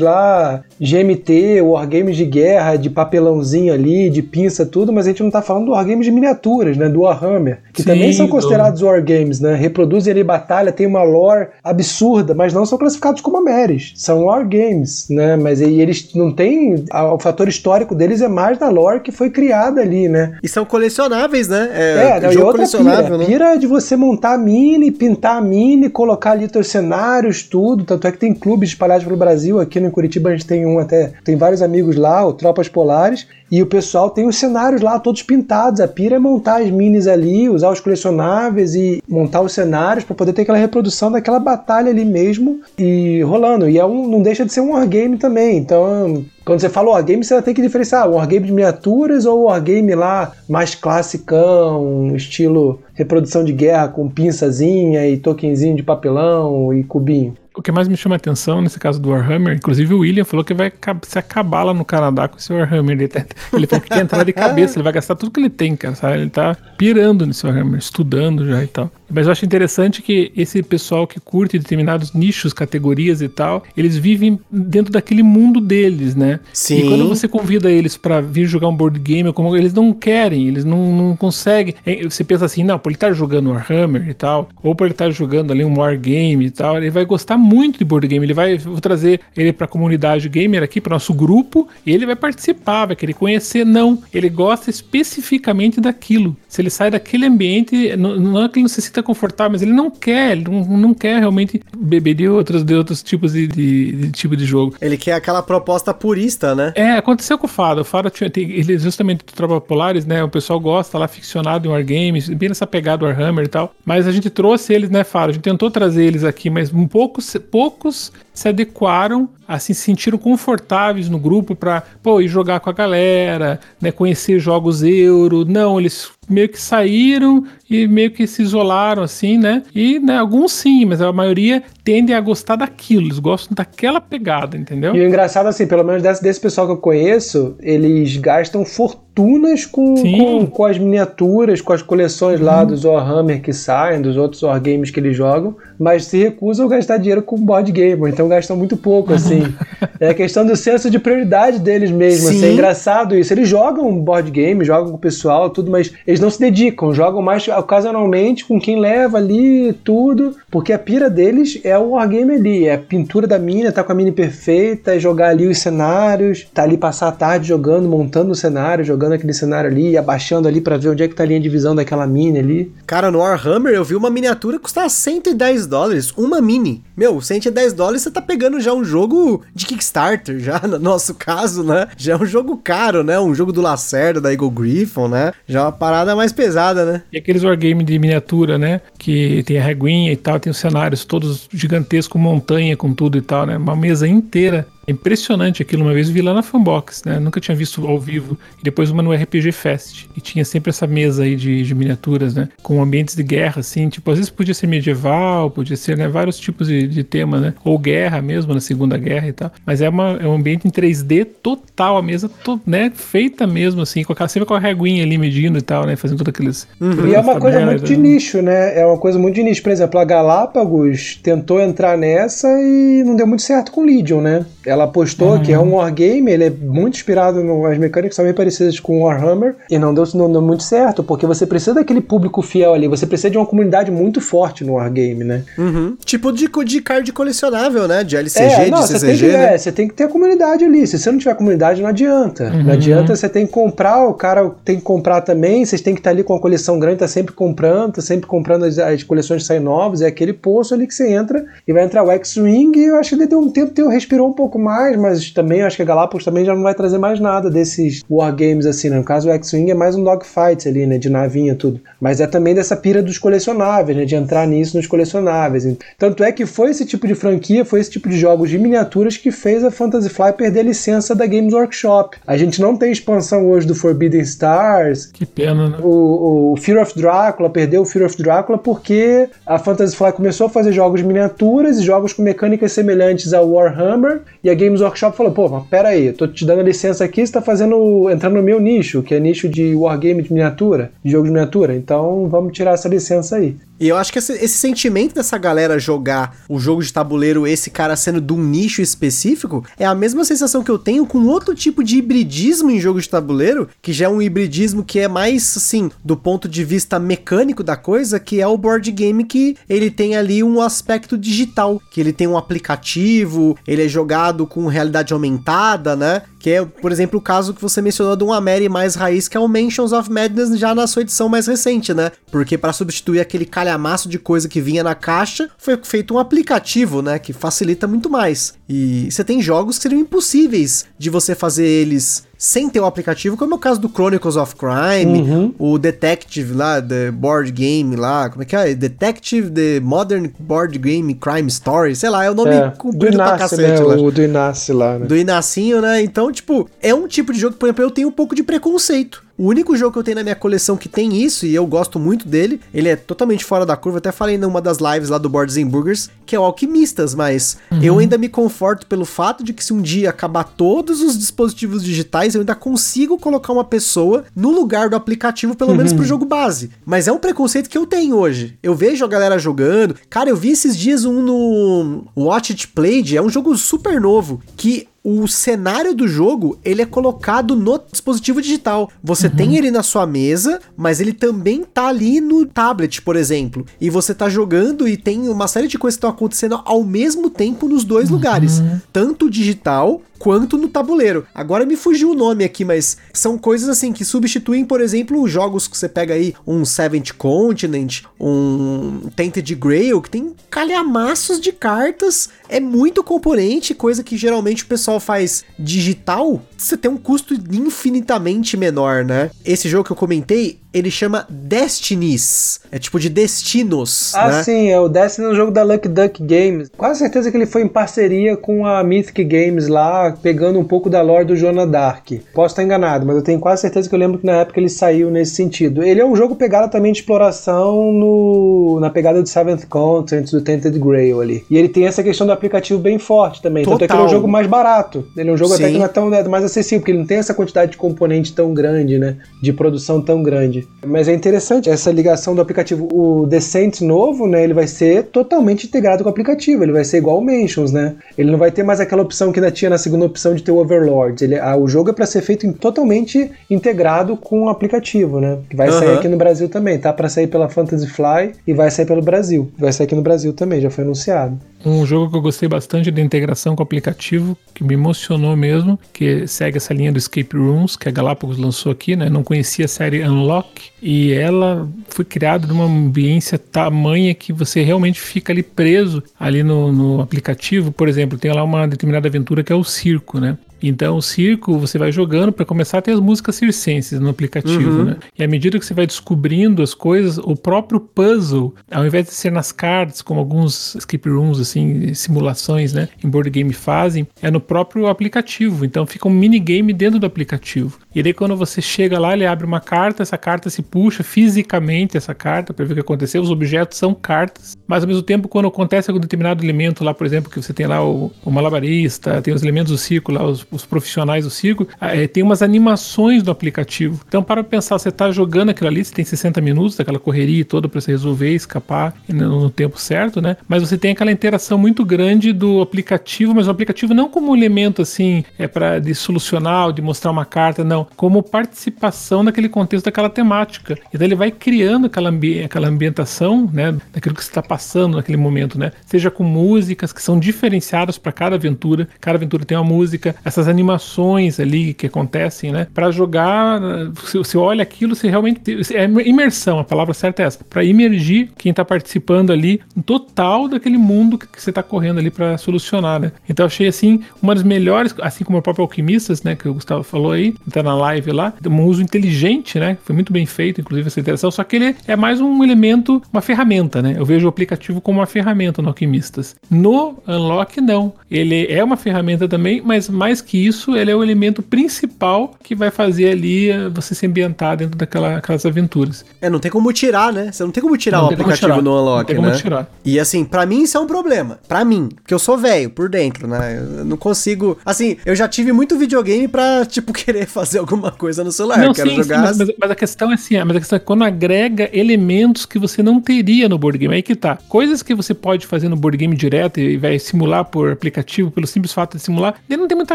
lá, 0.00 0.62
GMT, 0.80 1.60
Wargames 1.62 2.16
de 2.16 2.24
guerra, 2.24 2.76
de 2.76 2.90
papelãozinho 2.90 3.72
ali, 3.72 4.10
de 4.10 4.22
pinça, 4.22 4.66
tudo, 4.66 4.92
mas 4.92 5.06
a 5.06 5.10
gente 5.10 5.22
não 5.22 5.30
tá 5.30 5.42
falando 5.42 5.66
do 5.66 5.72
Wargames 5.72 6.06
de 6.06 6.12
miniaturas, 6.12 6.76
né? 6.76 6.88
Do 6.88 7.00
Warhammer, 7.00 7.58
que 7.72 7.82
Sim, 7.82 7.88
também 7.88 8.12
são 8.12 8.28
considerados 8.28 8.80
do... 8.80 8.86
Wargames, 8.86 9.40
né? 9.40 9.54
Reproduzem 9.54 10.12
ali 10.12 10.22
batalha, 10.22 10.72
tem 10.72 10.86
uma 10.86 11.02
lore 11.02 11.48
absurda, 11.62 12.34
mas 12.34 12.52
não 12.52 12.66
são 12.66 12.78
classificados 12.78 13.20
como 13.20 13.38
Ameris. 13.38 13.92
São 13.96 14.24
Wargames, 14.24 15.06
né? 15.08 15.36
Mas 15.36 15.60
e 15.60 15.80
eles 15.80 16.14
não 16.14 16.32
têm. 16.32 16.84
O 17.12 17.18
fator 17.18 17.48
histórico 17.48 17.94
deles 17.94 18.20
é 18.20 18.28
mais 18.28 18.58
da 18.58 18.68
lore 18.68 19.00
que 19.00 19.12
foi 19.12 19.30
criada 19.30 19.80
ali, 19.80 20.08
né? 20.08 20.38
E 20.42 20.48
são 20.48 20.64
colecionáveis, 20.64 21.48
né? 21.48 21.70
É, 21.72 22.16
é 22.16 22.20
não, 22.20 22.32
e 22.32 22.38
outra 22.38 22.66
pira, 22.66 23.18
né? 23.18 23.24
pira 23.24 23.53
de 23.58 23.66
você 23.66 23.96
montar 23.96 24.34
a 24.34 24.38
mini, 24.38 24.90
pintar 24.90 25.36
a 25.36 25.40
mini, 25.40 25.88
colocar 25.88 26.32
ali 26.32 26.48
teus 26.48 26.68
cenários, 26.68 27.42
tudo. 27.42 27.84
Tanto 27.84 28.06
é 28.06 28.12
que 28.12 28.18
tem 28.18 28.34
clubes 28.34 28.70
espalhados 28.70 29.04
pelo 29.04 29.16
Brasil. 29.16 29.60
Aqui 29.60 29.80
no 29.80 29.90
Curitiba 29.90 30.30
a 30.30 30.32
gente 30.32 30.46
tem 30.46 30.66
um 30.66 30.78
até. 30.78 31.12
Tem 31.24 31.36
vários 31.36 31.62
amigos 31.62 31.96
lá, 31.96 32.26
o 32.26 32.32
Tropas 32.32 32.68
Polares. 32.68 33.26
E 33.50 33.62
o 33.62 33.66
pessoal 33.66 34.10
tem 34.10 34.26
os 34.26 34.36
cenários 34.36 34.80
lá 34.80 34.98
todos 34.98 35.22
pintados. 35.22 35.80
A 35.80 35.88
pira 35.88 36.16
é 36.16 36.18
montar 36.18 36.62
as 36.62 36.70
minis 36.70 37.06
ali, 37.06 37.48
usar 37.48 37.70
os 37.70 37.80
colecionáveis 37.80 38.74
e 38.74 39.02
montar 39.08 39.42
os 39.42 39.52
cenários 39.52 40.04
para 40.04 40.14
poder 40.14 40.32
ter 40.32 40.42
aquela 40.42 40.58
reprodução 40.58 41.12
daquela 41.12 41.38
batalha 41.38 41.90
ali 41.90 42.04
mesmo 42.04 42.60
e 42.78 43.22
rolando. 43.22 43.68
E 43.68 43.78
é 43.78 43.84
um, 43.84 44.08
não 44.08 44.22
deixa 44.22 44.44
de 44.44 44.52
ser 44.52 44.60
um 44.60 44.72
wargame 44.72 45.18
também. 45.18 45.58
Então, 45.58 46.24
quando 46.44 46.60
você 46.60 46.68
fala 46.68 46.90
wargame, 46.90 47.24
você 47.24 47.40
tem 47.42 47.54
que 47.54 47.62
diferenciar 47.62 48.10
wargame 48.10 48.46
de 48.46 48.52
miniaturas 48.52 49.26
ou 49.26 49.44
wargame 49.44 49.94
lá 49.94 50.32
mais 50.48 50.74
classicão, 50.74 52.14
estilo 52.16 52.80
reprodução 52.94 53.44
de 53.44 53.52
guerra 53.52 53.88
com 53.88 54.08
pinçazinha 54.08 55.06
e 55.08 55.16
tokenzinho 55.16 55.76
de 55.76 55.82
papelão 55.82 56.72
e 56.72 56.82
cubinho 56.84 57.34
o 57.56 57.62
que 57.62 57.70
mais 57.70 57.86
me 57.86 57.96
chama 57.96 58.16
a 58.16 58.18
atenção 58.18 58.60
nesse 58.60 58.78
caso 58.78 59.00
do 59.00 59.10
Warhammer, 59.10 59.54
inclusive 59.54 59.94
o 59.94 60.00
William 60.00 60.24
falou 60.24 60.44
que 60.44 60.52
vai 60.52 60.72
se 61.02 61.18
acabar 61.18 61.62
lá 61.62 61.72
no 61.72 61.84
Canadá 61.84 62.26
com 62.26 62.36
esse 62.36 62.52
Warhammer. 62.52 62.96
Ele, 62.96 63.08
tá, 63.08 63.24
ele 63.52 63.66
falou 63.66 63.80
que 63.80 63.88
quer 63.88 64.02
entrar 64.02 64.24
de 64.24 64.32
cabeça, 64.32 64.76
ele 64.76 64.82
vai 64.82 64.92
gastar 64.92 65.14
tudo 65.14 65.30
que 65.30 65.40
ele 65.40 65.50
tem, 65.50 65.76
cara, 65.76 65.94
sabe? 65.94 66.18
Ele 66.18 66.30
tá 66.30 66.56
pirando 66.76 67.24
nesse 67.24 67.46
Warhammer, 67.46 67.78
estudando 67.78 68.44
já 68.46 68.62
e 68.62 68.66
tal. 68.66 68.90
Mas 69.14 69.26
eu 69.26 69.32
acho 69.32 69.44
interessante 69.44 70.02
que 70.02 70.32
esse 70.36 70.62
pessoal 70.62 71.06
que 71.06 71.20
curte 71.20 71.58
determinados 71.58 72.12
nichos, 72.12 72.52
categorias 72.52 73.22
e 73.22 73.28
tal, 73.28 73.62
eles 73.76 73.96
vivem 73.96 74.38
dentro 74.50 74.92
daquele 74.92 75.22
mundo 75.22 75.60
deles, 75.60 76.14
né? 76.16 76.40
Sim. 76.52 76.78
E 76.78 76.88
quando 76.88 77.08
você 77.08 77.28
convida 77.28 77.70
eles 77.70 77.96
para 77.96 78.20
vir 78.20 78.46
jogar 78.46 78.68
um 78.68 78.76
board 78.76 78.98
game, 78.98 79.32
como 79.32 79.56
eles 79.56 79.72
não 79.72 79.92
querem, 79.92 80.48
eles 80.48 80.64
não, 80.64 80.96
não 80.96 81.16
conseguem. 81.16 81.74
Você 82.02 82.24
pensa 82.24 82.44
assim, 82.44 82.64
não, 82.64 82.78
por 82.78 82.90
ele 82.90 82.96
estar 82.96 83.08
tá 83.08 83.12
jogando 83.12 83.50
Warhammer 83.50 84.08
e 84.08 84.14
tal, 84.14 84.48
ou 84.62 84.74
por 84.74 84.84
ele 84.84 84.94
estar 84.94 85.06
tá 85.06 85.10
jogando 85.10 85.52
ali 85.52 85.64
um 85.64 85.78
Wargame 85.78 86.46
e 86.46 86.50
tal, 86.50 86.76
ele 86.76 86.90
vai 86.90 87.04
gostar 87.04 87.36
muito 87.36 87.78
de 87.78 87.84
board 87.84 88.08
game. 88.08 88.26
Ele 88.26 88.34
vai 88.34 88.58
vou 88.58 88.80
trazer 88.80 89.20
ele 89.36 89.52
para 89.52 89.66
a 89.66 89.68
comunidade 89.68 90.28
gamer 90.28 90.62
aqui, 90.62 90.80
para 90.80 90.94
nosso 90.94 91.14
grupo, 91.14 91.68
e 91.86 91.92
ele 91.92 92.04
vai 92.04 92.16
participar, 92.16 92.86
vai 92.86 92.96
querer 92.96 93.14
conhecer. 93.14 93.64
Não, 93.64 94.02
ele 94.12 94.28
gosta 94.28 94.70
especificamente 94.70 95.80
daquilo. 95.80 96.36
Se 96.48 96.60
ele 96.60 96.70
sai 96.70 96.90
daquele 96.90 97.26
ambiente, 97.26 97.96
não, 97.96 98.18
não 98.18 98.44
é 98.44 98.48
que 98.48 98.58
ele 98.58 98.64
necessita 98.64 99.03
confortável, 99.04 99.52
mas 99.52 99.62
ele 99.62 99.72
não 99.72 99.90
quer, 99.90 100.32
ele 100.32 100.44
não, 100.44 100.64
não 100.76 100.94
quer 100.94 101.18
realmente 101.20 101.60
beber 101.76 102.14
de 102.14 102.28
outros, 102.28 102.64
de 102.64 102.74
outros 102.74 103.02
tipos 103.02 103.32
de, 103.32 103.46
de, 103.46 103.92
de 103.92 104.10
tipo 104.10 104.36
de 104.36 104.44
jogo. 104.44 104.74
Ele 104.80 104.96
quer 104.96 105.12
aquela 105.12 105.42
proposta 105.42 105.94
purista, 105.94 106.54
né? 106.54 106.72
É, 106.74 106.92
aconteceu 106.92 107.38
com 107.38 107.46
o 107.46 107.48
Fado. 107.48 107.82
O 107.82 107.84
Fado 107.84 108.10
tinha, 108.10 108.28
tem, 108.28 108.50
ele 108.50 108.78
justamente 108.78 109.24
Tropa 109.24 109.60
Polares, 109.60 110.04
né? 110.04 110.22
O 110.24 110.28
pessoal 110.28 110.58
gosta 110.58 110.98
lá, 110.98 111.06
ficcionado 111.06 111.68
em 111.68 111.70
Wargames, 111.70 112.28
bem 112.28 112.48
nessa 112.48 112.66
pegada 112.66 113.04
Warhammer 113.04 113.44
e 113.44 113.48
tal. 113.48 113.74
Mas 113.84 114.06
a 114.08 114.12
gente 114.12 114.30
trouxe 114.30 114.72
eles, 114.72 114.90
né, 114.90 115.04
Fado? 115.04 115.30
A 115.30 115.32
gente 115.32 115.42
tentou 115.42 115.70
trazer 115.70 116.04
eles 116.04 116.24
aqui, 116.24 116.50
mas 116.50 116.72
um 116.72 116.86
poucos, 116.86 117.36
poucos 117.50 118.12
se 118.34 118.48
adequaram, 118.48 119.28
assim, 119.46 119.72
se 119.72 119.82
sentiram 119.82 120.18
confortáveis 120.18 121.08
no 121.08 121.18
grupo 121.18 121.54
para, 121.54 121.84
pô, 122.02 122.20
ir 122.20 122.28
jogar 122.28 122.58
com 122.60 122.68
a 122.68 122.72
galera, 122.72 123.60
né, 123.80 123.92
conhecer 123.92 124.40
jogos 124.40 124.82
euro. 124.82 125.44
Não, 125.44 125.78
eles 125.78 126.10
meio 126.28 126.48
que 126.48 126.60
saíram 126.60 127.44
e 127.68 127.86
meio 127.86 128.10
que 128.10 128.26
se 128.26 128.42
isolaram 128.42 129.02
assim, 129.02 129.38
né? 129.38 129.62
E 129.74 129.98
né, 129.98 130.18
alguns 130.18 130.52
sim, 130.52 130.84
mas 130.84 131.00
a 131.00 131.12
maioria 131.12 131.62
tendem 131.82 132.14
a 132.14 132.20
gostar 132.20 132.56
daquilo, 132.56 133.06
eles 133.06 133.18
gostam 133.18 133.54
daquela 133.54 134.00
pegada, 134.00 134.56
entendeu? 134.56 134.94
E 134.94 135.00
o 135.00 135.06
engraçado 135.06 135.46
assim, 135.46 135.66
pelo 135.66 135.84
menos 135.84 136.02
desse, 136.02 136.22
desse 136.22 136.40
pessoal 136.40 136.66
que 136.66 136.72
eu 136.72 136.78
conheço, 136.78 137.56
eles 137.60 138.16
gastam 138.16 138.64
fortunas 138.64 139.66
com, 139.66 139.94
com, 139.94 140.46
com, 140.46 140.64
as 140.64 140.78
miniaturas, 140.78 141.60
com 141.60 141.72
as 141.72 141.82
coleções 141.82 142.40
lá 142.40 142.60
uhum. 142.60 142.66
dos 142.66 142.84
Warhammer 142.84 143.42
que 143.42 143.52
saem, 143.52 144.00
dos 144.00 144.16
outros 144.16 144.42
Wargames 144.42 144.90
que 144.90 145.00
eles 145.00 145.16
jogam, 145.16 145.56
mas 145.78 146.06
se 146.06 146.18
recusam 146.18 146.66
a 146.66 146.70
gastar 146.70 146.96
dinheiro 146.96 147.22
com 147.22 147.36
board 147.36 147.70
game, 147.70 148.08
então 148.08 148.23
gastam 148.28 148.56
muito 148.56 148.76
pouco, 148.76 149.12
assim. 149.12 149.42
é 150.00 150.10
a 150.10 150.14
questão 150.14 150.46
do 150.46 150.56
senso 150.56 150.90
de 150.90 150.98
prioridade 150.98 151.58
deles 151.58 151.90
mesmo, 151.90 152.28
assim, 152.28 152.44
é 152.44 152.52
engraçado 152.52 153.16
isso. 153.16 153.32
Eles 153.32 153.48
jogam 153.48 153.94
board 153.98 154.30
game, 154.30 154.64
jogam 154.64 154.90
com 154.90 154.96
o 154.96 155.00
pessoal, 155.00 155.50
tudo, 155.50 155.70
mas 155.70 155.92
eles 156.06 156.20
não 156.20 156.30
se 156.30 156.38
dedicam, 156.40 156.92
jogam 156.92 157.22
mais 157.22 157.46
ocasionalmente 157.48 158.44
com 158.44 158.60
quem 158.60 158.80
leva 158.80 159.18
ali 159.18 159.72
tudo, 159.84 160.36
porque 160.50 160.72
a 160.72 160.78
pira 160.78 161.08
deles 161.10 161.60
é 161.64 161.76
o 161.78 161.90
wargame 161.90 162.34
ali, 162.34 162.66
é 162.66 162.74
a 162.74 162.78
pintura 162.78 163.26
da 163.26 163.38
mina, 163.38 163.72
tá 163.72 163.82
com 163.82 163.92
a 163.92 163.94
mini 163.94 164.12
perfeita, 164.12 164.94
é 164.94 164.98
jogar 164.98 165.28
ali 165.30 165.46
os 165.46 165.58
cenários, 165.58 166.46
tá 166.52 166.62
ali 166.62 166.76
passar 166.76 167.08
a 167.08 167.12
tarde 167.12 167.48
jogando, 167.48 167.88
montando 167.88 168.32
o 168.32 168.34
cenário, 168.34 168.84
jogando 168.84 169.12
aquele 169.12 169.32
cenário 169.32 169.70
ali, 169.70 169.96
abaixando 169.96 170.48
ali 170.48 170.60
para 170.60 170.76
ver 170.76 170.90
onde 170.90 171.02
é 171.02 171.08
que 171.08 171.14
tá 171.14 171.22
a 171.22 171.26
linha 171.26 171.40
de 171.40 171.48
visão 171.48 171.74
daquela 171.74 172.06
mini 172.06 172.38
ali. 172.38 172.72
Cara, 172.86 173.10
no 173.10 173.18
Warhammer 173.18 173.74
eu 173.74 173.84
vi 173.84 173.94
uma 173.94 174.10
miniatura 174.10 174.58
custar 174.58 174.88
110 174.88 175.66
dólares, 175.66 176.12
uma 176.16 176.40
mini. 176.40 176.82
Meu, 176.96 177.20
110 177.20 177.72
dólares 177.72 178.02
você 178.02 178.10
tá 178.10 178.22
pegando 178.22 178.60
já 178.60 178.72
um 178.72 178.84
jogo 178.84 179.42
de 179.54 179.66
Kickstarter, 179.66 180.38
já 180.38 180.60
no 180.60 180.78
nosso 180.78 181.14
caso, 181.14 181.64
né? 181.64 181.88
Já 181.96 182.14
é 182.14 182.16
um 182.16 182.24
jogo 182.24 182.56
caro, 182.56 183.02
né? 183.02 183.18
Um 183.18 183.34
jogo 183.34 183.52
do 183.52 183.60
Lacerda, 183.60 184.20
da 184.20 184.30
Eagle 184.30 184.50
Griffon, 184.50 185.08
né? 185.08 185.32
Já 185.46 185.60
é 185.60 185.62
uma 185.62 185.72
parada 185.72 186.14
mais 186.14 186.32
pesada, 186.32 186.84
né? 186.84 187.02
E 187.12 187.18
aqueles 187.18 187.42
wargames 187.42 187.84
de 187.84 187.98
miniatura, 187.98 188.58
né? 188.58 188.80
Que 188.96 189.42
tem 189.42 189.58
a 189.58 189.62
reguinha 189.62 190.12
e 190.12 190.16
tal, 190.16 190.38
tem 190.38 190.50
os 190.50 190.58
cenários 190.58 191.04
todos 191.04 191.48
gigantescos, 191.52 192.20
montanha 192.20 192.76
com 192.76 192.94
tudo 192.94 193.18
e 193.18 193.22
tal, 193.22 193.46
né? 193.46 193.56
Uma 193.56 193.74
mesa 193.74 194.06
inteira 194.06 194.66
é 194.86 194.92
impressionante 194.92 195.62
aquilo. 195.62 195.82
Uma 195.82 195.94
vez 195.94 196.08
eu 196.08 196.14
vi 196.14 196.22
lá 196.22 196.34
na 196.34 196.42
Fanbox, 196.42 197.04
né? 197.04 197.18
Nunca 197.18 197.40
tinha 197.40 197.54
visto 197.54 197.86
ao 197.86 197.98
vivo. 197.98 198.38
E 198.60 198.64
depois 198.64 198.90
uma 198.90 199.02
no 199.02 199.12
RPG 199.12 199.52
Fest. 199.52 200.06
E 200.16 200.20
tinha 200.20 200.44
sempre 200.44 200.70
essa 200.70 200.86
mesa 200.86 201.24
aí 201.24 201.36
de, 201.36 201.62
de 201.62 201.74
miniaturas, 201.74 202.34
né? 202.34 202.48
Com 202.62 202.82
ambientes 202.82 203.14
de 203.14 203.22
guerra, 203.22 203.60
assim. 203.60 203.88
Tipo, 203.88 204.10
às 204.10 204.18
vezes 204.18 204.30
podia 204.30 204.54
ser 204.54 204.66
medieval, 204.66 205.50
podia 205.50 205.76
ser, 205.76 205.96
né? 205.96 206.08
Vários 206.08 206.38
tipos 206.38 206.68
de, 206.68 206.86
de 206.86 207.04
tema, 207.04 207.40
né? 207.40 207.54
Ou 207.64 207.78
guerra 207.78 208.20
mesmo, 208.20 208.54
na 208.54 208.60
Segunda 208.60 208.96
Guerra 208.98 209.28
e 209.28 209.32
tal. 209.32 209.52
Mas 209.64 209.80
é, 209.80 209.88
uma, 209.88 210.18
é 210.20 210.26
um 210.26 210.34
ambiente 210.34 210.66
em 210.66 210.70
3D 210.70 211.26
total. 211.42 211.96
A 211.96 212.02
mesa, 212.02 212.28
to, 212.28 212.60
né? 212.66 212.90
Feita 212.94 213.46
mesmo, 213.46 213.82
assim. 213.82 214.02
Com 214.02 214.12
aquela, 214.12 214.28
sempre 214.28 214.46
com 214.46 214.54
a 214.54 214.58
reguinha 214.58 215.02
ali 215.02 215.16
medindo 215.16 215.58
e 215.58 215.62
tal, 215.62 215.86
né? 215.86 215.96
Fazendo 215.96 216.18
todos 216.18 216.30
aqueles... 216.30 216.68
Uhum. 216.80 217.08
E 217.08 217.14
é 217.14 217.20
uma 217.20 217.38
coisa 217.38 217.64
muito 217.64 217.84
de 217.84 217.96
nicho, 217.96 218.42
né? 218.42 218.78
É 218.78 218.84
uma 218.84 218.98
coisa 218.98 219.18
muito 219.18 219.34
de 219.34 219.42
nicho. 219.42 219.62
Por 219.62 219.72
exemplo, 219.72 219.98
a 220.00 220.04
Galápagos 220.04 221.18
tentou 221.22 221.60
entrar 221.60 221.96
nessa 221.96 222.48
e 222.60 223.02
não 223.04 223.16
deu 223.16 223.26
muito 223.26 223.42
certo 223.42 223.72
com 223.72 223.84
Legion, 223.84 224.20
né? 224.20 224.44
Ela 224.64 224.73
postou 224.86 225.32
uhum. 225.32 225.42
que 225.42 225.52
é 225.52 225.58
um 225.58 225.74
wargame, 225.74 226.32
ele 226.32 226.44
é 226.44 226.50
muito 226.50 226.94
inspirado 226.94 227.42
nas 227.42 227.78
mecânicas 227.78 228.16
são 228.16 228.24
bem 228.24 228.34
parecidas 228.34 228.78
com 228.80 229.02
Warhammer, 229.02 229.56
e 229.70 229.78
não 229.78 229.94
deu, 229.94 230.04
não 230.14 230.30
deu 230.30 230.42
muito 230.42 230.62
certo, 230.62 231.02
porque 231.02 231.26
você 231.26 231.46
precisa 231.46 231.74
daquele 231.74 232.00
público 232.00 232.42
fiel 232.42 232.74
ali, 232.74 232.88
você 232.88 233.06
precisa 233.06 233.30
de 233.30 233.38
uma 233.38 233.46
comunidade 233.46 233.90
muito 233.90 234.20
forte 234.20 234.64
no 234.64 234.74
wargame, 234.74 235.24
né? 235.24 235.42
Uhum. 235.58 235.96
Tipo 236.04 236.32
de, 236.32 236.48
de 236.64 236.80
card 236.80 237.12
colecionável, 237.12 237.86
né? 237.88 238.04
De 238.04 238.16
LCG, 238.16 238.44
é, 238.44 238.70
não, 238.70 238.80
de 238.80 238.88
CCG, 238.88 239.06
tem 239.06 239.30
que, 239.30 239.36
né? 239.36 239.54
É, 239.54 239.58
você 239.58 239.72
tem 239.72 239.88
que 239.88 239.94
ter 239.94 240.04
a 240.04 240.08
comunidade 240.08 240.64
ali, 240.64 240.86
se 240.86 240.98
você 240.98 241.10
não 241.10 241.18
tiver 241.18 241.34
comunidade 241.34 241.82
não 241.82 241.88
adianta. 241.88 242.44
Uhum. 242.44 242.64
Não 242.64 242.72
adianta, 242.72 243.14
você 243.14 243.28
tem 243.28 243.46
que 243.46 243.52
comprar, 243.52 244.06
o 244.06 244.14
cara 244.14 244.50
tem 244.64 244.76
que 244.76 244.82
comprar 244.82 245.20
também, 245.20 245.64
vocês 245.64 245.80
têm 245.80 245.94
que 245.94 246.00
estar 246.00 246.10
ali 246.10 246.22
com 246.22 246.34
a 246.34 246.40
coleção 246.40 246.78
grande, 246.78 246.98
tá 246.98 247.08
sempre 247.08 247.34
comprando, 247.34 247.94
tá 247.94 248.02
sempre 248.02 248.26
comprando 248.26 248.64
as, 248.64 248.78
as 248.78 249.02
coleções 249.02 249.42
que 249.42 249.48
saem 249.48 249.60
novas, 249.60 250.02
é 250.02 250.06
aquele 250.06 250.32
poço 250.32 250.74
ali 250.74 250.86
que 250.86 250.94
você 250.94 251.12
entra, 251.12 251.44
e 251.66 251.72
vai 251.72 251.84
entrar 251.84 252.02
o 252.02 252.10
X-Wing, 252.10 252.78
e 252.78 252.86
eu 252.86 252.96
acho 252.96 253.10
que 253.10 253.14
ele 253.16 253.26
deu 253.26 253.38
um 253.38 253.50
tempo, 253.50 253.88
respirou 253.88 254.28
um 254.28 254.32
pouco 254.32 254.58
mais, 254.64 254.96
mas 254.96 255.30
também 255.30 255.62
acho 255.62 255.76
que 255.76 255.82
a 255.82 255.84
Galápagos 255.84 256.24
também 256.24 256.44
já 256.44 256.54
não 256.54 256.62
vai 256.62 256.74
trazer 256.74 256.98
mais 256.98 257.20
nada 257.20 257.50
desses 257.50 258.02
wargames 258.10 258.66
assim, 258.66 258.88
né? 258.88 258.96
No 258.96 259.04
caso, 259.04 259.28
o 259.28 259.32
X-Wing 259.32 259.70
é 259.70 259.74
mais 259.74 259.94
um 259.94 260.02
dogfight 260.02 260.66
ali, 260.66 260.86
né? 260.86 260.96
De 260.98 261.10
navinha 261.10 261.54
tudo. 261.54 261.80
Mas 262.00 262.20
é 262.20 262.26
também 262.26 262.54
dessa 262.54 262.76
pira 262.76 263.02
dos 263.02 263.18
colecionáveis, 263.18 263.96
né? 263.96 264.04
De 264.04 264.14
entrar 264.14 264.46
nisso 264.46 264.76
nos 264.76 264.86
colecionáveis. 264.86 265.64
Tanto 265.98 266.24
é 266.24 266.32
que 266.32 266.46
foi 266.46 266.70
esse 266.70 266.86
tipo 266.86 267.06
de 267.06 267.14
franquia, 267.14 267.64
foi 267.64 267.80
esse 267.80 267.90
tipo 267.90 268.08
de 268.08 268.16
jogos 268.16 268.48
de 268.48 268.58
miniaturas 268.58 269.16
que 269.16 269.30
fez 269.30 269.62
a 269.62 269.70
Fantasy 269.70 270.08
Fly 270.08 270.32
perder 270.32 270.60
a 270.60 270.64
licença 270.64 271.14
da 271.14 271.26
Games 271.26 271.52
Workshop. 271.52 272.16
A 272.26 272.36
gente 272.36 272.60
não 272.60 272.76
tem 272.76 272.90
expansão 272.90 273.48
hoje 273.48 273.66
do 273.66 273.74
Forbidden 273.74 274.22
Stars. 274.22 275.06
Que 275.06 275.26
pena, 275.26 275.68
né? 275.68 275.78
O, 275.82 276.52
o 276.52 276.56
Fear 276.56 276.80
of 276.82 276.98
Drácula 276.98 277.50
perdeu 277.50 277.82
o 277.82 277.84
Fear 277.84 278.06
of 278.06 278.16
Drácula 278.16 278.58
porque 278.58 279.28
a 279.46 279.58
Fantasy 279.58 279.94
Fly 279.94 280.12
começou 280.12 280.46
a 280.46 280.50
fazer 280.50 280.72
jogos 280.72 281.00
de 281.00 281.06
miniaturas 281.06 281.78
e 281.78 281.82
jogos 281.82 282.12
com 282.12 282.22
mecânicas 282.22 282.72
semelhantes 282.72 283.32
ao 283.32 283.50
Warhammer 283.50 284.22
e 284.42 284.48
a 284.48 284.53
Games 284.54 284.80
Workshop 284.80 285.16
falou: 285.16 285.32
pô, 285.32 285.48
mas 285.48 285.66
pera 285.66 285.90
aí, 285.90 286.06
eu 286.06 286.14
tô 286.14 286.26
te 286.26 286.44
dando 286.44 286.60
a 286.60 286.64
licença 286.64 287.04
aqui, 287.04 287.26
você 287.26 287.32
tá 287.32 287.42
fazendo. 287.42 288.08
entrando 288.10 288.34
no 288.34 288.42
meu 288.42 288.60
nicho, 288.60 289.02
que 289.02 289.14
é 289.14 289.20
nicho 289.20 289.48
de 289.48 289.74
wargame 289.74 290.22
de 290.22 290.32
miniatura, 290.32 290.92
de 291.04 291.10
jogo 291.10 291.24
de 291.24 291.30
miniatura. 291.30 291.74
Então 291.74 292.28
vamos 292.28 292.52
tirar 292.52 292.72
essa 292.72 292.88
licença 292.88 293.36
aí. 293.36 293.56
E 293.78 293.88
eu 293.88 293.96
acho 293.96 294.12
que 294.12 294.20
esse, 294.20 294.32
esse, 294.32 294.56
sentimento 294.56 295.14
dessa 295.14 295.36
galera 295.36 295.80
jogar 295.80 296.36
o 296.48 296.60
jogo 296.60 296.82
de 296.82 296.92
tabuleiro, 296.92 297.46
esse 297.46 297.70
cara 297.70 297.96
sendo 297.96 298.20
de 298.20 298.32
um 298.32 298.42
nicho 298.42 298.80
específico, 298.80 299.64
é 299.76 299.84
a 299.84 299.94
mesma 299.94 300.24
sensação 300.24 300.62
que 300.62 300.70
eu 300.70 300.78
tenho 300.78 301.04
com 301.04 301.26
outro 301.26 301.54
tipo 301.54 301.82
de 301.82 301.96
hibridismo 301.96 302.70
em 302.70 302.78
jogo 302.78 303.00
de 303.00 303.08
tabuleiro, 303.08 303.68
que 303.82 303.92
já 303.92 304.06
é 304.06 304.08
um 304.08 304.22
hibridismo 304.22 304.84
que 304.84 305.00
é 305.00 305.08
mais, 305.08 305.56
assim, 305.56 305.90
do 306.04 306.16
ponto 306.16 306.48
de 306.48 306.64
vista 306.64 307.00
mecânico 307.00 307.64
da 307.64 307.76
coisa, 307.76 308.20
que 308.20 308.40
é 308.40 308.46
o 308.46 308.56
board 308.56 308.90
game 308.92 309.24
que 309.24 309.56
ele 309.68 309.90
tem 309.90 310.16
ali 310.16 310.42
um 310.42 310.60
aspecto 310.60 311.18
digital, 311.18 311.82
que 311.90 312.00
ele 312.00 312.12
tem 312.12 312.28
um 312.28 312.38
aplicativo, 312.38 313.58
ele 313.66 313.84
é 313.84 313.88
jogado 313.88 314.43
com 314.46 314.66
realidade 314.66 315.12
aumentada, 315.12 315.94
né? 315.96 316.22
Que 316.44 316.50
é, 316.50 316.62
por 316.62 316.92
exemplo, 316.92 317.18
o 317.18 317.22
caso 317.22 317.54
que 317.54 317.62
você 317.62 317.80
mencionou 317.80 318.14
de 318.14 318.22
um 318.22 318.30
Ameri 318.30 318.68
mais 318.68 318.94
raiz, 318.94 319.28
que 319.28 319.34
é 319.34 319.40
o 319.40 319.48
Mansions 319.48 319.94
of 319.94 320.12
Madness 320.12 320.58
já 320.58 320.74
na 320.74 320.86
sua 320.86 321.00
edição 321.00 321.26
mais 321.26 321.46
recente, 321.46 321.94
né? 321.94 322.12
Porque 322.30 322.58
para 322.58 322.70
substituir 322.70 323.18
aquele 323.18 323.46
calhamaço 323.46 324.10
de 324.10 324.18
coisa 324.18 324.46
que 324.46 324.60
vinha 324.60 324.84
na 324.84 324.94
caixa, 324.94 325.48
foi 325.56 325.80
feito 325.82 326.12
um 326.12 326.18
aplicativo, 326.18 327.00
né? 327.00 327.18
Que 327.18 327.32
facilita 327.32 327.86
muito 327.86 328.10
mais. 328.10 328.52
E 328.68 329.08
você 329.10 329.24
tem 329.24 329.40
jogos 329.40 329.78
que 329.78 329.84
seriam 329.84 330.02
impossíveis 330.02 330.84
de 330.98 331.08
você 331.08 331.34
fazer 331.34 331.64
eles 331.64 332.24
sem 332.44 332.68
ter 332.68 332.78
o 332.78 332.84
aplicativo, 332.84 333.38
como 333.38 333.54
é 333.54 333.56
o 333.56 333.58
caso 333.58 333.80
do 333.80 333.88
Chronicles 333.88 334.36
of 334.36 334.54
Crime, 334.56 335.22
uhum. 335.22 335.54
o 335.58 335.78
Detective 335.78 336.52
lá, 336.52 336.80
The 336.80 337.10
Board 337.10 337.50
Game 337.50 337.96
lá, 337.96 338.28
como 338.28 338.42
é 338.42 338.44
que 338.44 338.54
é? 338.54 338.74
Detective, 338.74 339.50
The 339.50 339.80
Modern 339.80 340.28
Board 340.38 340.78
Game 340.78 341.14
Crime 341.14 341.48
Story, 341.48 341.96
sei 341.96 342.10
lá, 342.10 342.24
é 342.24 342.30
o 342.30 342.34
nome 342.34 342.50
é, 342.50 342.70
comprido 342.76 343.16
pra 343.16 343.38
cacete 343.38 343.80
né? 343.80 343.80
lá. 343.80 343.96
O 343.96 344.10
do 344.10 344.22
Inácio 344.22 344.76
lá, 344.76 344.98
né? 344.98 345.06
Do 345.06 345.16
Inácio, 345.16 345.80
né? 345.80 346.02
Então, 346.02 346.30
tipo, 346.34 346.68
é 346.82 346.94
um 346.94 347.08
tipo 347.08 347.32
de 347.32 347.38
jogo 347.38 347.54
que, 347.54 347.60
por 347.60 347.66
exemplo, 347.66 347.84
eu 347.84 347.90
tenho 347.90 348.08
um 348.08 348.12
pouco 348.12 348.34
de 348.34 348.42
preconceito. 348.42 349.24
O 349.36 349.48
único 349.48 349.76
jogo 349.76 349.92
que 349.92 349.98
eu 349.98 350.04
tenho 350.04 350.16
na 350.16 350.22
minha 350.22 350.36
coleção 350.36 350.76
que 350.76 350.88
tem 350.88 351.20
isso, 351.20 351.44
e 351.44 351.54
eu 351.54 351.66
gosto 351.66 351.98
muito 351.98 352.28
dele, 352.28 352.60
ele 352.72 352.88
é 352.88 352.94
totalmente 352.94 353.44
fora 353.44 353.66
da 353.66 353.76
curva, 353.76 353.98
até 353.98 354.12
falei 354.12 354.38
numa 354.38 354.60
das 354.60 354.78
lives 354.78 355.08
lá 355.08 355.18
do 355.18 355.28
Boards 355.28 355.56
and 355.56 355.66
Burgers, 355.66 356.08
que 356.24 356.36
é 356.36 356.38
o 356.38 356.44
Alquimistas, 356.44 357.16
mas 357.16 357.56
uhum. 357.70 357.82
eu 357.82 357.98
ainda 357.98 358.16
me 358.16 358.28
conforto 358.28 358.86
pelo 358.86 359.04
fato 359.04 359.42
de 359.42 359.52
que 359.52 359.64
se 359.64 359.72
um 359.72 359.82
dia 359.82 360.10
acabar 360.10 360.44
todos 360.44 361.00
os 361.00 361.18
dispositivos 361.18 361.82
digitais, 361.82 362.34
eu 362.34 362.42
ainda 362.42 362.54
consigo 362.54 363.18
colocar 363.18 363.52
uma 363.52 363.64
pessoa 363.64 364.24
no 364.36 364.52
lugar 364.52 364.88
do 364.88 364.94
aplicativo, 364.94 365.56
pelo 365.56 365.72
uhum. 365.72 365.78
menos 365.78 365.92
pro 365.92 366.04
jogo 366.04 366.24
base. 366.24 366.70
Mas 366.86 367.08
é 367.08 367.12
um 367.12 367.18
preconceito 367.18 367.68
que 367.68 367.76
eu 367.76 367.86
tenho 367.86 368.16
hoje. 368.16 368.56
Eu 368.62 368.74
vejo 368.74 369.04
a 369.04 369.08
galera 369.08 369.36
jogando. 369.36 369.96
Cara, 370.08 370.30
eu 370.30 370.36
vi 370.36 370.50
esses 370.50 370.76
dias 370.76 371.04
um 371.04 371.20
no 371.20 372.04
Watch 372.16 372.52
It 372.52 372.68
Played, 372.68 373.16
é 373.16 373.22
um 373.22 373.28
jogo 373.28 373.56
super 373.58 374.00
novo, 374.00 374.40
que 374.56 374.86
o 375.04 375.28
cenário 375.28 375.94
do 375.94 376.08
jogo, 376.08 376.58
ele 376.64 376.80
é 376.80 376.86
colocado 376.86 377.54
no 377.54 377.78
dispositivo 377.92 378.40
digital. 378.40 378.90
Você 379.02 379.26
uhum. 379.26 379.36
tem 379.36 379.56
ele 379.56 379.70
na 379.70 379.82
sua 379.82 380.06
mesa, 380.06 380.58
mas 380.74 380.98
ele 380.98 381.12
também 381.12 381.62
tá 381.62 381.88
ali 381.88 382.22
no 382.22 382.46
tablet, 382.46 383.02
por 383.02 383.14
exemplo. 383.14 383.66
E 383.78 383.90
você 383.90 384.14
tá 384.14 384.30
jogando 384.30 384.88
e 384.88 384.96
tem 384.96 385.28
uma 385.28 385.46
série 385.46 385.68
de 385.68 385.78
coisas 385.78 385.96
que 385.96 385.98
estão 385.98 386.10
acontecendo 386.10 386.58
ao 386.64 386.82
mesmo 386.82 387.28
tempo 387.28 387.68
nos 387.68 387.84
dois 387.84 388.08
uhum. 388.08 388.16
lugares. 388.16 388.62
Tanto 388.90 389.28
digital 389.28 390.00
quanto 390.18 390.56
no 390.56 390.68
tabuleiro. 390.68 391.26
Agora 391.34 391.66
me 391.66 391.76
fugiu 391.76 392.12
o 392.12 392.14
nome 392.14 392.44
aqui, 392.44 392.64
mas 392.64 392.96
são 393.12 393.36
coisas 393.36 393.68
assim 393.68 393.92
que 393.92 394.06
substituem, 394.06 394.64
por 394.64 394.80
exemplo, 394.80 395.28
jogos 395.28 395.68
que 395.68 395.76
você 395.76 395.86
pega 395.86 396.14
aí, 396.14 396.34
um 396.46 396.64
Seventh 396.64 397.12
Continent, 397.18 398.04
um 398.18 399.02
Tainted 399.14 399.54
Grail, 399.54 400.00
que 400.00 400.08
tem 400.08 400.34
calhamaços 400.48 401.38
de 401.38 401.52
cartas, 401.52 402.30
é 402.48 402.58
muito 402.58 403.04
componente, 403.04 403.74
coisa 403.74 404.02
que 404.02 404.16
geralmente 404.16 404.62
o 404.62 404.66
pessoal 404.66 404.93
faz 405.00 405.44
digital, 405.58 406.42
você 406.56 406.76
tem 406.76 406.90
um 406.90 406.96
custo 406.96 407.34
infinitamente 407.34 408.56
menor, 408.56 409.04
né? 409.04 409.30
Esse 409.44 409.68
jogo 409.68 409.84
que 409.84 409.92
eu 409.92 409.96
comentei, 409.96 410.60
ele 410.74 410.90
chama 410.90 411.24
Destinies. 411.30 412.60
É 412.72 412.80
tipo 412.80 412.98
de 412.98 413.08
destinos. 413.08 414.12
Ah, 414.16 414.28
né? 414.28 414.42
sim, 414.42 414.68
é 414.68 414.80
o 414.80 414.88
Destiny 414.88 415.28
no 415.28 415.34
jogo 415.36 415.52
da 415.52 415.62
Lucky 415.62 415.86
Duck 415.86 416.20
Games. 416.20 416.68
Quase 416.76 416.98
certeza 416.98 417.30
que 417.30 417.36
ele 417.36 417.46
foi 417.46 417.62
em 417.62 417.68
parceria 417.68 418.36
com 418.36 418.66
a 418.66 418.82
Mythic 418.82 419.22
Games 419.22 419.68
lá, 419.68 420.12
pegando 420.20 420.58
um 420.58 420.64
pouco 420.64 420.90
da 420.90 421.00
lore 421.00 421.24
do 421.24 421.36
Jonah 421.36 421.64
Dark. 421.64 422.10
Posso 422.34 422.52
estar 422.52 422.64
enganado, 422.64 423.06
mas 423.06 423.14
eu 423.14 423.22
tenho 423.22 423.38
quase 423.38 423.62
certeza 423.62 423.88
que 423.88 423.94
eu 423.94 423.98
lembro 423.98 424.18
que 424.18 424.26
na 424.26 424.40
época 424.40 424.58
ele 424.58 424.68
saiu 424.68 425.10
nesse 425.10 425.36
sentido. 425.36 425.84
Ele 425.84 426.00
é 426.00 426.04
um 426.04 426.16
jogo 426.16 426.34
pegado 426.34 426.68
também 426.68 426.92
de 426.92 426.98
exploração 426.98 427.92
no, 427.92 428.78
na 428.80 428.90
pegada 428.90 429.22
do 429.22 429.28
Seventh 429.28 429.66
Continent, 429.68 430.32
do 430.32 430.40
Tainted 430.40 430.76
Grail 430.76 431.20
ali. 431.20 431.44
E 431.48 431.56
ele 431.56 431.68
tem 431.68 431.86
essa 431.86 432.02
questão 432.02 432.26
do 432.26 432.32
aplicativo 432.32 432.80
bem 432.80 432.98
forte 432.98 433.40
também. 433.40 433.62
Total. 433.62 433.78
Tanto 433.78 433.84
é 433.84 433.86
que 433.86 433.94
ele 433.94 434.02
é 434.02 434.06
um 434.06 434.08
jogo 434.08 434.26
mais 434.26 434.48
barato. 434.48 435.06
Ele 435.16 435.30
é 435.30 435.32
um 435.32 435.36
jogo 435.36 435.54
Sim. 435.54 435.62
até 435.62 435.72
que 435.72 435.78
não 435.78 435.84
é 435.84 435.88
tão 435.88 436.10
né, 436.10 436.22
mais 436.24 436.44
acessível, 436.44 436.80
porque 436.80 436.90
ele 436.90 436.98
não 436.98 437.06
tem 437.06 437.18
essa 437.18 437.32
quantidade 437.32 437.72
de 437.72 437.76
componente 437.76 438.32
tão 438.32 438.52
grande, 438.52 438.98
né? 438.98 439.16
De 439.40 439.52
produção 439.52 440.00
tão 440.00 440.20
grande. 440.20 440.63
Mas 440.86 441.08
é 441.08 441.14
interessante 441.14 441.70
essa 441.70 441.90
ligação 441.90 442.34
do 442.34 442.40
aplicativo. 442.40 442.88
O 442.92 443.26
Descent 443.26 443.80
novo, 443.80 444.26
né? 444.26 444.44
Ele 444.44 444.54
vai 444.54 444.66
ser 444.66 445.04
totalmente 445.04 445.66
integrado 445.66 446.02
com 446.02 446.08
o 446.08 446.12
aplicativo. 446.12 446.62
Ele 446.62 446.72
vai 446.72 446.84
ser 446.84 446.98
igual 446.98 447.18
o 447.18 447.24
Mentions, 447.24 447.72
né? 447.72 447.94
Ele 448.16 448.30
não 448.30 448.38
vai 448.38 448.50
ter 448.50 448.62
mais 448.62 448.80
aquela 448.80 449.02
opção 449.02 449.32
que 449.32 449.40
ainda 449.40 449.50
tinha 449.50 449.70
na 449.70 449.78
segunda 449.78 450.04
opção 450.04 450.34
de 450.34 450.42
ter 450.42 450.52
o 450.52 450.56
Overlords. 450.56 451.22
Ele, 451.22 451.38
ah, 451.38 451.56
o 451.56 451.66
jogo 451.66 451.90
é 451.90 451.92
para 451.92 452.06
ser 452.06 452.22
feito 452.22 452.50
totalmente 452.54 453.30
integrado 453.48 454.16
com 454.16 454.42
o 454.42 454.48
aplicativo, 454.48 455.20
né? 455.20 455.38
Que 455.48 455.56
vai 455.56 455.70
uhum. 455.70 455.78
sair 455.78 455.94
aqui 455.94 456.08
no 456.08 456.16
Brasil 456.16 456.48
também. 456.48 456.78
Tá 456.78 456.92
para 456.92 457.08
sair 457.08 457.26
pela 457.26 457.48
Fantasy 457.48 457.86
Fly 457.86 458.32
e 458.46 458.52
vai 458.52 458.70
sair 458.70 458.86
pelo 458.86 459.02
Brasil. 459.02 459.50
Vai 459.58 459.72
sair 459.72 459.86
aqui 459.86 459.94
no 459.94 460.02
Brasil 460.02 460.32
também, 460.32 460.60
já 460.60 460.70
foi 460.70 460.84
anunciado. 460.84 461.38
Um 461.64 461.86
jogo 461.86 462.10
que 462.10 462.16
eu 462.16 462.20
gostei 462.20 462.48
bastante 462.48 462.90
da 462.90 463.00
integração 463.00 463.56
com 463.56 463.62
o 463.62 463.64
aplicativo, 463.64 464.36
que 464.52 464.62
me 464.62 464.74
emocionou 464.74 465.34
mesmo, 465.34 465.78
que 465.92 466.26
segue 466.26 466.58
essa 466.58 466.74
linha 466.74 466.92
do 466.92 466.98
Escape 466.98 467.36
Rooms, 467.36 467.76
que 467.76 467.88
a 467.88 467.92
Galápagos 467.92 468.36
lançou 468.36 468.70
aqui, 468.70 468.94
né? 468.94 469.08
Não 469.08 469.22
conhecia 469.22 469.64
a 469.64 469.68
série 469.68 470.06
Unlock, 470.06 470.70
e 470.82 471.12
ela 471.12 471.68
foi 471.88 472.04
criada 472.04 472.46
numa 472.46 472.64
ambiência 472.64 473.38
tamanha 473.38 474.14
que 474.14 474.32
você 474.32 474.62
realmente 474.62 475.00
fica 475.00 475.32
ali 475.32 475.42
preso 475.42 476.02
ali 476.20 476.42
no, 476.42 476.70
no 476.70 477.00
aplicativo. 477.00 477.72
Por 477.72 477.88
exemplo, 477.88 478.18
tem 478.18 478.32
lá 478.32 478.42
uma 478.42 478.68
determinada 478.68 479.08
aventura 479.08 479.42
que 479.42 479.52
é 479.52 479.56
o 479.56 479.64
circo, 479.64 480.20
né? 480.20 480.36
Então, 480.68 480.96
o 480.96 481.02
circo 481.02 481.58
você 481.58 481.78
vai 481.78 481.92
jogando 481.92 482.32
para 482.32 482.44
começar 482.44 482.78
a 482.78 482.82
ter 482.82 482.92
as 482.92 483.00
músicas 483.00 483.36
circenses 483.36 484.00
no 484.00 484.08
aplicativo, 484.08 484.78
uhum. 484.78 484.84
né? 484.84 484.96
E 485.18 485.22
à 485.22 485.28
medida 485.28 485.58
que 485.58 485.64
você 485.64 485.74
vai 485.74 485.86
descobrindo 485.86 486.62
as 486.62 486.74
coisas, 486.74 487.18
o 487.18 487.36
próprio 487.36 487.80
puzzle, 487.80 488.54
ao 488.70 488.86
invés 488.86 489.06
de 489.06 489.12
ser 489.12 489.30
nas 489.30 489.52
cards, 489.52 490.02
como 490.02 490.20
alguns 490.20 490.74
escape 490.74 491.08
rooms, 491.08 491.40
assim, 491.40 491.92
simulações, 491.94 492.72
né, 492.72 492.88
em 493.02 493.08
board 493.08 493.30
game 493.30 493.52
fazem, 493.52 494.06
é 494.22 494.30
no 494.30 494.40
próprio 494.40 494.86
aplicativo. 494.86 495.64
Então, 495.64 495.86
fica 495.86 496.08
um 496.08 496.10
minigame 496.10 496.72
dentro 496.72 496.98
do 496.98 497.06
aplicativo. 497.06 497.78
E 497.94 498.02
daí, 498.02 498.12
quando 498.12 498.36
você 498.36 498.60
chega 498.60 498.98
lá, 498.98 499.12
ele 499.12 499.26
abre 499.26 499.46
uma 499.46 499.60
carta, 499.60 500.02
essa 500.02 500.18
carta 500.18 500.50
se 500.50 500.62
puxa 500.62 501.02
fisicamente, 501.02 501.96
essa 501.96 502.14
carta, 502.14 502.52
para 502.52 502.64
ver 502.64 502.72
o 502.72 502.74
que 502.76 502.80
aconteceu. 502.80 503.22
Os 503.22 503.30
objetos 503.30 503.78
são 503.78 503.94
cartas, 503.94 504.56
mas 504.66 504.82
ao 504.82 504.88
mesmo 504.88 505.02
tempo, 505.02 505.28
quando 505.28 505.48
acontece 505.48 505.90
algum 505.90 506.00
determinado 506.00 506.42
elemento 506.42 506.82
lá, 506.82 506.92
por 506.92 507.06
exemplo, 507.06 507.30
que 507.30 507.40
você 507.40 507.52
tem 507.52 507.66
lá 507.66 507.84
o, 507.84 508.12
o 508.24 508.30
malabarista, 508.30 509.22
tem 509.22 509.32
os 509.32 509.42
elementos 509.42 509.72
do 509.72 509.78
circo 509.78 510.12
lá, 510.12 510.24
os 510.24 510.53
os 510.54 510.64
profissionais 510.64 511.24
do 511.24 511.30
circo, 511.30 511.66
é, 511.80 512.06
tem 512.06 512.22
umas 512.22 512.42
animações 512.42 513.22
do 513.22 513.30
aplicativo. 513.30 514.00
Então, 514.06 514.22
para 514.22 514.42
pensar, 514.44 514.78
você 514.78 514.88
está 514.88 515.10
jogando 515.10 515.50
aquilo 515.50 515.68
ali, 515.68 515.84
você 515.84 515.92
tem 515.94 516.04
60 516.04 516.40
minutos 516.40 516.76
daquela 516.76 516.98
correria 516.98 517.44
toda 517.44 517.68
para 517.68 517.80
você 517.80 517.90
resolver, 517.90 518.34
escapar 518.34 518.94
no, 519.08 519.40
no, 519.40 519.50
tempo 519.50 519.78
certo, 519.78 520.20
né? 520.20 520.36
Mas 520.48 520.62
você 520.62 520.76
tem 520.78 520.92
aquela 520.92 521.12
interação 521.12 521.58
muito 521.58 521.84
grande 521.84 522.32
do 522.32 522.60
aplicativo, 522.60 523.34
mas 523.34 523.46
o 523.46 523.50
aplicatitive 523.50 523.94
não 523.94 524.08
como 524.08 524.32
um 524.32 524.36
elemento 524.36 524.82
assim, 524.82 525.24
é 525.38 525.46
para 525.46 525.78
de 525.78 525.94
solucionar 525.94 526.44
de 526.72 526.82
mostrar 526.82 527.10
uma 527.10 527.24
carta, 527.24 527.64
não, 527.64 527.86
como 527.96 528.22
participação 528.22 529.22
naquele 529.22 529.48
contexto 529.48 529.86
daquela 529.86 530.08
temática. 530.08 530.78
Então 530.92 531.06
ele 531.06 531.14
vai 531.14 531.30
criando 531.30 531.86
aquela, 531.86 532.08
ambi 532.10 532.42
aquela 532.42 532.68
ambientação, 532.68 533.48
né, 533.52 533.76
daquilo 533.92 534.14
que 534.14 534.22
está 534.22 534.42
passando 534.42 534.96
naquele 534.96 535.16
momento, 535.16 535.58
né? 535.58 535.72
Seja 535.86 536.10
com 536.10 536.22
músicas 536.22 536.92
que 536.92 537.02
são 537.02 537.18
diferenciadas 537.18 537.98
para 537.98 538.12
cada 538.12 538.36
aventura, 538.36 538.88
cada 539.00 539.16
aventura 539.16 539.44
tem 539.44 539.56
uma 539.56 539.64
música, 539.64 540.14
essas 540.24 540.43
essas 540.44 540.48
animações 540.48 541.40
ali 541.40 541.74
que 541.74 541.86
acontecem, 541.86 542.52
né? 542.52 542.66
Para 542.72 542.90
jogar, 542.90 543.60
se 544.04 544.18
você 544.18 544.36
olha 544.36 544.62
aquilo, 544.62 544.94
você 544.94 545.08
realmente. 545.08 545.40
É 545.74 545.84
imersão, 546.06 546.58
a 546.58 546.64
palavra 546.64 546.94
certa 546.94 547.22
é 547.22 547.26
essa. 547.26 547.44
Para 547.44 547.64
imergir 547.64 548.30
quem 548.36 548.52
tá 548.52 548.64
participando 548.64 549.32
ali 549.32 549.60
no 549.74 549.82
total 549.82 550.48
daquele 550.48 550.78
mundo 550.78 551.18
que, 551.18 551.26
você 551.40 551.52
tá 551.52 551.62
correndo 551.62 551.98
ali 551.98 552.10
para 552.10 552.38
solucionar, 552.38 553.00
né? 553.00 553.12
Então 553.28 553.46
achei 553.46 553.66
assim, 553.66 554.00
uma 554.22 554.34
das 554.34 554.44
melhores, 554.44 554.94
assim 555.00 555.24
como 555.24 555.38
o 555.38 555.42
próprio 555.42 555.62
Alquimistas, 555.62 556.22
né? 556.22 556.34
Que 556.34 556.48
o 556.48 556.54
Gustavo 556.54 556.82
falou 556.82 557.12
aí, 557.12 557.34
tá 557.50 557.62
na 557.62 557.74
live 557.74 558.12
lá, 558.12 558.32
um 558.46 558.64
uso 558.64 558.82
inteligente, 558.82 559.58
né? 559.58 559.76
Foi 559.84 559.94
muito 559.94 560.12
bem 560.12 560.26
feito, 560.26 560.60
inclusive, 560.60 560.86
essa 560.86 561.00
interação, 561.00 561.30
só 561.30 561.44
que 561.44 561.56
ele 561.56 561.76
é 561.86 561.96
mais 561.96 562.20
um 562.20 562.42
elemento, 562.42 563.02
uma 563.12 563.20
ferramenta, 563.22 563.82
né? 563.82 563.94
Eu 563.96 564.04
vejo 564.04 564.26
o 564.26 564.28
aplicativo 564.28 564.80
como 564.80 565.00
uma 565.00 565.06
ferramenta 565.06 565.60
no 565.60 565.68
Alquimistas. 565.68 566.36
No 566.50 566.96
Unlock, 567.06 567.60
não. 567.60 567.92
Ele 568.10 568.46
é 568.50 568.62
uma 568.62 568.76
ferramenta 568.76 569.28
também, 569.28 569.62
mas 569.64 569.88
mais 569.88 570.20
que 570.20 570.33
isso, 570.34 570.76
ele 570.76 570.90
é 570.90 570.96
o 570.96 571.02
elemento 571.02 571.42
principal 571.42 572.34
que 572.42 572.54
vai 572.54 572.70
fazer 572.70 573.10
ali 573.10 573.50
eh, 573.50 573.68
você 573.68 573.94
se 573.94 574.06
ambientar 574.06 574.56
dentro 574.56 574.76
daquelas 574.76 575.46
aventuras. 575.46 576.04
É, 576.20 576.28
não 576.28 576.40
tem 576.40 576.50
como 576.50 576.72
tirar, 576.72 577.12
né? 577.12 577.30
Você 577.30 577.44
não 577.44 577.52
tem 577.52 577.62
como 577.62 577.76
tirar 577.76 577.98
não 577.98 578.04
o 578.04 578.12
aplicativo 578.12 578.36
tirar. 578.36 578.62
no 578.62 578.80
Unlock, 578.80 578.98
não 578.98 579.04
tem 579.04 579.16
como 579.16 579.28
né? 579.28 579.36
tirar. 579.36 579.70
E 579.84 580.00
assim, 580.00 580.24
para 580.24 580.44
mim 580.44 580.62
isso 580.62 580.76
é 580.76 580.80
um 580.80 580.86
problema. 580.86 581.38
para 581.46 581.64
mim, 581.64 581.88
porque 581.94 582.12
eu 582.12 582.18
sou 582.18 582.36
velho 582.36 582.68
por 582.70 582.88
dentro, 582.88 583.28
né? 583.28 583.58
Eu 583.78 583.84
não 583.84 583.96
consigo. 583.96 584.58
Assim, 584.64 584.96
eu 585.06 585.14
já 585.14 585.28
tive 585.28 585.52
muito 585.52 585.78
videogame 585.78 586.26
pra, 586.26 586.64
tipo, 586.66 586.92
querer 586.92 587.26
fazer 587.26 587.58
alguma 587.58 587.92
coisa 587.92 588.24
no 588.24 588.32
celular. 588.32 588.58
Não, 588.58 588.72
quero 588.72 588.90
sim, 588.90 588.96
jogar. 588.96 589.32
Sim, 589.32 589.38
mas, 589.38 589.54
mas, 589.60 589.70
a 589.70 589.74
questão 589.74 590.10
é 590.10 590.14
assim, 590.14 590.42
mas 590.44 590.56
a 590.56 590.60
questão 590.60 590.76
é 590.76 590.80
quando 590.80 591.04
agrega 591.04 591.70
elementos 591.72 592.44
que 592.44 592.58
você 592.58 592.82
não 592.82 593.00
teria 593.00 593.48
no 593.48 593.56
board 593.56 593.78
game. 593.78 593.94
Aí 593.94 594.02
que 594.02 594.16
tá. 594.16 594.38
Coisas 594.48 594.82
que 594.82 594.94
você 594.94 595.14
pode 595.14 595.46
fazer 595.46 595.68
no 595.68 595.76
board 595.76 595.96
game 595.96 596.16
direto 596.16 596.58
e 596.58 596.76
vai 596.76 596.98
simular 596.98 597.44
por 597.44 597.70
aplicativo, 597.70 598.30
pelo 598.30 598.46
simples 598.46 598.72
fato 598.72 598.96
de 598.96 599.02
simular, 599.02 599.34
ele 599.48 599.60
não 599.60 599.68
tem 599.68 599.76
muita 599.76 599.94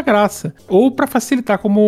graça 0.00 0.19
graça. 0.20 0.54
Ou 0.68 0.90
para 0.90 1.06
facilitar, 1.06 1.58
como 1.58 1.80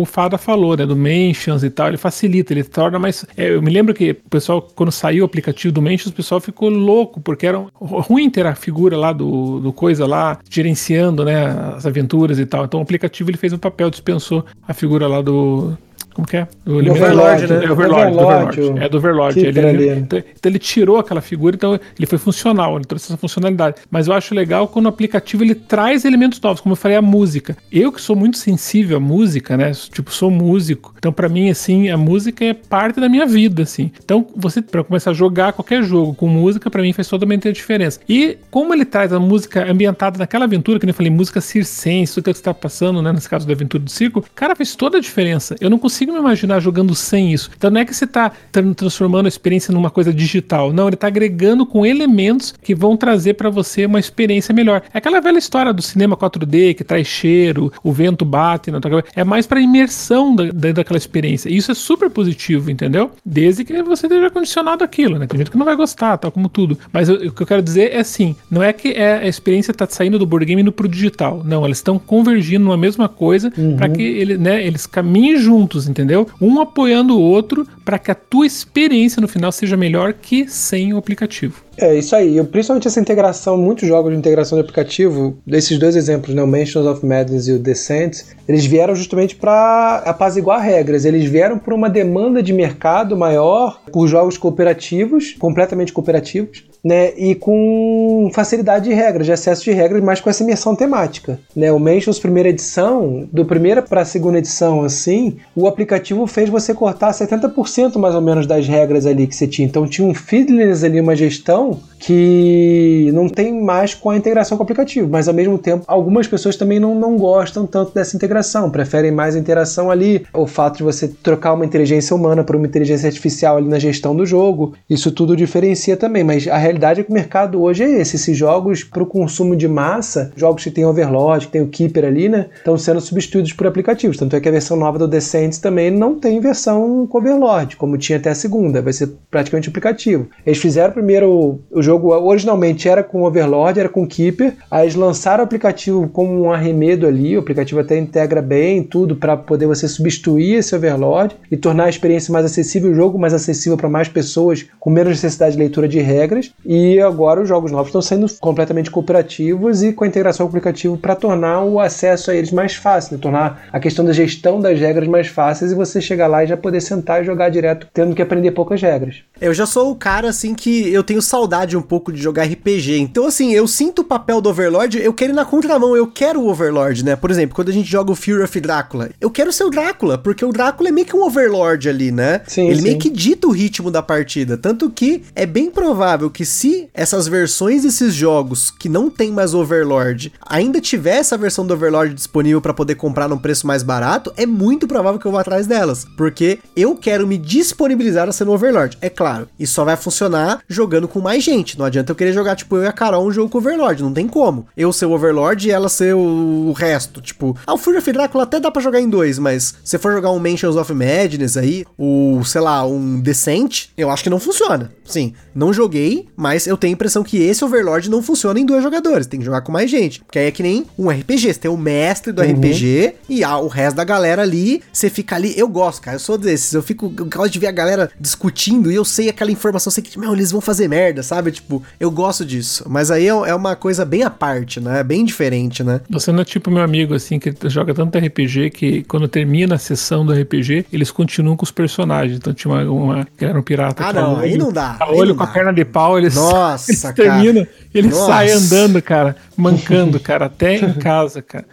o, 0.00 0.04
Fada 0.04 0.36
falou, 0.36 0.76
né? 0.76 0.84
Do 0.84 0.96
Mentions 0.96 1.62
e 1.62 1.70
tal, 1.70 1.88
ele 1.88 1.96
facilita, 1.96 2.52
ele 2.52 2.64
torna 2.64 2.98
mais. 2.98 3.24
É, 3.36 3.54
eu 3.54 3.62
me 3.62 3.70
lembro 3.70 3.94
que 3.94 4.10
o 4.10 4.30
pessoal, 4.30 4.62
quando 4.74 4.90
saiu 4.90 5.22
o 5.22 5.26
aplicativo 5.26 5.72
do 5.72 5.82
Mentions, 5.82 6.10
o 6.10 6.16
pessoal 6.16 6.40
ficou 6.40 6.68
louco, 6.68 7.20
porque 7.20 7.46
era 7.46 7.64
ruim 7.74 8.28
ter 8.30 8.46
a 8.46 8.54
figura 8.54 8.96
lá 8.96 9.12
do, 9.12 9.60
do 9.60 9.72
coisa 9.72 10.06
lá, 10.06 10.38
gerenciando, 10.50 11.24
né? 11.24 11.46
As 11.76 11.86
aventuras 11.86 12.38
e 12.38 12.46
tal. 12.46 12.64
Então 12.64 12.80
o 12.80 12.82
aplicativo 12.82 13.30
ele 13.30 13.38
fez 13.38 13.52
o 13.52 13.58
papel, 13.58 13.90
dispensou 13.90 14.44
a 14.66 14.74
figura 14.74 15.06
lá 15.06 15.20
do, 15.20 15.76
como 16.18 16.26
que 16.26 16.36
é? 16.36 16.48
O 16.66 16.78
Overlord, 16.78 17.46
né? 17.46 17.64
É, 17.64 17.70
Overlord, 17.70 18.10
do 18.10 18.18
Overlord. 18.18 18.84
É 18.84 18.88
do 18.88 18.96
Overlord. 18.98 19.38
Ele, 19.38 19.60
ele, 19.60 19.90
então, 20.00 20.20
ele 20.44 20.58
tirou 20.58 20.98
aquela 20.98 21.20
figura, 21.20 21.54
então 21.54 21.78
ele 21.96 22.06
foi 22.06 22.18
funcional, 22.18 22.74
ele 22.74 22.84
trouxe 22.86 23.06
essa 23.06 23.16
funcionalidade. 23.16 23.76
Mas 23.88 24.08
eu 24.08 24.14
acho 24.14 24.34
legal 24.34 24.66
quando 24.66 24.86
o 24.86 24.88
aplicativo 24.88 25.44
ele 25.44 25.54
traz 25.54 26.04
elementos 26.04 26.40
novos, 26.40 26.60
como 26.60 26.72
eu 26.72 26.76
falei, 26.76 26.96
a 26.96 27.02
música. 27.02 27.56
Eu 27.70 27.92
que 27.92 28.00
sou 28.00 28.16
muito 28.16 28.36
sensível 28.36 28.96
à 28.96 29.00
música, 29.00 29.56
né? 29.56 29.70
Tipo, 29.70 30.10
sou 30.10 30.28
músico. 30.28 30.92
Então, 30.98 31.12
para 31.12 31.28
mim, 31.28 31.50
assim, 31.50 31.88
a 31.88 31.96
música 31.96 32.44
é 32.44 32.52
parte 32.52 32.98
da 32.98 33.08
minha 33.08 33.24
vida, 33.24 33.62
assim. 33.62 33.92
Então, 34.04 34.26
você, 34.34 34.60
para 34.60 34.82
começar 34.82 35.12
a 35.12 35.14
jogar 35.14 35.52
qualquer 35.52 35.84
jogo 35.84 36.14
com 36.14 36.26
música, 36.26 36.68
para 36.68 36.82
mim 36.82 36.92
faz 36.92 37.06
totalmente 37.06 37.46
a 37.46 37.52
diferença. 37.52 38.00
E 38.08 38.38
como 38.50 38.74
ele 38.74 38.84
traz 38.84 39.12
a 39.12 39.20
música 39.20 39.70
ambientada 39.70 40.18
naquela 40.18 40.46
aventura, 40.46 40.80
que 40.80 40.90
eu 40.90 40.92
falei, 40.92 41.12
música 41.12 41.40
circense, 41.40 42.14
tudo 42.14 42.24
que 42.24 42.34
você 42.34 42.42
tá 42.42 42.52
passando, 42.52 43.00
né? 43.00 43.12
Nesse 43.12 43.28
caso 43.28 43.46
da 43.46 43.52
aventura 43.52 43.84
do 43.84 43.90
circo, 43.90 44.24
cara, 44.34 44.56
fez 44.56 44.74
toda 44.74 44.98
a 44.98 45.00
diferença. 45.00 45.54
Eu 45.60 45.70
não 45.70 45.78
consigo 45.78 46.07
consigo 46.08 46.12
me 46.12 46.18
imaginar 46.18 46.60
jogando 46.60 46.94
sem 46.94 47.32
isso. 47.32 47.50
Então 47.56 47.70
não 47.70 47.80
é 47.80 47.84
que 47.84 47.94
você 47.94 48.06
tá 48.06 48.32
transformando 48.52 49.26
a 49.26 49.28
experiência 49.28 49.72
numa 49.72 49.90
coisa 49.90 50.12
digital. 50.12 50.72
Não, 50.72 50.88
ele 50.88 50.96
tá 50.96 51.06
agregando 51.06 51.66
com 51.66 51.84
elementos 51.84 52.54
que 52.62 52.74
vão 52.74 52.96
trazer 52.96 53.34
para 53.34 53.50
você 53.50 53.86
uma 53.86 54.00
experiência 54.00 54.54
melhor. 54.54 54.82
É 54.92 54.98
aquela 54.98 55.20
velha 55.20 55.38
história 55.38 55.72
do 55.72 55.82
cinema 55.82 56.16
4D 56.16 56.74
que 56.74 56.84
traz 56.84 57.06
cheiro, 57.06 57.72
o 57.82 57.92
vento 57.92 58.24
bate 58.24 58.70
na 58.70 58.80
tua 58.80 58.90
cabeça. 58.90 59.12
É 59.14 59.24
mais 59.24 59.46
para 59.46 59.60
imersão 59.60 60.34
da, 60.34 60.44
da, 60.46 60.72
daquela 60.72 60.98
experiência. 60.98 61.48
E 61.48 61.56
isso 61.56 61.70
é 61.70 61.74
super 61.74 62.10
positivo, 62.10 62.70
entendeu? 62.70 63.10
Desde 63.24 63.64
que 63.64 63.82
você 63.82 64.06
esteja 64.06 64.30
condicionado 64.30 64.82
aquilo, 64.82 65.18
né? 65.18 65.26
Tem 65.26 65.38
gente 65.38 65.50
que 65.50 65.58
não 65.58 65.66
vai 65.66 65.76
gostar, 65.76 66.16
tal 66.16 66.32
como 66.32 66.48
tudo. 66.48 66.78
Mas 66.92 67.08
eu, 67.08 67.16
o 67.28 67.32
que 67.32 67.42
eu 67.42 67.46
quero 67.46 67.62
dizer 67.62 67.92
é 67.92 67.98
assim, 67.98 68.34
não 68.50 68.62
é 68.62 68.72
que 68.72 68.88
é, 68.88 69.18
a 69.18 69.28
experiência 69.28 69.74
tá 69.74 69.86
saindo 69.86 70.18
do 70.18 70.26
board 70.26 70.46
game 70.46 70.62
indo 70.62 70.72
pro 70.72 70.88
digital. 70.88 71.42
Não, 71.44 71.64
elas 71.64 71.78
estão 71.78 71.98
convergindo 71.98 72.64
numa 72.64 72.76
mesma 72.76 73.08
coisa 73.08 73.52
uhum. 73.56 73.76
para 73.76 73.88
que 73.88 74.02
ele, 74.02 74.36
né, 74.38 74.64
eles 74.64 74.86
caminhem 74.86 75.36
juntos, 75.36 75.88
entendeu? 75.88 75.97
Um 76.40 76.60
apoiando 76.60 77.16
o 77.16 77.22
outro 77.22 77.66
para 77.84 77.98
que 77.98 78.10
a 78.10 78.14
tua 78.14 78.46
experiência 78.46 79.20
no 79.20 79.28
final 79.28 79.50
seja 79.50 79.76
melhor 79.76 80.12
que 80.12 80.48
sem 80.48 80.92
o 80.92 80.98
aplicativo. 80.98 81.62
É, 81.80 81.96
isso 81.96 82.14
aí. 82.14 82.36
Eu, 82.36 82.44
principalmente 82.44 82.88
essa 82.88 83.00
integração, 83.00 83.56
muitos 83.56 83.88
jogos 83.88 84.12
de 84.12 84.18
integração 84.18 84.58
de 84.58 84.62
aplicativo, 84.62 85.38
desses 85.46 85.78
dois 85.78 85.94
exemplos, 85.94 86.34
né, 86.34 86.42
o 86.42 86.46
Mansions 86.46 86.86
of 86.86 87.06
Madness 87.06 87.46
e 87.46 87.52
o 87.52 87.58
Descent, 87.58 88.22
eles 88.48 88.66
vieram 88.66 88.94
justamente 88.94 89.36
para 89.36 90.02
apaziguar 90.04 90.60
regras. 90.60 91.04
Eles 91.04 91.24
vieram 91.24 91.58
por 91.58 91.72
uma 91.72 91.88
demanda 91.88 92.42
de 92.42 92.52
mercado 92.52 93.16
maior 93.16 93.80
por 93.92 94.08
jogos 94.08 94.36
cooperativos, 94.36 95.36
completamente 95.38 95.92
cooperativos, 95.92 96.64
né, 96.84 97.12
e 97.16 97.34
com 97.34 98.30
facilidade 98.32 98.88
de 98.88 98.94
regras, 98.94 99.26
de 99.26 99.32
acesso 99.32 99.64
de 99.64 99.72
regras, 99.72 100.02
mas 100.02 100.20
com 100.20 100.30
essa 100.30 100.42
imersão 100.42 100.74
temática. 100.74 101.38
Né? 101.54 101.70
O 101.72 101.78
Mansions 101.78 102.18
primeira 102.18 102.48
edição, 102.48 103.28
do 103.32 103.44
primeira 103.44 103.82
para 103.82 104.02
a 104.02 104.04
segunda 104.04 104.38
edição, 104.38 104.82
assim, 104.82 105.36
o 105.54 105.66
aplicativo 105.78 106.26
fez 106.26 106.50
você 106.50 106.74
cortar 106.74 107.12
70% 107.12 107.98
mais 107.98 108.14
ou 108.14 108.20
menos 108.20 108.46
das 108.46 108.66
regras 108.66 109.06
ali 109.06 109.26
que 109.28 109.34
você 109.34 109.46
tinha. 109.46 109.66
Então 109.66 109.86
tinha 109.86 110.06
um 110.06 110.12
feedless 110.12 110.84
ali, 110.84 111.00
uma 111.00 111.14
gestão 111.14 111.78
que 111.98 113.10
não 113.12 113.28
tem 113.28 113.60
mais 113.60 113.94
com 113.94 114.10
a 114.10 114.16
integração 114.16 114.56
com 114.56 114.62
o 114.62 114.64
aplicativo, 114.64 115.08
mas 115.08 115.28
ao 115.28 115.34
mesmo 115.34 115.58
tempo 115.58 115.84
algumas 115.86 116.28
pessoas 116.28 116.56
também 116.56 116.78
não, 116.78 116.94
não 116.94 117.16
gostam 117.16 117.66
tanto 117.66 117.92
dessa 117.92 118.16
integração, 118.16 118.70
preferem 118.70 119.10
mais 119.10 119.34
a 119.34 119.38
interação 119.38 119.90
ali, 119.90 120.24
o 120.32 120.46
fato 120.46 120.78
de 120.78 120.82
você 120.82 121.08
trocar 121.08 121.54
uma 121.54 121.64
inteligência 121.64 122.14
humana 122.14 122.44
por 122.44 122.56
uma 122.56 122.66
inteligência 122.66 123.08
artificial 123.08 123.56
ali 123.56 123.68
na 123.68 123.78
gestão 123.78 124.14
do 124.14 124.24
jogo, 124.24 124.74
isso 124.88 125.10
tudo 125.10 125.36
diferencia 125.36 125.96
também, 125.96 126.22
mas 126.22 126.46
a 126.46 126.56
realidade 126.56 127.00
é 127.00 127.04
que 127.04 127.10
o 127.10 127.14
mercado 127.14 127.60
hoje 127.60 127.82
é 127.82 128.00
esse, 128.00 128.16
esses 128.16 128.36
jogos 128.36 128.84
para 128.84 129.02
o 129.02 129.06
consumo 129.06 129.56
de 129.56 129.66
massa, 129.66 130.32
jogos 130.36 130.62
que 130.62 130.70
tem 130.70 130.84
Overlord, 130.84 131.46
que 131.46 131.52
tem 131.52 131.62
o 131.62 131.68
Keeper 131.68 132.04
ali, 132.04 132.28
né, 132.28 132.46
estão 132.56 132.78
sendo 132.78 133.00
substituídos 133.00 133.52
por 133.52 133.66
aplicativos, 133.66 134.16
tanto 134.16 134.36
é 134.36 134.40
que 134.40 134.48
a 134.48 134.52
versão 134.52 134.76
nova 134.76 134.98
do 134.98 135.08
Descent 135.08 135.58
também 135.68 135.90
não 135.90 136.18
tem 136.18 136.40
versão 136.40 137.06
com 137.06 137.18
Overlord, 137.18 137.76
como 137.76 137.98
tinha 137.98 138.18
até 138.18 138.30
a 138.30 138.34
segunda, 138.34 138.80
vai 138.80 138.92
ser 138.92 139.10
praticamente 139.30 139.68
aplicativo. 139.68 140.26
Eles 140.46 140.58
fizeram 140.58 140.94
primeiro 140.94 141.60
o 141.70 141.82
jogo 141.82 142.08
originalmente 142.08 142.88
era 142.88 143.02
com 143.02 143.22
Overlord, 143.22 143.78
era 143.78 143.88
com 143.88 144.06
Keeper. 144.06 144.54
Aí 144.70 144.84
eles 144.84 144.94
lançaram 144.94 145.42
o 145.42 145.46
aplicativo 145.46 146.08
como 146.08 146.42
um 146.42 146.50
arremedo 146.50 147.06
ali. 147.06 147.36
O 147.36 147.40
aplicativo 147.40 147.80
até 147.80 147.98
integra 147.98 148.40
bem 148.40 148.82
tudo 148.82 149.14
para 149.14 149.36
poder 149.36 149.66
você 149.66 149.86
substituir 149.86 150.54
esse 150.54 150.74
Overlord 150.74 151.36
e 151.50 151.56
tornar 151.56 151.84
a 151.84 151.90
experiência 151.90 152.32
mais 152.32 152.46
acessível, 152.46 152.90
o 152.90 152.94
jogo 152.94 153.18
mais 153.18 153.34
acessível 153.34 153.76
para 153.76 153.90
mais 153.90 154.08
pessoas 154.08 154.64
com 154.80 154.88
menos 154.88 155.10
necessidade 155.10 155.52
de 155.52 155.58
leitura 155.58 155.86
de 155.86 156.00
regras. 156.00 156.50
E 156.64 156.98
agora 156.98 157.42
os 157.42 157.48
jogos 157.48 157.70
novos 157.70 157.88
estão 157.88 158.00
sendo 158.00 158.26
completamente 158.40 158.90
cooperativos 158.90 159.82
e 159.82 159.92
com 159.92 160.04
a 160.04 160.08
integração 160.08 160.46
com 160.46 160.48
o 160.48 160.56
aplicativo 160.56 160.96
para 160.96 161.14
tornar 161.14 161.62
o 161.62 161.78
acesso 161.78 162.30
a 162.30 162.34
eles 162.34 162.52
mais 162.52 162.74
fácil, 162.74 163.16
né? 163.16 163.20
tornar 163.20 163.64
a 163.70 163.78
questão 163.78 164.02
da 164.04 164.14
gestão 164.14 164.60
das 164.60 164.80
regras 164.80 165.06
mais 165.06 165.28
e 165.66 165.74
você 165.74 166.00
chegar 166.00 166.26
lá 166.26 166.44
e 166.44 166.46
já 166.46 166.56
poder 166.56 166.80
sentar 166.80 167.22
e 167.22 167.26
jogar 167.26 167.48
direto, 167.50 167.88
tendo 167.92 168.14
que 168.14 168.22
aprender 168.22 168.52
poucas 168.52 168.80
regras. 168.80 169.24
Eu 169.40 169.54
já 169.54 169.66
sou 169.66 169.90
o 169.90 169.96
cara 169.96 170.28
assim 170.28 170.54
que 170.54 170.92
eu 170.92 171.02
tenho 171.02 171.22
saudade 171.22 171.76
um 171.76 171.82
pouco 171.82 172.12
de 172.12 172.20
jogar 172.20 172.44
RPG. 172.44 172.98
Então, 172.98 173.26
assim, 173.26 173.52
eu 173.52 173.66
sinto 173.66 174.02
o 174.02 174.04
papel 174.04 174.40
do 174.40 174.48
Overlord, 174.48 174.98
eu 174.98 175.12
quero 175.12 175.32
ir 175.32 175.34
na 175.34 175.44
contramão, 175.44 175.96
eu 175.96 176.06
quero 176.06 176.40
o 176.40 176.48
Overlord, 176.48 177.04
né? 177.04 177.16
Por 177.16 177.30
exemplo, 177.30 177.54
quando 177.54 177.68
a 177.68 177.72
gente 177.72 177.90
joga 177.90 178.12
o 178.12 178.16
Fury 178.16 178.42
of 178.42 178.60
Drácula, 178.60 179.10
eu 179.20 179.30
quero 179.30 179.52
ser 179.52 179.64
o 179.64 179.70
Drácula, 179.70 180.18
porque 180.18 180.44
o 180.44 180.52
Drácula 180.52 180.88
é 180.88 180.92
meio 180.92 181.06
que 181.06 181.16
um 181.16 181.22
Overlord 181.22 181.88
ali, 181.88 182.10
né? 182.10 182.42
Sim, 182.46 182.66
Ele 182.68 182.76
sim. 182.76 182.82
meio 182.82 182.98
que 182.98 183.10
dita 183.10 183.46
o 183.46 183.50
ritmo 183.50 183.90
da 183.90 184.02
partida. 184.02 184.56
Tanto 184.56 184.90
que 184.90 185.22
é 185.34 185.46
bem 185.46 185.70
provável 185.70 186.30
que 186.30 186.44
se 186.44 186.88
essas 186.92 187.28
versões 187.28 187.82
desses 187.82 188.14
jogos 188.14 188.70
que 188.70 188.88
não 188.88 189.08
tem 189.08 189.30
mais 189.30 189.54
Overlord 189.54 190.32
ainda 190.46 190.80
tiver 190.80 191.16
essa 191.16 191.36
versão 191.36 191.66
do 191.66 191.74
Overlord 191.74 192.14
disponível 192.14 192.60
para 192.60 192.74
poder 192.74 192.94
comprar 192.96 193.28
num 193.28 193.38
preço 193.38 193.66
mais 193.66 193.82
barato, 193.82 194.32
é 194.36 194.46
muito 194.46 194.88
provável 194.88 195.20
que 195.20 195.26
eu 195.26 195.32
vá 195.32 195.40
atrás 195.40 195.66
delas. 195.66 196.06
Porque 196.16 196.58
eu 196.74 196.96
quero 196.96 197.26
me 197.26 197.38
disponibilizar 197.38 198.28
a 198.28 198.32
ser 198.32 198.44
no 198.44 198.52
Overlord. 198.52 198.98
É 199.00 199.08
claro, 199.08 199.27
isso 199.58 199.74
só 199.74 199.84
vai 199.84 199.96
funcionar 199.96 200.60
jogando 200.68 201.08
com 201.08 201.20
mais 201.20 201.42
gente. 201.42 201.78
Não 201.78 201.86
adianta 201.86 202.12
eu 202.12 202.16
querer 202.16 202.32
jogar, 202.32 202.56
tipo, 202.56 202.76
eu 202.76 202.84
e 202.84 202.86
a 202.86 202.92
Carol 202.92 203.26
um 203.26 203.32
jogo 203.32 203.50
com 203.50 203.58
Overlord. 203.58 204.02
Não 204.02 204.12
tem 204.12 204.26
como. 204.26 204.66
Eu 204.76 204.92
ser 204.92 205.06
o 205.06 205.12
Overlord 205.12 205.66
e 205.66 205.70
ela 205.70 205.88
ser 205.88 206.14
o, 206.14 206.72
resto. 206.72 207.20
Tipo, 207.20 207.56
ah, 207.66 207.74
o 207.74 207.78
Fury 207.78 207.98
of 207.98 208.12
Drácula 208.12 208.44
até 208.44 208.60
dá 208.60 208.70
pra 208.70 208.82
jogar 208.82 209.00
em 209.00 209.08
dois, 209.08 209.38
mas 209.38 209.74
se 209.82 209.98
for 209.98 210.12
jogar 210.12 210.30
um 210.30 210.38
Mansions 210.38 210.76
of 210.76 210.92
Madness 210.92 211.56
aí, 211.56 211.84
o, 211.96 212.42
sei 212.44 212.60
lá, 212.60 212.86
um 212.86 213.20
Descent, 213.20 213.86
eu 213.96 214.10
acho 214.10 214.22
que 214.22 214.30
não 214.30 214.38
funciona. 214.38 214.92
Sim, 215.04 215.32
não 215.54 215.72
joguei, 215.72 216.28
mas 216.36 216.66
eu 216.66 216.76
tenho 216.76 216.92
a 216.92 216.94
impressão 216.94 217.22
que 217.22 217.38
esse 217.38 217.64
Overlord 217.64 218.10
não 218.10 218.22
funciona 218.22 218.60
em 218.60 218.66
dois 218.66 218.82
jogadores. 218.82 219.26
Tem 219.26 219.40
que 219.40 219.46
jogar 219.46 219.62
com 219.62 219.72
mais 219.72 219.90
gente. 219.90 220.20
Porque 220.20 220.38
aí 220.38 220.46
é 220.46 220.50
que 220.50 220.62
nem 220.62 220.86
um 220.98 221.08
RPG. 221.08 221.54
Você 221.54 221.60
tem 221.60 221.70
o 221.70 221.76
mestre 221.76 222.32
do 222.32 222.42
uhum. 222.42 222.52
RPG 222.52 223.14
e 223.28 223.42
ah, 223.42 223.58
o 223.58 223.68
resto 223.68 223.96
da 223.96 224.04
galera 224.04 224.42
ali, 224.42 224.82
você 224.92 225.08
fica 225.08 225.36
ali. 225.36 225.58
Eu 225.58 225.68
gosto, 225.68 226.02
cara. 226.02 226.16
Eu 226.16 226.20
sou 226.20 226.36
desses. 226.36 226.74
Eu 226.74 226.82
fico. 226.82 227.12
Eu 227.16 227.24
gosto 227.26 227.50
de 227.50 227.58
ver 227.58 227.68
a 227.68 227.72
galera 227.72 228.10
discutindo 228.20 228.90
e 228.90 228.94
eu 228.94 229.04
sei 229.18 229.28
aquela 229.28 229.50
informação. 229.50 229.90
Sei 229.90 230.02
que, 230.02 230.18
meu, 230.18 230.32
eles 230.32 230.52
vão 230.52 230.60
fazer 230.60 230.88
merda, 230.88 231.22
sabe? 231.22 231.50
Tipo, 231.50 231.82
eu 231.98 232.10
gosto 232.10 232.44
disso. 232.44 232.84
Mas 232.88 233.10
aí 233.10 233.26
é, 233.26 233.30
é 233.30 233.54
uma 233.54 233.74
coisa 233.74 234.04
bem 234.04 234.22
à 234.22 234.30
parte, 234.30 234.80
né? 234.80 235.02
Bem 235.02 235.24
diferente, 235.24 235.82
né? 235.82 236.00
Você 236.08 236.30
não 236.30 236.40
é 236.40 236.44
tipo 236.44 236.70
meu 236.70 236.82
amigo, 236.82 237.14
assim, 237.14 237.38
que 237.38 237.52
joga 237.68 237.92
tanto 237.92 238.16
RPG 238.16 238.70
que 238.70 239.02
quando 239.04 239.26
termina 239.26 239.74
a 239.74 239.78
sessão 239.78 240.24
do 240.24 240.32
RPG, 240.32 240.86
eles 240.92 241.10
continuam 241.10 241.56
com 241.56 241.64
os 241.64 241.72
personagens. 241.72 242.38
Então 242.38 242.54
tinha 242.54 242.72
uma, 242.72 242.82
uma 242.84 243.28
que 243.36 243.44
era 243.44 243.58
um 243.58 243.62
pirata. 243.62 244.04
Ah, 244.06 244.12
não, 244.12 244.38
aí 244.38 244.56
não 244.56 244.72
dá. 244.72 244.96
A 245.00 245.10
olho 245.10 245.34
com 245.34 245.44
dá. 245.44 245.50
a 245.50 245.52
perna 245.52 245.72
de 245.72 245.84
pau, 245.84 246.16
eles, 246.16 246.34
Nossa, 246.36 246.92
eles 246.92 247.02
terminam, 247.14 247.66
ele 247.92 248.12
sai 248.12 248.52
andando, 248.52 249.02
cara, 249.02 249.34
mancando, 249.56 250.20
cara, 250.20 250.46
até 250.46 250.76
em 250.76 250.92
casa, 250.98 251.42
cara. 251.42 251.66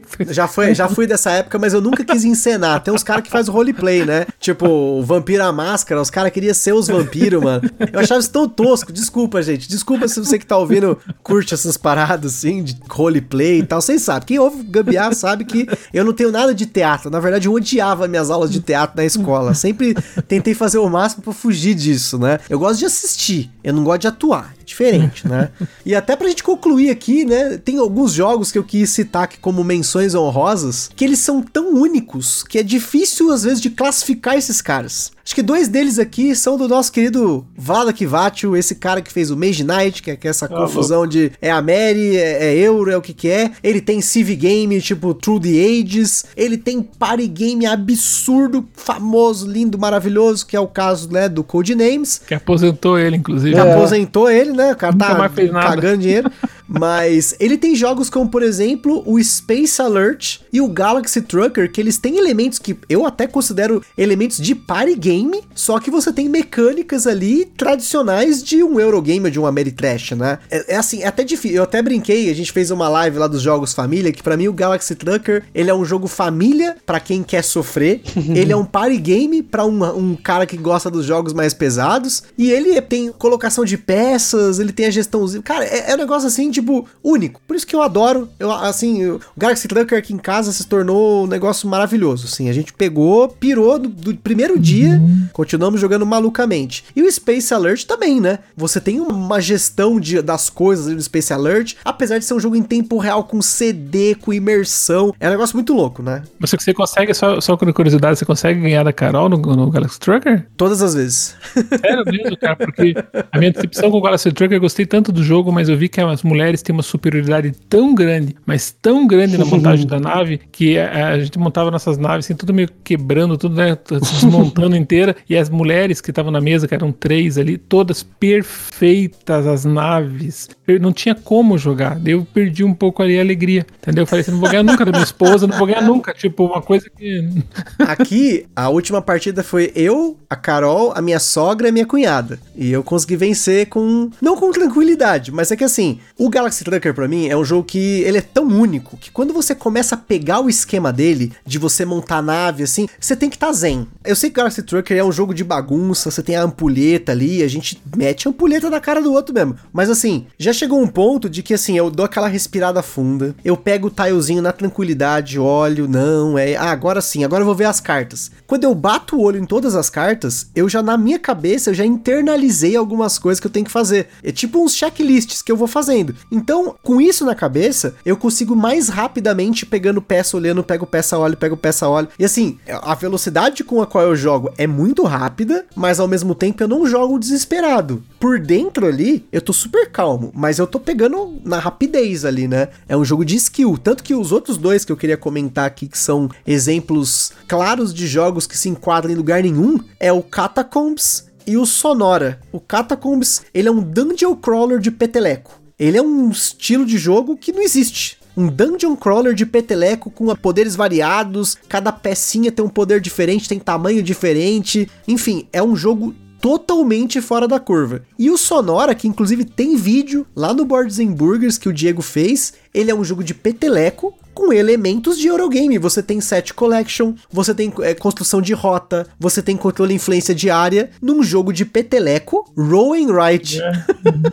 já, 0.30 0.46
foi, 0.46 0.74
já 0.74 0.88
fui 0.88 1.06
dessa 1.06 1.30
época, 1.30 1.58
mas 1.58 1.72
eu 1.72 1.80
nunca 1.80 2.04
quis 2.04 2.24
encenar. 2.24 2.82
Tem 2.82 2.92
uns 2.92 3.02
caras 3.02 3.22
que 3.22 3.30
fazem 3.30 3.52
roleplay, 3.52 4.04
né? 4.04 4.26
Tipo, 4.38 4.66
o 4.68 5.02
Vampiro 5.02 5.42
à 5.42 5.52
Máscara, 5.52 6.00
os 6.00 6.10
caras 6.10 6.32
queriam 6.32 6.54
ser 6.54 6.72
os 6.72 6.88
vampiros, 6.88 7.42
mano. 7.42 7.62
Eu 7.92 8.00
achava 8.00 8.20
isso 8.20 8.30
tão 8.30 8.48
tosco. 8.48 8.92
Desculpa, 8.92 9.42
gente. 9.42 9.68
Desculpa 9.68 10.08
se 10.08 10.18
você 10.18 10.38
que 10.38 10.46
tá 10.46 10.56
ouvindo 10.56 10.98
curte 11.22 11.54
essas 11.54 11.76
paradas, 11.76 12.34
assim, 12.34 12.62
de 12.62 12.76
roleplay 12.88 13.60
e 13.60 13.66
tal. 13.66 13.80
Vocês 13.80 14.02
sabem. 14.02 14.26
Quem 14.26 14.38
ouve 14.38 14.62
Gambiar 14.62 15.14
sabe 15.14 15.44
que 15.44 15.66
eu 15.92 16.04
não 16.04 16.12
tenho 16.12 16.30
nada 16.30 16.54
de 16.54 16.66
teatro. 16.66 17.10
Na 17.10 17.20
verdade, 17.20 17.48
eu 17.48 17.52
odiava 17.52 18.08
minhas 18.08 18.30
aulas 18.30 18.50
de 18.50 18.60
teatro 18.60 18.96
na 18.96 19.04
escola. 19.04 19.54
Sempre 19.54 19.94
tentei 20.26 20.54
fazer 20.54 20.78
o 20.78 20.88
máximo 20.88 21.22
para 21.22 21.32
fugir 21.32 21.74
disso, 21.74 22.18
né? 22.18 22.38
Eu 22.48 22.58
gosto 22.58 22.78
de 22.78 22.86
assistir, 22.86 23.50
eu 23.62 23.72
não 23.72 23.84
gosto 23.84 24.02
de 24.02 24.08
atuar 24.08 24.54
diferente, 24.72 25.28
né? 25.28 25.50
E 25.84 25.94
até 25.94 26.14
pra 26.14 26.28
gente 26.28 26.42
concluir 26.44 26.90
aqui, 26.90 27.24
né? 27.24 27.58
Tem 27.58 27.78
alguns 27.78 28.12
jogos 28.12 28.52
que 28.52 28.58
eu 28.58 28.64
quis 28.64 28.90
citar 28.90 29.24
aqui 29.24 29.38
como 29.38 29.64
menções 29.64 30.14
honrosas, 30.14 30.88
que 30.94 31.04
eles 31.04 31.18
são 31.18 31.42
tão 31.42 31.74
únicos 31.74 32.42
que 32.42 32.58
é 32.58 32.62
difícil 32.62 33.32
às 33.32 33.42
vezes 33.42 33.60
de 33.60 33.70
classificar 33.70 34.36
esses 34.36 34.62
caras. 34.62 35.12
Acho 35.32 35.36
que 35.36 35.42
dois 35.42 35.66
deles 35.66 35.98
aqui 35.98 36.36
são 36.36 36.58
do 36.58 36.68
nosso 36.68 36.92
querido 36.92 37.46
Vlada 37.56 37.90
Kivatio, 37.90 38.54
esse 38.54 38.74
cara 38.74 39.00
que 39.00 39.10
fez 39.10 39.30
o 39.30 39.36
Mage 39.36 39.64
Knight, 39.64 40.02
que 40.02 40.10
é, 40.10 40.16
que 40.16 40.26
é 40.26 40.30
essa 40.30 40.44
ah, 40.44 40.48
confusão 40.48 41.06
de 41.06 41.32
é 41.40 41.50
a 41.50 41.62
Mary, 41.62 42.18
é, 42.18 42.48
é, 42.48 42.54
euro, 42.58 42.90
é 42.90 42.98
o 42.98 43.00
que 43.00 43.14
que 43.14 43.30
é. 43.30 43.50
Ele 43.62 43.80
tem 43.80 44.02
Civ 44.02 44.28
Game, 44.36 44.78
tipo 44.82 45.14
Through 45.14 45.40
the 45.40 45.48
Ages. 45.48 46.26
Ele 46.36 46.58
tem 46.58 46.82
Party 46.82 47.26
Game 47.28 47.64
absurdo, 47.64 48.68
famoso, 48.74 49.50
lindo, 49.50 49.78
maravilhoso, 49.78 50.44
que 50.44 50.54
é 50.54 50.60
o 50.60 50.68
caso, 50.68 51.10
né, 51.10 51.30
do 51.30 51.42
Codenames. 51.42 52.20
Que 52.26 52.34
aposentou 52.34 52.98
ele, 52.98 53.16
inclusive. 53.16 53.54
Que 53.54 53.58
é. 53.58 53.72
aposentou 53.72 54.30
ele, 54.30 54.52
né? 54.52 54.72
O 54.72 54.76
cara 54.76 54.92
Nunca 54.92 55.30
tá 55.30 55.62
cagando 55.62 55.96
dinheiro. 55.96 56.30
Mas 56.78 57.34
ele 57.38 57.58
tem 57.58 57.74
jogos 57.74 58.08
como, 58.08 58.28
por 58.28 58.42
exemplo, 58.42 59.02
o 59.06 59.22
Space 59.22 59.80
Alert 59.80 60.40
e 60.52 60.60
o 60.60 60.68
Galaxy 60.68 61.20
Trucker, 61.20 61.70
que 61.70 61.80
eles 61.80 61.98
têm 61.98 62.16
elementos 62.16 62.58
que 62.58 62.76
eu 62.88 63.06
até 63.06 63.26
considero 63.26 63.82
elementos 63.96 64.38
de 64.38 64.54
party 64.54 64.94
game, 64.94 65.42
só 65.54 65.78
que 65.78 65.90
você 65.90 66.12
tem 66.12 66.28
mecânicas 66.28 67.06
ali 67.06 67.44
tradicionais 67.44 68.42
de 68.42 68.62
um 68.62 68.80
Eurogame 68.80 69.26
ou 69.26 69.30
de 69.30 69.38
um 69.38 69.46
Ameritrash, 69.46 70.12
né? 70.12 70.38
É, 70.50 70.74
é, 70.74 70.76
assim, 70.76 71.02
é 71.02 71.06
até 71.06 71.22
difícil. 71.22 71.58
Eu 71.58 71.64
até 71.64 71.82
brinquei, 71.82 72.30
a 72.30 72.34
gente 72.34 72.52
fez 72.52 72.70
uma 72.70 72.88
live 72.88 73.18
lá 73.18 73.26
dos 73.26 73.42
jogos 73.42 73.74
família, 73.74 74.12
que 74.12 74.22
para 74.22 74.36
mim 74.36 74.48
o 74.48 74.52
Galaxy 74.52 74.94
Trucker, 74.94 75.44
ele 75.54 75.70
é 75.70 75.74
um 75.74 75.84
jogo 75.84 76.06
família 76.06 76.76
para 76.86 76.98
quem 76.98 77.22
quer 77.22 77.44
sofrer, 77.44 78.00
ele 78.34 78.52
é 78.52 78.56
um 78.56 78.64
party 78.64 78.96
game 78.96 79.42
para 79.42 79.64
um, 79.66 79.84
um 79.98 80.16
cara 80.16 80.46
que 80.46 80.56
gosta 80.56 80.90
dos 80.90 81.04
jogos 81.04 81.32
mais 81.32 81.52
pesados, 81.52 82.22
e 82.38 82.50
ele 82.50 82.80
tem 82.80 83.12
colocação 83.12 83.64
de 83.64 83.76
peças, 83.76 84.58
ele 84.58 84.72
tem 84.72 84.86
a 84.86 84.90
gestãozinha. 84.90 85.42
Cara, 85.42 85.64
é, 85.64 85.90
é 85.90 85.94
um 85.94 85.98
negócio 85.98 86.26
assim 86.26 86.50
de 86.50 86.61
tipo, 86.62 86.86
único. 87.02 87.40
Por 87.46 87.56
isso 87.56 87.66
que 87.66 87.74
eu 87.74 87.82
adoro. 87.82 88.28
Eu, 88.38 88.50
assim, 88.50 89.04
o 89.06 89.20
Galaxy 89.36 89.68
Trucker 89.68 89.98
aqui 89.98 90.14
em 90.14 90.18
casa 90.18 90.52
se 90.52 90.66
tornou 90.66 91.24
um 91.24 91.26
negócio 91.26 91.68
maravilhoso. 91.68 92.26
Assim, 92.26 92.48
a 92.48 92.52
gente 92.52 92.72
pegou, 92.72 93.28
pirou 93.28 93.78
do, 93.78 93.88
do 93.88 94.14
primeiro 94.14 94.58
dia, 94.58 95.00
continuamos 95.32 95.80
jogando 95.80 96.06
malucamente. 96.06 96.84
E 96.94 97.02
o 97.02 97.10
Space 97.10 97.52
Alert 97.52 97.84
também, 97.84 98.20
né? 98.20 98.38
Você 98.56 98.80
tem 98.80 99.00
uma 99.00 99.40
gestão 99.40 99.98
de, 99.98 100.22
das 100.22 100.48
coisas 100.48 100.94
do 100.94 101.02
Space 101.02 101.32
Alert, 101.32 101.74
apesar 101.84 102.18
de 102.18 102.24
ser 102.24 102.34
um 102.34 102.40
jogo 102.40 102.56
em 102.56 102.62
tempo 102.62 102.98
real 102.98 103.24
com 103.24 103.42
CD, 103.42 104.14
com 104.14 104.32
imersão. 104.32 105.12
É 105.18 105.28
um 105.28 105.32
negócio 105.32 105.56
muito 105.56 105.74
louco, 105.74 106.02
né? 106.02 106.22
Você, 106.40 106.56
você 106.56 106.72
consegue, 106.72 107.12
só, 107.12 107.40
só 107.40 107.56
com 107.56 107.72
curiosidade, 107.72 108.18
você 108.18 108.24
consegue 108.24 108.60
ganhar 108.60 108.84
da 108.84 108.92
Carol 108.92 109.28
no, 109.28 109.36
no 109.38 109.70
Galaxy 109.70 109.98
Trucker? 109.98 110.46
Todas 110.56 110.82
as 110.82 110.94
vezes. 110.94 111.34
Sério 111.80 112.04
mesmo, 112.06 112.36
cara, 112.36 112.56
porque 112.56 112.94
a 113.30 113.38
minha 113.38 113.50
decepção 113.50 113.90
com 113.90 113.98
o 113.98 114.02
Galaxy 114.02 114.30
Trucker, 114.30 114.56
eu 114.56 114.60
gostei 114.60 114.86
tanto 114.86 115.10
do 115.10 115.24
jogo, 115.24 115.50
mas 115.50 115.68
eu 115.68 115.76
vi 115.76 115.88
que 115.88 116.00
as 116.00 116.22
mulheres 116.22 116.41
têm 116.62 116.72
uma 116.74 116.82
superioridade 116.82 117.52
tão 117.68 117.94
grande, 117.94 118.34
mas 118.44 118.74
tão 118.82 119.06
grande 119.06 119.38
na 119.38 119.44
montagem 119.46 119.86
da 119.86 120.00
nave, 120.00 120.40
que 120.50 120.78
a, 120.78 121.08
a, 121.08 121.20
gente 121.20 121.38
montava 121.38 121.70
nossas 121.70 121.98
naves 121.98 122.26
assim, 122.26 122.34
tudo 122.34 122.52
meio 122.52 122.68
quebrando, 122.82 123.36
tudo 123.36 123.54
né, 123.54 123.76
se 124.02 124.14
desmontando 124.14 124.74
inteira, 124.76 125.14
e 125.28 125.36
as 125.36 125.48
mulheres 125.48 126.00
que 126.00 126.10
estavam 126.10 126.32
na 126.32 126.40
mesa, 126.40 126.66
que 126.66 126.74
eram 126.74 126.90
três 126.90 127.38
ali, 127.38 127.56
todas 127.56 128.02
perfeitas 128.02 129.46
as 129.46 129.64
naves. 129.64 130.48
Eu 130.66 130.80
não 130.80 130.92
tinha 130.92 131.14
como 131.14 131.58
jogar. 131.58 132.00
Eu 132.04 132.26
perdi 132.32 132.64
um 132.64 132.74
pouco 132.74 133.02
ali 133.02 133.18
a 133.18 133.22
alegria, 133.22 133.66
entendeu? 133.80 134.02
Eu 134.02 134.06
falei 134.06 134.22
assim, 134.22 134.30
não 134.30 134.40
vou 134.40 134.48
ganhar 134.48 134.62
nunca 134.62 134.84
da 134.84 134.92
minha 134.92 135.04
esposa, 135.04 135.46
não 135.46 135.56
vou 135.56 135.66
ganhar 135.66 135.82
nunca. 135.82 136.14
Tipo, 136.14 136.46
uma 136.46 136.62
coisa 136.62 136.88
que. 136.90 137.28
Aqui, 137.78 138.46
a 138.54 138.68
última 138.68 139.02
partida 139.02 139.42
foi 139.42 139.72
eu, 139.74 140.16
a 140.28 140.36
Carol, 140.36 140.92
a 140.94 141.02
minha 141.02 141.18
sogra 141.18 141.68
e 141.68 141.70
a 141.70 141.72
minha 141.72 141.86
cunhada. 141.86 142.38
E 142.56 142.70
eu 142.70 142.82
consegui 142.82 143.16
vencer 143.16 143.66
com. 143.68 144.10
Não 144.20 144.36
com 144.36 144.50
tranquilidade, 144.50 145.30
mas 145.32 145.50
é 145.50 145.56
que 145.56 145.64
assim, 145.64 145.98
o 146.18 146.30
Galaxy 146.32 146.64
Trucker 146.64 146.94
para 146.94 147.06
mim 147.06 147.28
é 147.28 147.36
um 147.36 147.44
jogo 147.44 147.64
que 147.64 148.00
ele 148.00 148.16
é 148.16 148.22
tão 148.22 148.46
único 148.46 148.96
que 148.96 149.10
quando 149.10 149.34
você 149.34 149.54
começa 149.54 149.94
a 149.94 149.98
pegar 149.98 150.40
o 150.40 150.48
esquema 150.48 150.90
dele, 150.90 151.30
de 151.44 151.58
você 151.58 151.84
montar 151.84 152.22
nave 152.22 152.62
assim, 152.62 152.88
você 152.98 153.14
tem 153.14 153.28
que 153.28 153.36
estar 153.36 153.48
tá 153.48 153.52
zen. 153.52 153.86
Eu 154.02 154.16
sei 154.16 154.30
que 154.30 154.36
Galaxy 154.36 154.62
Trucker 154.62 154.96
é 154.96 155.04
um 155.04 155.12
jogo 155.12 155.34
de 155.34 155.44
bagunça, 155.44 156.10
você 156.10 156.22
tem 156.22 156.34
a 156.34 156.42
ampulheta 156.42 157.12
ali, 157.12 157.42
a 157.42 157.48
gente 157.48 157.80
mete 157.94 158.26
a 158.26 158.30
ampulheta 158.30 158.70
na 158.70 158.80
cara 158.80 159.02
do 159.02 159.12
outro 159.12 159.34
mesmo. 159.34 159.56
Mas 159.72 159.90
assim, 159.90 160.26
já 160.38 160.54
chegou 160.54 160.80
um 160.80 160.86
ponto 160.86 161.28
de 161.28 161.42
que 161.42 161.52
assim, 161.52 161.76
eu 161.76 161.90
dou 161.90 162.06
aquela 162.06 162.28
respirada 162.28 162.82
funda, 162.82 163.34
eu 163.44 163.54
pego 163.54 163.88
o 163.88 163.90
tilezinho 163.90 164.40
na 164.40 164.52
tranquilidade, 164.52 165.38
olho, 165.38 165.86
não, 165.86 166.38
é. 166.38 166.56
Ah, 166.56 166.70
agora 166.70 167.02
sim, 167.02 167.24
agora 167.24 167.42
eu 167.42 167.46
vou 167.46 167.54
ver 167.54 167.66
as 167.66 167.78
cartas. 167.78 168.30
Quando 168.46 168.64
eu 168.64 168.74
bato 168.74 169.16
o 169.16 169.22
olho 169.22 169.38
em 169.38 169.44
todas 169.44 169.74
as 169.74 169.90
cartas, 169.90 170.46
eu 170.54 170.66
já 170.66 170.82
na 170.82 170.96
minha 170.96 171.18
cabeça 171.18 171.68
eu 171.68 171.74
já 171.74 171.84
internalizei 171.84 172.74
algumas 172.74 173.18
coisas 173.18 173.38
que 173.38 173.46
eu 173.46 173.50
tenho 173.50 173.66
que 173.66 173.72
fazer. 173.72 174.08
É 174.22 174.32
tipo 174.32 174.64
uns 174.64 174.74
checklists 174.74 175.42
que 175.42 175.52
eu 175.52 175.56
vou 175.56 175.68
fazendo. 175.68 176.14
Então, 176.30 176.74
com 176.82 177.00
isso 177.00 177.24
na 177.24 177.34
cabeça, 177.34 177.94
eu 178.04 178.16
consigo 178.16 178.56
mais 178.56 178.88
rapidamente 178.88 179.66
pegando 179.66 180.00
peça, 180.00 180.36
olhando, 180.36 180.64
pego 180.64 180.86
peça, 180.86 181.18
olho, 181.18 181.36
pego 181.36 181.56
peça, 181.56 181.88
olho. 181.88 182.08
E 182.18 182.24
assim, 182.24 182.58
a 182.68 182.94
velocidade 182.94 183.64
com 183.64 183.82
a 183.82 183.86
qual 183.86 184.04
eu 184.04 184.16
jogo 184.16 184.50
é 184.56 184.66
muito 184.66 185.02
rápida, 185.04 185.66
mas 185.74 186.00
ao 186.00 186.08
mesmo 186.08 186.34
tempo 186.34 186.62
eu 186.62 186.68
não 186.68 186.86
jogo 186.86 187.18
desesperado. 187.18 188.02
Por 188.18 188.38
dentro 188.38 188.86
ali, 188.86 189.26
eu 189.32 189.40
tô 189.40 189.52
super 189.52 189.90
calmo, 189.90 190.30
mas 190.34 190.58
eu 190.58 190.66
tô 190.66 190.78
pegando 190.78 191.40
na 191.44 191.58
rapidez 191.58 192.24
ali, 192.24 192.46
né? 192.48 192.68
É 192.88 192.96
um 192.96 193.04
jogo 193.04 193.24
de 193.24 193.36
skill. 193.36 193.76
Tanto 193.76 194.02
que 194.02 194.14
os 194.14 194.32
outros 194.32 194.56
dois 194.56 194.84
que 194.84 194.92
eu 194.92 194.96
queria 194.96 195.16
comentar 195.16 195.66
aqui, 195.66 195.88
que 195.88 195.98
são 195.98 196.28
exemplos 196.46 197.32
claros 197.46 197.92
de 197.92 198.06
jogos 198.06 198.46
que 198.46 198.56
se 198.56 198.68
enquadram 198.68 199.12
em 199.12 199.16
lugar 199.16 199.42
nenhum, 199.42 199.78
é 199.98 200.12
o 200.12 200.22
Catacombs 200.22 201.26
e 201.46 201.56
o 201.56 201.66
Sonora. 201.66 202.40
O 202.52 202.60
Catacombs, 202.60 203.42
ele 203.52 203.68
é 203.68 203.70
um 203.70 203.80
dungeon 203.80 204.34
crawler 204.36 204.78
de 204.78 204.90
peteleco. 204.90 205.61
Ele 205.78 205.98
é 205.98 206.02
um 206.02 206.30
estilo 206.30 206.84
de 206.84 206.98
jogo 206.98 207.36
que 207.36 207.52
não 207.52 207.62
existe. 207.62 208.18
Um 208.36 208.46
dungeon 208.46 208.96
crawler 208.96 209.34
de 209.34 209.44
peteleco 209.44 210.10
com 210.10 210.34
poderes 210.36 210.74
variados, 210.74 211.56
cada 211.68 211.92
pecinha 211.92 212.50
tem 212.50 212.64
um 212.64 212.68
poder 212.68 213.00
diferente, 213.00 213.48
tem 213.48 213.58
tamanho 213.58 214.02
diferente. 214.02 214.88
Enfim, 215.06 215.46
é 215.52 215.62
um 215.62 215.76
jogo 215.76 216.14
totalmente 216.40 217.20
fora 217.20 217.46
da 217.46 217.60
curva. 217.60 218.02
E 218.18 218.28
o 218.28 218.36
Sonora, 218.36 218.96
que 218.96 219.06
inclusive 219.06 219.44
tem 219.44 219.76
vídeo 219.76 220.26
lá 220.34 220.52
no 220.52 220.64
Boards 220.64 220.98
Burgers 220.98 221.56
que 221.56 221.68
o 221.68 221.72
Diego 221.72 222.02
fez, 222.02 222.54
ele 222.74 222.90
é 222.90 222.94
um 222.94 223.04
jogo 223.04 223.22
de 223.22 223.32
peteleco 223.32 224.12
com 224.34 224.52
elementos 224.52 225.18
de 225.18 225.28
Eurogame. 225.28 225.78
Você 225.78 226.02
tem 226.02 226.20
set 226.20 226.54
collection, 226.54 227.14
você 227.30 227.54
tem 227.54 227.72
é, 227.82 227.94
construção 227.94 228.40
de 228.40 228.52
rota, 228.52 229.06
você 229.18 229.42
tem 229.42 229.56
controle 229.56 229.92
e 229.92 229.96
influência 229.96 230.34
de 230.34 230.50
área 230.50 230.90
num 231.00 231.22
jogo 231.22 231.52
de 231.52 231.64
peteleco, 231.64 232.50
roll 232.56 232.94
and 232.94 233.12
ride. 233.12 233.60
É. 233.62 233.72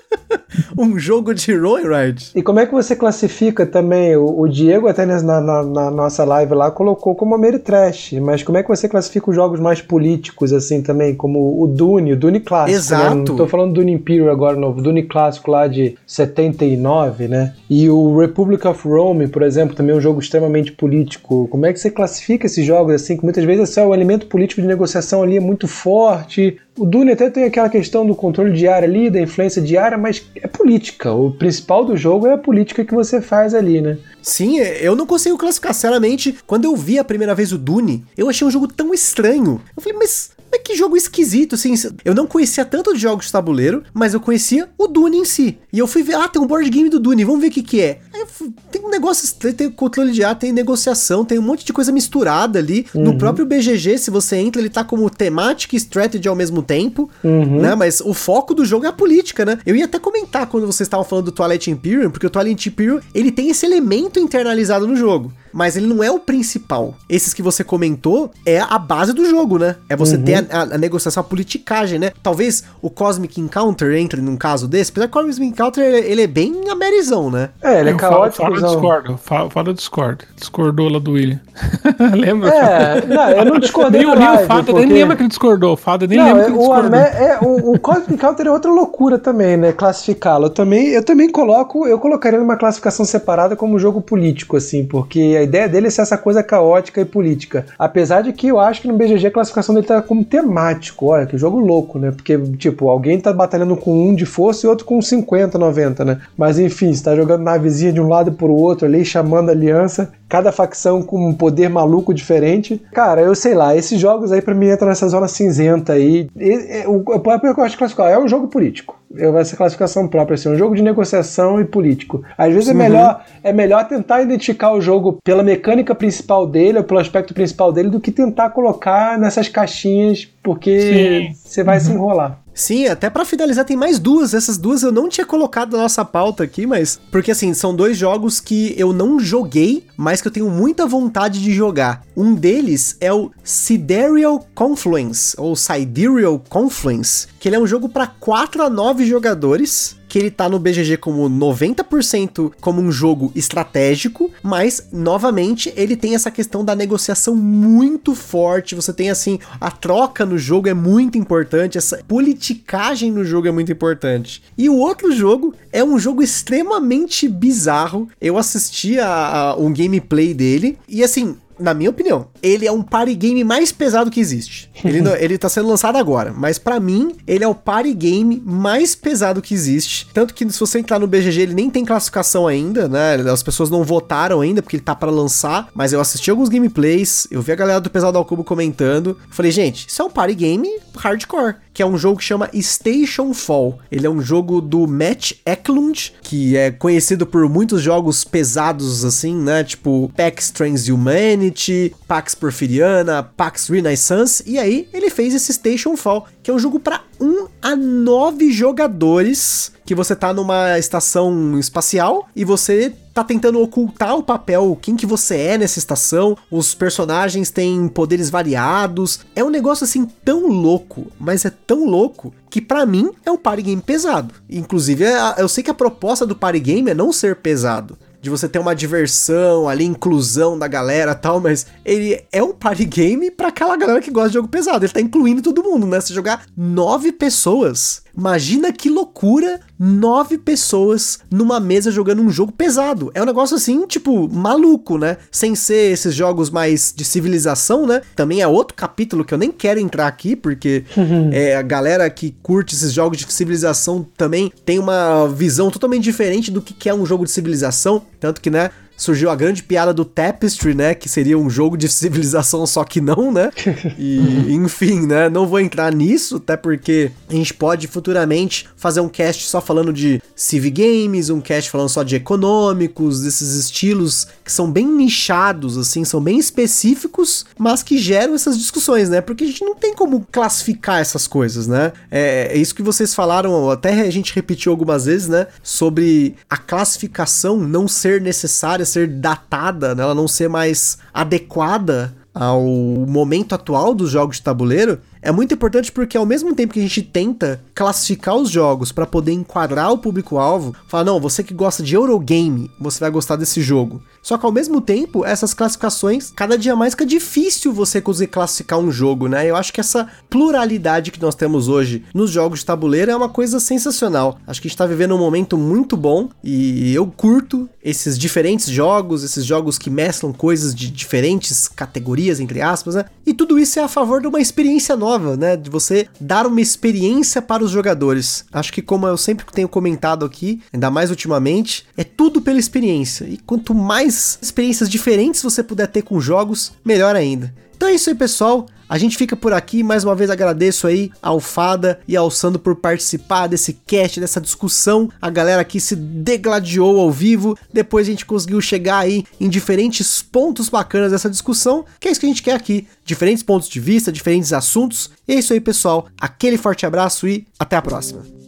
um 0.77 0.97
jogo 0.97 1.33
de 1.33 1.55
roll 1.55 1.77
and 1.77 1.89
ride. 1.89 2.31
E 2.35 2.41
como 2.41 2.59
é 2.59 2.65
que 2.65 2.73
você 2.73 2.95
classifica 2.95 3.65
também? 3.65 4.15
O, 4.15 4.41
o 4.41 4.47
Diego 4.47 4.87
até 4.87 5.05
na, 5.05 5.21
na, 5.21 5.63
na, 5.63 5.91
nossa 5.91 6.23
live 6.23 6.53
lá 6.53 6.71
colocou 6.71 7.15
como 7.15 7.35
Ameritrash, 7.35 8.13
mas 8.21 8.43
como 8.43 8.57
é 8.57 8.63
que 8.63 8.69
você 8.69 8.87
classifica 8.87 9.29
os 9.29 9.35
jogos 9.35 9.59
mais 9.59 9.81
políticos 9.81 10.53
assim 10.53 10.81
também, 10.81 11.15
como 11.15 11.61
o 11.61 11.67
Dune, 11.67 12.13
o 12.13 12.17
Dune 12.17 12.39
clássico? 12.39 12.71
Né? 12.71 12.77
Exato. 12.77 13.15
Né? 13.15 13.25
Não 13.27 13.35
tô 13.35 13.47
falando 13.47 13.73
do 13.73 13.79
Dune 13.79 13.93
Imperial 13.93 14.29
agora 14.29 14.57
novo, 14.57 14.81
Dune 14.81 15.03
clássico 15.03 15.51
lá 15.51 15.67
de 15.67 15.95
79, 16.05 17.27
né? 17.27 17.53
E 17.69 17.89
o 17.89 18.17
Republic 18.17 18.65
of 18.67 18.87
Rome, 18.87 19.27
por 19.27 19.41
exemplo, 19.41 19.75
também 19.75 19.88
é 19.89 19.95
um 19.95 20.01
jogo 20.01 20.19
extremamente 20.19 20.71
político. 20.71 21.47
Como 21.47 21.65
é 21.65 21.73
que 21.73 21.79
você 21.79 21.89
classifica 21.89 22.45
esses 22.45 22.65
jogos 22.65 22.93
assim, 22.93 23.17
que 23.17 23.23
muitas 23.23 23.43
vezes 23.43 23.69
assim, 23.69 23.81
o 23.81 23.93
elemento 23.93 24.27
político 24.27 24.61
de 24.61 24.67
negociação 24.67 25.23
ali 25.23 25.37
é 25.37 25.39
muito 25.39 25.67
forte? 25.67 26.57
O 26.77 26.85
Dune 26.85 27.11
até 27.11 27.29
tem 27.29 27.43
aquela 27.43 27.69
questão 27.69 28.05
do 28.05 28.15
controle 28.15 28.53
diário 28.53 28.87
ali, 28.87 29.09
da 29.09 29.19
influência 29.19 29.61
diária, 29.61 29.97
mas 29.97 30.23
é 30.35 30.47
política. 30.47 31.11
O 31.11 31.31
principal 31.31 31.83
do 31.83 31.97
jogo 31.97 32.27
é 32.27 32.33
a 32.33 32.37
política 32.37 32.85
que 32.85 32.93
você 32.93 33.21
faz 33.21 33.53
ali, 33.53 33.81
né? 33.81 33.97
Sim, 34.21 34.59
eu 34.59 34.95
não 34.95 35.05
consigo 35.05 35.37
classificar. 35.37 35.73
Sinceramente, 35.73 36.37
quando 36.47 36.65
eu 36.65 36.75
vi 36.75 36.97
a 36.99 37.03
primeira 37.03 37.35
vez 37.35 37.51
o 37.51 37.57
Dune, 37.57 38.05
eu 38.17 38.29
achei 38.29 38.47
um 38.47 38.51
jogo 38.51 38.67
tão 38.67 38.93
estranho. 38.93 39.61
Eu 39.75 39.81
falei, 39.81 39.97
mas 39.97 40.31
mas 40.51 40.61
que 40.63 40.75
jogo 40.75 40.97
esquisito, 40.97 41.55
assim. 41.55 41.73
Eu 42.03 42.15
não 42.15 42.27
conhecia 42.27 42.65
tanto 42.65 42.93
de 42.93 42.99
jogos 42.99 43.25
de 43.25 43.31
tabuleiro, 43.31 43.83
mas 43.93 44.13
eu 44.13 44.19
conhecia 44.19 44.69
o 44.77 44.87
Dune 44.87 45.17
em 45.17 45.25
si. 45.25 45.57
E 45.71 45.79
eu 45.79 45.87
fui 45.87 46.03
ver, 46.03 46.15
ah, 46.15 46.27
tem 46.27 46.41
um 46.41 46.47
board 46.47 46.69
game 46.69 46.89
do 46.89 46.99
Dune, 46.99 47.23
vamos 47.23 47.41
ver 47.41 47.47
o 47.47 47.51
que 47.51 47.61
que 47.61 47.81
é. 47.81 47.99
Fui, 48.27 48.51
tem 48.71 48.83
um 48.83 48.89
negócio, 48.89 49.33
tem 49.53 49.69
controle 49.69 50.11
de 50.11 50.23
ar, 50.23 50.35
tem 50.35 50.51
negociação, 50.51 51.23
tem 51.23 51.39
um 51.39 51.41
monte 51.41 51.65
de 51.65 51.73
coisa 51.73 51.91
misturada 51.91 52.59
ali. 52.59 52.85
Uhum. 52.93 53.03
No 53.03 53.17
próprio 53.17 53.45
BGG, 53.45 53.97
se 53.97 54.11
você 54.11 54.37
entra, 54.37 54.61
ele 54.61 54.69
tá 54.69 54.83
como 54.83 55.09
temática 55.09 55.75
e 55.75 55.77
strategy 55.77 56.27
ao 56.27 56.35
mesmo 56.35 56.61
tempo, 56.61 57.09
uhum. 57.23 57.61
né? 57.61 57.75
Mas 57.75 58.01
o 58.01 58.13
foco 58.13 58.53
do 58.53 58.65
jogo 58.65 58.85
é 58.85 58.89
a 58.89 58.93
política, 58.93 59.45
né? 59.45 59.59
Eu 59.65 59.75
ia 59.75 59.85
até 59.85 59.99
comentar 59.99 60.47
quando 60.47 60.65
vocês 60.65 60.87
estavam 60.87 61.05
falando 61.05 61.25
do 61.25 61.31
Twilight 61.31 61.69
Imperium, 61.69 62.09
porque 62.09 62.27
o 62.27 62.29
Twilight 62.29 62.69
Imperium, 62.69 62.99
ele 63.13 63.31
tem 63.31 63.49
esse 63.49 63.65
elemento 63.65 64.19
internalizado 64.19 64.87
no 64.87 64.95
jogo 64.95 65.31
mas 65.51 65.75
ele 65.75 65.87
não 65.87 66.03
é 66.03 66.11
o 66.11 66.19
principal. 66.19 66.95
Esses 67.09 67.33
que 67.33 67.41
você 67.41 67.63
comentou 67.63 68.31
é 68.45 68.59
a 68.59 68.77
base 68.77 69.13
do 69.13 69.25
jogo, 69.25 69.57
né? 69.57 69.75
É 69.87 69.95
você 69.95 70.15
uhum. 70.15 70.23
ter 70.23 70.35
a, 70.35 70.59
a, 70.59 70.61
a, 70.61 70.77
negociação, 70.77 71.21
a 71.21 71.23
politicagem, 71.23 71.99
né? 71.99 72.11
Talvez 72.21 72.63
o 72.81 72.89
Cosmic 72.89 73.39
Encounter 73.39 73.93
entre 73.95 74.21
num 74.21 74.37
caso 74.37 74.67
desse, 74.67 74.91
apesar 74.91 75.07
que 75.07 75.17
o 75.17 75.21
Cosmic 75.21 75.51
Encounter 75.51 75.83
ele, 75.83 76.07
ele 76.07 76.21
é 76.23 76.27
bem 76.27 76.69
amerizão, 76.69 77.29
né? 77.29 77.49
É, 77.61 77.79
ele 77.79 77.91
é 77.91 77.93
caótico. 77.93 78.43
Fala, 78.43 78.55
fala 78.55 78.67
discordo, 78.67 79.17
fala, 79.17 79.49
fala 79.49 79.73
discordo. 79.73 80.25
Discordou 80.35 80.89
lá 80.89 80.99
do 80.99 81.11
William. 81.11 81.39
Lembra? 82.15 82.49
É, 82.49 83.05
não, 83.05 83.29
eu 83.29 83.45
não 83.45 83.59
discordei 83.59 84.05
nem, 84.05 84.15
nem 84.15 84.29
o 84.29 84.47
Fada 84.47 84.63
porque... 84.63 84.85
nem 84.85 84.93
lembra 84.93 85.15
que 85.15 85.23
ele 85.23 85.29
discordou. 85.29 85.73
O 85.73 85.77
Fada 85.77 86.07
nem 86.07 86.17
não, 86.17 86.25
lembra 86.25 86.43
que 86.45 86.49
ele 86.51 86.57
discordou. 86.59 86.91
O, 86.91 86.95
é, 86.95 87.39
o, 87.41 87.73
o 87.73 87.79
Cosmic 87.79 88.13
Encounter 88.13 88.47
é 88.47 88.51
outra 88.51 88.71
loucura 88.71 89.17
também, 89.17 89.57
né? 89.57 89.71
Classificá-lo. 89.71 90.45
Eu 90.45 90.49
também, 90.49 90.87
eu 90.89 91.03
também 91.03 91.29
coloco, 91.29 91.87
eu 91.87 91.99
colocaria 91.99 92.39
numa 92.39 92.55
classificação 92.55 93.05
separada 93.05 93.55
como 93.55 93.79
jogo 93.79 94.01
político, 94.01 94.57
assim, 94.57 94.85
porque 94.85 95.35
a 95.39 95.43
ideia 95.43 95.67
dele 95.67 95.87
é 95.87 95.89
ser 95.89 96.01
essa 96.01 96.17
coisa 96.17 96.43
caótica 96.43 97.01
e 97.01 97.05
política. 97.05 97.65
Apesar 97.77 98.21
de 98.21 98.33
que 98.33 98.47
eu 98.47 98.59
acho 98.59 98.81
que 98.81 98.87
no 98.87 98.97
BGG 98.97 99.27
a 99.27 99.31
classificação 99.31 99.73
dele 99.73 99.87
tá 99.87 100.01
como 100.01 100.23
temático. 100.23 101.07
Olha, 101.07 101.25
que 101.25 101.37
jogo 101.37 101.59
louco, 101.59 101.97
né? 101.97 102.11
Porque, 102.11 102.37
tipo, 102.57 102.89
alguém 102.89 103.19
tá 103.19 103.33
batalhando 103.33 103.75
com 103.75 104.09
um 104.09 104.15
de 104.15 104.25
força 104.25 104.65
e 104.65 104.69
outro 104.69 104.85
com 104.85 105.01
50, 105.01 105.57
90, 105.57 106.05
né? 106.05 106.21
Mas 106.37 106.59
enfim, 106.59 106.93
você 106.93 107.03
tá 107.03 107.15
jogando 107.15 107.43
navezinha 107.43 107.91
de 107.91 108.01
um 108.01 108.07
lado 108.07 108.31
pro 108.31 108.53
outro 108.53 108.85
ali, 108.85 109.03
chamando 109.03 109.49
aliança 109.49 110.11
cada 110.29 110.51
facção 110.51 111.01
com 111.01 111.27
um 111.27 111.33
poder 111.33 111.69
maluco 111.69 112.13
diferente. 112.13 112.79
Cara, 112.93 113.21
eu 113.21 113.33
sei 113.33 113.55
lá, 113.55 113.75
esses 113.75 113.99
jogos 113.99 114.31
aí 114.31 114.41
para 114.41 114.53
mim 114.53 114.69
entram 114.69 114.87
nessa 114.87 115.07
zona 115.07 115.27
cinzenta 115.27 115.93
aí. 115.93 116.29
E, 116.37 116.49
e, 116.49 116.85
o, 116.85 116.97
o 116.97 117.19
próprio 117.19 117.53
que 117.53 117.59
eu 117.59 117.63
acho 117.63 117.73
que 117.73 117.79
classificar 117.79 118.11
é 118.11 118.19
um 118.19 118.27
jogo 118.27 118.47
político. 118.47 118.99
Vai 119.11 119.43
ser 119.43 119.55
classificação 119.55 120.07
própria, 120.07 120.35
assim, 120.35 120.49
um 120.49 120.55
jogo 120.55 120.75
de 120.75 120.83
negociação 120.83 121.59
e 121.59 121.65
político. 121.65 122.23
Às 122.37 122.53
vezes 122.53 122.69
é 122.69 122.73
uhum. 122.73 122.79
é 122.79 122.83
melhor, 122.83 123.25
é 123.43 123.53
melhor 123.53 123.87
tentar 123.87 124.21
identificar 124.21 124.71
o 124.71 124.79
jogo 124.79 125.17
pela 125.29 125.43
mecânica 125.43 125.93
principal 125.93 126.47
dele, 126.47 126.79
ou 126.79 126.83
pelo 126.83 126.99
aspecto 126.99 127.35
principal 127.35 127.71
dele, 127.71 127.87
do 127.87 127.99
que 127.99 128.11
tentar 128.11 128.49
colocar 128.49 129.15
nessas 129.15 129.47
caixinhas, 129.47 130.27
porque 130.41 131.35
você 131.35 131.63
vai 131.63 131.77
uhum. 131.77 131.83
se 131.83 131.91
enrolar. 131.91 132.39
Sim, 132.51 132.87
até 132.87 133.11
para 133.11 133.23
finalizar 133.23 133.63
tem 133.63 133.77
mais 133.77 133.99
duas. 133.99 134.33
Essas 134.33 134.57
duas 134.57 134.81
eu 134.81 134.91
não 134.91 135.07
tinha 135.07 135.27
colocado 135.27 135.73
na 135.73 135.83
nossa 135.83 136.03
pauta 136.03 136.43
aqui, 136.43 136.65
mas 136.65 136.99
porque 137.11 137.29
assim, 137.29 137.53
são 137.53 137.75
dois 137.75 137.95
jogos 137.95 138.39
que 138.39 138.73
eu 138.75 138.91
não 138.91 139.19
joguei, 139.19 139.85
mas 139.95 140.19
que 140.19 140.27
eu 140.27 140.31
tenho 140.31 140.49
muita 140.49 140.87
vontade 140.87 141.39
de 141.39 141.53
jogar. 141.53 142.01
Um 142.17 142.33
deles 142.33 142.97
é 142.99 143.13
o 143.13 143.29
Sidereal 143.43 144.43
Confluence 144.55 145.35
ou 145.37 145.55
Sidereal 145.55 146.41
Confluence, 146.49 147.27
que 147.39 147.47
ele 147.47 147.55
é 147.55 147.59
um 147.59 147.67
jogo 147.67 147.87
para 147.87 148.07
4 148.07 148.63
a 148.63 148.69
9 148.69 149.05
jogadores 149.05 149.98
que 150.09 150.17
ele 150.17 150.31
tá 150.31 150.49
no 150.49 150.59
BGG 150.59 150.97
como 150.97 151.29
90% 151.29 152.51
como 152.59 152.81
um 152.81 152.91
jogo 152.91 153.31
estratégico, 153.35 154.31
mas 154.41 154.87
novamente 154.91 155.71
ele 155.75 155.95
tem 155.95 156.15
essa 156.15 156.31
questão 156.31 156.65
da 156.65 156.75
negociação 156.75 157.35
muito 157.35 158.15
forte. 158.15 158.73
Você 158.73 158.91
tem 158.91 159.11
assim, 159.11 159.39
a 159.61 159.69
troca 159.69 160.25
no 160.25 160.37
jogo 160.37 160.67
é 160.67 160.73
muito 160.73 161.17
importante, 161.17 161.77
essa 161.77 162.03
politicagem 162.07 163.11
no 163.11 163.23
jogo 163.23 163.47
é 163.47 163.51
muito 163.51 163.71
importante. 163.71 164.41
E 164.57 164.67
o 164.67 164.75
outro 164.75 165.11
jogo 165.11 165.53
é 165.71 165.83
um 165.83 165.99
jogo 165.99 166.23
extremamente 166.23 167.27
bizarro. 167.27 168.09
Eu 168.19 168.37
assisti 168.37 168.99
a, 168.99 169.51
a 169.51 169.55
um 169.55 169.71
gameplay 169.71 170.33
dele 170.33 170.77
e 170.87 171.03
assim, 171.03 171.37
na 171.59 171.73
minha 171.73 171.89
opinião, 171.89 172.27
ele 172.41 172.65
é 172.65 172.71
um 172.71 172.81
party 172.81 173.13
game 173.15 173.43
mais 173.43 173.71
pesado 173.71 174.09
que 174.09 174.19
existe. 174.19 174.69
Ele, 174.83 175.01
não, 175.01 175.15
ele 175.17 175.37
tá 175.37 175.49
sendo 175.49 175.67
lançado 175.67 175.97
agora, 175.97 176.33
mas 176.35 176.57
para 176.57 176.79
mim, 176.79 177.15
ele 177.27 177.43
é 177.43 177.47
o 177.47 177.55
party 177.55 177.93
game 177.93 178.41
mais 178.45 178.95
pesado 178.95 179.41
que 179.41 179.53
existe. 179.53 180.07
Tanto 180.13 180.33
que 180.33 180.49
se 180.49 180.59
você 180.59 180.79
entrar 180.79 180.99
no 180.99 181.07
BGG, 181.07 181.41
ele 181.41 181.53
nem 181.53 181.69
tem 181.69 181.85
classificação 181.85 182.47
ainda, 182.47 182.87
né? 182.87 183.15
As 183.31 183.43
pessoas 183.43 183.69
não 183.69 183.83
votaram 183.83 184.41
ainda, 184.41 184.61
porque 184.61 184.77
ele 184.77 184.83
tá 184.83 184.95
para 184.95 185.11
lançar. 185.11 185.69
Mas 185.73 185.93
eu 185.93 185.99
assisti 185.99 186.31
alguns 186.31 186.49
gameplays, 186.49 187.27
eu 187.29 187.41
vi 187.41 187.51
a 187.51 187.55
galera 187.55 187.81
do 187.81 187.89
Pesado 187.89 188.17
ao 188.17 188.25
Cubo 188.25 188.43
comentando. 188.43 189.17
Falei, 189.29 189.51
gente, 189.51 189.87
isso 189.87 190.01
é 190.01 190.05
um 190.05 190.09
party 190.09 190.35
game 190.35 190.79
hardcore 190.97 191.55
que 191.79 191.83
é 191.83 191.85
um 191.85 191.97
jogo 191.97 192.17
que 192.17 192.25
chama 192.25 192.49
Station 192.61 193.33
Fall. 193.33 193.79
Ele 193.89 194.05
é 194.05 194.09
um 194.09 194.21
jogo 194.21 194.59
do 194.59 194.85
Matt 194.85 195.31
Eklund, 195.45 196.13
que 196.21 196.57
é 196.57 196.71
conhecido 196.71 197.25
por 197.25 197.47
muitos 197.47 197.81
jogos 197.81 198.25
pesados 198.25 199.05
assim, 199.05 199.33
né? 199.33 199.63
Tipo 199.63 200.11
PAX 200.13 200.49
Transhumanity, 200.51 201.95
PAX 202.05 202.35
Porfiriana, 202.35 203.23
PAX 203.23 203.69
Renaissance. 203.69 204.43
E 204.45 204.59
aí 204.59 204.89
ele 204.93 205.09
fez 205.09 205.33
esse 205.33 205.53
Station 205.53 205.95
Fall, 205.95 206.27
que 206.49 206.51
é 206.51 206.55
um 206.55 206.57
jogo 206.57 206.79
para 206.79 207.03
1 207.21 207.47
a 207.61 207.75
9 207.75 208.51
jogadores, 208.51 209.71
que 209.85 209.93
você 209.93 210.15
tá 210.15 210.33
numa 210.33 210.79
estação 210.79 211.59
espacial 211.59 212.27
e 212.35 212.43
você 212.43 212.91
tá 213.13 213.23
tentando 213.23 213.61
ocultar 213.61 214.15
o 214.15 214.23
papel, 214.23 214.75
quem 214.81 214.95
que 214.95 215.05
você 215.05 215.37
é 215.37 215.57
nessa 215.59 215.77
estação, 215.77 216.35
os 216.49 216.73
personagens 216.73 217.51
têm 217.51 217.87
poderes 217.87 218.31
variados. 218.31 219.19
É 219.35 219.43
um 219.43 219.51
negócio 219.51 219.83
assim 219.83 220.05
tão 220.25 220.47
louco, 220.47 221.11
mas 221.19 221.45
é 221.45 221.51
tão 221.51 221.85
louco 221.85 222.33
que 222.49 222.59
para 222.59 222.83
mim 222.83 223.11
é 223.23 223.29
um 223.29 223.37
party 223.37 223.61
game 223.61 223.81
pesado. 223.83 224.33
Inclusive, 224.49 225.03
é 225.03 225.35
eu 225.37 225.47
sei 225.47 225.63
que 225.63 225.69
a 225.69 225.75
proposta 225.75 226.25
do 226.25 226.35
party 226.35 226.59
game 226.59 226.89
é 226.89 226.95
não 226.95 227.13
ser 227.13 227.35
pesado 227.35 227.95
de 228.21 228.29
você 228.29 228.49
ter 228.49 228.59
uma 228.59 228.75
diversão 228.75 229.67
ali, 229.67 229.85
inclusão 229.85 230.57
da 230.57 230.67
galera 230.67 231.15
tal, 231.15 231.39
mas 231.39 231.65
ele 231.85 232.21
é 232.31 232.43
um 232.43 232.53
party 232.53 232.85
game 232.85 233.31
para 233.31 233.47
aquela 233.47 233.77
galera 233.77 234.01
que 234.01 234.11
gosta 234.11 234.29
de 234.29 234.33
jogo 234.35 234.47
pesado. 234.47 234.85
Ele 234.85 234.93
tá 234.93 235.01
incluindo 235.01 235.41
todo 235.41 235.63
mundo, 235.63 235.87
né? 235.87 236.01
Se 236.01 236.13
jogar 236.13 236.45
nove 236.55 237.11
pessoas, 237.11 238.03
imagina 238.19 238.71
que 238.71 238.89
loucura 238.89 239.59
nove 239.79 240.37
pessoas 240.37 241.19
numa 241.31 241.59
mesa 241.59 241.89
jogando 241.89 242.21
um 242.21 242.29
jogo 242.29 242.51
pesado. 242.51 243.09
É 243.13 243.21
um 243.21 243.25
negócio 243.25 243.55
assim, 243.55 243.87
tipo, 243.87 244.27
maluco, 244.27 244.97
né? 244.97 245.17
Sem 245.31 245.55
ser 245.55 245.93
esses 245.93 246.13
jogos 246.13 246.49
mais 246.49 246.93
de 246.95 247.05
civilização, 247.05 247.87
né? 247.87 248.01
Também 248.15 248.41
é 248.41 248.47
outro 248.47 248.75
capítulo 248.75 249.23
que 249.23 249.33
eu 249.33 249.37
nem 249.37 249.51
quero 249.51 249.79
entrar 249.79 250.07
aqui, 250.07 250.35
porque 250.35 250.83
é, 251.31 251.55
a 251.55 251.61
galera 251.61 252.09
que 252.09 252.35
curte 252.43 252.75
esses 252.75 252.91
jogos 252.91 253.17
de 253.17 253.31
civilização 253.31 254.05
também 254.17 254.51
tem 254.65 254.77
uma 254.79 255.27
visão 255.27 255.71
totalmente 255.71 256.03
diferente 256.03 256.51
do 256.51 256.61
que 256.61 256.89
é 256.89 256.93
um 256.93 257.05
jogo 257.05 257.23
de 257.23 257.31
civilização. 257.31 258.01
Tanto 258.19 258.41
que, 258.41 258.49
né? 258.49 258.69
Surgiu 258.99 259.29
a 259.29 259.35
grande 259.35 259.63
piada 259.63 259.93
do 259.93 260.03
Tapestry, 260.03 260.75
né? 260.75 260.93
Que 260.93 261.07
seria 261.07 261.37
um 261.37 261.49
jogo 261.49 261.77
de 261.77 261.87
civilização, 261.89 262.67
só 262.67 262.83
que 262.83 262.99
não, 262.99 263.31
né? 263.31 263.49
E, 263.97 264.51
enfim, 264.53 265.07
né? 265.07 265.29
Não 265.29 265.47
vou 265.47 265.59
entrar 265.59 265.91
nisso, 265.93 266.35
até 266.35 266.57
porque 266.57 267.09
a 267.29 267.33
gente 267.33 267.53
pode 267.53 267.87
futuramente 267.87 268.67
fazer 268.75 268.99
um 268.99 269.07
cast 269.07 269.43
só 269.45 269.61
falando 269.61 269.93
de 269.93 270.21
Civ 270.35 270.69
Games, 270.69 271.29
um 271.29 271.39
cast 271.39 271.71
falando 271.71 271.89
só 271.89 272.03
de 272.03 272.17
econômicos, 272.17 273.21
desses 273.21 273.55
estilos 273.55 274.27
que 274.43 274.51
são 274.51 274.69
bem 274.69 274.85
nichados, 274.85 275.77
assim, 275.77 276.03
são 276.03 276.21
bem 276.21 276.37
específicos, 276.37 277.45
mas 277.57 277.81
que 277.81 277.97
geram 277.97 278.35
essas 278.35 278.57
discussões, 278.57 279.09
né? 279.09 279.21
Porque 279.21 279.45
a 279.45 279.47
gente 279.47 279.63
não 279.63 279.75
tem 279.75 279.93
como 279.93 280.27
classificar 280.29 280.99
essas 280.99 281.25
coisas, 281.25 281.67
né? 281.67 281.93
É, 282.11 282.49
é 282.51 282.57
isso 282.57 282.75
que 282.75 282.83
vocês 282.83 283.15
falaram, 283.15 283.69
até 283.69 284.01
a 284.01 284.11
gente 284.11 284.35
repetiu 284.35 284.71
algumas 284.71 285.05
vezes, 285.05 285.29
né? 285.29 285.47
Sobre 285.63 286.35
a 286.49 286.57
classificação 286.57 287.57
não 287.57 287.87
ser 287.87 288.19
necessária 288.19 288.85
ser 288.89 289.07
datada, 289.07 289.95
né, 289.95 290.03
ela 290.03 290.15
não 290.15 290.27
ser 290.27 290.49
mais 290.49 290.97
adequada 291.13 292.13
ao 292.33 292.61
momento 292.61 293.53
atual 293.55 293.93
dos 293.93 294.11
jogos 294.11 294.37
de 294.37 294.43
tabuleiro, 294.43 294.99
é 295.21 295.31
muito 295.31 295.53
importante 295.53 295.91
porque 295.91 296.17
ao 296.17 296.25
mesmo 296.25 296.55
tempo 296.55 296.73
que 296.73 296.79
a 296.79 296.83
gente 296.83 297.01
tenta 297.01 297.61
classificar 297.75 298.35
os 298.35 298.49
jogos 298.49 298.91
para 298.91 299.05
poder 299.05 299.33
enquadrar 299.33 299.91
o 299.91 299.97
público-alvo, 299.97 300.73
falar, 300.87 301.03
não, 301.03 301.19
você 301.19 301.43
que 301.43 301.53
gosta 301.53 301.83
de 301.83 301.95
Eurogame, 301.95 302.71
você 302.79 302.99
vai 302.99 303.11
gostar 303.11 303.35
desse 303.35 303.61
jogo. 303.61 304.01
Só 304.21 304.37
que 304.37 304.45
ao 304.45 304.51
mesmo 304.51 304.81
tempo, 304.81 305.25
essas 305.25 305.53
classificações, 305.53 306.31
cada 306.35 306.57
dia 306.57 306.75
mais 306.75 306.93
fica 306.93 307.05
difícil 307.05 307.73
você 307.73 308.01
conseguir 308.01 308.31
classificar 308.31 308.79
um 308.79 308.91
jogo, 308.91 309.27
né? 309.27 309.49
Eu 309.49 309.55
acho 309.55 309.73
que 309.73 309.79
essa 309.79 310.07
pluralidade 310.29 311.11
que 311.11 311.21
nós 311.21 311.35
temos 311.35 311.67
hoje 311.67 312.03
nos 312.13 312.31
jogos 312.31 312.59
de 312.59 312.65
tabuleiro 312.65 313.11
é 313.11 313.15
uma 313.15 313.29
coisa 313.29 313.59
sensacional. 313.59 314.39
Acho 314.47 314.61
que 314.61 314.67
a 314.67 314.69
gente 314.69 314.77
tá 314.77 314.85
vivendo 314.85 315.15
um 315.15 315.19
momento 315.19 315.57
muito 315.57 315.97
bom 315.97 316.29
e 316.43 316.93
eu 316.93 317.07
curto 317.07 317.69
esses 317.83 318.17
diferentes 318.17 318.67
jogos, 318.67 319.23
esses 319.23 319.45
jogos 319.45 319.77
que 319.77 319.89
mesclam 319.89 320.33
coisas 320.33 320.75
de 320.75 320.89
diferentes 320.89 321.67
categorias, 321.67 322.39
entre 322.39 322.61
aspas, 322.61 322.95
né? 322.95 323.05
E 323.25 323.33
tudo 323.33 323.57
isso 323.57 323.79
é 323.79 323.83
a 323.83 323.87
favor 323.87 324.21
de 324.21 324.27
uma 324.27 324.39
experiência 324.39 324.95
nova 324.95 325.08
nova, 325.09 325.35
né? 325.35 325.57
De 325.57 325.69
você 325.69 326.07
dar 326.19 326.45
uma 326.45 326.61
experiência 326.61 327.41
para 327.41 327.63
os 327.63 327.71
jogadores. 327.71 328.45
Acho 328.51 328.71
que, 328.71 328.81
como 328.81 329.07
eu 329.07 329.17
sempre 329.17 329.45
tenho 329.51 329.67
comentado 329.67 330.25
aqui, 330.25 330.61
ainda 330.71 330.91
mais 330.91 331.09
ultimamente, 331.09 331.85
é 331.97 332.03
tudo 332.03 332.41
pela 332.41 332.59
experiência. 332.59 333.25
E 333.25 333.37
quanto 333.37 333.73
mais 333.73 334.37
experiências 334.41 334.89
diferentes 334.89 335.41
você 335.41 335.63
puder 335.63 335.87
ter 335.87 336.03
com 336.03 336.19
jogos, 336.21 336.73
melhor 336.85 337.15
ainda. 337.15 337.53
Então 337.75 337.89
é 337.89 337.93
isso 337.93 338.09
aí, 338.09 338.15
pessoal. 338.15 338.67
A 338.89 338.97
gente 338.97 339.15
fica 339.15 339.35
por 339.35 339.53
aqui, 339.53 339.83
mais 339.83 340.03
uma 340.03 340.15
vez 340.15 340.31
agradeço 340.31 340.87
aí 340.87 341.11
ao 341.21 341.39
Fada 341.39 341.99
e 342.07 342.17
ao 342.17 342.31
Sandro 342.31 342.59
por 342.59 342.75
participar 342.75 343.45
desse 343.45 343.73
cast, 343.85 344.19
dessa 344.19 344.41
discussão. 344.41 345.11
A 345.21 345.29
galera 345.29 345.61
aqui 345.61 345.79
se 345.79 345.95
degladiou 345.95 346.99
ao 346.99 347.11
vivo. 347.11 347.55
Depois 347.71 348.07
a 348.07 348.09
gente 348.09 348.25
conseguiu 348.25 348.59
chegar 348.59 348.97
aí 348.97 349.23
em 349.39 349.47
diferentes 349.47 350.23
pontos 350.23 350.69
bacanas 350.69 351.11
dessa 351.11 351.29
discussão, 351.29 351.85
que 351.99 352.07
é 352.07 352.11
isso 352.11 352.19
que 352.19 352.25
a 352.25 352.29
gente 352.29 352.41
quer 352.41 352.55
aqui. 352.55 352.87
Diferentes 353.05 353.43
pontos 353.43 353.69
de 353.69 353.79
vista, 353.79 354.11
diferentes 354.11 354.51
assuntos. 354.51 355.11
E 355.27 355.33
é 355.33 355.35
isso 355.39 355.53
aí, 355.53 355.61
pessoal. 355.61 356.07
Aquele 356.19 356.57
forte 356.57 356.83
abraço 356.83 357.27
e 357.27 357.45
até 357.59 357.75
a 357.75 357.83
próxima. 357.83 358.38